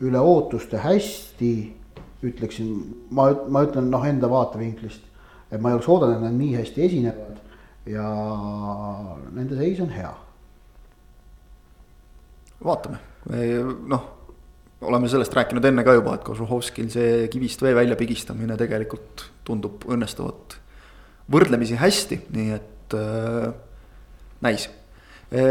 üle 0.00 0.20
ootuste 0.20 0.80
hästi, 0.80 1.52
ütleksin, 2.24 2.72
ma, 3.10 3.28
ma 3.48 3.66
ütlen 3.68 3.92
noh, 3.92 4.08
enda 4.08 4.30
vaatevinklist 4.32 5.04
et 5.50 5.60
ma 5.60 5.70
ei 5.70 5.78
oleks 5.78 5.88
oodanud, 5.88 6.18
et 6.18 6.24
nad 6.26 6.36
nii 6.36 6.56
hästi 6.58 6.84
esinevad 6.86 7.40
ja 7.86 8.06
nende 9.36 9.58
seis 9.58 9.80
on 9.84 9.92
hea. 9.94 10.12
vaatame, 12.66 12.98
noh, 13.86 14.06
oleme 14.86 15.08
sellest 15.08 15.34
rääkinud 15.36 15.64
enne 15.68 15.84
ka 15.86 15.94
juba, 15.96 16.16
et 16.16 16.24
Kožuhovskil 16.26 16.88
see 16.92 17.26
kivist 17.32 17.62
vee 17.62 17.74
välja 17.76 17.98
pigistamine 17.98 18.56
tegelikult 18.58 19.26
tundub 19.46 19.84
õnnestuvat 19.86 20.58
võrdlemisi 21.32 21.78
hästi, 21.78 22.20
nii 22.34 22.54
et 22.56 22.96
äh, 22.96 23.50
näis 24.46 24.68
e,. 25.30 25.44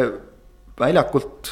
väljakult, 0.80 1.52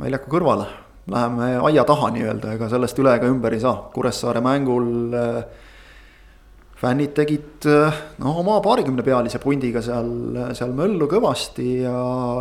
väljaku 0.00 0.30
kõrvale 0.34 0.66
läheme 1.10 1.50
aia 1.68 1.84
taha 1.84 2.10
nii-öelda, 2.14 2.54
ega 2.56 2.68
sellest 2.72 2.98
üle 3.02 3.12
ega 3.18 3.28
ümber 3.28 3.54
ei 3.54 3.62
saa, 3.62 3.76
Kuressaare 3.94 4.40
mängul 4.44 5.14
äh, 5.18 5.70
fännid 6.80 7.14
tegid 7.16 7.66
noh, 7.68 8.40
oma 8.40 8.58
paarikümne 8.64 9.04
pealise 9.06 9.38
pundiga 9.42 9.82
seal, 9.84 10.10
seal 10.58 10.74
möllu 10.76 11.06
kõvasti 11.10 11.68
ja, 11.84 11.98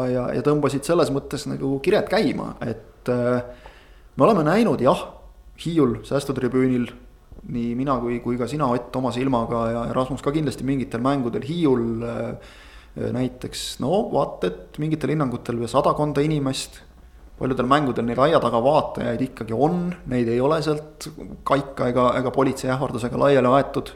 ja, 0.09 0.27
ja 0.37 0.45
tõmbasid 0.45 0.87
selles 0.87 1.13
mõttes 1.13 1.45
nagu 1.49 1.77
kired 1.85 2.09
käima, 2.11 2.55
et 2.65 3.11
äh, 3.13 3.43
me 4.17 4.27
oleme 4.27 4.45
näinud 4.47 4.81
jah, 4.83 5.09
Hiiul 5.63 5.99
säästutribüünil 6.07 6.87
nii 7.53 7.73
mina 7.75 7.97
kui, 8.01 8.19
kui 8.23 8.37
ka 8.39 8.47
sina, 8.49 8.69
Ott, 8.73 8.95
oma 8.95 9.11
silmaga 9.13 9.63
ja 9.71 9.81
Rasmus 9.95 10.23
ka 10.23 10.31
kindlasti 10.33 10.65
mingitel 10.67 11.03
mängudel 11.03 11.43
Hiiul 11.45 12.05
äh, 12.07 12.55
näiteks 13.13 13.81
no 13.83 14.05
vaat, 14.13 14.43
et 14.47 14.79
mingitel 14.81 15.13
hinnangutel 15.13 15.61
sadakonda 15.67 16.21
inimest. 16.21 16.81
paljudel 17.39 17.65
mängudel 17.65 18.05
neil 18.05 18.19
aia 18.21 18.39
taga 18.39 18.59
vaatajaid 18.61 19.21
ikkagi 19.25 19.53
on, 19.57 19.87
neid 20.07 20.27
ei 20.29 20.39
ole 20.39 20.61
sealt 20.61 21.09
kaika 21.43 21.89
ega, 21.89 22.11
ega 22.19 22.31
politsei 22.31 22.69
ähvardusega 22.71 23.19
laiali 23.19 23.49
aetud 23.57 23.89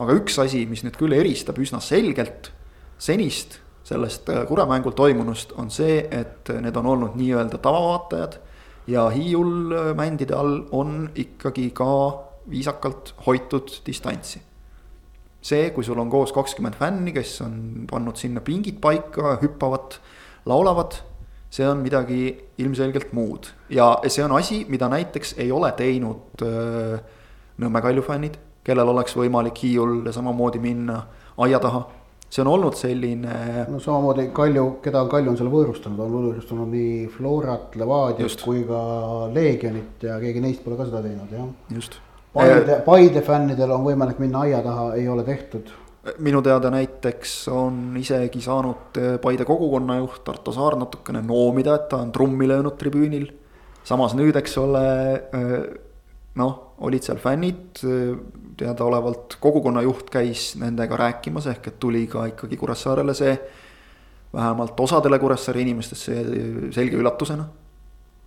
aga 0.00 0.16
üks 0.16 0.38
asi, 0.40 0.64
mis 0.66 0.84
nüüd 0.86 0.96
küll 0.96 1.12
eristab 1.16 1.58
üsna 1.60 1.82
selgelt 1.84 2.52
senist 3.00 3.60
sellest 3.90 4.28
äh, 4.28 4.44
kuremängul 4.46 4.94
toimunust, 4.96 5.52
on 5.58 5.70
see, 5.72 5.98
et 6.10 6.50
need 6.62 6.76
on 6.78 6.86
olnud 6.92 7.16
nii-öelda 7.18 7.58
tavavaatajad 7.62 8.38
ja 8.90 9.08
hiiulmändide 9.10 10.36
all 10.36 10.62
on 10.76 11.10
ikkagi 11.18 11.70
ka 11.74 11.90
viisakalt 12.50 13.14
hoitud 13.26 13.80
distantsi. 13.86 14.42
see, 15.40 15.70
kui 15.72 15.84
sul 15.84 15.98
on 15.98 16.10
koos 16.12 16.34
kakskümmend 16.36 16.76
fänni, 16.76 17.14
kes 17.16 17.38
on 17.40 17.86
pannud 17.90 18.18
sinna 18.20 18.42
pingid 18.44 18.76
paika, 18.80 19.38
hüppavad, 19.40 19.96
laulavad, 20.44 20.98
see 21.50 21.64
on 21.64 21.80
midagi 21.80 22.36
ilmselgelt 22.60 23.14
muud 23.16 23.48
ja 23.72 23.94
see 24.06 24.24
on 24.24 24.36
asi, 24.36 24.66
mida 24.68 24.88
näiteks 24.92 25.38
ei 25.38 25.48
ole 25.52 25.72
teinud 25.72 26.44
äh, 26.44 27.00
Nõmme 27.60 27.82
Kalju 27.84 28.00
fännid, 28.00 28.38
kellel 28.64 28.88
oleks 28.88 29.16
võimalik 29.16 29.62
Hiiul 29.62 30.12
samamoodi 30.12 30.58
minna 30.62 31.02
aia 31.40 31.58
taha 31.58 31.86
see 32.30 32.44
on 32.44 32.50
olnud 32.52 32.76
selline. 32.78 33.66
no 33.68 33.80
samamoodi 33.82 34.28
Kalju, 34.34 34.66
keda 34.84 35.02
Kalju 35.10 35.32
on 35.32 35.38
selle 35.38 35.50
võõrustanud, 35.52 35.98
on 36.04 36.14
võõrustanud 36.14 36.70
nii 36.70 37.08
Florat, 37.10 37.74
Levadiat 37.80 38.44
kui 38.44 38.62
ka 38.68 38.82
Leegionit 39.34 40.06
ja 40.06 40.20
keegi 40.22 40.42
neist 40.44 40.62
pole 40.64 40.78
ka 40.78 40.86
seda 40.88 41.02
teinud, 41.06 41.32
jah. 41.34 41.50
just. 41.74 41.98
Paide, 42.30 42.78
Paide 42.86 43.24
fännidel 43.26 43.72
on 43.74 43.82
võimalik 43.82 44.20
minna 44.22 44.44
aia 44.46 44.62
taha, 44.62 44.92
ei 44.94 45.08
ole 45.10 45.24
tehtud. 45.26 45.72
minu 46.22 46.40
teada 46.42 46.70
näiteks 46.70 47.34
on 47.50 47.96
isegi 47.98 48.40
saanud 48.40 49.00
Paide 49.22 49.44
kogukonna 49.44 49.98
juht 49.98 50.28
Arto 50.30 50.54
Saar 50.54 50.78
natukene 50.78 51.24
noomida, 51.26 51.74
et 51.74 51.88
ta 51.90 52.04
on 52.04 52.12
trummi 52.14 52.46
löönud 52.48 52.78
tribüünil. 52.78 53.26
samas 53.84 54.14
nüüd, 54.14 54.36
eks 54.38 54.54
ole, 54.62 54.86
noh, 56.38 56.54
olid 56.78 57.02
seal 57.02 57.18
fännid 57.18 57.82
teadaolevalt 58.60 59.38
kogukonna 59.40 59.82
juht 59.86 60.10
käis 60.12 60.52
nendega 60.60 60.98
rääkimas, 61.00 61.48
ehk 61.54 61.70
et 61.72 61.80
tuli 61.80 62.06
ka 62.10 62.26
ikkagi 62.32 62.60
Kuressaarele 62.60 63.14
see. 63.14 63.38
vähemalt 64.32 64.80
osadele 64.80 65.18
Kuressaare 65.18 65.60
inimestest 65.60 66.02
see 66.06 66.24
selge 66.70 66.96
üllatusena. 66.96 67.48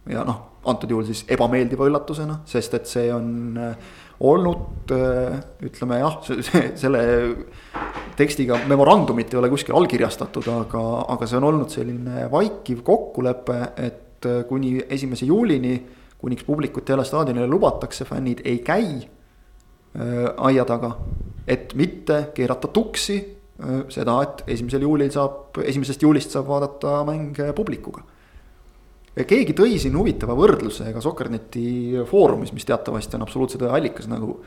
ja 0.09 0.23
noh, 0.27 0.39
antud 0.67 0.89
juhul 0.91 1.05
siis 1.07 1.23
ebameeldiva 1.31 1.85
üllatusena, 1.87 2.41
sest 2.45 2.73
et 2.73 2.89
see 2.91 3.13
on 3.13 3.57
äh, 3.57 3.75
olnud 4.19 4.91
äh, 4.91 5.37
ütleme 5.63 5.99
jah, 6.01 6.17
selle 6.81 7.03
tekstiga 8.17 8.59
memorandumit 8.67 9.33
ei 9.33 9.39
ole 9.39 9.49
kuskil 9.53 9.77
allkirjastatud, 9.79 10.47
aga, 10.53 10.83
aga 11.15 11.27
see 11.29 11.39
on 11.39 11.49
olnud 11.53 11.71
selline 11.71 12.27
vaikiv 12.31 12.83
kokkulepe, 12.87 13.59
et 13.77 14.27
äh, 14.27 14.43
kuni 14.49 14.75
esimese 14.89 15.27
juulini, 15.29 15.77
kuniks 16.19 16.43
publikut 16.47 16.89
jälle 16.89 17.05
staadionile 17.07 17.47
lubatakse, 17.47 18.05
fännid 18.07 18.43
ei 18.47 18.59
käi 18.63 19.03
aia 19.93 20.65
taga. 20.65 20.95
et 21.47 21.73
mitte 21.75 22.31
keerata 22.33 22.69
tuksi 22.71 23.17
äh, 23.19 23.83
seda, 23.91 24.15
et 24.23 24.43
esimesel 24.55 24.85
juulil 24.87 25.11
saab, 25.11 25.59
esimesest 25.63 26.01
juulist 26.01 26.31
saab 26.31 26.47
vaadata 26.47 27.03
mänge 27.05 27.51
publikuga. 27.53 28.03
keegi 29.13 29.53
tõi 29.53 29.77
siin 29.77 29.95
huvitava 29.97 30.33
võrdluse 30.33 30.93
ka 30.93 31.01
Sokkerneti 31.01 32.05
foorumis, 32.09 32.53
mis 32.53 32.65
teatavasti 32.65 33.19
on 33.19 33.27
absoluutse 33.27 33.59
tõe 33.61 33.69
allikas, 33.69 34.07
nagu, 34.09 34.39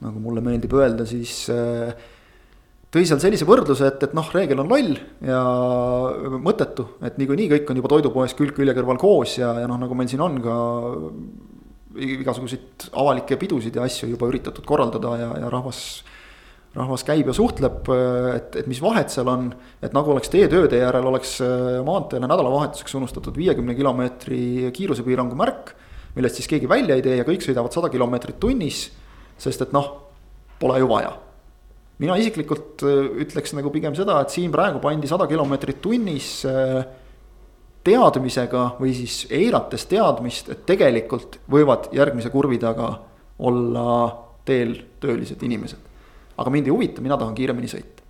nagu 0.00 0.22
mulle 0.22 0.40
meeldib 0.40 0.72
öelda, 0.74 1.06
siis 1.06 1.44
äh, 1.54 1.92
tõi 2.90 3.06
seal 3.06 3.20
sellise 3.22 3.46
võrdluse, 3.46 3.86
et, 3.86 4.02
et 4.08 4.14
noh, 4.18 4.26
reegel 4.34 4.64
on 4.64 4.70
loll 4.70 4.96
ja 5.22 5.40
mõttetu, 6.42 6.88
et 7.06 7.20
niikuinii 7.20 7.50
kõik 7.52 7.70
on 7.70 7.78
juba 7.78 7.92
toidupoes 7.92 8.34
külg 8.38 8.56
külje 8.56 8.74
kõrval 8.74 8.98
koos 8.98 9.36
ja, 9.38 9.52
ja 9.62 9.70
noh, 9.70 9.78
nagu 9.78 9.94
meil 9.98 10.10
siin 10.10 10.24
on 10.24 10.40
ka 10.42 10.56
igasuguseid 12.00 12.88
avalikke 12.98 13.38
pidusid 13.40 13.76
ja 13.76 13.84
asju 13.86 14.10
juba 14.12 14.28
üritatud 14.30 14.66
korraldada 14.66 15.14
ja, 15.20 15.28
ja 15.44 15.50
rahvas, 15.52 15.80
rahvas 16.76 17.04
käib 17.06 17.30
ja 17.30 17.36
suhtleb, 17.36 17.88
et, 18.34 18.58
et 18.62 18.68
mis 18.70 18.80
vahet 18.82 19.12
seal 19.12 19.30
on. 19.30 19.48
et 19.82 19.94
nagu 19.96 20.12
oleks 20.14 20.32
teetööde 20.32 20.82
järel 20.82 21.08
oleks 21.12 21.38
äh, 21.44 21.80
maanteele 21.86 22.28
nädalavahetuseks 22.30 22.98
unustatud 23.00 23.36
viiekümne 23.36 23.74
kilomeetri 23.78 24.70
kiirusepiirangu 24.76 25.38
märk. 25.38 25.74
millest 26.16 26.40
siis 26.40 26.50
keegi 26.50 26.68
välja 26.68 26.96
ei 26.96 27.02
tee 27.06 27.16
ja 27.20 27.26
kõik 27.26 27.44
sõidavad 27.46 27.74
sada 27.74 27.90
kilomeetrit 27.92 28.40
tunnis, 28.40 28.88
sest 29.38 29.66
et 29.66 29.76
noh, 29.76 29.92
pole 30.60 30.78
ju 30.80 30.88
vaja 30.90 31.12
mina 32.00 32.16
isiklikult 32.20 32.84
äh, 32.86 33.04
ütleks 33.26 33.52
nagu 33.56 33.72
pigem 33.72 33.94
seda, 33.98 34.22
et 34.24 34.32
siin 34.32 34.52
praegu 34.52 34.80
pandi 34.82 35.10
sada 35.10 35.28
kilomeetrit 35.30 35.82
tunnis 35.84 36.40
äh, 36.48 36.80
teadmisega 37.84 38.64
või 38.80 38.92
siis 38.96 39.24
eirates 39.32 39.86
teadmist, 39.90 40.50
et 40.52 40.66
tegelikult 40.68 41.40
võivad 41.50 41.88
järgmise 41.96 42.32
kurvi 42.32 42.58
taga 42.60 42.92
olla 43.38 43.86
teel 44.44 44.76
töölised 45.00 45.42
inimesed. 45.42 45.88
aga 46.40 46.50
mind 46.50 46.66
ei 46.66 46.72
huvita, 46.72 47.02
mina 47.04 47.16
tahan 47.16 47.34
kiiremini 47.34 47.68
sõita. 47.68 48.04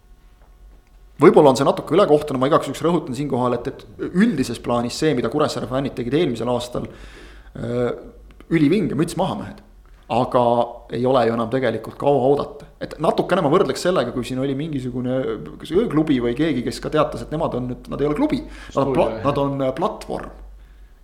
võib-olla 1.21 1.51
on 1.51 1.57
see 1.57 1.67
natuke 1.67 1.95
ülekohtune, 1.95 2.39
ma 2.39 2.47
igaks 2.47 2.67
juhuks 2.67 2.83
rõhutan 2.83 3.15
siinkohal, 3.15 3.59
et, 3.59 3.67
et 3.67 3.87
üldises 4.11 4.59
plaanis 4.59 4.99
see, 4.99 5.15
mida 5.15 5.29
Kuressaare 5.29 5.67
fännid 5.67 5.95
tegid 5.95 6.15
eelmisel 6.15 6.49
aastal. 6.49 6.87
ülivinge, 8.51 8.95
müts 8.95 9.17
maha, 9.19 9.35
mehed 9.39 9.63
aga 10.11 10.43
ei 10.91 11.07
ole 11.07 11.23
ju 11.29 11.35
enam 11.37 11.51
tegelikult 11.51 11.99
kaua 11.99 12.23
oodata. 12.33 12.67
et 12.83 12.97
natukene 13.03 13.43
ma 13.45 13.51
võrdleks 13.53 13.85
sellega, 13.87 14.11
kui 14.15 14.27
siin 14.27 14.41
oli 14.43 14.57
mingisugune 14.59 15.19
kas 15.61 15.71
ööklubi 15.77 16.19
või 16.25 16.35
keegi, 16.39 16.65
kes 16.67 16.81
ka 16.83 16.91
teatas, 16.91 17.23
et 17.23 17.35
nemad 17.35 17.55
on 17.55 17.69
nüüd, 17.71 17.91
nad 17.93 18.01
ei 18.01 18.09
ole 18.09 18.17
klubi. 18.19 18.41
Nad 18.75 18.91
on, 18.91 19.19
nad 19.23 19.39
on 19.39 19.67
äh, 19.67 19.75
platvorm. 19.77 20.33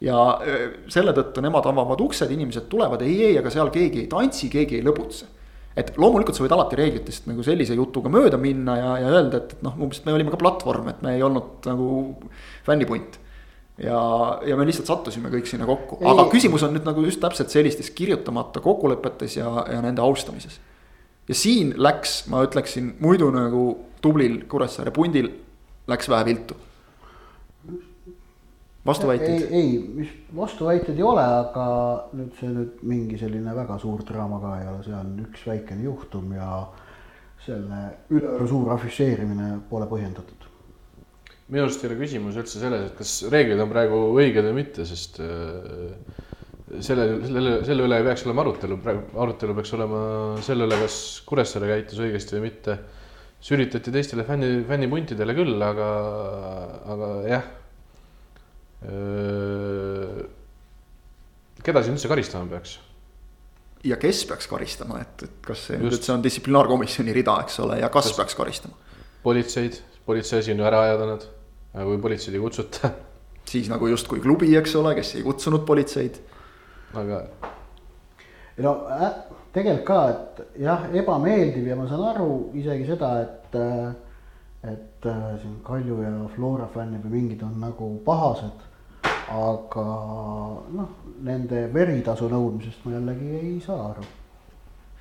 ja 0.03 0.19
äh, 0.43 0.65
selle 0.93 1.15
tõttu 1.17 1.45
nemad 1.45 1.69
avavad 1.71 2.03
uksed, 2.03 2.33
inimesed 2.35 2.67
tulevad, 2.73 3.05
ei, 3.07 3.19
ei, 3.31 3.39
aga 3.39 3.53
seal 3.53 3.71
keegi 3.75 4.03
ei 4.05 4.11
tantsi, 4.11 4.51
keegi 4.53 4.81
ei 4.81 4.87
lõbutse. 4.87 5.31
et 5.77 5.93
loomulikult 6.01 6.35
sa 6.35 6.43
võid 6.43 6.57
alati 6.57 6.81
reeglitest 6.81 7.27
nagu 7.29 7.45
sellise 7.45 7.77
jutuga 7.77 8.11
mööda 8.11 8.41
minna 8.41 8.79
ja, 8.81 8.91
ja 9.05 9.13
öelda, 9.13 9.43
et, 9.43 9.55
et 9.59 9.63
noh, 9.63 9.77
umbes, 9.77 10.01
me 10.07 10.17
olime 10.17 10.33
ka 10.33 10.41
platvorm, 10.41 10.89
et 10.89 11.03
me 11.05 11.15
ei 11.15 11.23
olnud 11.23 11.69
nagu 11.69 11.89
fännipunt 12.67 13.21
ja, 13.79 14.41
ja 14.47 14.57
me 14.57 14.67
lihtsalt 14.67 14.89
sattusime 14.89 15.31
kõik 15.33 15.49
sinna 15.51 15.67
kokku, 15.69 15.99
aga 16.09 16.27
küsimus 16.33 16.65
on 16.67 16.75
nüüd 16.77 16.87
nagu 16.89 17.05
just 17.05 17.21
täpselt 17.23 17.53
sellistes 17.53 17.91
kirjutamata 17.97 18.63
kokkulepetes 18.65 19.39
ja, 19.41 19.51
ja 19.73 19.83
nende 19.85 20.05
austamises. 20.05 20.61
ja 21.29 21.35
siin 21.35 21.75
läks, 21.77 22.23
ma 22.33 22.45
ütleksin, 22.47 22.95
muidu 23.01 23.31
nagu 23.35 23.67
tublil 24.01 24.45
Kuressaare 24.49 24.95
pundil 24.95 25.31
läks 25.89 26.09
vähe 26.09 26.25
viltu. 26.25 26.57
vastuväiteid? 28.87 29.43
ei, 29.51 29.61
ei, 29.61 30.11
vastuväiteid 30.37 30.97
ei 30.97 31.05
ole, 31.05 31.27
aga 31.27 31.69
nüüd 32.17 32.33
see 32.41 32.51
nüüd 32.55 32.83
mingi 32.83 33.21
selline 33.21 33.55
väga 33.57 33.79
suur 33.83 34.05
draama 34.09 34.41
ka 34.41 34.57
ei 34.63 34.73
ole, 34.73 34.83
see 34.87 34.97
on 34.97 35.15
üks 35.27 35.47
väikene 35.47 35.85
juhtum 35.85 36.33
ja 36.39 36.65
selline 37.45 37.83
ülearu 38.11 38.49
suur 38.49 38.73
afišeerimine 38.79 39.57
pole 39.71 39.87
põhjendatud 39.91 40.46
minu 41.53 41.63
arust 41.63 41.85
ei 41.85 41.91
ole 41.91 41.99
küsimus 42.01 42.39
üldse 42.41 42.61
selles, 42.61 42.89
et 42.89 42.97
kas 42.99 43.19
reeglid 43.31 43.61
on 43.63 43.71
praegu 43.71 44.01
õiged 44.19 44.49
või 44.49 44.63
mitte, 44.63 44.87
sest 44.89 45.21
äh, 45.23 45.93
selle, 46.83 47.07
selle, 47.23 47.53
selle 47.67 47.87
üle 47.87 48.01
ei 48.01 48.07
peaks 48.07 48.25
olema 48.27 48.43
arutelu, 48.43 48.79
praegu 48.83 49.21
arutelu 49.23 49.55
peaks 49.59 49.75
olema 49.77 50.01
selle 50.47 50.67
üle, 50.67 50.79
kas 50.83 50.97
Kuressaare 51.29 51.69
käitus 51.71 52.03
õigesti 52.03 52.39
või 52.39 52.49
mitte. 52.49 52.79
sülitati 53.47 53.93
teistele 53.95 54.25
fänni, 54.27 54.65
fännipuntidele 54.67 55.35
küll, 55.37 55.61
aga, 55.63 55.91
aga 56.95 57.13
jah. 57.31 57.47
Äh, 58.87 60.19
keda 61.63 61.83
siin 61.83 61.95
üldse 61.95 62.11
karistama 62.11 62.51
peaks? 62.57 62.79
ja 63.87 63.97
kes 64.03 64.25
peaks 64.27 64.49
karistama, 64.51 64.99
et, 65.05 65.29
et 65.29 65.39
kas 65.47 65.69
see, 65.69 65.79
see 65.95 66.11
on 66.11 66.23
distsiplinaarkomisjoni 66.25 67.15
rida, 67.15 67.39
eks 67.47 67.61
ole, 67.63 67.79
ja 67.79 67.91
kas, 67.93 68.11
kas 68.11 68.19
peaks 68.19 68.35
karistama? 68.35 68.75
politseid, 69.23 69.79
politsei 70.07 70.43
asi 70.43 70.55
on 70.55 70.63
ju 70.63 70.67
ära 70.67 70.83
ajada 70.89 71.07
nad 71.13 71.27
kui 71.73 71.99
politseid 71.99 72.37
ei 72.37 72.41
kutsuta. 72.41 72.91
siis 73.51 73.69
nagu 73.71 73.87
justkui 73.87 74.21
klubi, 74.21 74.51
eks 74.59 74.75
ole, 74.77 74.95
kes 74.99 75.15
ei 75.19 75.23
kutsunud 75.27 75.67
politseid. 75.67 76.19
aga. 76.95 77.21
no 78.65 78.73
äh, 78.91 79.13
tegelikult 79.53 79.87
ka, 79.87 80.01
et 80.11 80.61
jah, 80.65 80.87
ebameeldiv 80.95 81.67
ja 81.67 81.77
ma 81.77 81.89
saan 81.89 82.05
aru 82.13 82.31
isegi 82.57 82.87
seda, 82.89 83.13
et, 83.23 83.59
äh, 83.61 84.73
et 84.73 85.07
äh, 85.07 85.27
siin 85.43 85.59
Kalju 85.65 86.01
ja 86.03 86.13
Flora 86.35 86.69
fännid 86.75 87.05
või 87.05 87.21
mingid 87.21 87.45
on 87.47 87.59
nagu 87.61 87.91
pahased. 88.05 88.65
aga 89.27 89.85
noh, 90.71 90.91
nende 91.27 91.67
veritasu 91.75 92.29
nõudmisest 92.31 92.85
ma 92.87 92.93
jällegi 92.95 93.33
ei 93.35 93.57
saa 93.65 93.89
aru 93.89 94.05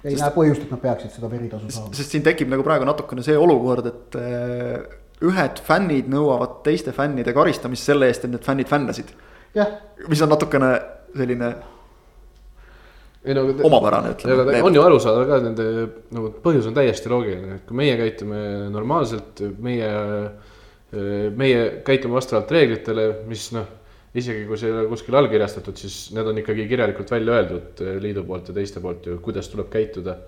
ei 0.05 0.15
sest, 0.15 0.23
näe 0.23 0.33
põhjust, 0.33 0.63
et 0.65 0.71
nad 0.73 0.81
peaksid 0.81 1.13
seda 1.13 1.29
veritasu 1.29 1.69
saama. 1.69 1.93
sest 1.97 2.13
siin 2.13 2.23
tekib 2.25 2.49
nagu 2.49 2.65
praegu 2.65 2.87
natukene 2.89 3.21
see 3.25 3.37
olukord, 3.37 3.85
et 3.89 4.17
ühed 5.23 5.61
fännid 5.63 6.09
nõuavad 6.11 6.59
teiste 6.65 6.91
fännide 6.91 7.33
karistamist 7.33 7.87
selle 7.87 8.09
eest, 8.11 8.25
et 8.25 8.31
need 8.31 8.43
fännid 8.43 8.67
fännasid. 8.67 9.13
mis 10.09 10.21
on 10.21 10.29
natukene 10.29 10.73
selline 11.15 11.55
ei 13.25 13.33
no 13.33 13.45
omapärane 13.65 14.13
ütleme. 14.13 14.61
on 14.61 14.75
ju 14.75 14.81
aru 14.81 14.99
saada 15.01 15.23
ka 15.29 15.39
nende 15.41 15.65
nagu 16.13 16.29
põhjus 16.43 16.67
on 16.69 16.75
täiesti 16.77 17.09
loogiline, 17.09 17.57
et 17.59 17.65
kui 17.67 17.77
meie 17.79 17.95
käitume 17.97 18.41
normaalselt, 18.73 19.41
meie, 19.65 19.89
meie 21.39 21.63
käitume 21.87 22.19
vastavalt 22.19 22.53
reeglitele, 22.53 23.07
mis 23.29 23.49
noh. 23.55 23.65
isegi 24.15 24.45
kui 24.47 24.55
see 24.55 24.69
ei 24.69 24.75
ole 24.77 24.85
kuskil 24.87 25.17
allkirjastatud, 25.19 25.75
siis 25.75 25.95
need 26.15 26.29
on 26.31 26.37
ikkagi 26.39 26.69
kirjalikult 26.69 27.09
välja 27.11 27.39
öeldud 27.39 27.81
liidu 27.99 28.23
poolt 28.27 28.47
ja 28.47 28.55
teiste 28.55 28.79
poolt 28.83 29.09
ju, 29.09 29.17
kuidas 29.23 29.49
tuleb 29.51 29.67
käituda. 29.73 30.19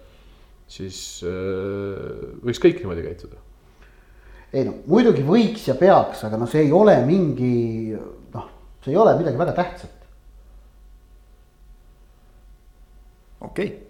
siis 0.68 1.22
äh, 1.24 2.42
võiks 2.44 2.60
kõik 2.60 2.82
niimoodi 2.82 3.06
käituda. 3.06 3.40
Ei 4.54 4.68
no 4.68 4.78
muidugi 4.88 5.26
võiks 5.28 5.68
ja 5.68 5.76
peaks, 5.80 6.24
aga 6.28 6.40
noh, 6.40 6.50
see 6.50 6.66
ei 6.66 6.72
ole 6.76 6.96
mingi 7.08 7.96
noh, 8.34 8.48
see 8.84 8.94
ei 8.94 9.02
ole 9.02 9.18
midagi 9.20 9.40
väga 9.40 9.58
tähtsat. 9.58 10.08
okei 13.42 13.66
okay. 13.66 13.84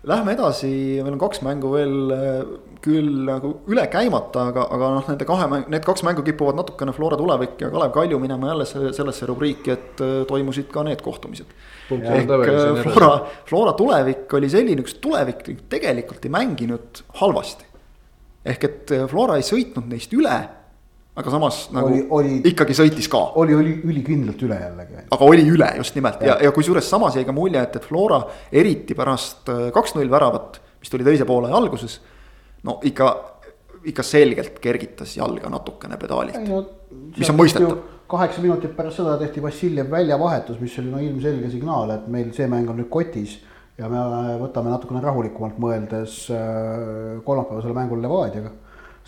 Lähme 0.00 0.32
edasi, 0.32 0.68
meil 1.04 1.12
on 1.12 1.20
kaks 1.20 1.42
mängu 1.44 1.74
veel 1.74 2.12
äh, 2.14 2.38
küll 2.80 3.26
nagu 3.26 3.50
üle 3.68 3.82
käimata, 3.92 4.46
aga, 4.48 4.62
aga 4.72 4.88
noh, 4.94 5.08
nende 5.12 5.26
kahe 5.28 5.48
mäng, 5.52 5.66
need 5.68 5.84
kaks 5.84 6.00
mängu 6.06 6.24
kipuvad 6.24 6.56
natukene 6.56 6.94
Flora 6.96 7.18
tulevik 7.20 7.60
ja 7.60 7.68
Kalev 7.68 7.92
Kalju 7.92 8.20
minema 8.22 8.48
jälle 8.48 8.64
sellesse 8.96 9.28
rubriiki, 9.28 9.74
et 9.74 10.00
äh, 10.00 10.14
toimusid 10.28 10.70
ka 10.72 10.86
need 10.88 11.04
kohtumised. 11.04 11.52
ehk 11.92 12.32
äh, 12.32 12.80
Flora, 12.86 13.10
Flora 13.50 13.76
tulevik 13.76 14.32
oli 14.40 14.48
selline, 14.48 14.86
kus 14.88 14.96
tulevik 15.04 15.44
tegelikult 15.68 16.24
ei 16.24 16.32
mänginud 16.32 17.04
halvasti. 17.20 17.68
Ehk 18.44 18.64
et 18.64 18.94
Flora 19.10 19.36
ei 19.36 19.44
sõitnud 19.46 19.90
neist 19.90 20.12
üle 20.16 20.38
aga 21.20 21.32
samas 21.32 21.58
nagu 21.74 21.90
oli, 21.90 22.00
oli, 22.14 22.34
ikkagi 22.50 22.74
sõitis 22.76 23.08
ka. 23.10 23.20
oli, 23.40 23.54
oli 23.56 23.74
ülikindlalt 23.88 24.42
üle 24.46 24.58
jällegi. 24.60 25.04
aga 25.16 25.26
oli 25.26 25.44
üle 25.50 25.68
just 25.80 25.96
nimelt 25.98 26.22
ja, 26.22 26.34
ja, 26.34 26.38
ja 26.46 26.52
kusjuures 26.54 26.86
samas 26.90 27.18
jäi 27.18 27.26
ka 27.26 27.34
mulje, 27.36 27.62
et, 27.62 27.76
et 27.80 27.86
Flora 27.86 28.20
eriti 28.62 28.96
pärast 28.98 29.50
äh, 29.50 29.66
kaks-null 29.74 30.10
väravat, 30.12 30.60
mis 30.80 30.92
tuli 30.92 31.06
teise 31.06 31.26
poole 31.28 31.50
alguses. 31.56 31.98
no 32.66 32.78
ikka, 32.86 33.10
ikka 33.90 34.06
selgelt 34.06 34.60
kergitas 34.62 35.16
jalga 35.18 35.50
natukene 35.52 35.98
pedaalilt 36.00 36.46
no,, 36.46 36.64
mis 37.16 37.32
on 37.32 37.40
mõistetav. 37.40 37.76
kaheksa 38.10 38.42
minutit 38.44 38.74
pärast 38.76 39.02
seda 39.02 39.18
tehti 39.18 39.42
Vassiljev 39.42 39.90
väljavahetus, 39.90 40.62
mis 40.62 40.78
oli 40.78 40.94
no 40.94 41.02
ilmselge 41.02 41.50
signaal, 41.50 41.96
et 41.98 42.06
meil 42.10 42.30
see 42.36 42.46
mäng 42.50 42.70
on 42.70 42.78
nüüd 42.78 42.90
kotis 42.92 43.40
ja 43.80 43.88
me 43.88 44.00
võtame 44.40 44.72
natukene 44.72 45.00
rahulikumalt 45.04 45.60
mõeldes 45.62 46.26
äh, 46.34 47.20
kolmapäevasele 47.24 47.76
mängule 47.76 48.04
Levadiaga 48.04 48.52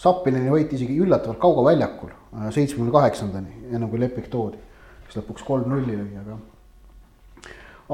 Sappineni 0.03 0.51
võit 0.51 0.73
isegi 0.73 0.97
üllatavalt 1.05 1.41
Kauga 1.43 1.67
väljakul, 1.69 2.13
äh, 2.35 2.49
seitsmekümne 2.55 2.95
kaheksandani, 2.95 3.57
enne 3.71 3.89
kui 3.91 4.01
Lepik 4.01 4.31
toodi, 4.33 4.61
kes 5.07 5.21
lõpuks 5.21 5.45
kolm-nulli 5.47 5.99
lõi, 5.99 6.13
aga. 6.23 6.39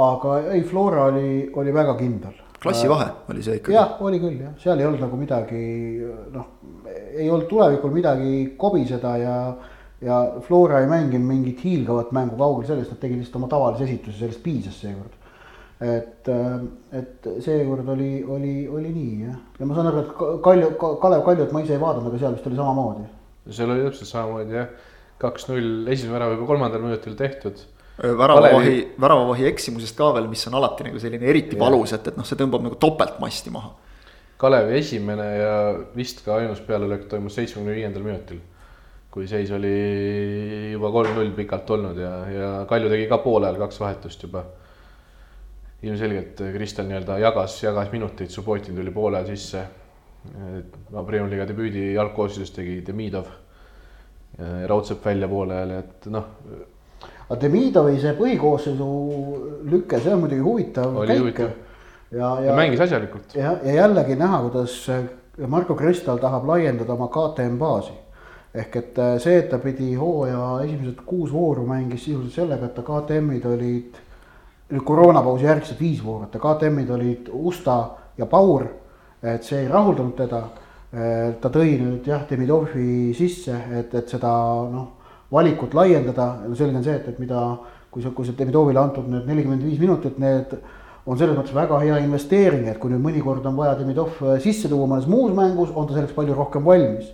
aga 0.05 0.37
ei, 0.55 0.63
Flora 0.69 1.09
oli, 1.11 1.49
oli 1.53 1.75
väga 1.75 1.97
kindel. 1.99 2.45
klassivahe 2.63 3.09
äh, 3.11 3.17
oli 3.33 3.43
see 3.43 3.59
ikkagi. 3.59 3.75
jah, 3.77 3.99
oli 4.07 4.23
küll 4.23 4.39
jah, 4.45 4.55
seal 4.63 4.79
ei 4.79 4.87
olnud 4.87 5.03
nagu 5.03 5.19
midagi 5.19 5.65
noh, 6.35 6.47
ei 7.11 7.27
olnud 7.27 7.51
tulevikul 7.51 7.93
midagi 7.95 8.55
kobiseda 8.59 9.17
ja 9.19 9.35
ja 9.99 10.17
Flora 10.47 10.79
ei 10.79 10.87
mänginud 10.87 11.27
mingit 11.27 11.63
hiilgavat 11.67 12.13
mängu 12.15 12.39
kaugel 12.39 12.69
sellest, 12.69 12.93
nad 12.95 13.01
tegid 13.03 13.19
lihtsalt 13.19 13.41
oma 13.41 13.49
tavalise 13.51 13.83
esituse, 13.89 14.21
sellest 14.21 14.45
piisas 14.45 14.79
seekord 14.79 15.18
et, 15.81 16.29
äh, 16.29 16.55
et 16.99 17.27
seekord 17.45 17.89
oli, 17.95 18.25
oli, 18.27 18.53
oli 18.67 18.91
nii 18.91 19.25
jah, 19.29 19.39
ja 19.61 19.67
ma 19.69 19.77
saan 19.77 19.91
aru, 19.93 20.03
et 20.03 20.43
Kalju, 20.43 20.71
Kalev 21.03 21.25
Kaljut 21.27 21.55
ma 21.55 21.63
ise 21.63 21.77
ei 21.77 21.83
vaadanud, 21.83 22.11
aga 22.11 22.21
seal 22.23 22.35
vist 22.35 22.49
oli 22.51 22.59
samamoodi. 22.59 23.07
seal 23.55 23.75
oli 23.75 23.85
täpselt 23.87 24.11
samamoodi 24.11 24.59
jah, 24.59 24.71
kaks-null, 25.23 25.87
esimene 25.95 26.19
värav 26.19 26.35
juba 26.35 26.49
kolmandal 26.51 26.83
minutil 26.83 27.15
tehtud. 27.19 27.63
väravavahi, 27.99 28.77
väravavahi 29.01 29.47
eksimusest 29.53 29.99
ka 29.99 30.13
veel, 30.15 30.29
mis 30.31 30.47
on 30.51 30.59
alati 30.59 30.87
nagu 30.87 31.01
selline 31.03 31.31
eriti 31.31 31.59
valus, 31.59 31.95
et, 31.95 32.11
et 32.11 32.19
noh, 32.19 32.27
see 32.27 32.39
tõmbab 32.39 32.67
nagu 32.67 32.79
topeltmasti 32.79 33.55
maha. 33.55 33.75
Kalevi 34.39 34.79
esimene 34.79 35.27
ja 35.35 35.57
vist 35.97 36.23
ka 36.27 36.37
ainus 36.39 36.61
pealelöök 36.63 37.09
toimus 37.11 37.35
seitsmekümne 37.39 37.75
viiendal 37.75 38.07
minutil 38.07 38.39
kui 39.11 39.27
seis 39.27 39.51
oli 39.57 39.73
juba 40.75 40.91
kolm-null 40.93 41.33
pikalt 41.35 41.71
olnud 41.75 41.97
ja, 41.99 42.13
ja 42.31 42.49
Kalju 42.69 42.91
tegi 42.93 43.07
ka 43.11 43.19
poole 43.25 43.49
ajal 43.49 43.63
kaks 43.65 43.81
vahetust 43.81 44.23
juba 44.27 44.45
ilmselgelt 45.83 46.41
Kristel 46.55 46.89
nii-öelda 46.89 47.19
jagas, 47.23 47.63
jagas 47.63 47.93
minuteid, 47.93 48.31
Subbotin 48.31 48.77
tuli 48.77 48.91
poole 48.91 49.27
sisse. 49.27 49.63
no 50.91 51.05
Premiumi 51.07 51.31
liiga 51.31 51.47
debüüdi 51.49 51.93
jalgkoosluses 51.95 52.51
tegi 52.55 52.81
Demidov. 52.87 53.29
Raudsepp 54.67 55.07
välja 55.07 55.29
poole 55.29 55.55
ajal, 55.55 55.71
et 55.79 56.09
noh. 56.15 56.27
aga 57.29 57.39
Demidovi 57.41 58.01
see 58.01 58.13
põhikoosseisu 58.19 58.89
lüke, 59.71 60.01
see 60.03 60.13
on 60.15 60.21
muidugi 60.25 60.43
huvitav 60.43 60.99
käik. 61.07 61.41
ja, 62.11 62.35
ja, 62.45 62.57
mängis 62.57 62.81
asjalikult. 62.81 63.35
ja, 63.35 63.57
ja 63.65 63.79
jällegi 63.83 64.19
näha, 64.19 64.43
kuidas 64.47 64.77
Marko 65.47 65.75
Kristal 65.75 66.19
tahab 66.19 66.47
laiendada 66.47 66.93
oma 66.95 67.09
KTM 67.15 67.59
baasi 67.59 67.95
ehk 68.55 68.77
et 68.81 69.01
see, 69.23 69.39
et 69.39 69.51
ta 69.51 69.59
pidi 69.63 69.95
hooaja 69.95 70.65
esimesed 70.65 71.03
kuus 71.07 71.33
vooru 71.33 71.67
mängis 71.69 72.05
sisuliselt 72.05 72.43
sellega, 72.43 72.67
et 72.67 72.75
ta 72.75 72.85
KTM-id 72.87 73.47
olid 73.47 73.99
koroonapausi 74.85 75.45
järgselt 75.45 75.81
viis 75.81 76.01
voorut 76.05 76.35
ja 76.35 76.41
KTM-id 76.41 76.91
olid 76.91 77.31
Usta 77.33 77.79
ja 78.19 78.27
Paur. 78.27 78.67
et 79.23 79.43
see 79.43 79.63
ei 79.63 79.69
rahuldanud 79.69 80.15
teda. 80.17 80.43
ta 81.41 81.49
tõi 81.53 81.75
nüüd 81.77 82.07
jah, 82.09 82.23
Demidovi 82.31 83.13
sisse, 83.13 83.53
et, 83.77 83.95
et 83.95 84.09
seda 84.09 84.31
noh, 84.73 84.87
valikut 85.33 85.75
laiendada, 85.77 86.29
selge 86.57 86.79
on 86.79 86.85
see, 86.85 86.95
et, 86.97 87.09
et 87.09 87.19
mida, 87.21 87.43
kui 87.93 88.01
see, 88.01 88.13
kui 88.17 88.25
see 88.25 88.37
Demidovile 88.39 88.81
antud 88.81 89.09
need 89.13 89.27
nelikümmend 89.29 89.67
viis 89.69 89.81
minutit, 89.83 90.17
need 90.17 90.55
on 91.05 91.21
selles 91.21 91.37
mõttes 91.37 91.53
väga 91.53 91.83
hea 91.83 91.99
investeering, 92.07 92.71
et 92.73 92.81
kui 92.81 92.89
nüüd 92.93 93.05
mõnikord 93.05 93.45
on 93.51 93.59
vaja 93.59 93.75
Demidov 93.77 94.17
sisse 94.41 94.71
tuua 94.73 94.89
mõnes 94.89 95.09
muus 95.13 95.35
mängus, 95.37 95.75
on 95.75 95.91
ta 95.91 95.99
selleks 95.99 96.17
palju 96.17 96.37
rohkem 96.39 96.65
valmis. 96.65 97.13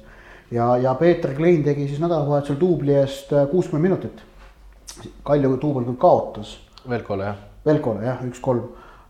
ja, 0.54 0.76
ja 0.78 0.94
Peeter 0.94 1.34
Klein 1.34 1.64
tegi 1.66 1.88
siis 1.88 1.98
nädalavahetusel 1.98 2.60
duubli 2.60 2.94
eest 2.94 3.34
kuuskümmend 3.50 3.88
minutit. 3.90 4.22
Kalju 5.26 5.56
duubel 5.58 5.88
küll 5.88 5.98
kaotas 5.98 6.60
Velkole 6.90 7.28
jah. 7.28 7.42
Velkole 7.64 8.04
jah, 8.04 8.22
üks-kolm. 8.28 8.64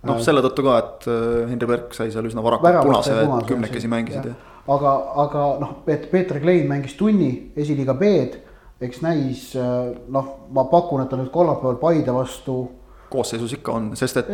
noh, 0.05 0.21
selle 0.23 0.43
tõttu 0.45 0.65
ka, 0.67 0.79
et 0.83 1.07
äh, 1.11 1.45
Henri 1.51 1.69
Berk 1.69 1.95
sai 1.97 2.11
seal 2.15 2.29
üsna 2.29 2.45
varakult 2.45 2.81
punase, 2.85 3.17
kümnekesi 3.49 3.91
mängisid 3.91 4.31
jah. 4.31 4.49
aga, 4.77 4.95
aga 5.25 5.45
noh, 5.63 5.77
et 5.91 6.09
Peeter 6.13 6.41
Klein 6.43 6.69
mängis 6.71 6.97
tunni 6.99 7.31
esiliiga 7.57 7.97
B-d, 7.99 8.41
eks 8.85 9.03
näis 9.05 9.51
äh, 9.59 9.93
noh, 10.13 10.33
ma 10.55 10.67
pakun, 10.71 11.05
et 11.05 11.13
ta 11.13 11.19
nüüd 11.21 11.33
kolmapäeval 11.35 11.81
Paide 11.83 12.15
vastu. 12.15 12.59
koosseisus 13.11 13.57
ikka 13.59 13.79
on, 13.79 13.93
sest 13.99 14.23
et. 14.23 14.31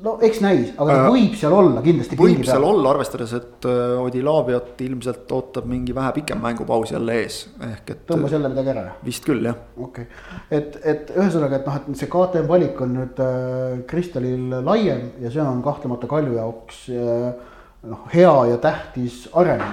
No 0.00 0.14
eks 0.24 0.38
näis, 0.40 0.70
aga 0.80 0.94
ta 0.94 1.00
äh, 1.02 1.10
võib 1.12 1.34
seal 1.36 1.52
olla 1.52 1.80
kindlasti. 1.84 2.16
võib 2.16 2.44
seal 2.48 2.64
olla, 2.64 2.92
arvestades, 2.94 3.34
et 3.36 3.66
äh, 3.68 3.98
Odilaaviat 4.00 4.80
ilmselt 4.86 5.32
ootab 5.36 5.66
mingi 5.68 5.92
vähe 5.96 6.14
pikem 6.16 6.40
mängupaus 6.40 6.94
jälle 6.94 7.18
ees, 7.20 7.42
ehk 7.66 7.92
et. 7.92 8.00
tõmbas 8.08 8.32
jälle 8.32 8.48
midagi 8.52 8.72
ära? 8.72 8.86
vist 9.04 9.28
küll, 9.28 9.44
jah. 9.44 9.58
okei 9.76 10.06
okay., 10.06 10.40
et, 10.56 10.78
et 10.94 11.12
ühesõnaga, 11.12 11.60
et 11.60 11.68
noh, 11.68 11.76
et 11.82 12.00
see 12.00 12.08
KTM 12.14 12.48
valik 12.48 12.80
on 12.86 12.96
nüüd 12.96 13.20
äh, 13.26 13.76
Kristalil 13.90 14.56
laiem 14.64 15.10
ja 15.20 15.32
see 15.34 15.44
on 15.44 15.60
kahtlemata 15.66 16.08
Kalju 16.08 16.38
jaoks 16.38 16.82
äh, 16.96 17.30
noh, 17.92 18.08
hea 18.14 18.34
ja 18.54 18.60
tähtis 18.62 19.26
areng 19.36 19.66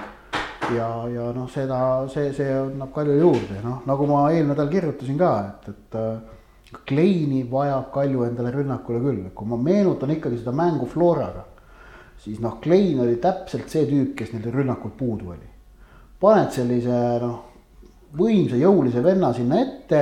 ja, 0.76 0.90
ja 1.14 1.30
noh, 1.36 1.48
seda, 1.54 1.80
see, 2.12 2.34
see 2.36 2.52
annab 2.52 2.92
Kalju 2.96 3.16
juurde, 3.22 3.62
noh 3.64 3.86
nagu 3.88 4.10
ma 4.12 4.26
eelmine 4.34 4.52
nädal 4.58 4.74
kirjutasin 4.76 5.20
ka, 5.24 5.36
et, 5.54 5.72
et 5.72 6.02
äh, 6.04 6.37
Kleini 6.88 7.45
vajab 7.51 7.91
Kalju 7.93 8.26
endale 8.28 8.51
rünnakule 8.51 8.99
küll, 8.99 9.28
kui 9.36 9.47
ma 9.47 9.57
meenutan 9.61 10.11
ikkagi 10.11 10.41
seda 10.41 10.51
mängu 10.55 10.88
Floraga, 10.91 11.45
siis 12.24 12.41
noh, 12.43 12.57
Klein 12.63 12.99
oli 13.03 13.15
täpselt 13.24 13.70
see 13.72 13.86
tüüp, 13.88 14.15
kes 14.18 14.34
neil 14.34 14.49
rünnakul 14.51 14.91
puudu 14.97 15.32
oli. 15.36 15.53
paned 16.20 16.49
sellise 16.51 16.97
noh, 17.22 17.38
võimsa 18.18 18.57
jõulise 18.57 19.03
venna 19.05 19.30
sinna 19.34 19.59
ette, 19.61 20.01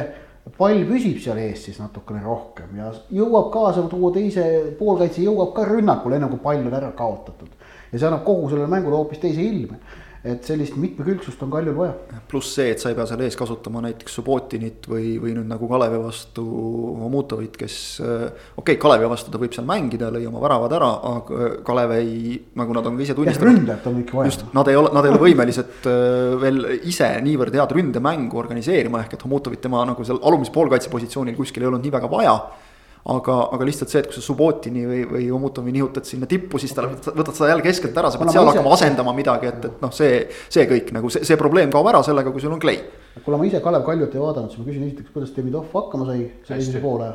pall 0.57 0.85
püsib 0.87 1.19
seal 1.21 1.39
ees 1.41 1.65
siis 1.65 1.77
natukene 1.81 2.21
rohkem 2.23 2.77
ja 2.77 2.91
jõuab 3.13 3.49
kaasa 3.53 3.83
tuua 3.89 4.11
teise 4.13 4.45
poolkaitse, 4.79 5.23
jõuab 5.25 5.53
ka 5.55 5.65
rünnakule, 5.67 6.17
enne 6.17 6.29
kui 6.31 6.41
pall 6.43 6.65
on 6.65 6.73
ära 6.73 6.91
kaotatud. 6.97 7.49
ja 7.91 7.99
see 7.99 8.07
annab 8.07 8.23
kogu 8.25 8.49
sellele 8.49 8.69
mängule 8.71 8.95
hoopis 8.95 9.21
teise 9.21 9.41
ilme 9.41 9.79
et 10.25 10.47
sellist 10.47 10.75
mitmekülgsust 10.81 11.41
on 11.45 11.51
Kaljul 11.53 11.75
vaja. 11.77 12.19
pluss 12.29 12.55
see, 12.57 12.71
et 12.73 12.81
sa 12.81 12.89
ei 12.89 12.97
pea 12.97 13.05
seal 13.09 13.21
ees 13.25 13.37
kasutama 13.37 13.83
näiteks 13.85 14.17
Subbotinit 14.17 14.87
või, 14.89 15.15
või 15.21 15.35
nüüd 15.37 15.49
nagu 15.49 15.69
Kalevi 15.69 15.99
vastu 16.01 16.45
Omutovit, 17.05 17.57
kes. 17.61 17.77
okei 18.01 18.57
okay,, 18.63 18.79
Kalevi 18.81 19.09
vastu 19.11 19.33
ta 19.33 19.41
võib 19.41 19.53
seal 19.55 19.67
mängida, 19.69 20.09
lõi 20.13 20.25
oma 20.29 20.41
väravad 20.43 20.75
ära, 20.79 20.91
aga 21.11 21.49
Kalev 21.67 21.95
ei, 21.99 22.39
nagu 22.57 22.77
nad 22.77 22.89
on 22.89 22.97
ka 22.97 23.05
ise 23.05 23.17
tunnistanud. 23.17 23.51
ründajat 23.51 23.89
on 23.91 24.01
ikka 24.01 24.19
vaja. 24.19 24.33
just, 24.33 24.47
nad 24.57 24.71
ei 24.71 24.79
ole, 24.81 24.93
nad 24.97 25.05
ei 25.05 25.13
ole 25.13 25.23
võimelised 25.27 25.89
äh, 25.91 26.35
veel 26.41 26.61
ise 26.81 27.11
niivõrd 27.25 27.59
head 27.59 27.77
ründemängu 27.77 28.41
organiseerima, 28.41 29.05
ehk 29.05 29.19
et 29.19 29.27
Omutovit 29.29 29.61
tema 29.61 29.85
nagu 29.85 30.07
seal 30.07 30.21
alumise 30.25 30.53
poolkaitse 30.55 30.89
positsioonil 30.93 31.37
kuskil 31.37 31.65
ei 31.65 31.69
olnud 31.69 31.85
nii 31.85 31.93
väga 31.99 32.09
vaja 32.09 32.39
aga, 33.05 33.35
aga 33.53 33.65
lihtsalt 33.67 33.91
see, 33.91 34.01
et 34.01 34.07
kui 34.09 34.17
sa 34.17 34.23
Subbotini 34.25 34.85
või, 34.89 35.01
või 35.09 35.25
Omutovi 35.35 35.73
nihutad 35.75 36.07
sinna 36.09 36.29
tippu, 36.29 36.57
siis 36.61 36.73
ta 36.73 36.87
võtad 36.87 37.35
seda 37.37 37.51
jälle 37.51 37.65
keskelt 37.65 37.97
ära, 38.01 38.09
sa 38.09 38.21
pead 38.21 38.31
seal 38.33 38.49
hakkama 38.49 38.73
asendama 38.73 39.13
midagi, 39.17 39.51
et, 39.51 39.67
et 39.69 39.83
noh, 39.83 39.93
see, 39.93 40.23
see 40.53 40.65
kõik 40.69 40.89
nagu 40.95 41.11
see, 41.13 41.21
see 41.27 41.37
probleem 41.39 41.73
kaob 41.73 41.91
ära 41.91 42.01
sellega, 42.05 42.33
kui 42.33 42.41
sul 42.41 42.55
on 42.55 42.61
Clay. 42.63 42.81
kuna 43.25 43.37
ma 43.37 43.45
ise 43.45 43.61
Kalev 43.63 43.85
Kaljut 43.85 44.17
ei 44.17 44.23
vaadanud, 44.23 44.53
siis 44.53 44.63
ma 44.63 44.69
küsin 44.71 44.87
esiteks, 44.87 45.13
kuidas 45.13 45.35
Demidov 45.37 45.69
hakkama 45.73 46.09
sai 46.09 46.25
selle 46.47 46.59
esimese 46.63 46.81
poole? 46.83 47.13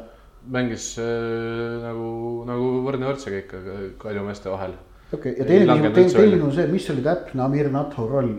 mängis 0.51 0.95
äh, 1.03 1.75
nagu, 1.83 2.07
nagu 2.49 2.71
võrdne 2.87 3.11
võrdsega 3.11 3.43
ikka 3.43 3.59
Kalju 4.01 4.23
meeste 4.25 4.49
vahel. 4.53 4.79
okei 5.11 5.35
okay., 5.35 5.37
ja 5.43 5.51
teine 5.51 5.91
küsimus, 5.91 6.17
teine, 6.17 6.41
on 6.47 6.55
see, 6.55 6.71
mis 6.71 6.87
oli 6.95 7.05
täpne 7.05 7.45
Amir 7.49 7.69
Natho 7.75 8.07
roll 8.07 8.39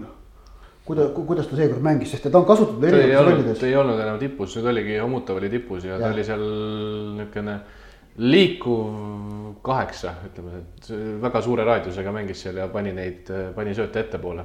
kuida-, 0.87 1.09
kuidas 1.15 1.49
ta 1.49 1.59
seekord 1.59 1.83
mängis, 1.85 2.13
sest 2.13 2.29
ta 2.29 2.39
on 2.39 2.47
kasutatud 2.47 2.87
erinevates 2.89 3.27
rollides. 3.27 3.59
ta 3.59 3.69
ei 3.69 3.77
olnud 3.81 3.99
enam 3.99 4.19
tipus, 4.21 4.55
nüüd 4.57 4.71
oligi, 4.73 4.97
Homutov 5.01 5.41
oli 5.41 5.51
tipus 5.53 5.85
ja, 5.85 5.95
ja. 5.95 6.01
ta 6.05 6.15
oli 6.15 6.25
seal 6.27 6.47
niisugune 7.19 7.59
liikuv 8.21 9.61
kaheksa, 9.63 10.17
ütleme, 10.27 10.65
väga 11.21 11.41
suure 11.41 11.63
raadiusega 11.67 12.11
mängis 12.15 12.41
seal 12.43 12.59
ja 12.59 12.67
pani 12.71 12.91
neid, 12.95 13.29
pani 13.55 13.75
sööte 13.77 14.03
ettepoole 14.03 14.43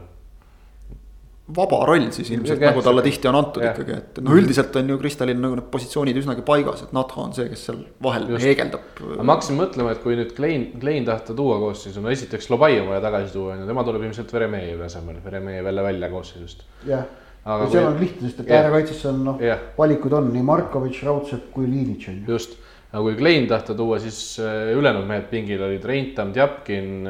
vaba 1.55 1.78
roll 1.86 2.09
siis 2.11 2.30
ilmselt 2.34 2.59
nagu 2.59 2.80
talle 2.82 3.03
tihti 3.07 3.28
on 3.30 3.36
antud 3.38 3.62
jah. 3.62 3.74
ikkagi, 3.76 3.92
et 4.01 4.16
noh, 4.24 4.32
üldiselt 4.34 4.74
on 4.80 4.88
ju 4.90 4.97
Kristalil 4.99 5.36
nagu 5.38 5.55
need 5.61 5.68
positsioonid 5.70 6.16
üsnagi 6.18 6.42
paigas, 6.47 6.82
et 6.82 6.92
Natho 6.97 7.20
on 7.22 7.32
see, 7.36 7.47
kes 7.53 7.61
seal 7.68 7.78
vahel 8.03 8.24
Just. 8.32 8.42
heegeldab. 8.44 8.80
aga 9.12 9.22
ma 9.22 9.36
hakkasin 9.36 9.61
mõtlema, 9.61 9.92
et 9.94 10.01
kui 10.03 10.16
nüüd 10.18 10.32
Klein, 10.34 10.64
Klein 10.82 11.05
tahta 11.07 11.34
tuua 11.38 11.61
koosseisu, 11.62 12.01
no 12.03 12.11
esiteks 12.11 12.51
Lobai 12.51 12.80
on 12.80 12.88
vaja 12.90 13.01
tagasi 13.05 13.32
tuua, 13.36 13.53
on 13.55 13.62
ju, 13.62 13.66
tema 13.70 13.84
tuleb 13.86 14.03
ilmselt 14.09 14.32
Veremejevi 14.34 14.82
asemel, 14.88 15.20
Veremejev 15.24 15.70
jälle 15.70 15.82
välja 15.86 16.11
koosseisust. 16.11 16.64
jah, 16.86 17.05
Aga 17.47 17.62
ja 17.64 17.70
seal 17.70 17.84
kui- 17.84 17.92
on 17.94 18.01
lihtne, 18.01 18.28
sest 18.28 18.40
et 18.40 18.49
jah. 18.51 18.64
äärekaitsesse 18.64 19.09
on 19.09 19.20
noh 19.24 19.36
Jah., 19.40 19.59
valikuid 19.78 20.12
on 20.18 20.32
nii 20.34 20.42
Markovitš, 20.42 21.03
Raudsepp 21.07 21.53
kui 21.55 21.66
Liinitš 21.70 22.09
on 22.09 22.16
ju. 22.26 22.32
just, 22.32 22.57
aga 22.92 23.03
kui 23.07 23.14
Klein 23.20 23.47
tahta 23.47 23.74
tuua, 23.78 24.01
siis 24.03 24.40
äh, 24.42 24.72
ülejäänud 24.74 25.07
mehed 25.07 25.28
pingil 25.30 25.62
olid 25.62 25.84
Reintam, 25.84 26.32
Tjapkin, 26.34 27.07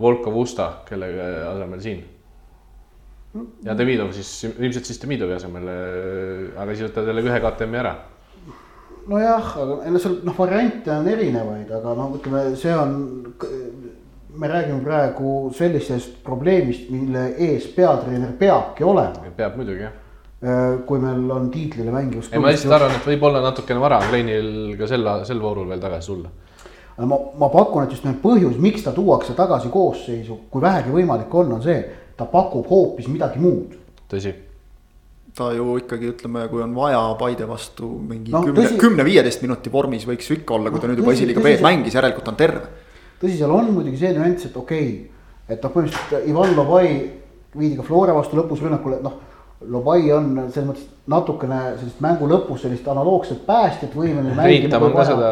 Volkov, 0.00 0.34
Usta, 0.42 0.72
kelle 0.88 1.06
asemel 1.46 1.80
siin. 1.80 2.02
Ja 3.64 3.76
Demidov 3.78 4.12
siis, 4.12 4.30
ilmselt 4.50 4.88
siis 4.88 5.00
Demidovi 5.02 5.36
asemel, 5.36 5.68
aga 6.56 6.74
siis 6.74 6.90
võtad 6.90 7.08
jälle 7.08 7.24
ühe 7.24 7.38
KTM-i 7.40 7.80
ära. 7.80 7.94
nojah, 9.08 9.54
aga 9.62 9.78
ei 9.86 9.94
no 9.94 10.02
seal 10.02 10.18
noh, 10.26 10.36
variante 10.36 10.92
on 10.92 11.08
erinevaid, 11.08 11.70
aga 11.78 11.94
noh, 11.98 12.12
ütleme, 12.18 12.44
see 12.60 12.74
on, 12.76 12.92
me 14.36 14.52
räägime 14.52 14.84
praegu 14.84 15.32
sellisest 15.56 16.20
probleemist, 16.24 16.90
mille 16.92 17.30
ees 17.48 17.66
peatreener 17.76 18.36
peabki 18.38 18.84
olema, 18.84 19.32
peab 19.36 19.56
muidugi 19.60 19.86
jah. 19.86 19.98
kui 20.86 20.98
meil 20.98 21.28
on 21.30 21.50
tiitlile 21.54 21.92
mängivus. 21.94 22.28
ei, 22.32 22.42
ma 22.42 22.52
lihtsalt 22.52 22.76
arvan, 22.76 22.96
et 22.98 23.10
võib-olla 23.14 23.42
natukene 23.44 23.80
vara 23.80 24.00
on 24.02 24.08
Kleinil 24.10 24.76
ka 24.78 24.88
sel, 24.90 25.08
sel 25.24 25.40
voorul 25.40 25.68
veel 25.72 25.80
tagasi 25.80 26.12
tulla. 26.12 26.30
ma, 27.00 27.18
ma 27.38 27.48
pakun, 27.48 27.86
et 27.86 27.96
just 27.96 28.04
nimelt 28.04 28.20
põhjus, 28.22 28.60
miks 28.60 28.84
ta 28.84 28.92
tuuakse 28.92 29.34
tagasi 29.38 29.72
koosseisu, 29.72 30.40
kui 30.50 30.62
vähegi 30.62 30.92
võimalik 30.92 31.34
on, 31.40 31.56
on 31.56 31.62
see, 31.64 31.80
ta 32.16 32.26
pakub 32.28 32.68
hoopis 32.70 33.08
midagi 33.08 33.40
muud. 33.42 33.76
tõsi, 34.10 34.34
ta 35.36 35.50
ju 35.56 35.78
ikkagi 35.80 36.10
ütleme, 36.12 36.44
kui 36.50 36.62
on 36.64 36.74
vaja 36.76 37.00
Paide 37.20 37.48
vastu 37.48 37.88
mingi 38.08 38.34
No 38.34 38.42
kümne 38.44 38.68
kümne-viieteist 38.80 39.44
minuti 39.44 39.72
vormis 39.72 40.04
võiks 40.08 40.28
ju 40.28 40.36
ikka 40.40 40.58
olla, 40.58 40.70
kui 40.70 40.82
ta 40.82 40.90
No 40.90 40.92
nüüd 40.92 41.00
juba 41.00 41.14
esiliiga 41.16 41.44
B-d 41.44 41.64
mängis, 41.64 41.96
järelikult 41.96 42.28
on 42.28 42.38
terve. 42.38 42.62
tõsi, 43.22 43.38
seal 43.38 43.54
on 43.54 43.72
muidugi 43.72 44.00
see 44.00 44.12
nüanss, 44.16 44.48
et 44.50 44.56
okei 44.56 44.86
okay,, 44.88 45.26
et 45.48 45.62
noh, 45.62 45.72
põhimõtteliselt 45.74 46.28
Ivan 46.28 46.56
Lobai 46.56 46.88
viidi 47.56 47.76
ka 47.78 47.86
Flora 47.86 48.16
vastu 48.16 48.36
lõpus 48.38 48.64
rünnakule, 48.64 49.00
noh. 49.04 49.20
Lobai 49.70 50.12
on 50.14 50.32
selles 50.50 50.68
mõttes 50.68 50.88
natukene 51.10 51.58
sellist 51.80 52.00
mängu 52.02 52.28
lõpus 52.30 52.62
sellist 52.62 52.86
analoogset 52.88 53.42
päästjat 53.46 53.94
võimeline. 53.98 54.36
On 54.78 54.94
ka 54.94 55.06
seda, 55.06 55.30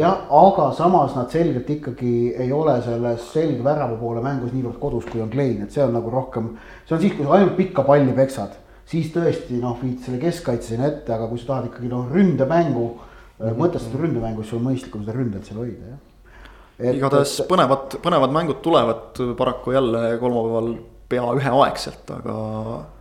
jah, 0.00 0.24
aga 0.40 0.68
samas 0.76 1.14
nad 1.16 1.32
selgelt 1.32 1.70
ikkagi 1.78 2.14
ei 2.36 2.52
ole 2.52 2.76
selles 2.84 3.28
selge 3.32 3.64
värava 3.64 3.96
poole 4.00 4.22
mängus 4.24 4.52
niivõrd 4.52 4.80
kodus, 4.82 5.06
kui 5.08 5.22
on 5.24 5.30
Klein, 5.32 5.62
et 5.64 5.72
see 5.74 5.84
on 5.84 5.94
nagu 5.96 6.12
rohkem. 6.12 6.50
see 6.86 6.96
on 6.96 7.04
siis, 7.04 7.14
kui 7.16 7.24
sa 7.24 7.38
ainult 7.38 7.56
pikka 7.56 7.86
palli 7.88 8.12
peksad, 8.16 8.58
siis 8.88 9.08
tõesti 9.14 9.60
noh, 9.62 9.78
viid 9.80 10.04
selle 10.04 10.20
keskkaitse 10.20 10.74
sinna 10.74 10.90
ette, 10.90 11.12
aga 11.14 11.30
kui 11.30 11.40
sa 11.40 11.54
tahad 11.54 11.70
ikkagi 11.70 11.88
noh, 11.88 12.04
ründemängu 12.12 12.84
mm 12.84 13.46
-hmm., 13.46 13.56
mõtestatud 13.62 14.04
ründemängu, 14.04 14.44
siis 14.44 14.60
on 14.60 14.68
mõistlikum 14.68 15.06
seda 15.06 15.16
ründajat 15.16 15.48
seal 15.48 15.62
hoida, 15.64 15.94
jah. 15.94 16.94
igatahes 16.94 17.40
põnevad, 17.48 17.98
põnevad 18.04 18.36
mängud 18.36 18.60
tulevad 18.62 19.24
paraku 19.36 19.72
jälle 19.72 20.18
kolmapäeval 20.20 20.74
pea 21.08 21.32
üheaegselt, 21.40 22.10
aga. 22.12 22.36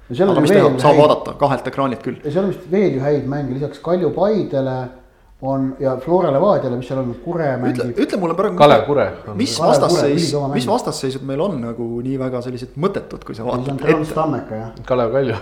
Aga 0.09 0.39
mis 0.41 0.51
teha 0.51 0.63
veel, 0.69 0.79
saab 0.79 0.93
häid- 0.95 1.01
vaadata 1.03 1.33
kahelt 1.39 1.67
ekraanilt 1.67 2.03
küll. 2.05 2.17
ja 2.23 2.31
seal 2.31 2.45
on 2.45 2.49
vist 2.53 2.71
veel 2.71 2.93
ju 2.95 2.99
häid 3.03 3.27
mänge 3.27 3.53
lisaks 3.57 3.79
Kalju 3.83 4.13
Paidele 4.15 4.77
on 5.41 5.75
ja 5.79 5.91
Flora 6.01 6.31
Levadiale, 6.33 6.77
mis 6.79 6.87
seal 6.87 6.97
on, 6.99 7.11
Kure 7.23 7.43
ütle, 7.43 7.57
mängib. 7.61 7.97
ütle 8.01 8.17
mulle 8.17 8.33
praegu. 8.33 8.55
Kalev 8.57 8.85
Kure 8.87 9.03
on- 9.27 9.37
mis 9.37 9.59
vastasseis 9.61 10.31
mis 10.53 10.65
vastasseisud 10.67 11.21
meil 11.27 11.41
on 11.41 11.59
nagu 11.61 12.01
nii 12.01 12.17
väga 12.17 12.41
sellised 12.41 12.73
mõttetud, 12.75 13.21
kui 13.23 13.35
sa 13.35 13.43
vaatad 13.45 13.77
Trans 13.77 14.07
ette. 14.07 14.15
Tammeka 14.15 14.55
jah, 14.55 14.71
Kalev 14.85 15.11
Kalju. 15.13 15.35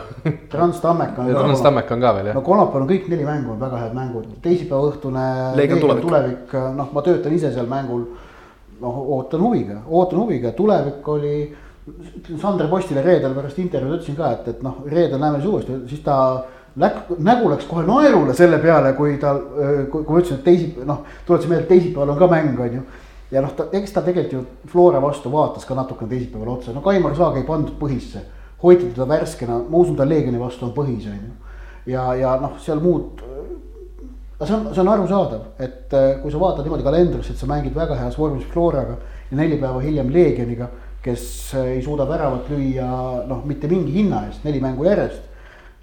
Trans 0.51 0.79
Tammeka 0.83 1.21
on 1.21 1.27
ja 1.29 1.33
Trans 1.39 1.61
ka. 1.61 1.63
Tammek 1.69 1.91
on 1.91 2.01
ka 2.01 2.13
veel 2.17 2.25
jah 2.25 2.35
no. 2.35 2.41
kolmapäeval 2.41 2.81
on 2.81 2.89
kõik 2.89 3.07
neli 3.13 3.23
mängu 3.23 3.51
on 3.55 3.59
väga 3.59 3.77
head 3.85 3.93
mängud, 3.93 4.25
teisipäeva 4.41 4.91
õhtune. 4.91 5.55
Leegion 5.55 5.79
Tulevik. 5.79 6.03
tulevik, 6.09 6.53
noh, 6.75 6.89
ma 6.91 7.01
töötan 7.01 7.33
ise 7.37 7.53
seal 7.53 7.65
mängul. 7.67 8.03
noh, 8.81 8.97
ootan 9.15 9.39
huviga, 9.39 9.77
ootan 9.87 10.19
huviga, 10.19 10.51
tulevik 10.51 11.07
oli. 11.07 11.55
Ütlen 11.87 12.41
Sander 12.41 12.67
Postile 12.69 13.03
reedel 13.05 13.33
pärast 13.37 13.59
intervjuud 13.61 13.99
ütlesin 13.99 14.17
ka, 14.17 14.31
et, 14.33 14.47
et 14.55 14.61
noh, 14.65 14.83
reedel 14.89 15.21
näeme 15.21 15.41
siis 15.41 15.51
uuesti, 15.51 15.79
siis 15.91 16.03
ta 16.05 16.17
läk-, 16.81 17.11
nägu 17.17 17.49
läks 17.51 17.67
kohe 17.69 17.85
naerule 17.85 18.33
selle 18.33 18.57
peale, 18.63 18.93
kui 18.97 19.17
tal, 19.21 19.41
kui, 19.91 20.01
kui 20.01 20.15
ma 20.15 20.21
ütlesin, 20.21 20.39
et 20.39 20.47
teisipäeval, 20.47 20.87
noh, 20.89 21.17
tuletasin 21.27 21.53
meelde, 21.53 21.67
et 21.67 21.73
teisipäeval 21.75 22.15
on 22.15 22.21
ka 22.21 22.31
mäng, 22.31 22.61
on 22.65 22.79
ju 22.79 22.85
ja 23.31 23.41
noh, 23.43 23.53
ta, 23.57 23.67
eks 23.75 23.93
ta 23.95 24.03
tegelikult 24.05 24.33
ju 24.35 24.69
Flora 24.71 25.01
vastu 25.03 25.31
vaatas 25.33 25.65
ka 25.65 25.77
natukene 25.77 26.11
teisipäeval 26.11 26.55
otsa, 26.57 26.73
no 26.73 26.83
Kaimar 26.85 27.15
Saag 27.17 27.39
ei 27.41 27.47
pandud 27.47 27.77
põhisse. 27.79 28.23
hoiti 28.63 28.87
teda 28.89 29.05
värskena, 29.05 29.59
ma 29.69 29.77
usun, 29.77 29.95
ta 29.95 30.05
Leegioni 30.07 30.39
vastu 30.39 30.65
on 30.65 30.71
põhis, 30.73 31.05
on 31.09 31.17
ju. 31.19 31.33
ja, 31.91 32.05
ja 32.15 32.35
noh, 32.41 32.55
seal 32.59 32.79
muud. 32.81 33.21
aga 34.39 34.47
see 34.47 34.55
on, 34.55 34.69
see 34.73 34.81
on 34.81 34.89
arusaadav, 34.89 35.43
et 35.59 35.93
äh, 35.93 36.15
kui 36.21 36.31
sa 36.31 36.39
vaatad 36.39 36.65
niimoodi 36.65 36.83
kalendrisse, 36.83 37.33
et 37.33 37.39
sa 37.39 37.47
mängid 37.47 37.75
väga 37.75 37.95
heas 37.99 38.17
vormis 38.17 38.47
Floraga 38.51 38.97
ja 39.29 39.37
neli 39.37 39.59
päeva 39.61 39.79
hiljem 39.83 40.09
Leegioniga, 40.11 40.69
kes 41.05 41.53
äh, 41.53 41.75
ei 41.77 41.85
suuda 41.85 42.07
väravat 42.09 42.49
lüüa 42.49 42.89
noh, 43.29 43.45
mitte 43.45 43.69
mingi 43.71 43.93
hinna 43.99 44.25
eest, 44.27 44.43
neli 44.47 44.63
mängu 44.63 44.87
järjest 44.89 45.31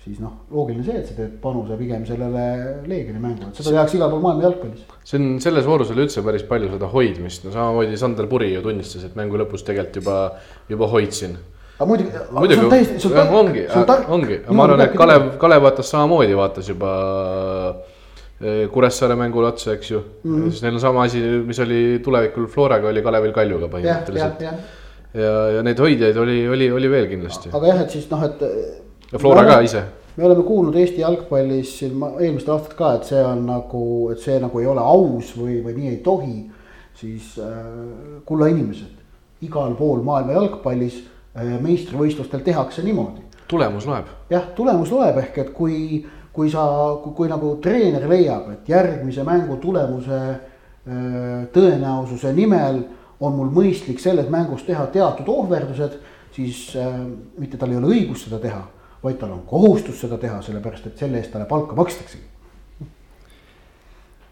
siis 0.02 0.18
noh, 0.18 0.32
loogiline 0.50 0.82
see, 0.82 0.98
et 0.98 1.06
sa 1.06 1.14
teed 1.14 1.36
panuse 1.42 1.76
pigem 1.78 2.02
sellele 2.08 2.44
Leegioni 2.90 3.22
mängu, 3.22 3.46
et 3.46 3.58
seda 3.58 3.76
tehakse 3.76 3.98
igal 3.98 4.10
pool 4.10 4.24
maailma 4.24 4.48
jalgpallis. 4.48 4.82
see 5.06 5.20
on 5.20 5.38
selles 5.44 5.68
voorus 5.68 5.92
oli 5.94 6.02
üldse 6.06 6.24
päris 6.26 6.42
palju 6.48 6.72
seda 6.72 6.90
hoidmist, 6.90 7.46
no 7.46 7.54
samamoodi 7.54 8.00
Sander 8.00 8.26
Puri 8.30 8.50
ju 8.50 8.64
tunnistas, 8.66 9.06
et 9.06 9.14
mängu 9.18 9.38
lõpus 9.38 9.62
tegelikult 9.68 10.00
juba, 10.02 10.18
juba 10.72 10.90
hoidsin. 10.90 11.38
aga 11.76 11.88
muidugi, 11.92 12.24
muidugi 12.34 12.58
see 12.58 12.66
on 12.66 12.74
täiesti, 12.74 12.98
see 12.98 13.12
on 13.12 13.16
tark, 13.20 13.38
ongi 13.38 13.64
tark. 13.92 14.12
ongi, 14.18 14.42
ma 14.50 14.66
arvan, 14.66 14.84
et 14.88 14.98
Kalev, 14.98 15.30
Kalev 15.42 15.66
vaatas 15.68 15.94
samamoodi, 15.94 16.36
vaatas 16.42 16.74
juba 16.74 16.92
eh, 18.42 18.66
Kuressaare 18.74 19.14
mängule 19.22 19.52
otsa, 19.54 19.78
eks 19.78 19.94
ju 19.94 20.02
mm. 20.02 20.34
-hmm. 20.34 20.50
siis 20.50 20.66
neil 20.66 20.80
on 20.80 20.86
sama 20.88 21.06
asi, 21.06 21.22
mis 21.46 21.62
oli 21.62 21.82
tulevikul 22.02 22.50
Floraga, 22.50 22.90
oli 22.90 23.06
Kalevil 23.06 23.38
Kaljuga 23.38 23.70
põhimõtteliselt. 23.70 24.48
ja, 25.14 25.32
ja 25.56 25.64
neid 25.66 25.80
hoidjaid 25.80 26.16
oli, 26.16 26.38
oli, 26.48 26.70
oli 26.72 26.90
veel 26.90 27.08
kindlasti. 27.10 27.52
aga 27.52 27.72
jah, 27.72 27.82
et 27.84 27.96
siis 27.96 28.08
noh, 28.10 28.24
et. 28.26 28.46
ja 29.12 29.20
Flora 29.20 29.44
ka 29.48 29.60
ise. 29.64 29.84
me 30.16 30.26
oleme 30.28 30.46
kuulnud 30.46 30.76
Eesti 30.76 31.04
jalgpallis 31.04 31.76
siin 31.78 31.96
eelmistel 32.20 32.56
aastatel 32.56 32.78
ka, 32.78 32.94
et 32.98 33.08
see 33.12 33.24
on 33.24 33.46
nagu, 33.48 33.84
et 34.12 34.22
see 34.22 34.38
nagu 34.42 34.60
ei 34.62 34.68
ole 34.70 34.84
aus 34.94 35.34
või, 35.38 35.60
või 35.64 35.76
nii 35.78 35.94
ei 35.94 36.00
tohi. 36.04 36.38
siis 37.02 37.34
äh, 37.40 38.22
kulla 38.24 38.46
inimesed, 38.52 39.00
igal 39.42 39.74
pool 39.74 40.04
maailma 40.06 40.36
jalgpallis 40.36 41.02
äh, 41.02 41.58
meistrivõistlustel 41.60 42.44
tehakse 42.46 42.84
niimoodi 42.86 43.32
tulemus 43.52 43.86
loeb. 43.86 44.08
jah, 44.32 44.48
tulemus 44.56 44.90
loeb 44.92 45.18
ehk 45.22 45.38
et 45.44 45.52
kui, 45.56 46.00
kui 46.32 46.50
sa, 46.52 46.64
kui, 47.04 47.28
nagu 47.30 47.56
treener 47.64 48.06
leiab, 48.08 48.48
et 48.54 48.72
järgmise 48.72 49.24
mängu 49.26 49.58
tulemuse 49.62 50.20
öö, 50.22 51.42
tõenäosuse 51.54 52.32
nimel 52.36 52.82
on 53.22 53.36
mul 53.38 53.52
mõistlik 53.54 54.02
selles 54.02 54.28
mängus 54.32 54.66
teha 54.66 54.84
teatud 54.94 55.28
ohverdused, 55.30 55.96
siis 56.34 56.64
öö, 56.76 57.06
mitte 57.38 57.60
tal 57.60 57.72
ei 57.72 57.78
ole 57.78 57.92
õigus 57.94 58.26
seda 58.26 58.40
teha, 58.42 58.60
vaid 59.02 59.18
tal 59.20 59.34
on 59.36 59.44
kohustus 59.48 60.00
seda 60.02 60.18
teha, 60.18 60.40
sellepärast 60.42 60.90
et 60.90 61.02
selle 61.02 61.20
eest 61.20 61.32
talle 61.34 61.46
palka 61.50 61.78
makstaksegi. 61.78 62.28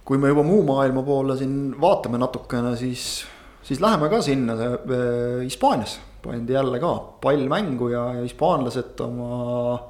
kui 0.04 0.18
me 0.18 0.28
juba 0.32 0.42
muu 0.42 0.64
maailma 0.66 1.04
poole 1.06 1.36
siin 1.38 1.76
vaatame 1.80 2.18
natukene, 2.18 2.72
siis, 2.76 3.22
siis 3.62 3.78
läheme 3.80 4.08
ka 4.10 4.18
sinna, 4.26 4.56
Hispaanias 5.44 6.00
pandi 6.22 6.52
jälle 6.52 6.80
ka 6.80 6.94
pall 7.22 7.46
mängu 7.48 7.88
ja, 7.88 8.02
ja 8.14 8.22
hispaanlased 8.22 9.00
oma 9.00 9.74
äh, 9.74 9.89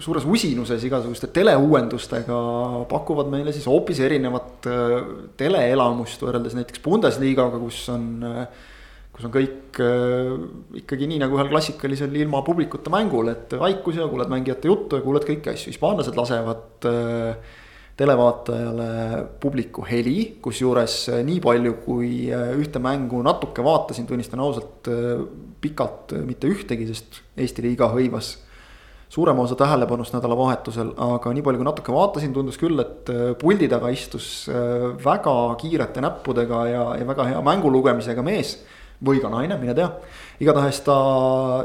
suures 0.00 0.24
usinuses 0.24 0.84
igasuguste 0.88 1.28
teleuuendustega 1.34 2.38
pakuvad 2.88 3.28
meile 3.30 3.52
siis 3.52 3.66
hoopis 3.68 4.00
erinevat 4.02 4.66
äh, 4.66 4.94
teleelamust 5.38 6.24
võrreldes 6.24 6.56
näiteks 6.56 6.80
Bundesligaga, 6.82 7.60
kus 7.60 7.82
on 7.92 8.06
äh, 8.24 8.44
kus 9.20 9.28
on 9.28 9.34
kõik 9.34 9.80
äh, 9.84 10.34
ikkagi 10.80 11.08
nii 11.10 11.20
nagu 11.20 11.36
ühel 11.36 11.50
klassikalisel 11.52 12.14
ilma 12.16 12.40
publikuta 12.46 12.92
mängul, 12.92 13.28
et 13.34 13.52
vaikus 13.60 13.98
ja 14.00 14.08
kuuled 14.08 14.30
mängijate 14.32 14.70
juttu 14.70 14.96
ja 14.96 15.04
kuuled 15.04 15.26
kõiki 15.28 15.52
asju, 15.52 15.74
hispaanlased 15.74 16.16
lasevad 16.16 16.88
äh, 16.88 17.56
televaatajale 18.00 18.90
publiku 19.42 19.84
heli, 19.84 20.38
kusjuures 20.40 20.96
äh, 21.12 21.24
nii 21.26 21.40
palju, 21.44 21.76
kui 21.84 22.12
äh, 22.32 22.54
ühte 22.56 22.80
mängu 22.82 23.20
natuke 23.26 23.64
vaatasin, 23.66 24.08
tunnistan 24.08 24.40
ausalt 24.40 24.88
äh, 24.88 25.20
pikalt 25.60 26.16
äh, 26.16 26.24
mitte 26.24 26.48
ühtegi, 26.48 26.88
sest 26.88 27.20
Eesti 27.36 27.66
liiga 27.66 27.90
hõivas 27.92 28.38
suurema 29.10 29.42
osa 29.42 29.56
tähelepanust 29.58 30.14
nädalavahetusel, 30.14 30.92
aga 31.02 31.32
nii 31.34 31.42
palju 31.42 31.60
kui 31.60 31.66
natuke 31.66 31.94
vaatasin, 31.94 32.34
tundus 32.34 32.58
küll, 32.60 32.78
et 32.82 33.10
äh, 33.10 33.32
puldi 33.38 33.68
taga 33.70 33.90
istus 33.90 34.46
äh, 34.50 34.90
väga 35.02 35.34
kiirete 35.60 36.04
näppudega 36.04 36.60
ja, 36.70 36.84
ja 37.00 37.08
väga 37.08 37.26
hea 37.32 37.40
mängu 37.44 37.72
lugemisega 37.74 38.22
mees 38.26 38.54
või 39.02 39.18
ka 39.22 39.30
naine, 39.32 39.56
mine 39.58 39.74
tea. 39.74 39.88
igatahes 40.44 40.82
ta 40.86 40.96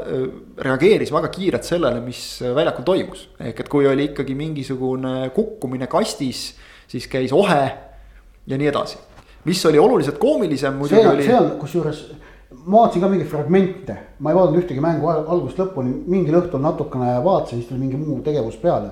äh, 0.00 0.26
reageeris 0.66 1.14
väga 1.14 1.30
kiirelt 1.30 1.68
sellele, 1.68 2.02
mis 2.02 2.22
väljakul 2.42 2.88
toimus, 2.88 3.28
ehk 3.38 3.62
et 3.62 3.70
kui 3.70 3.86
oli 3.86 4.10
ikkagi 4.10 4.34
mingisugune 4.34 5.30
kukkumine 5.36 5.86
kastis, 5.86 6.48
siis 6.90 7.06
käis 7.12 7.34
ohe 7.36 7.64
ja 8.46 8.58
nii 8.58 8.72
edasi. 8.72 8.98
mis 9.46 9.66
oli 9.66 9.78
oluliselt 9.78 10.18
koomilisem 10.18 10.74
muidugi 10.74 11.06
oli 11.06 11.30
see 11.30 11.38
on 11.38 11.52
kusjuures, 11.60 12.08
ma 12.66 12.82
vaatasin 12.82 13.02
ka 13.04 13.10
mingeid 13.10 13.30
fragmente, 13.30 13.96
ma 14.18 14.32
ei 14.32 14.36
vaadanud 14.36 14.58
ühtegi 14.62 14.82
mängu 14.82 15.10
al- 15.10 15.26
algusest 15.34 15.60
lõpuni, 15.62 15.92
mingil 16.10 16.40
õhtul 16.40 16.62
natukene 16.64 17.12
vaatasin, 17.22 17.60
siis 17.60 17.70
tuli 17.70 17.84
mingi 17.84 18.00
muu 18.00 18.18
tegevus 18.26 18.58
peale. 18.62 18.90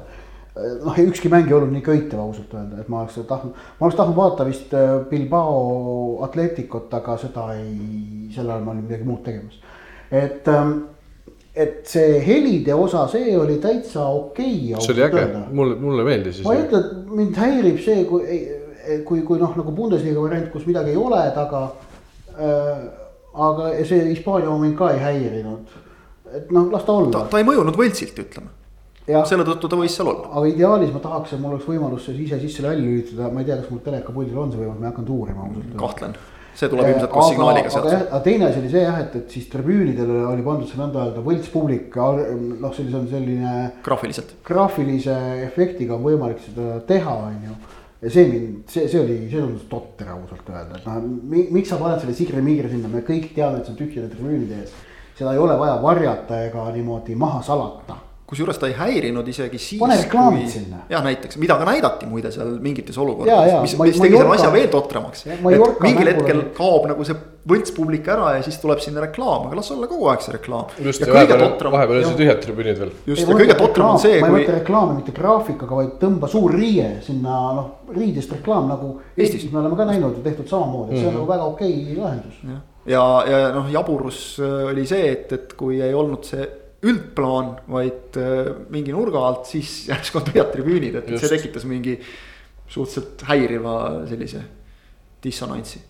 noh, 0.55 0.99
ükski 1.03 1.27
mäng 1.27 1.49
ei 1.51 1.55
olnud 1.57 1.72
nii 1.75 1.83
köitev 1.83 2.20
ausalt 2.22 2.53
öelda, 2.55 2.79
et 2.79 2.89
ma 2.89 3.01
oleks 3.01 3.16
tahtnud, 3.27 3.57
ma 3.81 3.87
oleks 3.89 3.97
tahtnud 3.99 4.14
vaadata 4.14 4.45
vist 4.47 4.75
äh, 4.79 4.93
Bilbao 5.11 6.20
Atleticot, 6.22 6.95
aga 6.95 7.16
seda 7.18 7.49
ei, 7.57 8.29
sel 8.31 8.47
ajal 8.47 8.62
ma 8.62 8.70
olin 8.70 8.85
midagi 8.85 9.09
muud 9.09 9.25
tegemas. 9.27 9.59
et, 10.14 10.47
et 11.59 11.83
see 11.91 12.20
helide 12.22 12.79
osa, 12.79 13.09
see 13.11 13.35
oli 13.35 13.59
täitsa 13.59 14.07
okei 14.07 14.77
okay,. 14.77 14.87
see 14.87 14.95
oli 14.95 15.07
äge, 15.09 15.27
mulle, 15.51 15.81
mulle 15.83 16.07
meeldis 16.07 16.45
ma 16.47 16.55
ei 16.55 16.68
ütle, 16.68 16.85
et 16.85 17.14
mind 17.18 17.43
häirib 17.43 17.83
see, 17.83 18.05
kui, 18.07 18.43
kui, 19.11 19.27
kui 19.27 19.43
noh, 19.43 19.59
nagu 19.59 19.75
Bundesliga 19.75 20.22
variant, 20.22 20.53
kus 20.55 20.70
midagi 20.70 20.95
ei 20.95 21.03
ole 21.09 21.25
taga 21.35 21.66
äh,. 22.39 23.03
Aga 23.35 23.70
see 23.85 24.11
Hispaania 24.11 24.59
mind 24.59 24.76
ka 24.78 24.91
ei 24.95 25.01
häirinud. 25.03 25.80
et 26.35 26.51
noh, 26.51 26.70
las 26.72 26.85
ta 26.85 26.93
olla. 26.93 27.24
ta 27.30 27.39
ei 27.39 27.47
mõjunud 27.47 27.76
võltsilt, 27.78 28.18
ütleme. 28.18 28.53
selle 29.28 29.45
tõttu 29.47 29.70
ta 29.70 29.78
võis 29.78 29.97
seal 29.97 30.11
olla. 30.11 30.30
aga 30.32 30.47
ideaalis 30.51 30.93
ma 30.95 31.03
tahaks, 31.03 31.35
et 31.35 31.43
mul 31.43 31.57
oleks 31.57 31.68
võimalus 31.68 32.07
see 32.07 32.22
ise 32.26 32.39
sisse-välja 32.43 32.82
lülitada, 32.82 33.32
ma 33.32 33.43
ei 33.43 33.51
tea, 33.51 33.59
kas 33.61 33.70
mul 33.70 33.82
telekapuldil 33.85 34.39
on 34.39 34.55
see 34.55 34.62
võimalus, 34.62 34.80
ma 34.80 34.89
ei 34.89 34.93
hakanud 34.93 35.12
uurima 35.18 35.47
ausalt 35.49 35.76
kahtlen, 35.82 36.16
see 36.55 36.72
tuleb 36.72 36.91
ilmselt 36.93 37.14
koos 37.14 37.30
signaaliga 37.32 37.74
sealt. 37.74 37.93
aga 37.93 38.20
teine 38.26 38.49
asi 38.49 38.62
oli 38.62 38.72
see 38.74 38.82
jah, 38.87 38.99
et, 39.05 39.16
et 39.20 39.39
siis 39.39 39.47
tribüünidele 39.53 40.20
oli 40.30 40.47
pandud 40.47 40.70
see 40.70 40.80
nõnda 40.80 41.07
öelda 41.07 41.24
võltspublik, 41.28 41.99
noh, 41.99 42.74
sellise 42.74 43.01
on 43.01 43.09
selline 43.11 43.55
graafiliselt. 43.87 44.37
graafilise 44.47 45.16
efektiga 45.47 45.99
on 45.99 46.07
võimalik 46.07 46.43
seda 46.47 46.78
teha, 46.89 47.18
on 47.30 47.49
ju. 47.51 47.62
See 48.11 48.27
mind, 48.29 48.65
see, 48.69 48.89
see 48.89 49.01
oli, 49.01 49.19
see 49.31 49.41
tundus 49.41 49.67
totter 49.71 50.11
ausalt 50.15 50.49
öelda, 50.51 50.79
et 50.79 50.89
noh, 50.89 51.05
miks 51.55 51.71
sa 51.73 51.79
paned 51.81 52.03
selle 52.03 52.17
sigri-migri 52.17 52.73
sinna, 52.73 52.91
me 52.93 53.05
kõik 53.07 53.31
teame, 53.37 53.61
et 53.61 53.69
see 53.69 53.75
on 53.75 53.79
tühjade 53.81 54.11
tribüünide 54.13 54.61
ees. 54.63 54.75
seda 55.19 55.33
ei 55.33 55.41
ole 55.41 55.57
vaja 55.59 55.77
varjata 55.83 56.41
ega 56.49 56.67
niimoodi 56.75 57.17
maha 57.17 57.43
salata. 57.43 58.01
Kusjuures 58.27 58.59
ta 58.59 58.68
ei 58.70 58.75
häirinud 58.79 59.29
isegi 59.29 59.59
siis. 59.61 59.81
Pane 59.83 59.99
reklaamid 60.01 60.49
sinna. 60.49 60.85
jah, 60.89 61.05
näiteks, 61.05 61.37
mida 61.43 61.59
ka 61.61 61.68
näidati 61.68 62.09
muide 62.09 62.33
seal 62.33 62.57
mingites 62.64 62.97
Jaa, 62.97 63.05
olukordades 63.05 63.61
mis, 63.66 63.77
mis 63.79 64.01
tegi 64.01 64.16
selle 64.16 64.35
asja 64.39 64.51
veel 64.55 64.68
totramaks. 64.72 65.27
Mingil 65.85 66.11
hetkel 66.12 66.41
oli- 66.41 66.51
kaob 66.57 66.89
nagu 66.89 67.05
see 67.05 67.16
võltspublik 67.45 68.09
ära 68.09 68.31
ja 68.39 68.43
siis 68.45 68.57
tuleb 68.62 68.81
sinna 68.81 69.03
reklaam, 69.05 69.49
aga 69.49 69.59
las 69.59 69.68
olla 69.75 69.89
kogu 69.91 70.09
aeg 70.09 70.22
see 70.25 70.33
reklaam. 70.33 70.72
just 70.81 71.05
vahepeal, 71.05 71.45
vahepeal 71.75 72.01
olid 72.01 72.16
tühjad 72.16 72.41
tribüünid 72.41 72.81
veel. 72.81 72.93
just 73.07 73.29
ja 73.29 73.37
kõige 73.37 73.59
totram 73.61 73.91
on 73.93 74.01
see, 74.01 74.16
ma 74.20 74.27
ei 74.27 74.33
kui 74.33 74.41
mõtle 74.41 74.59
reklaami 74.59 74.97
mitte 75.03 75.12
graafikaga, 75.12 75.81
vaid 75.83 75.95
tõmba 76.01 76.31
suur 76.33 76.57
riie 76.57 76.89
sinna 77.05 77.39
noh, 77.59 77.70
riidest 77.93 78.33
reklaam 78.33 78.70
nagu 78.72 78.95
Eestis. 79.14 79.43
Eestis 79.43 79.53
me 79.53 79.61
oleme 79.61 79.77
ka 79.77 79.85
näinud 79.93 80.16
ja 80.16 80.25
tehtud 80.25 80.49
samamoodi, 80.49 80.95
et 80.95 81.03
see 81.03 81.11
on 81.12 81.18
nagu 81.20 81.29
väga 81.29 81.51
okei 81.53 81.97
lahendus. 81.99 82.41
ja, 82.87 83.05
ja 83.29 83.47
noh, 83.53 83.68
jaburus 83.72 84.41
äh, 84.41 84.70
oli 84.72 84.87
see, 84.89 85.12
et, 85.12 85.33
et 85.37 85.57
kui 85.59 85.83
ei 85.85 85.93
olnud 85.95 86.25
see 86.25 86.49
üldplaan, 86.85 87.55
vaid 87.70 88.18
äh, 88.20 88.53
mingi 88.72 88.95
nurga 88.95 89.22
alt, 89.28 89.49
siis 89.51 89.72
järsku 89.91 90.20
on 90.20 90.28
tühjad 90.28 90.53
tribüünid, 90.55 91.01
et 91.01 91.09
et 91.09 91.16
see 91.16 91.28
Just. 91.28 91.35
tekitas 91.37 91.66
mingi 91.68 91.97
suhteliselt 92.68 93.26
häiriva 93.28 93.74
sellise 94.09 94.43
dissonantsi. 95.24 95.82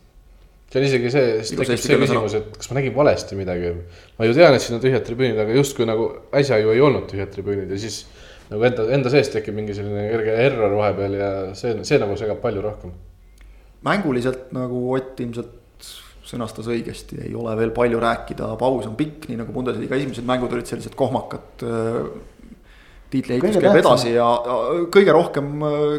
see 0.70 0.80
on 0.80 0.86
isegi 0.88 1.11
see, 1.14 1.32
siis 1.42 1.59
tekib 1.59 1.80
see 1.80 1.99
küsimus, 2.03 2.36
et 2.38 2.57
kas 2.59 2.70
ma 2.70 2.80
nägin 2.80 2.95
valesti 2.97 3.38
midagi. 3.38 3.72
ma 4.18 4.28
ju 4.28 4.36
tean, 4.36 4.55
et 4.55 4.64
siin 4.64 4.78
on 4.78 4.84
tühjad 4.84 5.07
tribüünid, 5.07 5.40
aga 5.40 5.59
justkui 5.59 5.88
nagu 5.88 6.11
äsja 6.34 6.61
ju 6.62 6.74
ei 6.74 6.84
olnud 6.84 7.09
tühjad 7.11 7.32
tribüünid 7.34 7.74
ja 7.74 7.80
siis 7.80 8.05
nagu 8.51 8.64
enda, 8.68 8.86
enda 8.97 9.12
sees 9.12 9.30
tekib 9.32 9.57
mingi 9.57 9.76
selline 9.76 10.07
kerge 10.12 10.38
error 10.47 10.78
vahepeal 10.78 11.18
ja 11.18 11.30
see, 11.59 11.76
see 11.86 12.01
nagu 12.03 12.16
segab 12.20 12.42
palju 12.45 12.64
rohkem. 12.64 12.95
mänguliselt 13.84 14.51
nagu 14.57 14.86
Ott 14.95 15.20
ilmselt 15.20 15.64
sõnastas 16.35 16.68
õigesti, 16.70 17.18
ei 17.28 17.35
ole 17.39 17.55
veel 17.59 17.72
palju 17.74 18.03
rääkida, 18.03 18.53
paus 18.61 18.87
on 18.91 18.95
pikk, 18.99 19.28
nii 19.30 19.41
nagu 19.41 19.55
Bundesliga 19.55 19.99
esimesed 19.99 20.26
mängud 20.28 20.53
olid 20.55 20.68
sellised 20.68 20.97
kohmakad. 20.99 21.64
tiitlieheitus 23.14 23.55
Kõige 23.55 23.61
käib 23.62 23.78
edasi 23.78 24.14
ja 24.16 24.24
ja 24.26 24.55
kõige 24.93 25.12
rohkem, 25.14 25.53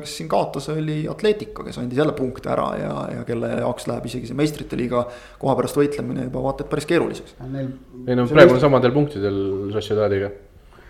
kes 0.04 0.18
siin 0.20 0.30
kaotas, 0.32 0.68
oli 0.74 1.06
Atletico, 1.12 1.64
kes 1.64 1.78
andis 1.80 2.02
jälle 2.02 2.16
punkte 2.18 2.52
ära 2.52 2.66
ja, 2.80 2.96
ja 3.20 3.28
kelle 3.28 3.54
jaoks 3.62 3.88
läheb 3.88 4.10
isegi 4.10 4.28
see 4.28 4.36
meistrite 4.36 4.80
liiga 4.80 5.06
koha 5.40 5.56
pärast 5.56 5.80
võitlemine 5.80 6.28
juba 6.28 6.44
vaata 6.44 6.66
et 6.66 6.74
päris 6.74 6.90
keeruliseks. 6.90 7.38
Neil. 7.46 7.72
ei 8.08 8.20
no 8.20 8.28
praegu 8.28 8.58
on 8.58 8.62
samadel 8.66 8.96
punktidel 8.96 9.40
Sociedadiga. 9.78 10.34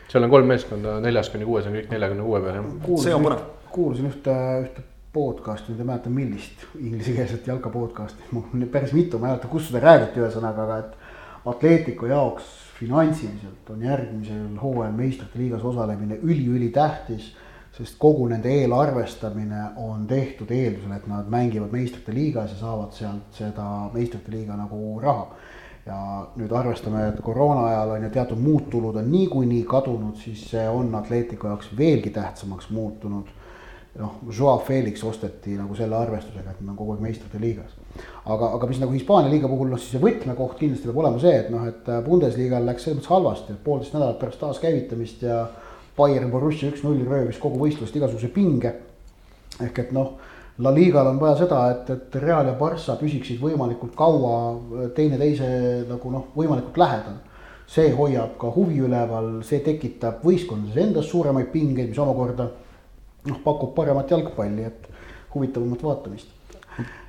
seal 0.10 0.26
on 0.26 0.34
kolm 0.34 0.50
meeskonda, 0.50 0.98
neljas 1.04 1.30
kuni 1.30 1.46
kuues 1.46 1.70
on 1.70 1.78
kõik 1.78 1.94
neljakümne 1.94 2.26
kuue 2.26 2.42
peal 2.48 2.60
jah. 2.62 2.74
See 3.06 3.16
on 3.16 3.30
põnev. 3.30 3.48
kuulasin 3.76 4.10
ühte, 4.10 4.42
ühte 4.66 4.90
podcast'i, 5.16 5.72
nüüd 5.72 5.82
ei 5.84 5.88
mäleta, 5.88 6.12
millist 6.12 6.68
inglisekeelset 6.76 7.48
jalka 7.48 7.72
podcast'i, 7.72 8.28
mul 8.36 8.68
päris 8.72 8.94
mitu, 8.96 9.20
ma 9.20 9.30
ei 9.30 9.36
mäleta, 9.36 9.52
kus 9.52 9.70
seda 9.70 9.84
räägiti 9.86 10.24
ühesõnaga, 10.24 10.68
aga 10.68 10.84
et. 10.84 11.02
Atletico 11.46 12.08
jaoks 12.10 12.46
finantsiliselt 12.80 13.68
on 13.70 13.84
järgmisel 13.86 14.56
hooajal 14.58 14.96
meistrite 14.98 15.38
liigas 15.38 15.64
osalemine 15.64 16.18
üliülitähtis. 16.24 17.36
sest 17.76 17.98
kogu 18.00 18.28
nende 18.32 18.48
eelarvestamine 18.50 19.62
on 19.84 20.08
tehtud 20.08 20.52
eeldusel, 20.52 20.92
et 20.96 21.08
nad 21.12 21.28
mängivad 21.28 21.74
meistrite 21.76 22.14
liigas 22.16 22.54
ja 22.54 22.58
saavad 22.58 22.94
sealt 22.96 23.36
seda 23.36 23.66
meistrite 23.94 24.32
liiga 24.32 24.56
nagu 24.56 25.00
raha 25.04 25.28
ja 25.86 25.98
nüüd 26.40 26.54
arvestame, 26.56 27.08
et 27.10 27.20
koroona 27.22 27.66
ajal 27.68 27.92
on 27.98 28.06
ju 28.08 28.12
teatud 28.16 28.40
muud 28.42 28.70
tulud 28.72 28.96
on 28.96 29.12
niikuinii 29.12 29.64
kadunud, 29.70 30.16
siis 30.18 30.46
see 30.50 30.64
on 30.70 30.96
Atletico 30.96 31.52
jaoks 31.52 31.70
veelgi 31.78 32.10
tähtsamaks 32.16 32.70
muutunud. 32.70 33.28
noh, 34.00 34.18
Joa 34.38 34.58
Felix 34.66 35.04
osteti 35.08 35.56
nagu 35.60 35.76
selle 35.78 35.96
arvestusega, 35.96 36.52
et 36.52 36.62
nad 36.62 36.74
on 36.74 36.80
kogu 36.80 36.96
aeg 36.96 37.04
meistrite 37.06 37.40
liigas. 37.40 37.76
aga, 38.26 38.52
aga 38.58 38.68
mis 38.68 38.82
nagu 38.82 38.96
Hispaania 38.96 39.32
liiga 39.32 39.48
puhul 39.52 39.70
noh, 39.72 39.80
siis 39.80 39.96
see 39.96 40.04
võtmekoht 40.04 40.58
kindlasti 40.60 40.90
peab 40.90 41.00
olema 41.04 41.22
see, 41.22 41.36
et 41.44 41.52
noh, 41.54 41.68
et 41.70 41.92
Bundesliga-l 42.06 42.68
läks 42.68 42.84
selles 42.84 43.00
mõttes 43.00 43.14
halvasti, 43.14 43.54
et 43.56 43.64
poolteist 43.64 43.96
nädalat 43.96 44.20
pärast 44.20 44.42
taaskäivitamist 44.44 45.24
ja 45.24 45.46
Bayern 45.96 46.32
Borussia 46.32 46.74
üks-null 46.74 47.06
röövis 47.08 47.40
kogu 47.40 47.62
võistlust 47.62 47.96
igasuguse 47.96 48.28
pinge 48.36 48.74
ehk 49.64 49.80
et 49.86 49.94
noh, 49.96 50.16
La 50.64 50.72
Ligal 50.72 51.08
on 51.10 51.18
vaja 51.20 51.36
seda, 51.42 51.62
et, 51.74 51.90
et 51.92 52.16
Real 52.24 52.48
ja 52.48 52.54
Barca 52.56 52.94
püsiksid 53.00 53.42
võimalikult 53.42 53.96
kaua 54.00 54.90
teineteise 54.96 55.48
nagu 55.90 56.12
noh, 56.12 56.30
võimalikult 56.36 56.78
lähedal. 56.80 57.24
see 57.68 57.90
hoiab 57.98 58.36
ka 58.38 58.52
huvi 58.54 58.78
üleval, 58.86 59.42
see 59.42 59.60
tekitab 59.66 60.20
võistkondades 60.24 60.78
endas 60.78 61.08
suuremaid 61.10 61.48
pingeid, 61.50 61.90
mis 61.90 62.00
omakorda 62.00 62.46
noh, 63.26 63.42
pakub 63.44 63.76
paremat 63.76 64.12
jalgpalli, 64.12 64.66
et 64.66 64.90
huvitavamat 65.34 65.84
vaatamist. 65.84 66.32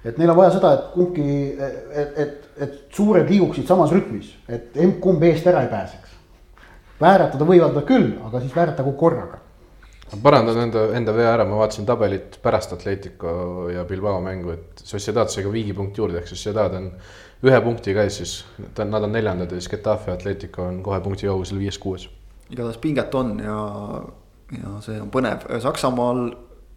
et 0.04 0.18
neil 0.18 0.30
on 0.30 0.36
vaja 0.38 0.52
seda, 0.56 0.72
et 0.74 0.90
kumbki, 0.94 1.24
et, 1.58 2.18
et, 2.24 2.50
et 2.62 2.76
suured 2.94 3.30
liiguksid 3.30 3.66
samas 3.66 3.94
rütmis, 3.94 4.30
et 4.48 4.76
emb-kumb 4.78 5.24
eest 5.26 5.46
ära 5.46 5.64
ei 5.66 5.72
pääseks. 5.72 6.14
vääratada 7.00 7.44
võivad 7.44 7.74
nad 7.74 7.84
küll, 7.88 8.14
aga 8.24 8.40
siis 8.40 8.54
vääratagu 8.56 8.94
korraga 8.96 9.42
ma 10.12 10.18
parandan 10.22 10.60
enda, 10.62 10.82
enda 10.94 11.14
vea 11.14 11.30
ära, 11.34 11.44
ma 11.48 11.58
vaatasin 11.60 11.86
tabelit 11.86 12.38
pärast 12.42 12.72
Atletico 12.76 13.68
ja 13.72 13.84
Bilbao 13.88 14.20
mängu, 14.22 14.54
et 14.54 14.82
Sociedad 14.86 15.30
sai 15.32 15.44
ka 15.46 15.50
viigipunkt 15.52 15.98
juurde, 15.98 16.20
ehk 16.20 16.30
Sociedad 16.30 16.76
on 16.78 16.92
ühe 17.46 17.58
punktiga 17.64 18.04
ees 18.06 18.20
siis, 18.20 18.36
nad 18.78 19.02
on 19.02 19.12
neljandad 19.12 19.50
ja 19.50 19.58
siis 19.58 19.72
Getafe 19.74 20.12
ja 20.12 20.16
Atletico 20.16 20.66
on 20.66 20.78
kohe 20.86 21.00
punkti 21.02 21.26
kaugusel 21.26 21.58
viies-kuues. 21.58 22.06
igatahes 22.50 22.78
pinget 22.78 23.14
on 23.18 23.40
ja, 23.42 23.58
ja 24.54 24.76
see 24.84 24.98
on 25.02 25.10
põnev, 25.12 25.46
Saksamaal 25.62 26.26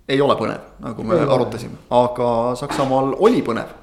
ei 0.10 0.22
ole 0.22 0.36
põnev, 0.40 0.62
nagu 0.82 1.06
me 1.06 1.20
Ei 1.20 1.30
arutasime, 1.30 1.78
aga 1.94 2.30
Saksamaal 2.58 3.14
oli 3.22 3.44
põnev. 3.46 3.76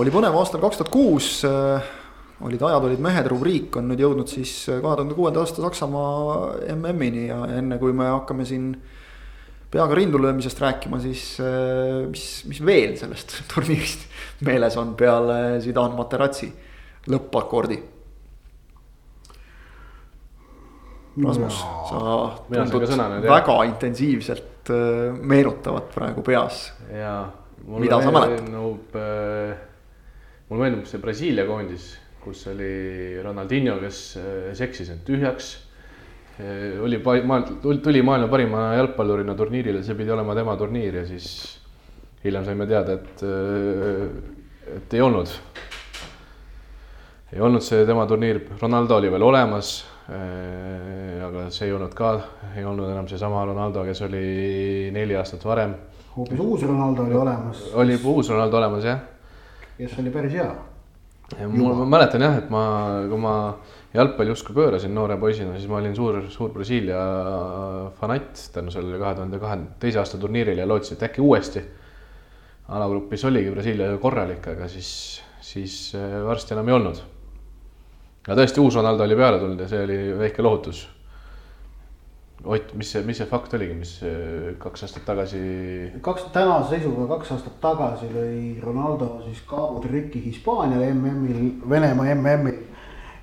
oli 0.00 0.10
põnev 0.10 0.36
aastal 0.38 0.62
kaks 0.62 0.80
tuhat 0.80 0.90
kuus, 0.92 1.28
olid 2.40 2.62
ajad, 2.62 2.86
olid 2.88 3.02
mehed, 3.02 3.28
rubriik 3.30 3.76
on 3.78 3.90
nüüd 3.90 4.02
jõudnud 4.02 4.30
siis 4.30 4.54
kahe 4.70 4.96
tuhande 4.96 5.14
kuuenda 5.14 5.42
aasta 5.42 5.62
Saksamaa 5.62 6.72
MM-ini 6.74 7.28
ja 7.28 7.44
enne 7.58 7.78
kui 7.78 7.94
me 7.94 8.08
hakkame 8.10 8.46
siin 8.48 8.72
peaga 9.70 9.94
rindu 9.94 10.18
löömisest 10.18 10.58
rääkima, 10.58 10.98
siis 11.02 11.36
mis, 12.10 12.26
mis 12.50 12.64
veel 12.66 12.96
sellest 12.98 13.38
turniirist 13.54 14.08
meeles 14.46 14.78
on 14.80 14.96
peale 14.98 15.60
Zidane 15.62 15.94
Materazzi 15.98 16.50
lõppakordi 17.10 17.78
Rasmus, 21.18 21.56
sa 21.88 21.98
sain 21.98 22.52
ka 22.54 22.66
tundud 22.70 22.86
sõna 22.86 23.08
nüüd, 23.10 23.24
jah. 23.26 23.32
väga 23.32 23.56
intensiivselt 23.66 24.70
äh, 24.70 25.16
meenutavat 25.18 25.90
praegu 25.94 26.22
peas. 26.26 26.68
jaa. 26.94 27.24
Mida 27.70 27.98
sa 28.00 28.12
mäletad? 28.14 28.46
meenub, 28.46 28.94
mulle 30.48 30.62
meenub 30.62 30.86
see 30.88 31.02
Brasiilia 31.02 31.44
koondis, 31.48 31.90
kus 32.22 32.46
oli 32.52 33.18
Ronaldinho, 33.24 33.76
kes 33.82 33.98
äh, 34.20 34.38
seksis 34.56 34.92
end 34.94 35.02
tühjaks. 35.08 35.56
oli, 36.80 37.02
tuli 37.82 38.00
maailma 38.02 38.28
parima 38.32 38.62
jalgpallurina 38.78 39.34
turniirile, 39.36 39.82
see 39.84 39.98
pidi 39.98 40.14
olema 40.14 40.32
tema 40.38 40.54
turniir 40.56 41.02
ja 41.02 41.04
siis 41.04 41.26
hiljem 42.24 42.46
saime 42.46 42.64
teada, 42.70 42.96
et, 42.96 43.24
et 44.78 44.94
ei 44.94 45.02
olnud. 45.04 45.34
ei 47.34 47.44
olnud 47.44 47.64
see 47.64 47.84
tema 47.84 48.06
turniir, 48.08 48.40
Ronaldo 48.62 48.96
oli 48.96 49.12
veel 49.12 49.26
olemas. 49.26 49.89
Aga 50.10 51.46
see 51.54 51.68
ei 51.68 51.72
olnud 51.76 51.94
ka, 51.94 52.16
ei 52.56 52.64
olnud 52.66 52.90
enam 52.90 53.06
seesama 53.08 53.44
Ronaldo, 53.46 53.84
kes 53.86 54.02
oli 54.08 54.24
neli 54.92 55.16
aastat 55.16 55.44
varem 55.46 55.76
hoopis 56.16 56.40
uus 56.40 56.66
Ronaldo 56.66 57.06
oli 57.06 57.14
olemas, 57.14 57.64
oli 57.78 57.98
uus 58.04 58.30
Ronaldo 58.32 58.58
olemas 58.58 58.84
jah 58.84 59.00
kes 59.80 59.98
oli 59.98 60.12
päris 60.12 60.34
hea. 60.36 60.50
ma 61.48 61.84
mäletan 61.88 62.24
jah, 62.24 62.36
et 62.40 62.48
ma, 62.52 62.62
kui 63.08 63.20
ma 63.20 63.34
jalgpalli 63.94 64.32
usku 64.34 64.54
pöörasin 64.54 64.92
noore 64.94 65.16
poisina, 65.20 65.54
siis 65.56 65.70
ma 65.70 65.78
olin 65.78 65.94
suur, 65.96 66.20
suur 66.32 66.50
Brasiilia 66.54 67.00
fanatt 68.00 68.48
tänu 68.54 68.72
sellele 68.74 68.98
kahe 69.00 69.16
tuhande 69.18 69.40
kahekümne 69.40 69.78
teise 69.82 70.02
aasta 70.02 70.18
turniirile 70.20 70.64
ja 70.64 70.68
lootsin, 70.68 70.98
et 70.98 71.06
äkki 71.08 71.24
uuesti. 71.24 71.62
alagrupis 72.68 73.24
oligi 73.24 73.50
Brasiilia 73.50 73.96
korralik, 74.02 74.46
aga 74.52 74.68
siis, 74.68 74.90
siis 75.40 75.94
äh, 75.98 76.20
varsti 76.26 76.54
enam 76.54 76.68
ei 76.68 76.74
olnud. 76.74 77.00
Aga 78.30 78.44
tõesti, 78.44 78.62
uus 78.62 78.78
Ronaldo 78.78 79.02
oli 79.02 79.18
peale 79.18 79.42
tulnud 79.42 79.60
ja 79.60 79.68
see 79.68 79.84
oli 79.84 80.00
väike 80.20 80.42
lohutus 80.46 80.86
Ott, 82.40 82.70
mis 82.72 82.88
see, 82.88 83.02
mis 83.04 83.18
see 83.20 83.26
fakt 83.28 83.52
oligi, 83.52 83.74
mis 83.76 83.90
kaks 84.62 84.86
aastat 84.86 85.04
tagasi? 85.04 85.40
kaks, 86.00 86.30
tänase 86.32 86.70
seisuga 86.78 87.04
kaks 87.10 87.34
aastat 87.34 87.58
tagasi 87.60 88.08
lõi 88.14 88.54
Ronaldo 88.62 89.10
siis 89.26 89.42
Cabo 89.48 89.82
triki 89.84 90.22
Hispaaniale 90.24 90.88
MM-il, 90.94 91.58
Venemaa 91.68 92.14
MM-il. 92.14 92.62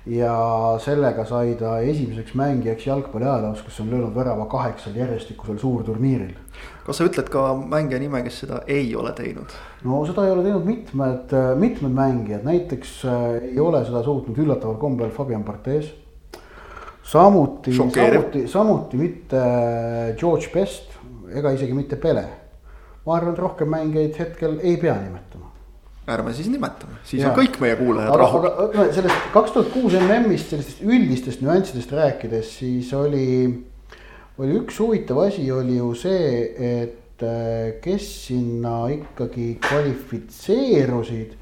ja 0.06 0.36
sellega 0.80 1.24
sai 1.26 1.56
ta 1.58 1.80
esimeseks 1.84 2.36
mängijaks 2.38 2.86
jalgpalli 2.86 3.26
ajaloos, 3.26 3.64
kes 3.66 3.80
on 3.82 3.90
löönud 3.90 4.14
värava 4.14 4.46
kaheksal 4.46 4.94
järjestikusel 4.96 5.58
suurturniiril. 5.58 6.36
Kas 6.88 6.98
sa 6.98 7.06
ütled 7.08 7.28
ka 7.32 7.44
mängija 7.60 8.00
nime, 8.00 8.24
kes 8.24 8.42
seda 8.46 8.62
ei 8.66 8.90
ole 8.96 9.12
teinud? 9.16 9.54
no 9.84 10.02
seda 10.08 10.26
ei 10.26 10.34
ole 10.34 10.46
teinud 10.48 10.66
mitmed, 10.68 11.38
mitmed 11.60 11.94
mängijad, 11.94 12.44
näiteks 12.48 12.98
äh, 13.04 13.24
ei 13.52 13.60
ole 13.62 13.84
seda 13.86 14.02
suutnud 14.06 14.40
üllataval 14.40 14.80
kombel 14.80 15.12
Fabian 15.14 15.44
Barthez 15.44 15.92
samuti, 17.08 17.72
samuti, 17.76 18.48
samuti 18.48 18.96
mitte 18.96 19.36
äh, 19.36 20.16
George 20.16 20.50
Best 20.52 20.96
ega 21.34 21.52
isegi 21.52 21.76
mitte 21.76 21.96
Pele. 21.96 22.24
ma 23.06 23.16
arvan, 23.16 23.32
et 23.32 23.40
rohkem 23.40 23.70
mängijaid 23.72 24.18
hetkel 24.20 24.58
ei 24.60 24.76
pea 24.76 24.96
nimetama. 25.00 25.46
ärme 26.08 26.32
siis 26.36 26.48
nimetame, 26.52 26.98
siis 27.04 27.22
ja. 27.22 27.30
on 27.30 27.38
kõik 27.38 27.56
meie 27.60 27.76
kuulajad 27.76 28.16
rahul. 28.20 28.48
aga 28.48 28.84
sellest 28.96 29.30
kaks 29.32 29.54
tuhat 29.54 29.72
kuus 29.72 29.96
MM-ist, 30.00 30.52
sellistest 30.52 30.84
üldistest 30.84 31.44
nüanssidest 31.44 31.92
rääkides, 31.96 32.52
siis 32.60 32.92
oli, 32.96 33.28
oli 34.38 34.54
üks 34.60 34.78
huvitav 34.78 35.18
asi 35.24 35.50
oli 35.52 35.76
ju 35.76 35.92
see, 35.98 36.42
et 36.82 37.22
äh, 37.26 37.80
kes 37.82 38.06
sinna 38.28 38.86
ikkagi 38.94 39.56
kvalifitseerusid, 39.62 41.34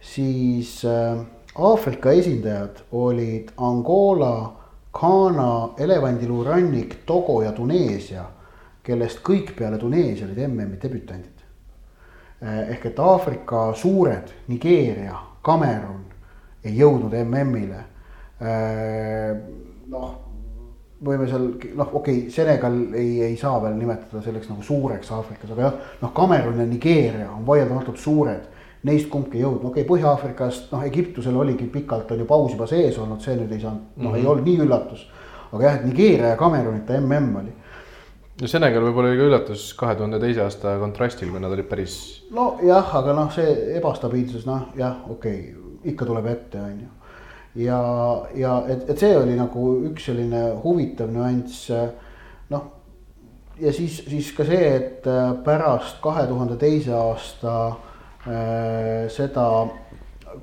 siis 0.00 0.84
äh, 0.86 1.18
Aafrika 1.58 2.12
esindajad 2.14 2.84
olid 2.92 3.50
Angola 3.56 4.52
Ghana, 4.94 5.74
elevandiluurannik, 5.78 7.00
Togo 7.06 7.40
ja 7.42 7.50
Tuneesia, 7.52 8.22
kellest 8.86 9.18
kõik 9.26 9.52
peale 9.58 9.78
Tuneesia 9.78 10.26
olid 10.28 10.38
MM-i 10.46 10.78
debütandid. 10.80 11.42
Eh, 12.38 12.70
ehk 12.72 12.86
et 12.92 13.00
Aafrika 13.02 13.72
suured, 13.74 14.30
Nigeeria, 14.46 15.18
Kamerun 15.42 16.04
ei 16.62 16.78
jõudnud 16.78 17.14
MM-ile. 17.24 17.82
Noh, 19.90 20.27
võime 21.04 21.28
seal 21.30 21.48
noh, 21.78 21.90
okei 21.92 22.22
okay,, 22.24 22.30
Senegal 22.34 22.78
ei, 22.98 23.22
ei 23.30 23.36
saa 23.38 23.58
veel 23.62 23.76
nimetada 23.78 24.22
selleks 24.24 24.48
nagu 24.50 24.64
suureks 24.66 25.10
Aafrikas, 25.14 25.52
aga 25.54 25.66
jah, 25.68 25.76
noh, 26.02 26.12
Kamerun 26.14 26.58
ja 26.58 26.66
Nigeeria 26.66 27.30
on 27.32 27.46
vaieldamatult 27.46 28.00
suured 28.02 28.56
neist 28.86 29.08
kumbki 29.10 29.38
ei 29.38 29.44
jõudnud, 29.44 29.70
okei 29.70 29.82
okay,, 29.82 29.88
Põhja-Aafrikast 29.88 30.72
noh, 30.74 30.82
Egiptusel 30.86 31.36
oligi 31.38 31.66
pikalt 31.72 32.10
on 32.14 32.22
ju 32.22 32.26
paus 32.28 32.52
juba 32.54 32.68
sees 32.70 32.98
olnud, 32.98 33.22
see 33.22 33.36
nüüd 33.38 33.54
ei 33.54 33.62
saanud, 33.62 33.86
noh 33.96 34.04
mm 34.04 34.10
-hmm. 34.12 34.20
ei 34.20 34.26
olnud 34.26 34.44
nii 34.46 34.58
üllatus. 34.66 35.06
aga 35.52 35.64
jah, 35.64 35.74
et 35.78 35.84
Nigeeria 35.84 36.28
ja 36.28 36.36
Cameronita 36.36 37.00
mm 37.00 37.36
oli. 37.36 37.52
no 38.40 38.46
Senegal 38.46 38.82
võib-olla 38.82 39.08
oli 39.08 39.18
ka 39.18 39.24
üllatus 39.30 39.74
kahe 39.74 39.94
tuhande 39.94 40.20
teise 40.20 40.42
aasta 40.42 40.78
kontrastil, 40.78 41.30
kui 41.30 41.40
nad 41.40 41.52
olid 41.52 41.68
päris. 41.68 42.24
nojah, 42.30 42.96
aga 42.96 43.12
noh, 43.12 43.32
see 43.32 43.76
ebastabiilsus 43.76 44.46
noh, 44.46 44.68
jah, 44.76 45.10
okei 45.10 45.40
okay,, 45.40 45.54
ikka 45.84 46.04
tuleb 46.04 46.26
ette, 46.26 46.60
on 46.60 46.80
ju. 46.80 46.88
Ja, 47.54 47.80
ja 48.34 48.62
et, 48.68 48.88
et 48.90 48.98
see 48.98 49.16
oli 49.16 49.36
nagu 49.38 49.70
üks 49.90 50.10
selline 50.10 50.42
huvitav 50.64 51.10
nüanss, 51.12 51.70
noh 52.50 52.64
ja 53.58 53.72
siis, 53.74 54.02
siis 54.06 54.32
ka 54.36 54.46
see, 54.46 54.72
et 54.76 55.06
pärast 55.44 56.02
kahe 56.04 56.26
tuhande 56.30 56.56
teise 56.60 56.94
aasta 56.94 57.58
Äh, 58.28 59.08
seda, 59.08 59.68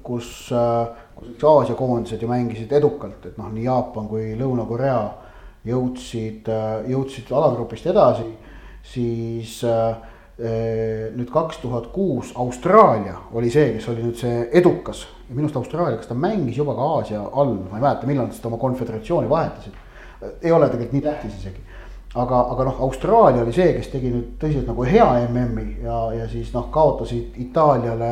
kus, 0.01 0.49
äh, 0.51 0.87
kus 1.15 1.43
Aasia 1.43 1.75
koondised 1.75 2.21
ju 2.21 2.27
mängisid 2.27 2.71
edukalt, 2.73 3.25
et 3.27 3.35
noh, 3.37 3.51
nii 3.53 3.65
Jaapan 3.67 4.07
kui 4.09 4.31
Lõuna-Korea 4.39 5.01
jõudsid, 5.67 6.47
äh, 6.49 6.87
jõudsid 6.89 7.29
alagrupist 7.35 7.85
edasi, 7.91 8.29
siis 8.85 9.61
nüüd 10.35 11.29
kaks 11.31 11.61
tuhat 11.61 11.85
kuus 11.95 12.33
Austraalia 12.35 13.13
oli 13.39 13.47
see, 13.47 13.69
kes 13.77 13.85
oli 13.87 14.03
nüüd 14.03 14.17
see 14.19 14.41
edukas 14.59 15.05
ja 15.29 15.35
minu 15.35 15.47
arust 15.47 15.61
Austraalia, 15.61 15.97
kas 15.97 16.11
ta 16.11 16.17
mängis 16.17 16.57
juba 16.57 16.75
ka 16.77 16.89
Aasia 16.97 17.21
all, 17.21 17.55
ma 17.69 17.79
ei 17.79 17.81
mäleta, 17.81 18.07
millal 18.09 18.29
nad 18.29 18.37
seda 18.37 18.51
oma 18.51 18.61
konföderatsiooni 18.61 19.29
vahetasid. 19.29 19.73
ei 20.41 20.51
ole 20.51 20.69
tegelikult 20.69 20.93
nii 20.93 21.05
tähtis 21.05 21.39
isegi 21.39 21.63
aga, 22.15 22.41
aga 22.51 22.67
noh, 22.69 22.81
Austraalia 22.87 23.43
oli 23.43 23.53
see, 23.55 23.71
kes 23.75 23.89
tegi 23.91 24.11
nüüd 24.13 24.35
tõsiselt 24.41 24.69
nagu 24.69 24.85
hea 24.87 25.07
MM-i 25.27 25.81
ja, 25.83 25.97
ja 26.15 26.27
siis 26.31 26.51
noh, 26.55 26.69
kaotasid 26.73 27.35
Itaaliale 27.43 28.11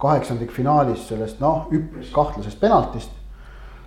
kaheksandikfinaalis 0.00 1.04
sellest 1.10 1.42
noh, 1.44 1.68
üpris 1.74 2.10
kahtlasest 2.14 2.60
penaltist. 2.60 3.20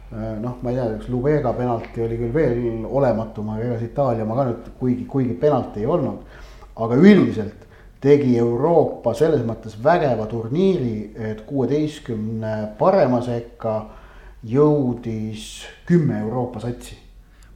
Noh, 0.08 0.54
ma 0.64 0.72
ei 0.72 0.78
tea, 0.78 0.86
kas 1.02 1.10
Lubega 1.12 1.52
penalti 1.52 2.00
oli 2.00 2.16
küll 2.16 2.32
veel 2.32 2.86
olematum, 2.86 3.50
aga 3.52 3.66
ega 3.66 3.80
see 3.82 3.90
Itaalia 3.90 4.24
oma 4.24 4.38
ka 4.38 4.46
nüüd 4.48 4.70
kuigi, 4.80 5.08
kuigi 5.10 5.36
penalti 5.42 5.84
ei 5.84 5.90
olnud. 5.90 6.38
aga 6.78 6.96
üldiselt 6.96 7.67
tegi 8.02 8.38
Euroopa 8.38 9.14
selles 9.18 9.44
mõttes 9.46 9.78
vägeva 9.84 10.28
turniiri, 10.30 11.14
et 11.32 11.42
kuueteistkümne 11.48 12.54
parema 12.80 13.22
sekka 13.26 13.80
jõudis 14.48 15.66
kümme 15.88 16.20
Euroopa 16.22 16.62
satsi. 16.64 16.98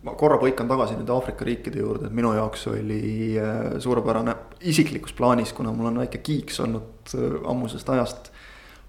Ma 0.02 0.16
korra 0.18 0.40
põikan 0.42 0.66
tagasi 0.70 0.96
nüüd 0.98 1.10
Aafrika 1.14 1.46
riikide 1.46 1.84
juurde, 1.84 2.08
et 2.10 2.16
minu 2.18 2.32
jaoks 2.34 2.66
oli 2.72 3.36
äh, 3.38 3.60
suurepärane 3.82 4.34
isiklikus 4.66 5.14
plaanis, 5.14 5.54
kuna 5.54 5.74
mul 5.76 5.92
on 5.92 6.02
väike 6.02 6.24
kiiks 6.26 6.58
olnud 6.64 7.14
äh, 7.14 7.36
ammusest 7.52 7.90
ajast 7.94 8.32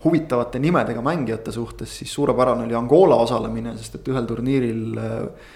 huvitavate 0.07 0.59
nimedega 0.59 1.05
mängijate 1.05 1.53
suhtes, 1.53 1.99
siis 2.01 2.15
suurepärane 2.17 2.65
oli 2.65 2.75
Angola 2.75 3.21
osalemine, 3.27 3.77
sest 3.77 4.01
et 4.01 4.09
ühel 4.09 4.25
turniiril 4.27 5.03
äh, 5.03 5.53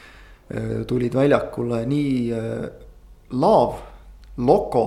tulid 0.86 1.16
väljakule 1.16 1.80
nii 1.88 2.12
Laav, 3.34 3.80
Loko 4.38 4.84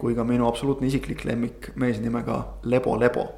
kui 0.00 0.16
ka 0.16 0.24
minu 0.24 0.48
absoluutne 0.48 0.88
isiklik 0.88 1.24
lemmik 1.28 1.72
mees 1.80 2.00
nimega 2.02 2.40
Lebo 2.64 2.96
Lebo 3.00 3.28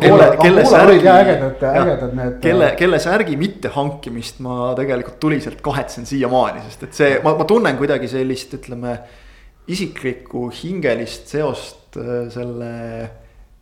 kelle, 0.00 0.36
kelle 0.40 0.64
särgi, 0.64 1.08
ägedad, 1.08 1.62
ägedad 1.62 2.14
need. 2.16 2.36
kelle, 2.40 2.68
äh, 2.70 2.76
kelle 2.76 2.98
särgi 2.98 3.36
mittehankimist 3.36 4.40
ma 4.44 4.72
tegelikult 4.76 5.18
tuliselt 5.20 5.60
kahetsen 5.64 6.06
siiamaani, 6.08 6.62
sest 6.68 6.86
et 6.88 6.96
see, 6.96 7.18
ma, 7.24 7.34
ma 7.38 7.46
tunnen 7.48 7.76
kuidagi 7.80 8.08
sellist, 8.08 8.56
ütleme. 8.60 8.98
isiklikku 9.70 10.48
hingelist 10.50 11.28
seost 11.30 11.98
äh, 12.00 12.24
selle, 12.32 12.70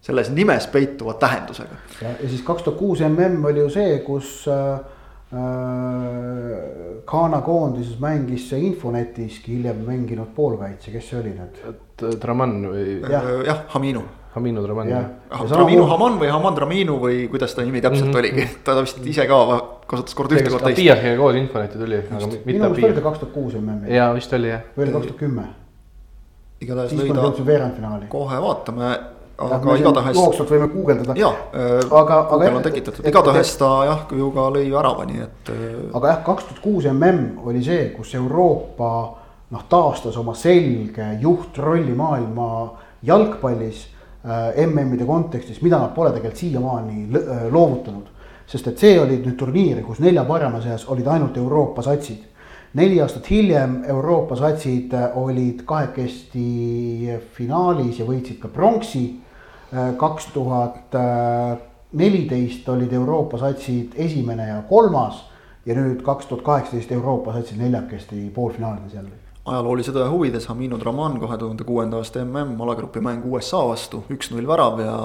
selles 0.00 0.30
nimes 0.32 0.68
peituva 0.72 1.18
tähendusega. 1.20 1.80
ja, 2.00 2.14
ja 2.22 2.28
siis 2.28 2.44
kaks 2.46 2.62
tuhat 2.62 2.78
kuus 2.78 3.02
mm 3.04 3.44
oli 3.50 3.66
ju 3.66 3.74
see, 3.74 3.98
kus 4.06 4.46
äh 4.48 4.78
Ghana 7.08 7.40
koondises 7.44 7.98
mängis 8.00 8.46
see 8.48 8.62
Infonietiski 8.70 9.58
hiljem 9.58 9.82
mänginud 9.84 10.30
poolkaitse, 10.36 10.92
kes 10.94 11.10
see 11.10 11.18
oli 11.20 11.34
nüüd? 11.36 11.58
Traman 12.20 12.62
või? 12.70 12.86
jah 13.02 13.28
ja,, 13.44 13.58
Haminu 13.74 14.06
Haminu 14.38 14.62
Draman. 14.62 14.88
Draminu 15.48 15.84
Haman 15.88 16.18
või 16.20 16.30
Haman 16.32 16.56
Draminu 16.56 16.98
või 17.02 17.26
kuidas 17.32 17.54
ta 17.56 17.64
nimi 17.66 17.80
täpselt 17.84 18.08
mm 18.08 18.12
-hmm. 18.12 18.18
oligi, 18.18 18.48
ta 18.64 18.76
vist 18.80 19.00
ise 19.06 19.26
ka 19.26 19.38
kasutas 19.88 20.14
kord 20.14 20.32
ühte, 20.32 20.50
kord 20.52 20.64
teist. 20.68 20.80
Piahiga 20.80 21.16
koos 21.16 21.38
Infoneti 21.40 21.78
tuli, 21.78 22.00
aga 22.02 22.20
mitte 22.20 22.36
Piah. 22.36 22.46
minu 22.46 22.58
meelest 22.64 22.84
oli 22.84 22.94
ta 22.94 23.04
kaks 23.08 23.18
tuhat 23.18 23.32
kuus 23.34 23.54
MM-il. 23.54 23.94
jaa, 23.94 24.14
vist 24.14 24.32
oli 24.32 24.48
jah. 24.52 24.62
või 24.76 24.84
oli 24.86 24.92
kaks 24.96 25.06
tuhat 25.06 25.20
kümme. 25.22 25.46
igatahes 26.60 26.92
lõi 26.92 27.14
ta. 27.14 27.46
veerandfinaali. 27.46 28.06
kohe 28.08 28.42
vaatame 28.46 28.90
aga 29.38 29.76
igatahes. 29.78 30.16
jooksvalt 30.16 30.50
võime 30.50 30.68
guugeldada. 30.72 31.14
jaa 31.18 31.30
äh,, 31.30 31.84
Google 31.88 32.54
on 32.56 32.62
tekitatud, 32.62 33.06
igatahes 33.06 33.56
ta 33.60 33.70
jah, 33.86 34.06
ju 34.18 34.30
ka 34.34 34.48
lõi 34.54 34.66
värava, 34.72 35.06
nii 35.06 35.22
et. 35.26 35.52
Äh, 35.54 35.76
aga 35.92 36.14
jah, 36.14 36.24
kaks 36.26 36.48
tuhat 36.48 36.64
kuus 36.64 36.88
mm 36.90 37.46
oli 37.46 37.62
see, 37.64 37.90
kus 37.96 38.14
Euroopa 38.14 38.90
noh, 39.50 39.62
taastas 39.68 40.16
oma 40.16 40.34
selge 40.34 41.14
juhtrolli 41.22 41.94
maailma 41.96 42.48
jalgpallis 43.02 43.86
Äh, 44.28 44.66
MM-ide 44.66 45.04
kontekstis, 45.06 45.60
mida 45.62 45.78
nad 45.78 45.92
pole 45.94 46.10
tegelikult 46.10 46.40
siiamaani 46.40 47.04
äh, 47.16 47.44
loovutanud. 47.52 48.08
sest 48.48 48.66
et 48.66 48.80
see 48.80 48.96
oli 48.96 49.18
nüüd 49.20 49.36
turniir, 49.36 49.78
kus 49.84 50.00
nelja 50.00 50.22
parema 50.24 50.58
seas 50.64 50.86
olid 50.88 51.06
ainult 51.06 51.36
Euroopa 51.36 51.82
satsid. 51.86 52.24
neli 52.74 52.98
aastat 53.00 53.30
hiljem 53.30 53.84
Euroopa 53.86 54.36
satsid 54.36 54.92
olid 55.14 55.62
kahekesti 55.64 57.14
finaalis 57.36 58.00
ja 58.00 58.08
võitsid 58.08 58.40
ka 58.42 58.48
pronksi. 58.48 59.20
Kaks 60.00 60.30
tuhat 60.32 60.94
neliteist 61.92 62.68
olid 62.68 62.92
Euroopa 62.92 63.38
satsid 63.38 63.96
esimene 64.00 64.48
ja 64.48 64.62
kolmas 64.68 65.24
ja 65.66 65.76
nüüd 65.76 66.00
kaks 66.04 66.30
tuhat 66.30 66.44
kaheksateist 66.46 66.92
Euroopa 66.96 67.34
satsid 67.36 67.60
neljakesti 67.60 68.30
poolfinaalides 68.34 68.94
jälle 68.94 69.16
ajaloolise 69.48 69.92
tõe 69.96 70.06
huvides 70.12 70.46
Haminu 70.50 70.78
Draman 70.80 71.18
kahe 71.20 71.36
tuhande 71.40 71.64
kuuenda 71.68 72.00
aasta 72.00 72.24
mm 72.24 72.60
alagrupi 72.64 73.00
mäng 73.04 73.26
USA 73.28 73.62
vastu, 73.68 74.02
üks-null 74.12 74.48
värav 74.48 74.80
ja 74.84 74.96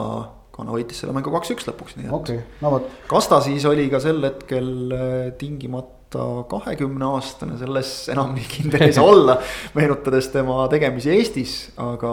Ghana 0.53 0.74
võitis 0.76 0.99
selle 1.01 1.16
mängu 1.16 1.32
kaks-üks 1.34 1.66
lõpuks, 1.66 1.95
nii 1.97 2.07
et 2.07 2.14
okei 2.14 2.38
okay,, 2.38 2.57
no 2.61 2.76
vot. 2.76 2.89
kas 3.09 3.30
ta 3.32 3.39
siis 3.41 3.64
oli 3.66 3.88
ka 3.89 4.01
sel 4.03 4.22
hetkel 4.22 4.68
äh, 4.93 5.32
tingimata 5.39 6.28
kahekümne 6.49 7.07
aastane, 7.09 7.57
selles 7.57 7.93
enam 8.14 8.36
nii 8.36 8.45
kindel 8.51 8.86
ei 8.86 8.93
saa 8.93 9.07
olla, 9.09 9.39
meenutades 9.74 10.30
tema 10.34 10.68
tegemisi 10.70 11.09
Eestis, 11.16 11.55
aga, 11.82 12.11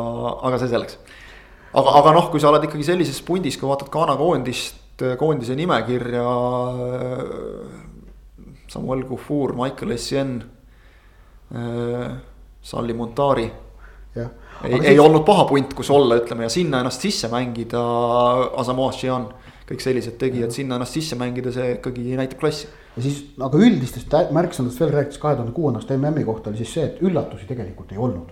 aga 0.49 0.61
see 0.63 0.73
selleks. 0.73 0.97
Aga, 1.73 1.97
aga 2.01 2.15
noh, 2.17 2.31
kui 2.33 2.43
sa 2.43 2.51
oled 2.51 2.67
ikkagi 2.67 2.87
sellises 2.87 3.21
pundis, 3.27 3.59
kui 3.61 3.69
vaatad 3.71 3.91
Ghana 3.93 4.17
koondist, 4.21 5.05
koondise 5.19 5.57
nimekirja. 5.59 6.25
Samuel 8.71 9.03
Kufuur, 9.03 9.57
Michael 9.59 9.91
Essien, 9.97 10.37
Salli 12.63 12.95
Montari. 12.95 13.51
ei, 14.15 14.75
ei 14.75 14.81
siis... 14.81 15.01
olnud 15.01 15.25
paha 15.27 15.47
punt, 15.49 15.75
kus 15.75 15.91
olla, 15.91 16.21
ütleme 16.21 16.47
ja 16.47 16.53
sinna 16.53 16.83
ennast 16.83 17.03
sisse 17.03 17.31
mängida, 17.33 17.81
Asamoah 18.61 18.95
Xian, 18.95 19.27
kõik 19.67 19.83
sellised 19.83 20.19
tegijad, 20.21 20.53
sinna 20.55 20.79
ennast 20.79 20.99
sisse 20.99 21.19
mängida, 21.19 21.51
see 21.55 21.77
ikkagi 21.79 22.15
näitab 22.19 22.43
klassi. 22.43 22.69
ja 22.97 23.03
siis, 23.03 23.23
aga 23.41 23.59
üldistest 23.59 24.15
märksõnadest 24.35 24.83
veel 24.83 24.95
rääkides 24.95 25.23
kahe 25.23 25.39
tuhande 25.39 25.55
kuuendast 25.57 25.91
MM-i 25.95 26.27
kohta 26.27 26.51
oli 26.51 26.63
siis 26.63 26.75
see, 26.75 26.87
et 26.91 27.03
üllatusi 27.07 27.49
tegelikult 27.49 27.95
ei 27.95 27.99
olnud. 27.99 28.31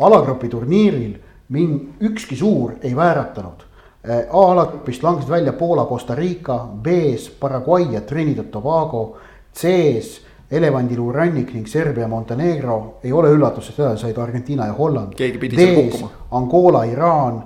alagrupi 0.00 0.48
turniiril 0.48 1.18
mind 1.50 2.00
ükski 2.00 2.36
suur 2.36 2.72
ei 2.82 2.96
vääratanud. 2.96 3.66
Eh, 4.04 4.26
A-alagrupist 4.30 5.02
langesid 5.02 5.30
välja 5.30 5.52
Poola, 5.52 5.84
Costa 5.84 6.14
Rica, 6.14 6.66
B-s 6.82 7.30
Paraguay 7.40 7.86
ja 7.92 8.00
Trinidad 8.00 8.48
Tobago, 8.50 9.18
C-s 9.54 10.20
elevandiluu 10.50 11.12
rannik 11.12 11.52
ning 11.54 11.66
Serbia, 11.66 12.08
Montenegro. 12.08 12.98
Ei 13.04 13.12
ole 13.12 13.30
üllatus, 13.30 13.66
sest 13.66 13.78
edasi 13.78 14.06
said 14.06 14.18
Argentiina 14.18 14.66
ja 14.66 14.72
Holland. 14.72 15.14
keegi 15.16 15.38
pidi 15.38 15.56
seal 15.56 15.74
kukkuma. 15.74 16.10
Angola, 16.30 16.84
Iraan, 16.84 17.42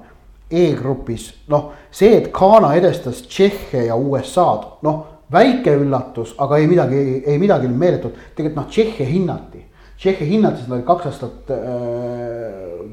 E-grupis, 0.50 1.32
noh, 1.48 1.72
see, 1.90 2.16
et 2.16 2.30
Ghana 2.32 2.74
edestas 2.78 3.24
Tšehhe 3.26 3.86
ja 3.88 3.96
USA-d, 3.96 4.78
noh, 4.86 5.04
väike 5.32 5.72
üllatus, 5.80 6.34
aga 6.38 6.60
ei 6.60 6.68
midagi, 6.70 7.04
ei 7.26 7.38
midagi 7.40 7.68
meeletut, 7.68 8.16
tegelikult 8.36 8.60
noh, 8.60 8.68
Tšehhe 8.70 9.08
hinnati. 9.08 9.64
Tšehhi 9.98 10.28
hinnati, 10.28 10.62
seda 10.64 10.78
oli 10.78 10.86
kaks 10.86 11.10
aastat 11.10 11.50
äh, 11.54 12.23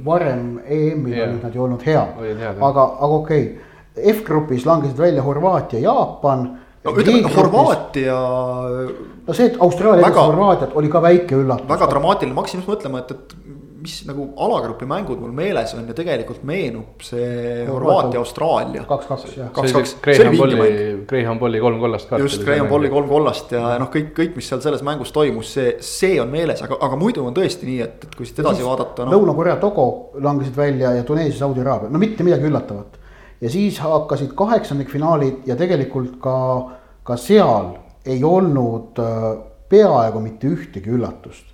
varem 0.05 0.59
EM-il 0.65 1.13
yeah. 1.13 1.29
olid 1.29 1.43
nad 1.43 1.55
ju 1.55 1.63
olnud 1.63 1.83
head, 1.85 2.17
aga, 2.59 2.87
aga 2.99 3.13
okei 3.19 3.43
okay.. 3.43 3.67
F-grupis 4.13 4.65
langesid 4.65 4.97
välja 4.97 5.21
Horvaatia, 5.21 5.79
Jaapan. 5.83 6.45
no 6.83 6.91
ütleme, 6.95 7.29
Horvaatia. 7.35 8.19
no 9.27 9.33
see, 9.33 9.49
et 9.51 9.57
Austraalia 9.59 10.05
väga, 10.07 10.27
Horvaatiat 10.29 10.77
oli 10.79 10.89
ka 10.89 11.01
väike 11.03 11.35
üllatus. 11.43 11.67
väga 11.69 11.89
dramaatiline, 11.91 12.35
ma 12.35 12.45
hakkasin 12.45 12.63
just 12.63 12.71
mõtlema, 12.71 13.03
et, 13.03 13.11
et 13.11 13.35
mis 13.81 13.95
nagu 14.05 14.27
alagrupi 14.45 14.85
mängud 14.89 15.19
mul 15.21 15.31
meeles 15.35 15.73
on 15.77 15.87
ja 15.89 15.95
tegelikult 15.97 16.43
meenub 16.47 17.01
see 17.05 17.65
Horvaatia, 17.67 18.19
Austraalia. 18.21 18.83
kaks-kaks 18.89 19.35
jah. 19.37 19.49
kaks-kaks. 19.55 19.95
Graham 20.03 20.37
Polli, 20.37 20.71
Graham 21.09 21.41
Polli 21.41 21.61
kolm 21.63 21.79
kollast. 21.81 22.13
just, 22.21 22.43
Graham 22.45 22.69
Polli 22.69 22.91
kolm 22.93 23.09
kollast 23.09 23.53
ja 23.55 23.75
noh, 23.81 23.89
kõik, 23.93 24.11
kõik, 24.17 24.35
mis 24.37 24.49
seal 24.51 24.61
selles 24.63 24.85
mängus 24.85 25.13
toimus, 25.15 25.53
see, 25.57 25.75
see 25.85 26.19
on 26.21 26.29
meeles, 26.33 26.61
aga, 26.65 26.77
aga 26.87 26.99
muidu 26.99 27.25
on 27.25 27.37
tõesti 27.37 27.69
nii, 27.69 27.79
et, 27.85 28.07
et 28.07 28.17
kui 28.17 28.29
siit 28.29 28.41
edasi 28.43 28.65
vaadata 28.65 29.07
no.. 29.07 29.15
Lõuna-Korea, 29.17 29.57
Togo 29.61 29.87
langesid 30.21 30.57
välja 30.57 30.95
ja 30.99 31.05
Tuneesia, 31.07 31.39
Saudi 31.41 31.65
Araabia, 31.65 31.91
no 31.91 32.01
mitte 32.01 32.25
midagi 32.27 32.49
üllatavat. 32.49 32.99
ja 33.41 33.49
siis 33.49 33.79
hakkasid 33.81 34.35
kaheksandikfinaalid 34.37 35.47
ja 35.49 35.57
tegelikult 35.59 36.19
ka, 36.21 36.35
ka 37.07 37.17
seal 37.17 37.73
ei 38.05 38.21
olnud 38.25 38.99
äh, 39.01 39.31
peaaegu 39.71 40.21
mitte 40.21 40.51
ühtegi 40.51 40.91
üllatust. 40.91 41.47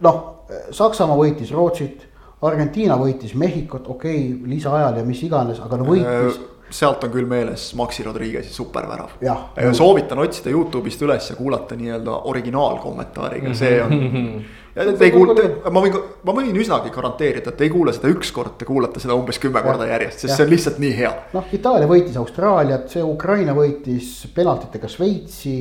Noh 0.00 0.34
Saksamaa 0.74 1.16
võitis 1.18 1.52
Rootsit, 1.54 2.08
Argentiina 2.44 2.96
võitis 3.00 3.34
Mehhikot, 3.40 3.86
okei 3.88 4.26
okay,, 4.34 4.50
lisaajal 4.54 4.98
ja 5.00 5.04
mis 5.06 5.22
iganes, 5.24 5.62
aga 5.64 5.78
no 5.80 5.86
võitis 5.88 6.34
äh, 6.36 6.42
sealt 6.74 7.04
on 7.06 7.12
küll 7.12 7.28
meeles 7.28 7.68
Maxi 7.78 8.04
Rodriguez'i 8.04 8.52
supervärav. 8.52 9.14
Soovitan 9.76 10.20
otsida 10.24 10.52
Youtube'ist 10.52 11.00
üles 11.06 11.30
ja 11.30 11.38
kuulata 11.38 11.78
nii-öelda 11.78 12.20
originaalkommentaariga, 12.32 13.54
see 13.56 13.80
on. 13.84 13.96
Te 14.74 15.06
ei 15.06 15.12
kuule, 15.14 15.36
ma 15.70 15.78
võin, 15.84 15.96
ma 16.26 16.32
võin 16.34 16.56
üsnagi 16.58 16.90
garanteerida, 16.90 17.52
et 17.52 17.60
te 17.60 17.62
ei 17.62 17.70
kuule 17.70 17.92
seda 17.94 18.08
üks 18.10 18.32
kord, 18.34 18.56
te 18.58 18.66
kuulate 18.66 18.98
seda 18.98 19.14
umbes 19.14 19.38
kümme 19.38 19.60
korda 19.62 19.86
järjest, 19.86 20.24
sest 20.24 20.32
ja. 20.32 20.38
see 20.40 20.46
on 20.48 20.50
lihtsalt 20.50 20.80
nii 20.82 20.96
hea. 20.96 21.12
noh, 21.30 21.52
Itaalia 21.54 21.86
võitis 21.86 22.18
Austraaliat, 22.18 22.88
see 22.90 23.04
Ukraina 23.06 23.54
võitis 23.54 24.08
penaltitega 24.34 24.90
Šveitsi, 24.90 25.54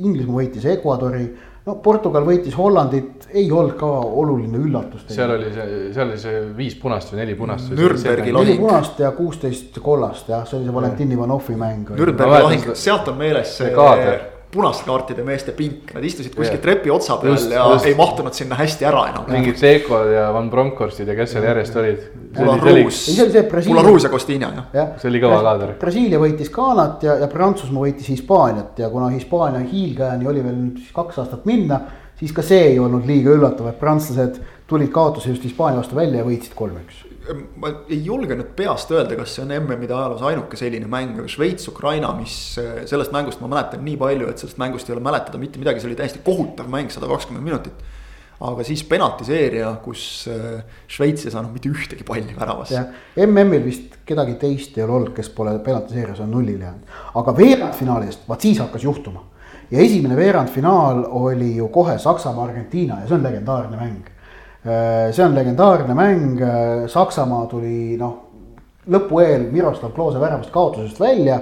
Inglismaa 0.00 0.38
võitis 0.38 0.64
Ecuadori 0.72 1.26
no 1.66 1.76
Portugal 1.84 2.24
võitis 2.26 2.56
Hollandit, 2.58 3.23
ei 3.34 3.48
olnud 3.52 3.74
ka 3.78 3.88
oluline 4.22 4.58
üllatus. 4.58 5.06
seal 5.10 5.34
oli 5.36 5.50
see, 5.54 5.80
seal 5.94 6.08
oli 6.08 6.20
see 6.20 6.42
viis 6.56 6.76
punast 6.80 7.12
või 7.12 7.22
neli 7.22 7.38
punast. 7.38 7.72
Nürnbergi 7.74 8.34
lahing. 8.34 8.52
neli 8.54 8.60
punast 8.60 9.00
ja 9.02 9.10
kuusteist 9.16 9.80
kollast 9.82 10.30
jah, 10.32 10.46
see 10.48 10.60
oli 10.60 10.68
see 10.68 10.76
Valentin 10.76 11.16
Ivanovi 11.16 11.58
mäng. 11.58 11.90
Nürnbergi 11.98 12.46
lahing, 12.48 12.70
sealt 12.78 13.10
on 13.12 13.20
meeles 13.20 13.58
see 13.58 13.74
kaader 13.74 14.30
punaste 14.54 14.86
kaartide 14.86 15.24
meeste 15.26 15.52
pink, 15.56 15.90
nad 15.96 16.04
istusid 16.06 16.34
kuskil 16.36 16.60
trepi 16.62 16.92
otsa 16.94 17.16
peal 17.22 17.34
just, 17.34 17.50
ja 17.50 17.64
just. 17.72 17.88
ei 17.90 17.96
mahtunud 17.98 18.36
sinna 18.36 18.58
hästi 18.58 18.86
ära 18.86 19.02
enam. 19.10 19.26
mingid 19.30 19.58
Seekod 19.58 20.12
ja 20.14 20.28
Van 20.34 20.50
Bronckhorstid 20.52 21.10
ja 21.10 21.16
kes 21.18 21.34
seal 21.34 21.46
järjest 21.48 21.78
olid. 21.80 22.04
Pularuus 22.34 24.06
ja 24.06 24.12
Costina 24.12 24.52
jah 24.54 24.78
ja.. 24.78 24.86
see 25.00 25.10
oli 25.10 25.22
kõva 25.24 25.40
kaader. 25.48 25.74
Brasiilia 25.80 26.22
võitis 26.22 26.52
Ghanat 26.54 27.02
ja, 27.06 27.18
ja 27.24 27.30
Prantsusmaa 27.30 27.88
võitis 27.88 28.10
Hispaaniat 28.14 28.78
ja 28.84 28.90
kuna 28.94 29.10
Hispaania 29.14 29.64
hiilkäeni 29.66 30.30
oli 30.30 30.44
veel 30.44 30.56
nüüd 30.60 30.80
siis 30.82 30.94
kaks 30.94 31.20
aastat 31.24 31.46
minna, 31.50 31.80
siis 32.18 32.32
ka 32.32 32.42
see 32.42 32.70
ei 32.72 32.78
olnud 32.78 33.06
liiga 33.08 33.34
üllatav, 33.34 33.70
et 33.70 33.80
prantslased 33.80 34.40
tulid 34.70 34.92
kaotuse 34.94 35.34
just 35.34 35.44
Hispaania 35.44 35.82
vastu 35.82 35.98
välja 35.98 36.22
ja 36.22 36.28
võitsid 36.28 36.56
kolm-üks 36.58 37.04
ma 37.60 37.70
ei 37.88 38.00
julge 38.04 38.36
nüüd 38.36 38.52
peast 38.58 38.90
öelda, 38.92 39.16
kas 39.16 39.34
see 39.36 39.44
on 39.44 39.52
MM-ide 39.56 39.94
ajaloos 39.96 40.24
ainuke 40.28 40.58
selline 40.60 40.88
mäng, 40.90 41.16
aga 41.16 41.30
Šveits-Ukraina, 41.30 42.12
mis 42.18 42.36
äh, 42.60 42.84
sellest 42.90 43.14
mängust 43.14 43.40
ma 43.42 43.48
mäletan 43.52 43.84
nii 43.86 43.96
palju, 44.00 44.28
et 44.30 44.42
sellest 44.42 44.60
mängust 44.60 44.90
ei 44.90 44.96
ole 44.96 45.04
mäletada 45.04 45.40
mitte 45.40 45.60
midagi, 45.62 45.80
see 45.80 45.90
oli 45.90 45.98
täiesti 45.98 46.20
kohutav 46.26 46.68
mäng, 46.72 46.92
sada 46.92 47.08
kakskümmend 47.10 47.46
minutit. 47.46 47.84
aga 48.44 48.64
siis 48.66 48.82
penaltiseeria, 48.84 49.70
kus 49.84 50.26
äh, 50.28 50.64
Šveits 50.90 51.24
ei 51.24 51.32
saanud 51.32 51.54
mitte 51.54 51.70
ühtegi 51.70 52.04
palli 52.04 52.34
väravasse. 52.36 52.82
MM-il 53.24 53.62
vist 53.64 53.94
kedagi 54.04 54.34
teist 54.40 54.76
ei 54.76 54.84
ole 54.84 54.98
olnud, 54.98 55.12
kes 55.16 55.30
pole 55.32 55.54
penaltiseerias 55.64 56.20
on 56.20 56.34
nullile 56.34 56.66
jäänud, 56.66 56.98
aga 57.22 57.36
veerandfinaalidest, 57.38 58.28
vaat 58.28 58.44
siis 58.44 58.60
hakkas 58.60 58.84
juhtuma. 58.84 59.30
Ja 59.70 59.78
esimene 59.78 60.16
veerandfinaal 60.16 61.04
oli 61.10 61.56
ju 61.56 61.68
kohe 61.68 61.98
Saksamaa-Argentiina 61.98 63.00
ja 63.00 63.08
see 63.08 63.16
on 63.16 63.22
legendaarne 63.22 63.76
mäng 63.76 64.14
Äh, 64.64 65.12
see 65.12 65.24
on 65.24 65.34
legendaarne 65.34 65.94
mäng, 65.94 66.40
äh, 66.40 66.86
Saksamaa 66.88 67.44
tuli 67.50 67.98
noh, 68.00 68.14
lõpu 68.88 69.20
eel 69.20 69.50
Miroslav 69.52 69.90
Klose 69.92 70.16
väravast 70.22 70.48
kaotusest 70.54 71.02
välja 71.02 71.36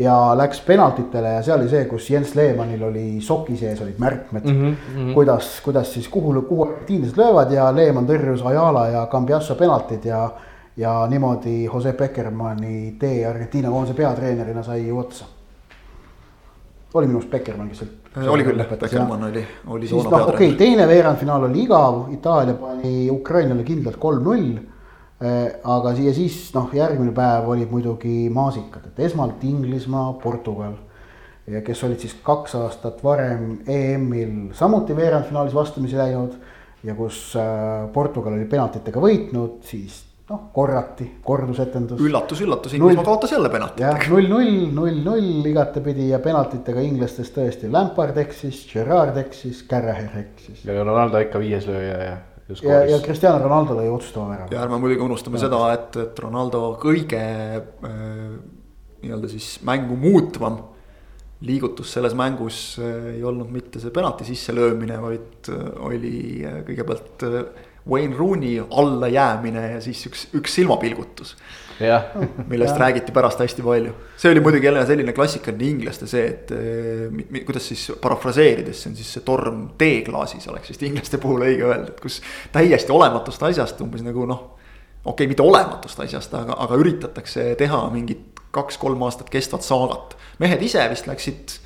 ja 0.00 0.14
läks 0.32 0.62
penaltitele 0.64 1.34
ja 1.34 1.42
see 1.44 1.52
oli 1.52 1.68
see, 1.68 1.82
kus 1.90 2.08
Jens 2.08 2.32
Lehmannil 2.34 2.86
oli 2.88 3.04
soki 3.20 3.58
sees 3.60 3.82
olid 3.84 4.00
märkmed 4.00 4.48
mm. 4.48 4.64
-hmm. 4.64 5.12
kuidas, 5.12 5.60
kuidas 5.64 5.92
siis 5.92 6.08
kuhu, 6.08 6.32
kuhu 6.48 6.64
argentiinlased 6.70 7.20
löövad 7.20 7.52
ja 7.52 7.68
Lehmann 7.76 8.08
tõrjus 8.08 8.46
Ayala 8.48 8.88
ja 8.88 9.06
Cambiasso 9.12 9.54
penaltid 9.54 10.04
ja. 10.04 10.30
ja 10.76 11.06
niimoodi 11.06 11.64
Jose 11.64 11.92
Beckermanni 11.92 12.96
tee 12.98 13.26
Argentiina 13.26 13.70
koondise 13.70 13.94
peatreenerina 13.94 14.62
sai 14.62 14.92
otsa. 14.92 15.24
Oli 16.94 17.08
minu 17.08 17.18
arust 17.18 17.32
Beckermann, 17.32 17.70
kes 17.72 17.82
sealt 17.82 18.28
oli 18.30 18.44
küll, 18.46 18.62
Beckermann 18.70 19.26
oli, 19.28 19.42
oli 19.74 19.88
toona 19.90 20.10
noh, 20.12 20.28
okei 20.30 20.52
okay,, 20.52 20.58
teine 20.58 20.86
veerandfinaal 20.86 21.48
oli 21.48 21.64
igav, 21.64 21.98
Itaalia 22.14 22.54
pani 22.58 23.10
Ukrainale 23.10 23.66
kindlalt 23.66 23.98
kolm-null. 24.02 24.54
Eh, 25.24 25.44
aga 25.70 25.92
siia 25.94 26.12
siis 26.14 26.36
noh, 26.56 26.72
järgmine 26.74 27.14
päev 27.14 27.46
olid 27.48 27.70
muidugi 27.70 28.28
maasikad, 28.34 28.90
et 28.90 29.04
esmalt 29.06 29.42
Inglismaa, 29.46 30.12
Portugal. 30.22 30.74
ja 31.46 31.60
kes 31.60 31.82
olid 31.84 32.00
siis 32.00 32.14
kaks 32.24 32.54
aastat 32.56 33.02
varem 33.04 33.58
EM-il 33.68 34.54
samuti 34.56 34.94
veerandfinaalis 34.96 35.52
vastamisi 35.54 35.96
läinud 35.96 36.38
ja 36.84 36.94
kus 36.96 37.34
eh, 37.36 37.84
Portugal 37.92 38.38
oli 38.38 38.46
penaltitega 38.48 39.00
võitnud, 39.00 39.58
siis 39.68 40.03
noh, 40.30 40.44
korrati, 40.54 41.06
kordusetendus. 41.24 42.00
üllatus, 42.00 42.40
üllatus, 42.40 42.74
Inglismaa 42.76 43.04
kaotas 43.04 43.32
jälle 43.34 43.50
penaltitega. 43.52 43.90
jah, 43.90 44.06
null, 44.10 44.28
null, 44.30 44.60
null, 44.72 45.00
null 45.04 45.48
igatepidi 45.50 46.08
ja 46.10 46.20
penaltitega 46.24 46.84
inglastest 46.84 47.36
tõesti, 47.36 47.68
Lampard 47.72 48.16
eksis, 48.22 48.62
Gerard 48.72 49.18
eksis, 49.20 49.64
Carragher 49.68 50.16
eksis. 50.22 50.64
ja 50.64 50.80
Ronaldo 50.80 51.20
ikka 51.24 51.42
viies 51.42 51.68
lööja 51.68 51.98
ja. 52.00 52.18
ja, 52.62 52.82
ja 52.94 53.00
Cristiano 53.04 53.42
Ronaldo 53.44 53.76
lõi 53.76 53.90
otsustava 53.92 54.30
värava. 54.32 54.52
ja 54.56 54.64
ärme 54.64 54.80
muidugi 54.80 55.04
unustame 55.04 55.40
ja. 55.40 55.46
seda, 55.46 55.64
et, 55.76 55.98
et 56.06 56.22
Ronaldo 56.24 56.62
kõige 56.80 57.24
äh, 57.60 58.22
nii-öelda 59.04 59.32
siis 59.34 59.58
mängu 59.66 59.98
muutvam 60.00 60.62
liigutus 61.44 61.92
selles 61.92 62.16
mängus 62.16 62.78
äh, 62.80 63.12
ei 63.18 63.24
olnud 63.28 63.52
mitte 63.52 63.82
see 63.82 63.92
penalti 63.92 64.24
sisselöömine, 64.24 64.96
vaid 65.04 65.52
äh, 65.52 65.68
oli 65.84 66.16
äh, 66.48 66.62
kõigepealt 66.64 67.28
Wayne 67.90 68.16
Rooney 68.16 68.62
allajäämine 68.70 69.70
ja 69.74 69.80
siis 69.84 70.06
üks, 70.08 70.28
üks 70.36 70.54
silmapilgutus 70.56 71.34
jah, 71.80 72.04
millest 72.48 72.76
räägiti 72.78 73.12
pärast 73.12 73.38
hästi 73.38 73.62
palju. 73.62 73.92
see 74.16 74.30
oli 74.30 74.40
muidugi 74.40 74.66
jälle 74.66 74.86
selline 74.86 75.12
klassikaline 75.12 75.64
inglaste 75.64 76.06
see, 76.06 76.26
et 76.26 76.52
eh, 76.54 77.44
kuidas 77.46 77.68
siis 77.68 77.92
parafraseerides, 78.00 78.82
see 78.82 78.90
on 78.90 78.96
siis 78.96 79.12
see 79.16 79.24
torm 79.26 79.66
teeklaasis 79.78 80.48
oleks 80.48 80.70
vist 80.70 80.82
inglaste 80.86 81.18
puhul 81.18 81.46
õige 81.48 81.66
öelda, 81.66 81.90
et 81.90 82.00
kus 82.00 82.20
täiesti 82.52 82.92
olematust 82.92 83.42
asjast 83.42 83.80
umbes 83.84 84.04
nagu 84.06 84.26
noh. 84.30 84.44
okei 85.04 85.12
okay,, 85.12 85.32
mitte 85.32 85.42
olematust 85.42 86.00
asjast, 86.06 86.34
aga, 86.34 86.56
aga 86.66 86.78
üritatakse 86.80 87.52
teha 87.58 87.82
mingit 87.92 88.40
kaks-kolm 88.54 89.02
aastat 89.02 89.30
kestvat 89.30 89.66
saagat. 89.66 90.16
mehed 90.38 90.62
ise 90.62 90.86
vist 90.90 91.10
läksid 91.10 91.58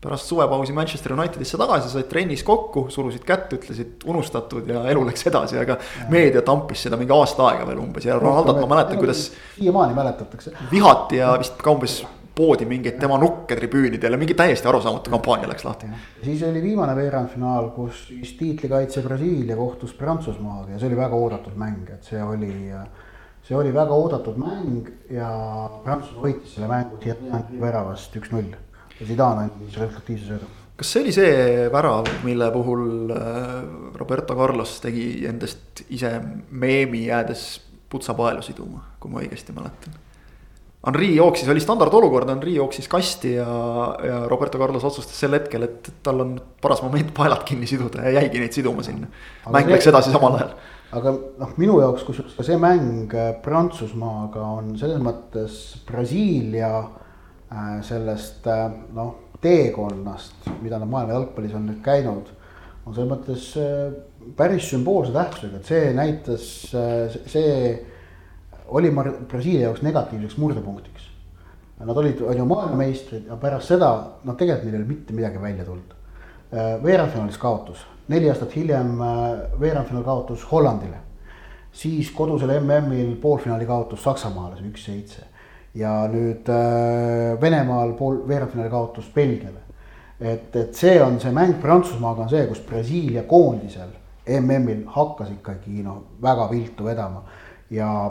pärast 0.00 0.30
suvepausi 0.30 0.72
Manchester 0.72 1.12
Unitedisse 1.12 1.58
tagasi, 1.60 1.90
said 1.92 2.08
trennis 2.08 2.42
kokku, 2.46 2.86
surusid 2.88 3.24
kätt, 3.28 3.52
ütlesid 3.52 4.06
unustatud 4.08 4.68
ja 4.68 4.84
elu 4.88 5.02
läks 5.10 5.26
edasi, 5.28 5.58
aga 5.60 5.76
meedia 6.12 6.40
tampis 6.46 6.86
seda 6.86 6.96
mingi 7.00 7.12
aasta 7.12 7.50
aega 7.50 7.66
veel 7.68 7.82
umbes. 7.82 8.06
Ja 8.08 8.16
Ronaldot 8.18 8.62
ma 8.62 8.70
mäletan, 8.76 8.96
kuidas 9.00 9.26
siiamaani 9.58 9.94
mäletatakse. 9.98 10.54
vihati 10.70 11.20
ja 11.20 11.34
vist 11.42 11.60
ka 11.60 11.74
umbes 11.76 11.98
poodi 12.40 12.64
mingeid 12.64 12.96
tema 13.00 13.18
nukke 13.20 13.58
tribüünidel 13.58 14.16
ja 14.16 14.20
mingi 14.20 14.34
täiesti 14.38 14.68
arusaamatu 14.70 15.12
kampaania 15.12 15.50
läks 15.50 15.64
lahti. 15.64 15.90
siis 16.22 16.42
oli 16.48 16.62
viimane 16.62 16.96
veerandfinaal, 16.96 17.68
kus 17.76 18.06
siis 18.08 18.32
tiitlikaitse 18.38 19.02
Brasiilia 19.02 19.56
kohtus 19.56 19.92
Prantsusmaaga 19.98 20.72
ja 20.72 20.78
see 20.78 20.88
oli 20.88 20.96
väga 20.96 21.20
oodatud 21.20 21.60
mäng, 21.60 21.92
et 21.92 22.08
see 22.08 22.22
oli, 22.22 22.72
see 23.44 23.56
oli 23.56 23.74
väga 23.74 24.00
oodatud 24.00 24.40
mäng 24.40 24.88
ja 25.12 25.28
Prantsusmaa 25.84 26.24
võitis 26.24 26.56
selle 26.56 26.72
mängu 26.72 27.02
Thierry 27.04 27.60
väravast 27.60 28.16
üks-null 28.16 28.56
ja 29.00 29.06
Zidane 29.06 29.48
andis 29.48 29.78
resultatiivse 29.78 30.26
söödu. 30.34 30.50
kas 30.80 30.92
see 30.92 31.02
oli 31.04 31.12
see 31.12 31.64
värav, 31.72 32.06
mille 32.24 32.50
puhul 32.52 33.10
äh, 33.12 33.56
Roberto 34.00 34.36
Carlos 34.36 34.78
tegi 34.80 35.26
endast 35.28 35.82
ise 35.92 36.14
meemi 36.50 37.06
jäädes 37.06 37.48
putsapaelu 37.90 38.42
siduma, 38.44 38.84
kui 39.00 39.12
ma 39.12 39.20
õigesti 39.24 39.56
mäletan? 39.56 39.98
Henri 40.80 41.10
jooksis, 41.12 41.48
oli 41.52 41.60
standardolukord, 41.60 42.30
Henri 42.32 42.54
jooksis 42.54 42.86
kasti 42.88 43.34
ja, 43.34 43.48
ja 44.00 44.20
Roberto 44.28 44.56
Carlos 44.58 44.86
otsustas 44.88 45.18
sel 45.20 45.36
hetkel, 45.36 45.66
et 45.66 45.90
tal 46.04 46.22
on 46.24 46.38
paras 46.62 46.80
moment 46.80 47.10
paelad 47.16 47.44
kinni 47.48 47.68
siduda 47.68 48.06
ja 48.06 48.14
jäigi 48.22 48.40
neid 48.40 48.56
siduma 48.56 48.84
sinna. 48.86 49.10
mäng 49.52 49.68
läks 49.68 49.90
edasi 49.92 50.14
samal 50.14 50.38
ajal. 50.38 50.54
aga 50.96 51.12
noh, 51.42 51.52
minu 51.60 51.76
jaoks, 51.82 52.06
kusjuures 52.08 52.38
ka 52.38 52.46
see 52.46 52.56
mäng 52.60 53.12
äh, 53.12 53.34
Prantsusmaaga 53.44 54.46
on 54.56 54.72
selles 54.80 55.04
mõttes 55.04 55.60
Brasiilia 55.90 56.72
äh, 56.78 57.09
sellest 57.82 58.46
äh, 58.46 58.66
noh, 58.94 59.14
teekonnast, 59.40 60.46
mida 60.62 60.78
nad 60.78 60.88
maailma 60.90 61.16
jalgpallis 61.16 61.54
on 61.58 61.66
nüüd 61.70 61.80
käinud. 61.84 62.36
on 62.86 62.94
selles 62.94 63.10
mõttes 63.10 63.42
päris 64.36 64.70
sümboolse 64.70 65.12
tähtsusega, 65.12 65.58
et 65.60 65.68
see 65.68 65.90
näitas, 65.94 66.44
see 67.28 67.50
oli 68.72 68.90
Brasiilia 69.28 69.68
jaoks 69.68 69.82
negatiivseks 69.82 70.36
murdepunktiks. 70.40 71.08
Nad 71.80 71.96
olid, 71.96 72.20
on 72.20 72.36
ju 72.36 72.44
maailmameistrid 72.44 73.28
ja 73.28 73.36
pärast 73.40 73.72
seda, 73.72 73.90
noh, 74.24 74.36
tegelikult 74.36 74.66
neil 74.66 74.74
ei 74.74 74.82
ole 74.82 74.88
mitte 74.88 75.16
midagi 75.16 75.40
välja 75.42 75.64
tulnud. 75.64 75.96
veerandfinaalis 76.82 77.38
kaotus, 77.38 77.84
neli 78.08 78.28
aastat 78.28 78.56
hiljem 78.56 78.98
veerandfinaal 79.60 80.04
kaotus 80.04 80.44
Hollandile. 80.52 80.98
siis 81.72 82.10
kodusel 82.10 82.50
MM-il 82.60 83.16
poolfinaali 83.16 83.66
kaotus 83.66 84.02
Saksamaale, 84.02 84.56
see 84.56 84.70
üks-seitse. 84.72 85.29
Ja 85.74 85.92
nüüd 86.10 86.48
Venemaal 87.40 87.92
pool, 87.98 88.22
veerandfinaali 88.28 88.70
kaotus 88.70 89.10
Belgiale. 89.14 89.60
et, 90.20 90.56
et 90.56 90.74
see 90.74 90.98
on 91.02 91.20
see 91.20 91.32
mäng 91.32 91.60
Prantsusmaaga 91.62 92.26
on 92.26 92.32
see, 92.32 92.46
kus 92.46 92.60
Brasiilia 92.66 93.22
koondisel 93.22 93.92
MM-il 94.40 94.82
hakkas 94.86 95.30
ikkagi 95.30 95.82
noh, 95.82 96.02
väga 96.22 96.50
viltu 96.50 96.84
vedama 96.84 97.22
ja 97.70 98.10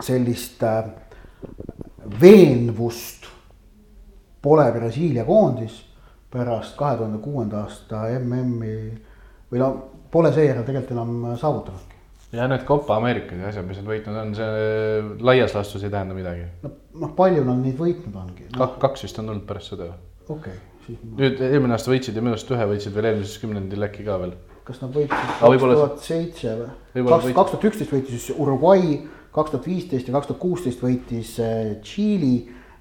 sellist 0.00 0.62
äh, 0.62 0.84
veenvust 2.20 3.26
pole 4.42 4.72
Brasiilia 4.72 5.24
koondis 5.24 5.84
pärast 6.30 6.76
kahe 6.76 6.96
tuhande 6.96 7.18
kuuenda 7.18 7.64
aasta 7.64 8.04
MM-i 8.20 8.74
või 9.50 9.60
no 9.62 9.70
pole 10.10 10.32
seejärel 10.32 10.64
tegelikult 10.64 10.92
enam 10.92 11.36
saavutanudki. 11.40 11.87
Ja 12.32 12.48
need 12.48 12.64
Copa 12.68 12.96
Ameerikad 12.96 13.40
ja 13.40 13.48
asjad, 13.48 13.66
mis 13.68 13.78
nad 13.80 13.88
võitnud 13.88 14.18
on, 14.20 14.34
see 14.36 15.04
laias 15.24 15.54
laastus 15.56 15.84
ei 15.86 15.92
tähenda 15.92 16.16
midagi. 16.16 16.44
no, 16.64 16.72
noh, 17.04 17.14
palju 17.16 17.44
nad 17.46 17.62
neid 17.62 17.78
võitnud 17.80 18.18
ongi 18.20 18.48
no. 18.50 18.58
Ka,. 18.58 18.68
kaks 18.88 19.06
vist 19.06 19.20
on 19.22 19.30
tulnud 19.30 19.46
pärast 19.48 19.72
seda. 19.72 19.88
okei 20.26 20.36
okay,, 20.36 20.58
siis. 20.86 21.00
nüüd 21.20 21.40
eelmine 21.48 21.76
aasta 21.78 21.92
võitsid 21.92 22.18
ja 22.18 22.24
minu 22.24 22.36
arust 22.36 22.52
ühe 22.52 22.68
võitsid 22.74 22.96
veel 22.96 23.10
eelmises 23.12 23.40
kümnendil 23.40 23.88
äkki 23.88 24.04
ka 24.06 24.18
veel. 24.20 24.36
kas 24.68 24.82
nad 24.84 24.92
võitsid 24.92 25.32
kaks 25.40 25.64
tuhat 25.64 26.04
seitse 26.04 26.58
või? 26.60 27.08
kaks, 27.08 27.32
tuhat 27.54 27.66
üksteist 27.70 27.96
võitis 27.96 28.20
siis 28.20 28.36
Uruguay, 28.36 29.00
kaks 29.32 29.56
tuhat 29.56 29.72
viisteist 29.72 30.12
ja 30.12 30.18
kaks 30.18 30.32
tuhat 30.32 30.42
kuusteist 30.44 30.84
võitis 30.84 31.34
Tšiili 31.80 32.36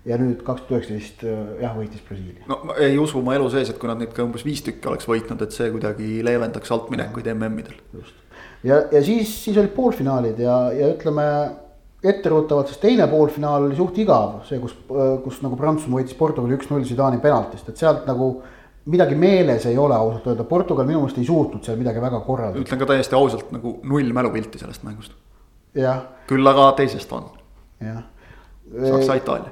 ja 0.07 0.19
nüüd 0.19 0.43
kaks 0.43 0.67
tuhat 0.67 0.81
üheksateist 0.81 1.23
jah, 1.63 1.71
võitis 1.79 2.03
Brasiilia. 2.03 2.43
no 2.51 2.59
ma 2.67 2.75
ei 2.83 2.99
usu 2.99 3.23
oma 3.23 3.39
elu 3.39 3.47
sees, 3.55 3.71
et 3.71 3.79
kui 3.79 3.87
nad 3.87 4.03
neid 4.03 4.11
ka 4.11 4.27
umbes 4.27 4.43
viis 4.43 4.59
tükki 4.67 4.91
oleks 4.91 5.07
võitnud, 5.07 5.39
et 5.47 5.55
see 5.55 5.71
kuidagi 5.71 6.19
leevendaks 6.27 6.75
altminekuid 6.75 7.31
MM-idel. 7.31 7.79
just 7.95 8.26
ja, 8.63 8.81
ja 8.91 9.03
siis, 9.03 9.31
siis 9.43 9.57
olid 9.57 9.73
poolfinaalid 9.75 10.39
ja, 10.39 10.57
ja 10.73 10.91
ütleme 10.95 11.25
etteruttavalt, 12.03 12.69
sest 12.71 12.81
teine 12.81 13.07
poolfinaal 13.09 13.65
oli 13.67 13.75
suht 13.77 13.97
igav, 14.01 14.41
see, 14.47 14.59
kus, 14.61 14.75
kus 15.23 15.39
nagu 15.43 15.57
Prantsusmaa 15.57 16.01
võitis 16.01 16.17
Portugali 16.17 16.57
üks-null 16.57 16.85
Zidani 16.85 17.19
penaltist, 17.23 17.69
et 17.71 17.81
sealt 17.81 18.05
nagu 18.09 18.29
midagi 18.87 19.17
meeles 19.19 19.65
ei 19.65 19.77
ole 19.77 19.95
ausalt 19.95 20.27
öelda, 20.29 20.45
Portugal 20.47 20.85
minu 20.87 21.01
meelest 21.01 21.17
ei 21.19 21.27
suutnud 21.27 21.65
seal 21.65 21.79
midagi 21.79 22.01
väga 22.01 22.19
korraldada. 22.25 22.63
ütlen 22.63 22.79
ka 22.79 22.89
täiesti 22.93 23.17
ausalt 23.17 23.49
nagu 23.55 23.77
null 23.83 24.13
mälupilti 24.13 24.61
sellest 24.61 24.85
mängust. 24.87 25.15
jah. 25.75 26.03
küll 26.29 26.53
aga 26.53 26.71
teisest 26.77 27.11
on. 27.11 27.31
jah. 27.81 28.03
Saksa-Itaalia. 28.67 29.51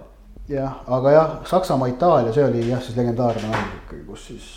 jah, 0.52 0.78
aga 0.88 1.12
jah, 1.12 1.34
Saksamaa-Itaalia, 1.50 2.34
see 2.36 2.46
oli 2.46 2.68
jah, 2.70 2.84
siis 2.84 2.98
legendaarne 3.00 3.50
mäng 3.50 3.74
ikkagi, 3.82 4.04
kus 4.06 4.28
siis 4.30 4.52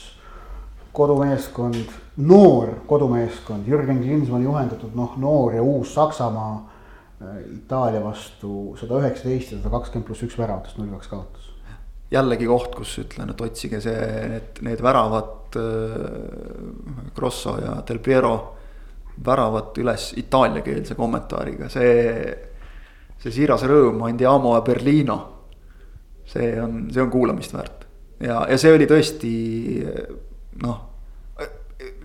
kodumeeskond, 0.93 1.89
noor 2.19 2.81
kodumeeskond, 2.87 3.69
Jürgen 3.69 4.01
Klinsmanni 4.03 4.49
juhendatud 4.49 4.95
noh, 4.99 5.15
noor 5.23 5.55
ja 5.55 5.63
uus 5.63 5.93
Saksamaa 5.95 6.55
äh, 7.23 7.37
Itaalia 7.55 8.03
vastu 8.03 8.75
sada 8.81 8.99
üheksateist 8.99 9.55
ja 9.55 9.61
sada 9.61 9.71
kakskümmend 9.77 10.09
pluss 10.09 10.25
üks 10.27 10.39
väravatest 10.39 10.81
null 10.81 10.91
kaks 10.97 11.13
kaotas. 11.13 11.49
jällegi 12.11 12.49
koht, 12.49 12.75
kus 12.75 12.97
ütlen, 13.05 13.31
et 13.31 13.41
otsige 13.45 13.81
see, 13.85 14.05
need, 14.33 14.63
need 14.67 14.83
väravad 14.83 15.59
äh,, 15.61 17.13
Grosso 17.15 17.59
ja 17.63 17.77
Del 17.89 18.03
Piero 18.03 18.35
väravad 19.25 19.79
üles 19.79 20.13
itaaliakeelse 20.19 20.95
kommentaariga, 20.99 21.69
see, 21.71 22.35
see 23.19 23.35
siiras 23.35 23.67
rõõm, 23.67 24.03
Andiamo 24.07 24.57
ja 24.57 24.63
Berliino. 24.67 25.19
see 26.29 26.51
on, 26.61 26.89
see 26.93 27.03
on 27.03 27.11
kuulamist 27.11 27.55
väärt 27.55 27.87
ja, 28.21 28.43
ja 28.51 28.59
see 28.59 28.75
oli 28.75 28.87
tõesti 28.91 29.31
noh, 30.63 30.88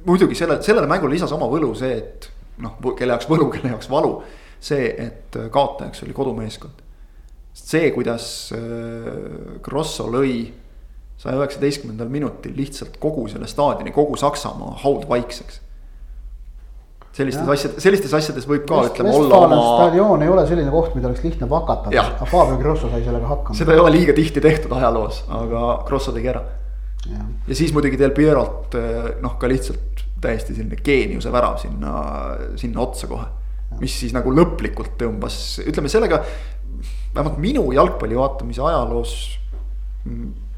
muidugi 0.05 0.35
selle, 0.35 0.61
sellele 0.65 0.87
mängule 0.89 1.15
lisas 1.15 1.31
oma 1.35 1.47
võlu 1.51 1.73
see, 1.77 1.97
et 1.97 2.29
noh, 2.63 2.77
kelle 2.97 3.15
jaoks 3.15 3.29
võlu, 3.29 3.49
kelle 3.53 3.73
jaoks 3.73 3.89
valu. 3.91 4.17
see, 4.63 4.87
et 5.05 5.35
kaotajaks 5.51 6.03
oli 6.05 6.13
kodumeeskond. 6.15 6.83
see, 7.53 7.91
kuidas 7.95 8.25
Grosso 9.63 10.07
lõi 10.11 10.51
saja 11.23 11.37
üheksateistkümnendal 11.39 12.09
minutil 12.11 12.55
lihtsalt 12.57 12.97
kogu 13.01 13.27
selle 13.31 13.47
staadioni, 13.47 13.93
kogu 13.95 14.17
Saksamaa 14.19 14.79
haudvaikseks. 14.83 15.61
sellistes 17.13 17.49
asjades, 17.55 17.83
sellistes 17.83 18.13
asjades 18.17 18.47
võib 18.49 18.65
ka 18.65 18.81
Vest, 18.81 18.95
ütleme 18.95 19.13
olla 19.13 19.43
oma. 19.45 19.61
staadioon 19.61 20.23
ei 20.25 20.33
ole 20.33 20.47
selline 20.49 20.71
koht, 20.73 20.95
mida 20.97 21.11
oleks 21.11 21.23
lihtne 21.23 21.49
vakatada, 21.49 22.07
aga 22.15 22.25
Fabio 22.25 22.57
Grosso 22.57 22.89
sai 22.89 23.03
sellega 23.05 23.29
hakkama. 23.29 23.57
seda 23.57 23.75
ei 23.75 23.83
ole 23.85 23.93
liiga 23.93 24.17
tihti 24.17 24.41
tehtud 24.41 24.73
ajaloos, 24.79 25.23
aga 25.29 25.71
Grosso 25.87 26.15
tegi 26.15 26.33
ära 26.33 26.43
Ja. 27.03 27.19
siis 27.51 27.73
muidugi 27.75 27.97
Del 27.99 28.13
Pierolt 28.15 28.75
noh, 29.21 29.33
ka 29.35 29.47
lihtsalt 29.51 29.92
täiesti 30.23 30.55
selline 30.55 30.79
geeniuse 30.83 31.31
värav 31.33 31.59
sinna, 31.61 31.93
sinna 32.59 32.81
otsa 32.83 33.09
kohe. 33.11 33.29
mis 33.79 33.93
siis 34.03 34.13
nagu 34.13 34.29
lõplikult 34.29 34.93
tõmbas, 34.99 35.37
ütleme 35.65 35.89
sellega, 35.89 36.19
vähemalt 37.15 37.39
minu 37.41 37.71
jalgpalli 37.73 38.17
vaatamise 38.17 38.61
ajaloos. 38.61 39.13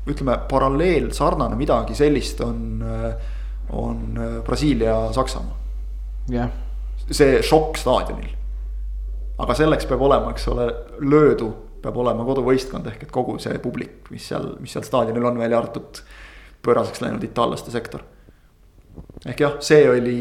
ütleme 0.05 0.37
paralleel, 0.49 1.11
sarnane 1.13 1.55
midagi 1.55 1.95
sellist 1.95 2.41
on, 2.41 2.83
on 3.69 4.19
Brasiilia-Saksamaa. 4.45 5.57
jah. 6.29 6.49
see 7.11 7.41
šokk 7.41 7.77
staadionil. 7.77 8.33
aga 9.37 9.53
selleks 9.53 9.85
peab 9.85 10.01
olema, 10.01 10.31
eks 10.31 10.47
ole, 10.47 10.67
löödu 10.99 11.53
peab 11.85 11.97
olema 12.01 12.25
koduvõistkond 12.25 12.87
ehk 12.89 13.05
et 13.05 13.13
kogu 13.13 13.37
see 13.41 13.59
publik, 13.61 14.09
mis 14.13 14.25
seal, 14.31 14.55
mis 14.61 14.73
seal 14.73 14.85
staadionil 14.87 15.29
on, 15.29 15.37
välja 15.39 15.59
arvatud 15.61 16.01
pööraseks 16.65 17.03
läinud 17.03 17.23
itaallaste 17.23 17.71
sektor. 17.73 18.01
Ehk 19.26 19.43
jah, 19.45 19.59
see 19.65 19.85
oli, 19.89 20.17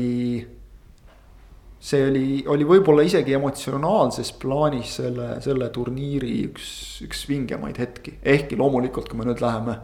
see 1.79 2.05
oli, 2.09 2.27
oli 2.51 2.69
võib-olla 2.69 3.07
isegi 3.07 3.37
emotsionaalses 3.39 4.35
plaanis 4.41 4.99
selle, 5.01 5.35
selle 5.45 5.71
turniiri 5.75 6.37
üks, 6.51 6.69
üks 7.07 7.27
vingemaid 7.29 7.81
hetki, 7.83 8.19
ehkki 8.23 8.61
loomulikult, 8.61 9.11
kui 9.11 9.21
me 9.21 9.29
nüüd 9.31 9.43
läheme 9.45 9.81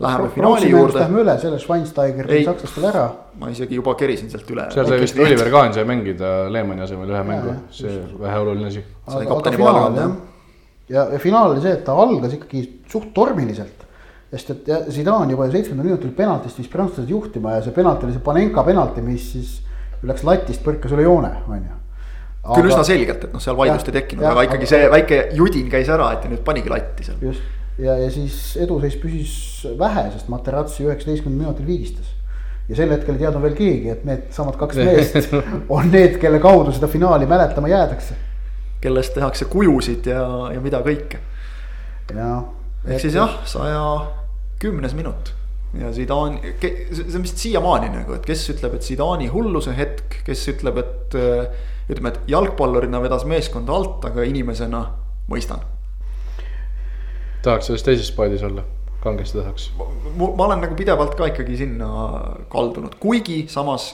Läheme 0.00 0.28
finaali 0.32 0.70
juurde. 0.70 0.98
Lähme 0.98 1.20
üle, 1.20 1.34
selle 1.38 1.58
Schweinsteiger 1.60 2.28
tegi 2.28 2.44
sakslastele 2.46 2.88
ära. 2.88 3.02
ma 3.40 3.50
isegi 3.52 3.76
juba 3.76 3.92
kerisin 4.00 4.30
sealt 4.32 4.48
üle. 4.52 4.64
seal 4.72 4.88
sai 4.88 5.00
vist 5.00 5.18
Oliver 5.20 5.50
Kahn 5.52 5.74
sai 5.76 5.84
mängida 5.88 6.30
Lehmani 6.52 6.84
asemel 6.86 7.12
ühe 7.12 7.20
mängu, 7.28 7.52
see 7.74 7.98
väheoluline 8.20 8.70
asi. 8.70 8.84
ja, 10.88 11.04
ja 11.12 11.20
finaal 11.20 11.52
oli 11.52 11.60
see, 11.64 11.74
et 11.76 11.84
ta 11.84 11.96
algas 12.00 12.32
ikkagi 12.38 12.64
suht 12.88 13.12
tormiliselt. 13.14 13.84
Sest 14.30 14.52
et 14.54 14.70
Zidane 14.94 15.34
juba 15.34 15.48
seitsmendal 15.50 15.88
minutil 15.88 16.12
penaltist 16.14 16.60
viis 16.60 16.70
prantslased 16.70 17.10
juhtima 17.10 17.56
ja 17.56 17.64
see 17.64 17.74
penalt 17.74 18.04
oli 18.06 18.14
see 18.14 18.22
Panenka 18.24 18.62
penalti, 18.66 19.02
mis 19.02 19.32
siis 19.32 19.56
läks 20.06 20.24
latist, 20.24 20.62
põrkas 20.64 20.94
üle 20.94 21.04
joone, 21.04 21.32
on 21.48 21.64
ju 21.64 21.72
aga.... 22.44 22.54
küll 22.54 22.70
üsna 22.70 22.84
selgelt, 22.86 23.24
et 23.26 23.32
noh, 23.34 23.42
seal 23.42 23.58
vaidlust 23.58 23.90
ei 23.90 23.96
tekkinud, 23.98 24.26
aga 24.30 24.44
ikkagi 24.46 24.68
aga... 24.68 24.70
see 24.74 24.92
väike 24.94 25.18
judin 25.38 25.72
käis 25.72 25.90
ära, 25.92 26.12
et 26.14 26.24
ja 26.24 26.32
nüüd 26.32 26.44
panigi 26.46 26.72
latti 26.72 27.08
seal. 27.08 27.18
just 27.26 27.58
ja, 27.80 27.96
ja 27.98 28.10
siis 28.12 28.38
eduseis 28.60 28.96
püsis 29.00 29.34
vähe, 29.78 30.06
sest 30.14 30.30
Materazzi 30.32 30.86
üheksateistkümnendal 30.86 31.50
minutil 31.50 31.66
viigistas. 31.68 32.14
ja 32.68 32.78
sel 32.78 32.92
hetkel 32.94 33.16
ei 33.16 33.24
teadnud 33.24 33.42
veel 33.42 33.58
keegi, 33.58 33.90
et 33.96 34.06
needsamad 34.06 34.58
kaks 34.60 34.78
meest 34.86 35.34
on 35.68 35.90
need, 35.90 36.20
kelle 36.22 36.38
kaudu 36.42 36.74
seda 36.76 36.90
finaali 36.92 37.26
mäletama 37.26 37.72
jäädakse. 37.72 38.14
kellest 38.80 39.14
tehakse 39.14 39.50
kujusid 39.50 40.06
ja, 40.06 40.22
ja 40.54 40.62
mida 40.62 40.80
kõike. 40.86 41.20
jah. 42.14 42.46
ehk 42.86 43.02
siis 43.02 43.18
jah, 43.18 43.40
saja 43.44 43.84
kümnes 44.60 44.94
minut 44.96 45.34
ja 45.78 45.92
Zidane, 45.94 46.54
see 46.60 47.16
on 47.16 47.26
vist 47.26 47.42
siiamaani 47.42 47.92
nagu, 47.94 48.16
et 48.16 48.24
kes 48.26 48.48
ütleb, 48.54 48.74
et 48.76 48.86
Zidane'i 48.86 49.28
hulluse 49.30 49.74
hetk, 49.76 50.22
kes 50.26 50.46
ütleb, 50.54 50.80
et 50.82 51.18
ütleme, 51.90 52.14
et 52.14 52.32
jalgpallurina 52.32 53.02
vedas 53.02 53.26
meeskonda 53.28 53.76
alt, 53.76 54.08
aga 54.10 54.26
inimesena 54.26 54.86
mõistan 55.30 55.62
tahaks 57.42 57.70
selles 57.70 57.84
teises 57.84 58.10
paadis 58.16 58.42
olla, 58.46 58.64
kangesti 59.02 59.38
tahaks. 59.38 59.70
ma 60.16 60.44
olen 60.44 60.60
nagu 60.64 60.76
pidevalt 60.76 61.16
ka 61.18 61.30
ikkagi 61.30 61.56
sinna 61.62 61.88
kaldunud, 62.52 62.96
kuigi 63.00 63.44
samas, 63.52 63.92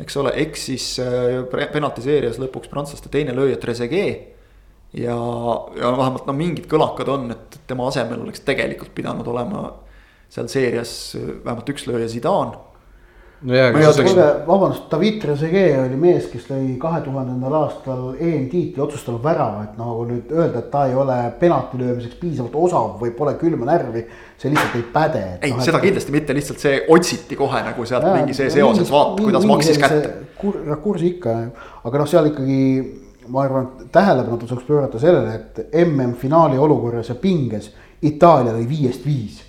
eks 0.00 0.18
ole, 0.20 0.34
eksis 0.44 0.88
äh, 1.02 1.68
penaltiseerias 1.72 2.40
lõpuks 2.42 2.70
prantslaste 2.72 3.12
teine 3.12 3.34
lööja 3.36 3.60
Trezeguet. 3.60 4.28
ja, 4.92 5.16
ja 5.78 5.94
vähemalt 5.96 6.26
no 6.28 6.36
mingid 6.36 6.68
kõlakad 6.68 7.08
on, 7.08 7.30
et 7.32 7.60
tema 7.66 7.88
asemel 7.88 8.20
oleks 8.26 8.44
tegelikult 8.44 8.92
pidanud 8.94 9.26
olema 9.28 9.70
seal 10.32 10.48
seerias 10.48 10.92
vähemalt 11.18 11.72
üks 11.74 11.88
lööja 11.88 12.08
Zidane 12.08 12.60
no 13.42 13.56
jaa, 13.56 13.70
aga 13.72 13.90
see 13.94 14.06
kuulge, 14.06 14.26
vabandust, 14.46 14.84
David 14.90 15.18
Trezeguet 15.22 15.74
oli 15.82 15.98
mees, 16.00 16.28
kes 16.30 16.46
lõi 16.50 16.76
kahe 16.82 17.00
tuhandendal 17.04 17.56
aastal 17.58 18.04
EM-tiitli 18.14 18.82
otsustanud 18.84 19.22
värava, 19.24 19.66
et 19.66 19.76
nagu 19.80 20.06
nüüd 20.08 20.32
öelda, 20.34 20.62
et 20.62 20.70
ta 20.72 20.84
ei 20.88 20.96
ole 20.98 21.18
penalti 21.40 21.80
löömiseks 21.80 22.20
piisavalt 22.22 22.56
osav 22.68 22.96
või 23.02 23.12
pole 23.18 23.34
külma 23.40 23.68
närvi. 23.72 24.04
see 24.38 24.50
lihtsalt 24.50 24.78
ei 24.78 24.86
päde. 24.94 25.24
ei 25.42 25.54
no,, 25.54 25.62
seda 25.62 25.78
et... 25.78 25.86
kindlasti 25.88 26.14
mitte, 26.14 26.38
lihtsalt 26.38 26.62
see 26.62 26.80
otsiti 26.88 27.38
kohe 27.38 27.62
nagu 27.66 27.86
sealt 27.86 28.06
ja, 28.06 28.16
mingi 28.16 28.38
see 28.38 28.50
seoses, 28.50 28.90
vaata 28.90 29.22
kuidas 29.22 29.46
maksis 29.50 29.78
kätte. 29.82 30.14
rakursi 30.70 31.14
ikka, 31.16 31.38
aga 31.82 32.02
noh, 32.02 32.10
seal 32.10 32.30
ikkagi 32.30 32.60
ma 33.32 33.44
arvan, 33.46 33.70
et 33.78 33.92
tähelepanu 33.94 34.38
tasuks 34.42 34.66
pöörata 34.66 34.98
sellele, 35.02 35.34
et 35.38 35.78
MM-finaali 35.86 36.58
olukorras 36.58 37.10
ja 37.10 37.18
pinges 37.18 37.72
Itaalia 38.02 38.50
lõi 38.56 38.64
viiest 38.66 39.04
viis 39.06 39.41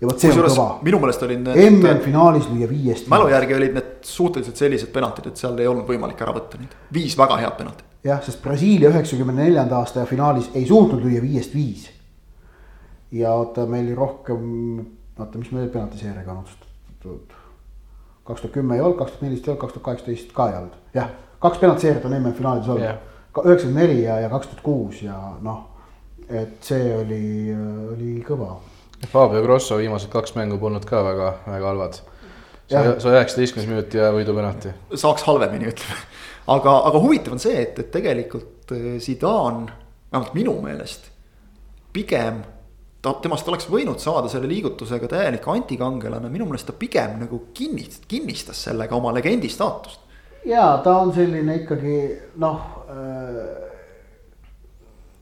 ja 0.00 0.06
vot 0.06 0.20
see 0.20 0.30
Kusjuures, 0.30 0.54
on 0.54 0.58
kõva. 0.58 0.86
minu 0.86 1.00
meelest 1.02 1.24
olid 1.26 1.42
need. 1.42 1.60
MM-finaalis 1.72 2.48
lüüa 2.52 2.68
viiest. 2.70 3.08
mälu 3.10 3.30
järgi 3.32 3.56
olid 3.56 3.74
need 3.74 3.88
suhteliselt 4.06 4.60
sellised 4.60 4.92
penaltid, 4.94 5.30
et 5.30 5.40
seal 5.40 5.58
ei 5.58 5.66
olnud 5.70 5.88
võimalik 5.88 6.20
ära 6.22 6.34
võtta 6.36 6.60
neid, 6.60 6.76
viis 6.94 7.16
väga 7.18 7.38
head 7.42 7.56
penaltit. 7.58 7.86
jah, 8.06 8.22
sest 8.24 8.42
Brasiilia 8.44 8.92
üheksakümne 8.92 9.34
neljanda 9.40 9.80
aasta 9.80 10.06
finaalis 10.06 10.50
ei 10.54 10.66
suutnud 10.68 11.02
lüüa 11.02 11.22
viiest 11.24 11.54
viis. 11.54 11.88
ja 13.12 13.34
oota, 13.34 13.66
meil 13.66 13.90
rohkem, 13.96 14.46
oota, 15.18 15.38
mis 15.38 15.50
meil 15.56 15.68
penaltiseeriaga 15.74 16.32
on 16.32 16.44
otsustatud. 16.44 17.36
kaks 18.24 18.40
tuhat 18.44 18.54
kümme 18.54 18.78
ei 18.78 18.84
olnud, 18.84 18.98
kaks 18.98 19.16
tuhat 19.16 19.26
neliteist 19.26 19.48
ei 19.48 19.52
olnud, 19.52 19.62
kaks 19.64 19.78
tuhat 19.78 19.88
kaheksateist 19.90 20.32
ka 20.36 20.50
ei 20.52 20.58
olnud, 20.62 20.80
jah, 20.94 21.10
kaks 21.42 21.58
penaltiseerijat 21.58 22.06
on 22.06 22.20
MM-finaalis 22.22 22.70
olnud 22.70 22.86
yeah.. 22.86 23.02
üheksakümmend 23.44 23.82
neli 23.82 24.02
ja, 24.04 24.20
ja 24.20 24.30
kaks 24.30 24.52
tuhat 24.52 24.62
kuus 24.62 25.02
ja 25.02 25.18
noh, 25.42 25.64
et 26.28 26.58
see 26.62 26.90
oli, 26.94 27.24
oli 27.96 28.18
kõva 28.22 28.52
Fabio 29.06 29.42
Grosso 29.42 29.78
viimased 29.78 30.10
kaks 30.10 30.34
mängu 30.34 30.58
polnud 30.58 30.84
ka 30.86 31.02
väga, 31.04 31.32
väga 31.46 31.66
halvad. 31.66 32.00
sa 32.68 33.12
üheksateistkümnes 33.14 33.68
minut 33.68 33.94
ja 33.94 34.10
võidupenalti. 34.12 34.72
saaks 34.94 35.22
halvemini, 35.22 35.70
ütleme. 35.70 36.00
aga, 36.46 36.74
aga 36.90 37.00
huvitav 37.00 37.36
on 37.36 37.42
see, 37.42 37.62
et, 37.62 37.78
et 37.78 37.90
tegelikult 37.94 38.72
äh, 38.74 38.98
Zidane, 39.00 39.70
vähemalt 40.12 40.34
minu 40.34 40.56
meelest, 40.64 41.06
pigem 41.92 42.42
ta, 43.02 43.14
temast 43.22 43.48
oleks 43.48 43.68
võinud 43.70 44.02
saada 44.02 44.28
selle 44.28 44.50
liigutusega 44.50 45.08
täielik 45.08 45.46
antikangelane, 45.48 46.28
minu 46.32 46.48
meelest 46.48 46.68
ta 46.68 46.74
pigem 46.76 47.16
nagu 47.22 47.46
kinnistas, 47.54 48.02
kinnistas 48.10 48.66
sellega 48.68 48.98
oma 48.98 49.14
legendi 49.14 49.48
staatust. 49.48 50.00
ja 50.44 50.80
ta 50.84 50.98
on 50.98 51.14
selline 51.14 51.62
ikkagi 51.62 51.96
noh 52.42 52.84
äh,, 52.90 53.46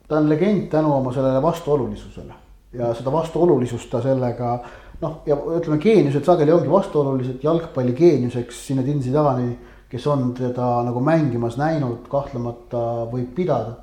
ta 0.08 0.18
on 0.18 0.28
legend 0.32 0.70
tänu 0.72 0.96
oma 0.96 1.12
sellele 1.12 1.42
vastuolulisusele 1.42 2.45
ja 2.72 2.90
seda 2.94 3.12
vastuolulisust 3.12 3.90
ta 3.90 4.00
sellega 4.02 4.56
noh, 5.02 5.22
ja 5.28 5.36
ütleme, 5.36 5.78
geeniused 5.82 6.26
sageli 6.26 6.54
ongi 6.54 6.70
vastuolulised, 6.70 7.40
jalgpalli 7.44 7.94
geeniuseks 7.96 8.66
Zinedine 8.68 9.02
Zidani, 9.04 9.50
kes 9.90 10.06
on 10.10 10.30
teda 10.36 10.68
nagu 10.86 11.00
mängimas 11.04 11.58
näinud, 11.60 12.06
kahtlemata 12.10 13.06
võib 13.12 13.34
pidada. 13.36 13.82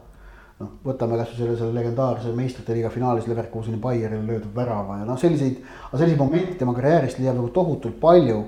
noh, 0.61 0.69
võtame 0.85 1.17
kasvõi 1.17 1.37
selle, 1.37 1.55
selle 1.57 1.73
legendaarse 1.75 2.31
meistrite 2.37 2.75
liiga 2.75 2.91
finaalis 2.93 3.25
Leverkuseni 3.27 3.79
Bayerile 3.81 4.21
löödud 4.23 4.53
värava 4.55 4.99
ja 4.99 5.07
noh, 5.07 5.17
selliseid, 5.19 5.57
selliseid 5.91 6.19
momente 6.19 6.53
tema 6.59 6.75
karjäärist 6.77 7.19
leiab 7.19 7.39
nagu 7.39 7.49
tohutult 7.55 7.99
palju. 7.99 8.43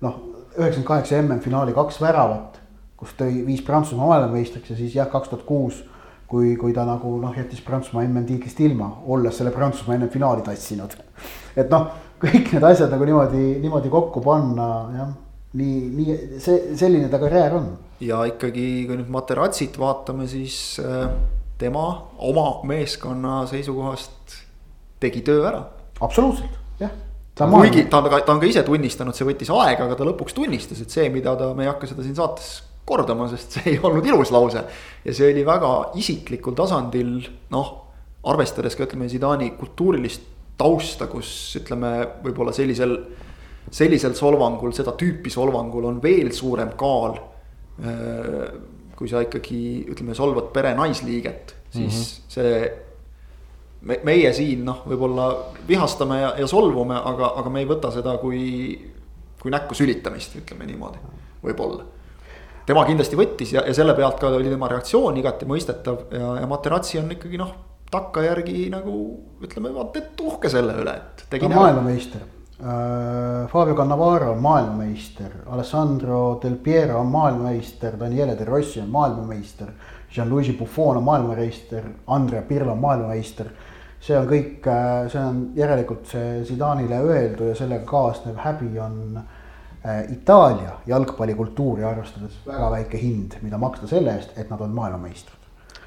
noh, 0.00 0.16
üheksakümmend 0.56 0.86
kaheksa 0.88 1.20
MM-finaali 1.20 1.74
kaks 1.76 2.00
väravat, 2.00 2.56
kus 2.96 3.12
tõi, 3.18 3.44
viis 3.46 3.60
Prantsusmaa 3.62 4.08
maailmameistriks 4.08 4.72
ja 4.72 4.76
siis 4.76 4.96
jah, 4.96 5.08
kaks 5.12 5.28
tuhat 5.28 5.44
kuus 5.46 5.82
kui, 6.30 6.54
kui 6.58 6.74
ta 6.74 6.84
nagu 6.86 7.16
noh, 7.22 7.34
jättis 7.34 7.62
Prantsusmaa 7.66 8.04
MM-tiitlist 8.06 8.60
ilma, 8.62 8.90
olles 9.10 9.40
selle 9.40 9.52
Prantsusmaa 9.54 9.96
enne 9.98 10.10
finaali 10.12 10.44
tassinud. 10.46 10.94
et 11.58 11.72
noh, 11.72 11.88
kõik 12.22 12.54
need 12.54 12.66
asjad 12.70 12.92
nagu 12.92 13.08
niimoodi, 13.08 13.42
niimoodi 13.64 13.90
kokku 13.92 14.22
panna, 14.24 14.68
jah, 14.94 15.10
nii, 15.58 15.82
nii 15.96 16.16
see, 16.42 16.76
selline 16.78 17.10
ta 17.10 17.18
karjäär 17.22 17.58
on. 17.58 17.68
ja 18.06 18.22
ikkagi, 18.30 18.68
kui 18.88 19.00
nüüd 19.00 19.10
Materatsit 19.12 19.78
vaatame, 19.80 20.28
siis 20.30 20.78
äh, 20.84 21.10
tema 21.60 21.86
oma 22.30 22.48
meeskonna 22.68 23.42
seisukohast 23.50 24.38
tegi 25.02 25.24
töö 25.26 25.44
ära. 25.50 25.64
absoluutselt, 26.00 26.58
jah 26.80 26.94
kuigi 27.40 27.86
ta 27.88 28.02
on, 28.02 28.10
ta 28.10 28.34
on 28.34 28.40
ka 28.42 28.48
ise 28.48 28.62
tunnistanud, 28.66 29.16
see 29.16 29.24
võttis 29.24 29.48
aega, 29.54 29.86
aga 29.86 29.96
ta 29.96 30.04
lõpuks 30.04 30.34
tunnistas, 30.36 30.82
et 30.82 30.92
see, 30.92 31.06
mida 31.12 31.32
ta, 31.40 31.54
me 31.56 31.64
ei 31.64 31.70
hakka 31.70 31.88
seda 31.88 32.04
siin 32.04 32.18
saates 32.18 32.58
kordama, 32.86 33.28
sest 33.30 33.58
see 33.58 33.74
ei 33.74 33.78
olnud 33.82 34.06
ilus 34.06 34.32
lause. 34.34 34.64
ja 35.04 35.14
see 35.14 35.30
oli 35.32 35.44
väga 35.46 35.70
isiklikul 36.00 36.56
tasandil, 36.58 37.14
noh, 37.54 37.70
arvestades 38.30 38.76
ka 38.76 38.84
ütleme 38.88 39.08
Zidani 39.08 39.52
kultuurilist 39.58 40.26
tausta, 40.60 41.08
kus 41.08 41.30
ütleme, 41.60 41.92
võib-olla 42.24 42.52
sellisel, 42.52 42.98
sellisel 43.72 44.16
solvangul, 44.18 44.74
seda 44.76 44.92
tüüpi 44.98 45.32
solvangul 45.32 45.88
on 45.88 46.02
veel 46.02 46.32
suurem 46.36 46.74
kaal. 46.80 47.16
Äh, 47.80 48.44
kui 49.00 49.08
sa 49.08 49.22
ikkagi 49.24 49.86
ütleme, 49.88 50.12
solvad 50.12 50.50
pere 50.52 50.74
naisliiget, 50.76 51.54
siis 51.72 51.94
mm 51.94 52.02
-hmm. 52.02 52.32
see 52.34 52.72
me, 53.80 53.96
meie 54.04 54.32
siin 54.36 54.64
noh, 54.66 54.82
võib-olla 54.84 55.28
vihastame 55.68 56.20
ja, 56.20 56.34
ja 56.42 56.48
solvume, 56.50 56.98
aga, 56.98 57.32
aga 57.40 57.52
me 57.52 57.62
ei 57.62 57.68
võta 57.70 57.88
seda 57.94 58.18
kui, 58.20 58.42
kui 59.40 59.54
näkku 59.54 59.74
sülitamist, 59.78 60.36
ütleme 60.42 60.68
niimoodi, 60.68 61.00
võib-olla 61.42 61.86
tema 62.70 62.84
kindlasti 62.88 63.18
võttis 63.18 63.54
ja, 63.56 63.64
ja 63.66 63.74
selle 63.76 63.96
pealt 63.98 64.20
ka 64.20 64.30
oli 64.36 64.50
tema 64.50 64.68
reaktsioon 64.70 65.18
igati 65.20 65.48
mõistetav 65.50 66.10
ja, 66.14 66.34
ja 66.42 66.50
Materazzi 66.50 67.00
on 67.00 67.10
ikkagi 67.16 67.40
noh, 67.40 67.54
takkajärgi 67.90 68.68
nagu 68.72 68.98
ütleme, 69.42 69.72
vaata 69.74 70.02
et 70.02 70.20
uhke 70.22 70.50
selle 70.52 70.76
üle, 70.78 70.94
et. 70.94 71.24
ta 71.30 71.40
on 71.46 71.56
maailmameister 71.56 72.22
äh,. 72.22 73.48
Fabio 73.50 73.74
Cannavaro 73.74 74.34
on 74.34 74.42
maailmameister, 74.44 75.40
Alessandro 75.50 76.38
Del 76.42 76.58
Piero 76.60 77.00
on 77.00 77.08
maailmameister, 77.10 77.96
Daniele 77.98 78.36
De 78.38 78.44
Rossi 78.44 78.82
on 78.82 78.90
maailmameister. 78.92 79.72
Gianluigi 80.10 80.52
Buffon 80.58 80.98
on 80.98 81.04
maailmameister, 81.06 81.84
Andrea 82.06 82.42
Pirlo 82.42 82.72
on 82.72 82.80
maailmameister 82.82 83.50
see 84.00 84.16
on 84.16 84.28
kõik, 84.28 84.64
äh, 84.68 85.08
see 85.12 85.20
on 85.20 85.42
järelikult 85.56 86.08
see 86.08 86.40
Zidanile 86.48 87.00
öeldu 87.04 87.50
ja 87.50 87.56
sellega 87.58 87.84
kaasnev 87.88 88.38
häbi 88.44 88.78
on 88.80 89.20
Äh, 89.20 89.39
Itaalia 90.12 90.74
jalgpallikultuuri 90.86 91.84
arvestades 91.88 92.34
väga 92.44 92.66
väike 92.74 92.98
hind, 93.00 93.38
mida 93.40 93.56
maksta 93.58 93.86
selle 93.88 94.12
eest, 94.12 94.34
et 94.36 94.50
nad 94.52 94.60
on 94.60 94.74
maailmameistrid. 94.76 95.38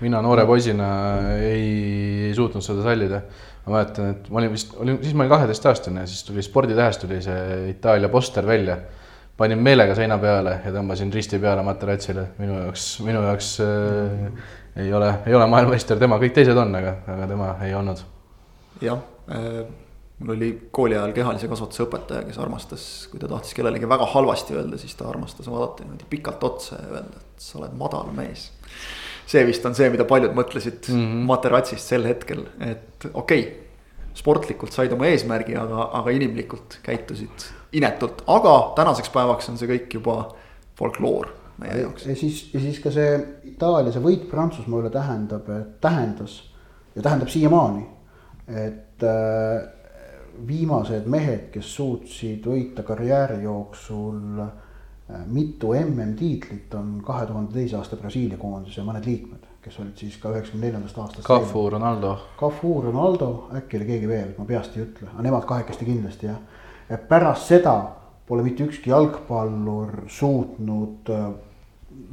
mina 0.02 0.22
noore 0.22 0.45
poisina 0.45 0.88
ei, 1.38 2.26
ei 2.28 2.32
suutnud 2.36 2.65
seda 2.65 2.82
sallida. 2.84 3.22
ma 3.65 3.76
mäletan, 3.76 4.10
et 4.15 4.30
ma 4.30 4.41
olin 4.41 4.52
vist, 4.52 4.74
olin, 4.82 4.98
siis 5.03 5.14
ma 5.14 5.24
olin 5.24 5.36
kaheteistaastane, 5.36 6.07
siis 6.07 6.24
tuli 6.24 6.41
Sporditähes 6.41 6.98
tuli 6.98 7.22
see 7.22 7.70
Itaalia 7.70 8.10
poster 8.10 8.48
välja. 8.48 8.78
panin 9.38 9.61
meelega 9.61 9.95
seina 9.95 10.18
peale 10.18 10.60
ja 10.65 10.74
tõmbasin 10.74 11.14
risti 11.14 11.40
peale 11.40 11.61
materatsile, 11.64 12.28
minu 12.40 12.57
jaoks, 12.64 12.88
minu 13.06 13.22
jaoks 13.22 13.53
äh, 13.61 14.44
ei 14.76 14.94
ole, 14.94 15.14
ei 15.26 15.36
ole 15.36 15.48
maailmameister 15.48 15.99
tema, 15.99 16.18
kõik 16.18 16.34
teised 16.34 16.57
on, 16.57 16.76
aga, 16.82 16.98
aga 17.14 17.30
tema 17.30 17.56
ei 17.61 17.74
olnud. 17.78 18.03
jah 18.82 18.98
äh,, 19.30 19.82
mul 20.19 20.35
oli 20.35 20.49
kooli 20.72 20.98
ajal 20.98 21.14
kehalise 21.15 21.49
kasvatuse 21.52 21.85
õpetaja, 21.88 22.23
kes 22.27 22.38
armastas, 22.41 22.85
kui 23.11 23.22
ta 23.22 23.30
tahtis 23.31 23.56
kellelegi 23.57 23.90
väga 23.90 24.07
halvasti 24.14 24.56
öelda, 24.57 24.77
siis 24.81 24.95
ta 24.99 25.07
armastas 25.10 25.49
vaadata 25.52 25.84
niimoodi 25.84 26.07
pikalt 26.10 26.44
otsa 26.44 26.77
ja 26.80 26.91
öelda, 26.98 27.23
et 27.23 27.48
sa 27.48 27.60
oled 27.60 27.73
madal 27.80 28.14
mees. 28.15 28.52
see 29.27 29.45
vist 29.48 29.65
on 29.65 29.76
see, 29.76 29.90
mida 29.90 30.06
paljud 30.06 30.34
mõtlesid 30.35 30.90
mm 30.91 30.95
-hmm. 30.99 31.27
materatsist 31.27 31.88
sel 31.88 32.06
hetkel, 32.06 32.45
et 32.60 33.06
okei 33.14 33.41
okay, 33.41 33.52
sportlikult 34.14 34.72
said 34.72 34.91
oma 34.94 35.07
eesmärgi, 35.10 35.56
aga, 35.57 35.90
aga 35.99 36.11
inimlikult 36.14 36.80
käitusid 36.84 37.48
inetult, 37.73 38.23
aga 38.27 38.73
tänaseks 38.76 39.10
päevaks 39.10 39.49
on 39.49 39.57
see 39.57 39.69
kõik 39.69 39.94
juba 39.98 40.18
folkloor 40.77 41.31
meie 41.57 41.81
jaoks. 41.81 42.06
ja 42.06 42.15
siis, 42.15 42.49
ja 42.53 42.60
siis 42.60 42.80
ka 42.84 42.91
see 42.94 43.15
Itaalia, 43.53 43.91
see 43.94 44.03
võit 44.03 44.27
Prantsusmaa 44.30 44.81
üle 44.81 44.90
tähendab, 44.94 45.49
tähendas 45.81 46.40
ja 46.95 47.02
tähendab 47.02 47.30
siiamaani, 47.34 47.85
et 48.48 49.06
äh, 49.06 49.82
viimased 50.47 51.07
mehed, 51.10 51.49
kes 51.53 51.76
suutsid 51.76 52.45
võita 52.49 52.84
karjääri 52.88 53.43
jooksul 53.43 54.41
äh, 54.43 54.51
mitu 55.26 55.73
MM-tiitlit, 55.77 56.73
on 56.80 56.99
kahe 57.05 57.26
tuhande 57.30 57.53
teise 57.53 57.77
aasta 57.77 57.99
Brasiilia 57.99 58.38
koondise 58.41 58.85
mõned 58.85 59.05
liikmed, 59.07 59.47
kes 59.64 59.80
olid 59.80 59.99
siis 59.99 60.18
ka 60.22 60.31
üheksakümne 60.34 60.68
neljandast 60.68 60.97
aastast. 60.97 61.27
Cafu, 61.27 61.65
Ronaldo. 61.69 62.15
Cafu, 62.39 62.76
Ronaldo, 62.81 63.31
äkki 63.60 63.80
oli 63.80 63.89
keegi 63.91 64.10
veel, 64.10 64.31
ma 64.38 64.47
peast 64.49 64.77
ei 64.77 64.85
ütle, 64.85 65.10
aga 65.14 65.27
nemad 65.27 65.47
kahekesti 65.49 65.88
kindlasti 65.89 66.31
jah. 66.31 66.39
ja 66.89 66.97
pärast 67.10 67.47
seda 67.51 67.76
pole 68.27 68.43
mitte 68.43 68.64
ükski 68.64 68.89
jalgpallur 68.89 70.05
suutnud 70.07 71.11
äh, 71.11 71.27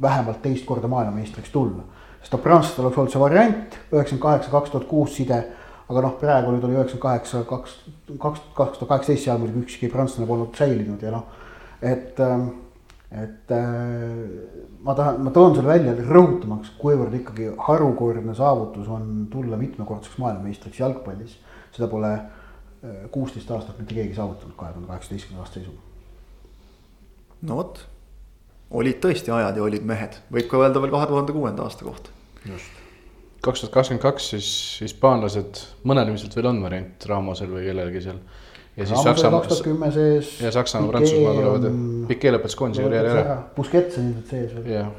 vähemalt 0.01 0.41
teist 0.41 0.65
korda 0.65 0.87
maailmameistriks 0.87 1.49
tulla. 1.51 1.83
sest 2.21 2.35
noh, 2.35 2.43
prantslastel 2.43 2.85
oleks 2.85 2.97
olnud 2.97 3.13
see 3.15 3.23
variant 3.23 3.79
üheksakümmend 3.89 4.21
kaheksa, 4.27 4.51
kaks 4.51 4.69
tuhat 4.69 4.87
kuus 4.87 5.15
side 5.17 5.41
aga 5.91 6.03
noh, 6.05 6.17
praegu 6.19 6.55
nüüd 6.55 6.65
oli 6.65 6.77
üheksakümmend 6.77 7.03
kaheksa, 7.03 7.43
kaks, 7.49 7.77
kaks, 8.21 8.43
kaks 8.55 8.79
tuhat 8.79 8.89
kaheksateist 8.93 9.27
seal 9.27 9.39
muidugi 9.41 9.65
ükski 9.65 9.89
prantslane 9.91 10.27
polnud 10.29 10.55
säilinud 10.55 11.03
ja 11.03 11.11
noh, 11.13 11.25
et, 11.83 12.19
ähm, 12.23 12.47
et 13.11 13.51
äh, 13.55 14.21
ma 14.85 14.95
tahan, 14.97 15.19
ma 15.25 15.33
toon 15.35 15.57
selle 15.57 15.73
välja 15.73 15.95
rõhutamaks, 15.99 16.73
kuivõrd 16.79 17.17
ikkagi 17.19 17.51
harukordne 17.67 18.35
saavutus 18.37 18.87
on 18.91 19.27
tulla 19.31 19.59
mitmekordseks 19.59 20.19
maailmameistriks 20.23 20.79
jalgpallis. 20.79 21.37
seda 21.75 21.87
pole 21.91 22.11
äh, 22.15 23.07
kuusteist 23.11 23.51
aastat 23.51 23.79
mitte 23.79 23.95
keegi 23.95 24.15
saavutanud 24.15 24.55
kahe 24.55 24.73
tuhande 24.73 24.91
kaheksateistkümnenda 24.91 25.43
aasta 25.43 25.59
seisuga. 25.59 25.81
no 27.41 27.59
vot, 27.59 27.83
olid 28.71 29.03
tõesti 29.03 29.33
ajad 29.35 29.59
ja 29.59 29.63
olid 29.67 29.83
mehed, 29.83 30.21
võib 30.31 30.47
ka 30.51 30.63
öelda 30.63 30.83
veel 30.83 30.95
kahe 30.95 31.11
tuhande 31.11 31.35
kuuenda 31.35 31.67
aasta 31.67 31.87
kohta. 31.87 32.15
just 32.45 32.80
kaks 33.45 33.63
tuhat 33.63 33.73
kakskümmend 33.73 34.03
kaks 34.03 34.29
siis 34.35 34.47
hispaanlased, 34.85 35.61
mõnel 35.87 36.11
ilmselt 36.11 36.35
veel 36.37 36.49
on 36.51 36.61
variant 36.63 37.05
Ramosel 37.09 37.51
või 37.51 37.63
kellelgi 37.67 38.03
seal. 38.05 38.19
ja 38.77 38.87
siis 38.89 39.05
Saksamaa. 39.05 39.43
ja 40.45 40.51
Saksamaa, 40.53 40.91
Prantsusmaa 40.91 41.37
tulevad, 41.37 41.69
Pikee 42.11 42.33
lõpetas 42.35 42.57
koondise 42.59 42.85
karjääri 42.85 43.13
ära. 43.15 43.39
Busquets 43.55 43.97
on 43.97 44.11
ilmselt 44.11 44.35
sees 44.35 44.53
veel 44.57 44.69
yeah.. 44.75 44.91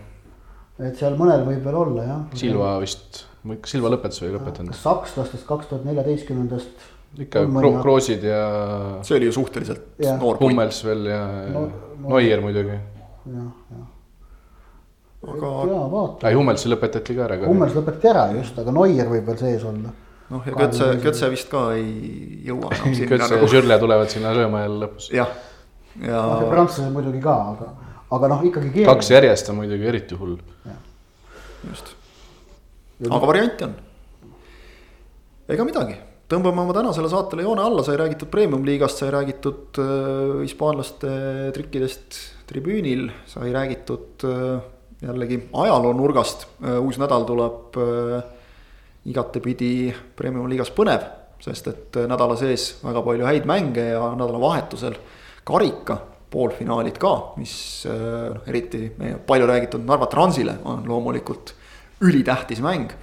et 0.89 0.99
seal 0.99 1.19
mõnel 1.21 1.47
võib 1.47 1.69
veel 1.69 1.79
olla 1.85 2.09
jah. 2.09 2.25
Silva 2.43 2.75
vist, 2.83 3.23
Silva 3.71 3.95
lõpetas 3.95 4.23
või 4.25 4.33
ei 4.33 4.37
lõpetanud? 4.41 4.81
sakslastest 4.83 5.47
kaks 5.47 5.71
tuhat 5.71 5.87
neljateistkümnendast. 5.87 6.91
ikka 7.23 7.47
Kro 7.47 7.75
Kroosid 7.79 8.27
ja. 8.27 8.45
see 9.07 9.21
oli 9.21 9.31
ju 9.31 9.39
suhteliselt 9.39 10.03
ja. 10.03 10.19
noor. 10.19 10.43
Hummels 10.43 10.83
veel 10.89 11.11
ja 11.15 11.25
no, 11.55 11.67
no, 11.97 12.15
Neuer 12.17 12.43
muidugi. 12.43 12.79
jah, 13.31 13.51
jah 13.71 13.91
aga. 15.23 16.03
ei, 16.29 16.35
Hummelsi 16.37 16.71
lõpetati 16.73 17.17
ka 17.17 17.27
ära. 17.29 17.39
Hummels 17.47 17.77
lõpetati 17.77 18.11
ära 18.11 18.25
just, 18.37 18.59
aga 18.59 18.75
Neuer 18.75 19.11
võib 19.13 19.31
veel 19.31 19.39
sees 19.41 19.65
olla. 19.69 19.93
noh, 20.33 20.45
ja 20.49 20.57
Götze, 20.59 20.91
Götze 21.03 21.31
vist 21.33 21.51
ka 21.53 21.65
ei 21.77 22.43
jõua 22.49 22.73
enam 22.75 22.95
sinna. 22.97 23.11
Götze 23.15 23.39
ja 23.39 23.49
Žürle 23.55 23.79
tulevad 23.83 24.13
sinna 24.13 24.35
sööma 24.37 24.65
jälle 24.65 24.85
lõpus. 24.87 25.09
jah, 25.15 25.33
ja. 26.01 26.11
ja 26.11 26.51
prantslased 26.51 26.95
muidugi 26.95 27.23
ka, 27.25 27.37
aga, 27.55 27.73
aga 28.19 28.33
noh, 28.35 28.47
ikkagi 28.51 28.71
keeruline. 28.71 28.95
kaks 28.95 29.13
järjest 29.15 29.53
on 29.53 29.61
muidugi 29.63 29.91
eriti 29.93 30.19
hull. 30.19 30.39
just, 31.71 31.95
aga 33.11 33.27
variante 33.27 33.69
on. 33.71 33.77
ega 35.53 35.69
midagi 35.69 36.01
tõmbame 36.33 36.63
oma 36.65 36.73
tänasele 36.73 37.11
saatele 37.13 37.45
joone 37.45 37.61
alla, 37.61 37.83
sai 37.85 37.99
räägitud 38.01 38.31
premium-liigast, 38.33 39.03
sai 39.03 39.11
räägitud 39.13 39.77
äh, 39.83 40.39
hispaanlaste 40.47 41.11
trikkidest 41.53 42.21
tribüünil, 42.49 43.11
sai 43.29 43.53
räägitud 43.53 44.25
äh, 44.25 44.63
jällegi 45.03 45.41
ajaloo 45.53 45.93
nurgast, 45.97 46.47
äh, 46.63 46.79
uus 46.81 46.99
nädal 47.01 47.27
tuleb 47.27 47.77
äh, 47.81 48.23
igatepidi 49.11 49.93
Premium 50.17 50.49
liigas 50.51 50.71
põnev, 50.75 51.05
sest 51.43 51.69
et 51.73 51.99
äh, 51.99 52.09
nädala 52.11 52.37
sees 52.39 52.77
väga 52.85 53.03
palju 53.05 53.27
häid 53.27 53.49
mänge 53.51 53.89
ja 53.93 54.13
nädalavahetusel 54.19 54.99
karika 55.45 55.99
poolfinaalid 56.33 56.97
ka, 56.97 57.13
mis 57.37 57.55
noh, 57.85 58.39
eriti 58.49 58.87
meie 58.97 59.19
palju 59.27 59.45
räägitud 59.51 59.83
Narva 59.85 60.07
Transile 60.09 60.55
on 60.65 60.87
loomulikult 60.89 61.53
ülitähtis 62.01 62.63
mäng. 62.65 62.95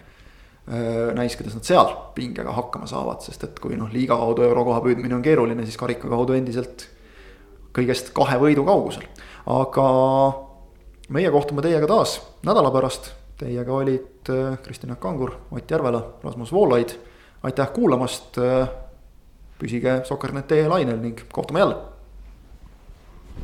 näis, 1.13 1.35
kuidas 1.38 1.53
nad 1.53 1.65
seal 1.65 1.91
pingega 2.13 2.51
hakkama 2.53 2.88
saavad, 2.89 3.21
sest 3.26 3.43
et 3.45 3.59
kui 3.61 3.77
noh, 3.77 3.89
liiga 3.93 4.17
kaudu 4.17 4.43
eurokoha 4.45 4.81
püüdmine 4.81 5.13
on 5.17 5.21
keeruline, 5.26 5.65
siis 5.65 5.77
karika 5.77 6.09
kaudu 6.09 6.34
endiselt 6.38 6.88
kõigest 7.73 8.09
kahe 8.17 8.38
võidu 8.41 8.65
kaugusel, 8.65 9.05
aga 9.45 9.88
meie 11.10 11.31
kohtume 11.31 11.61
teiega 11.65 11.88
taas 11.88 12.19
nädala 12.45 12.72
pärast. 12.72 13.11
Teiega 13.40 13.73
olid 13.73 14.30
äh, 14.30 14.57
Kristjan 14.64 14.90
Jaak 14.94 14.99
Kangur, 14.99 15.36
Ott 15.52 15.72
Järvela, 15.72 16.03
Rasmus 16.23 16.52
Voolaid. 16.52 16.98
aitäh 17.44 17.72
kuulamast. 17.73 18.38
Äh, 18.38 18.68
püsige 19.60 20.02
Soker.net 20.06 20.52
lainel 20.68 20.99
ning 20.99 21.19
kohtume 21.31 21.60
jälle 21.60 21.76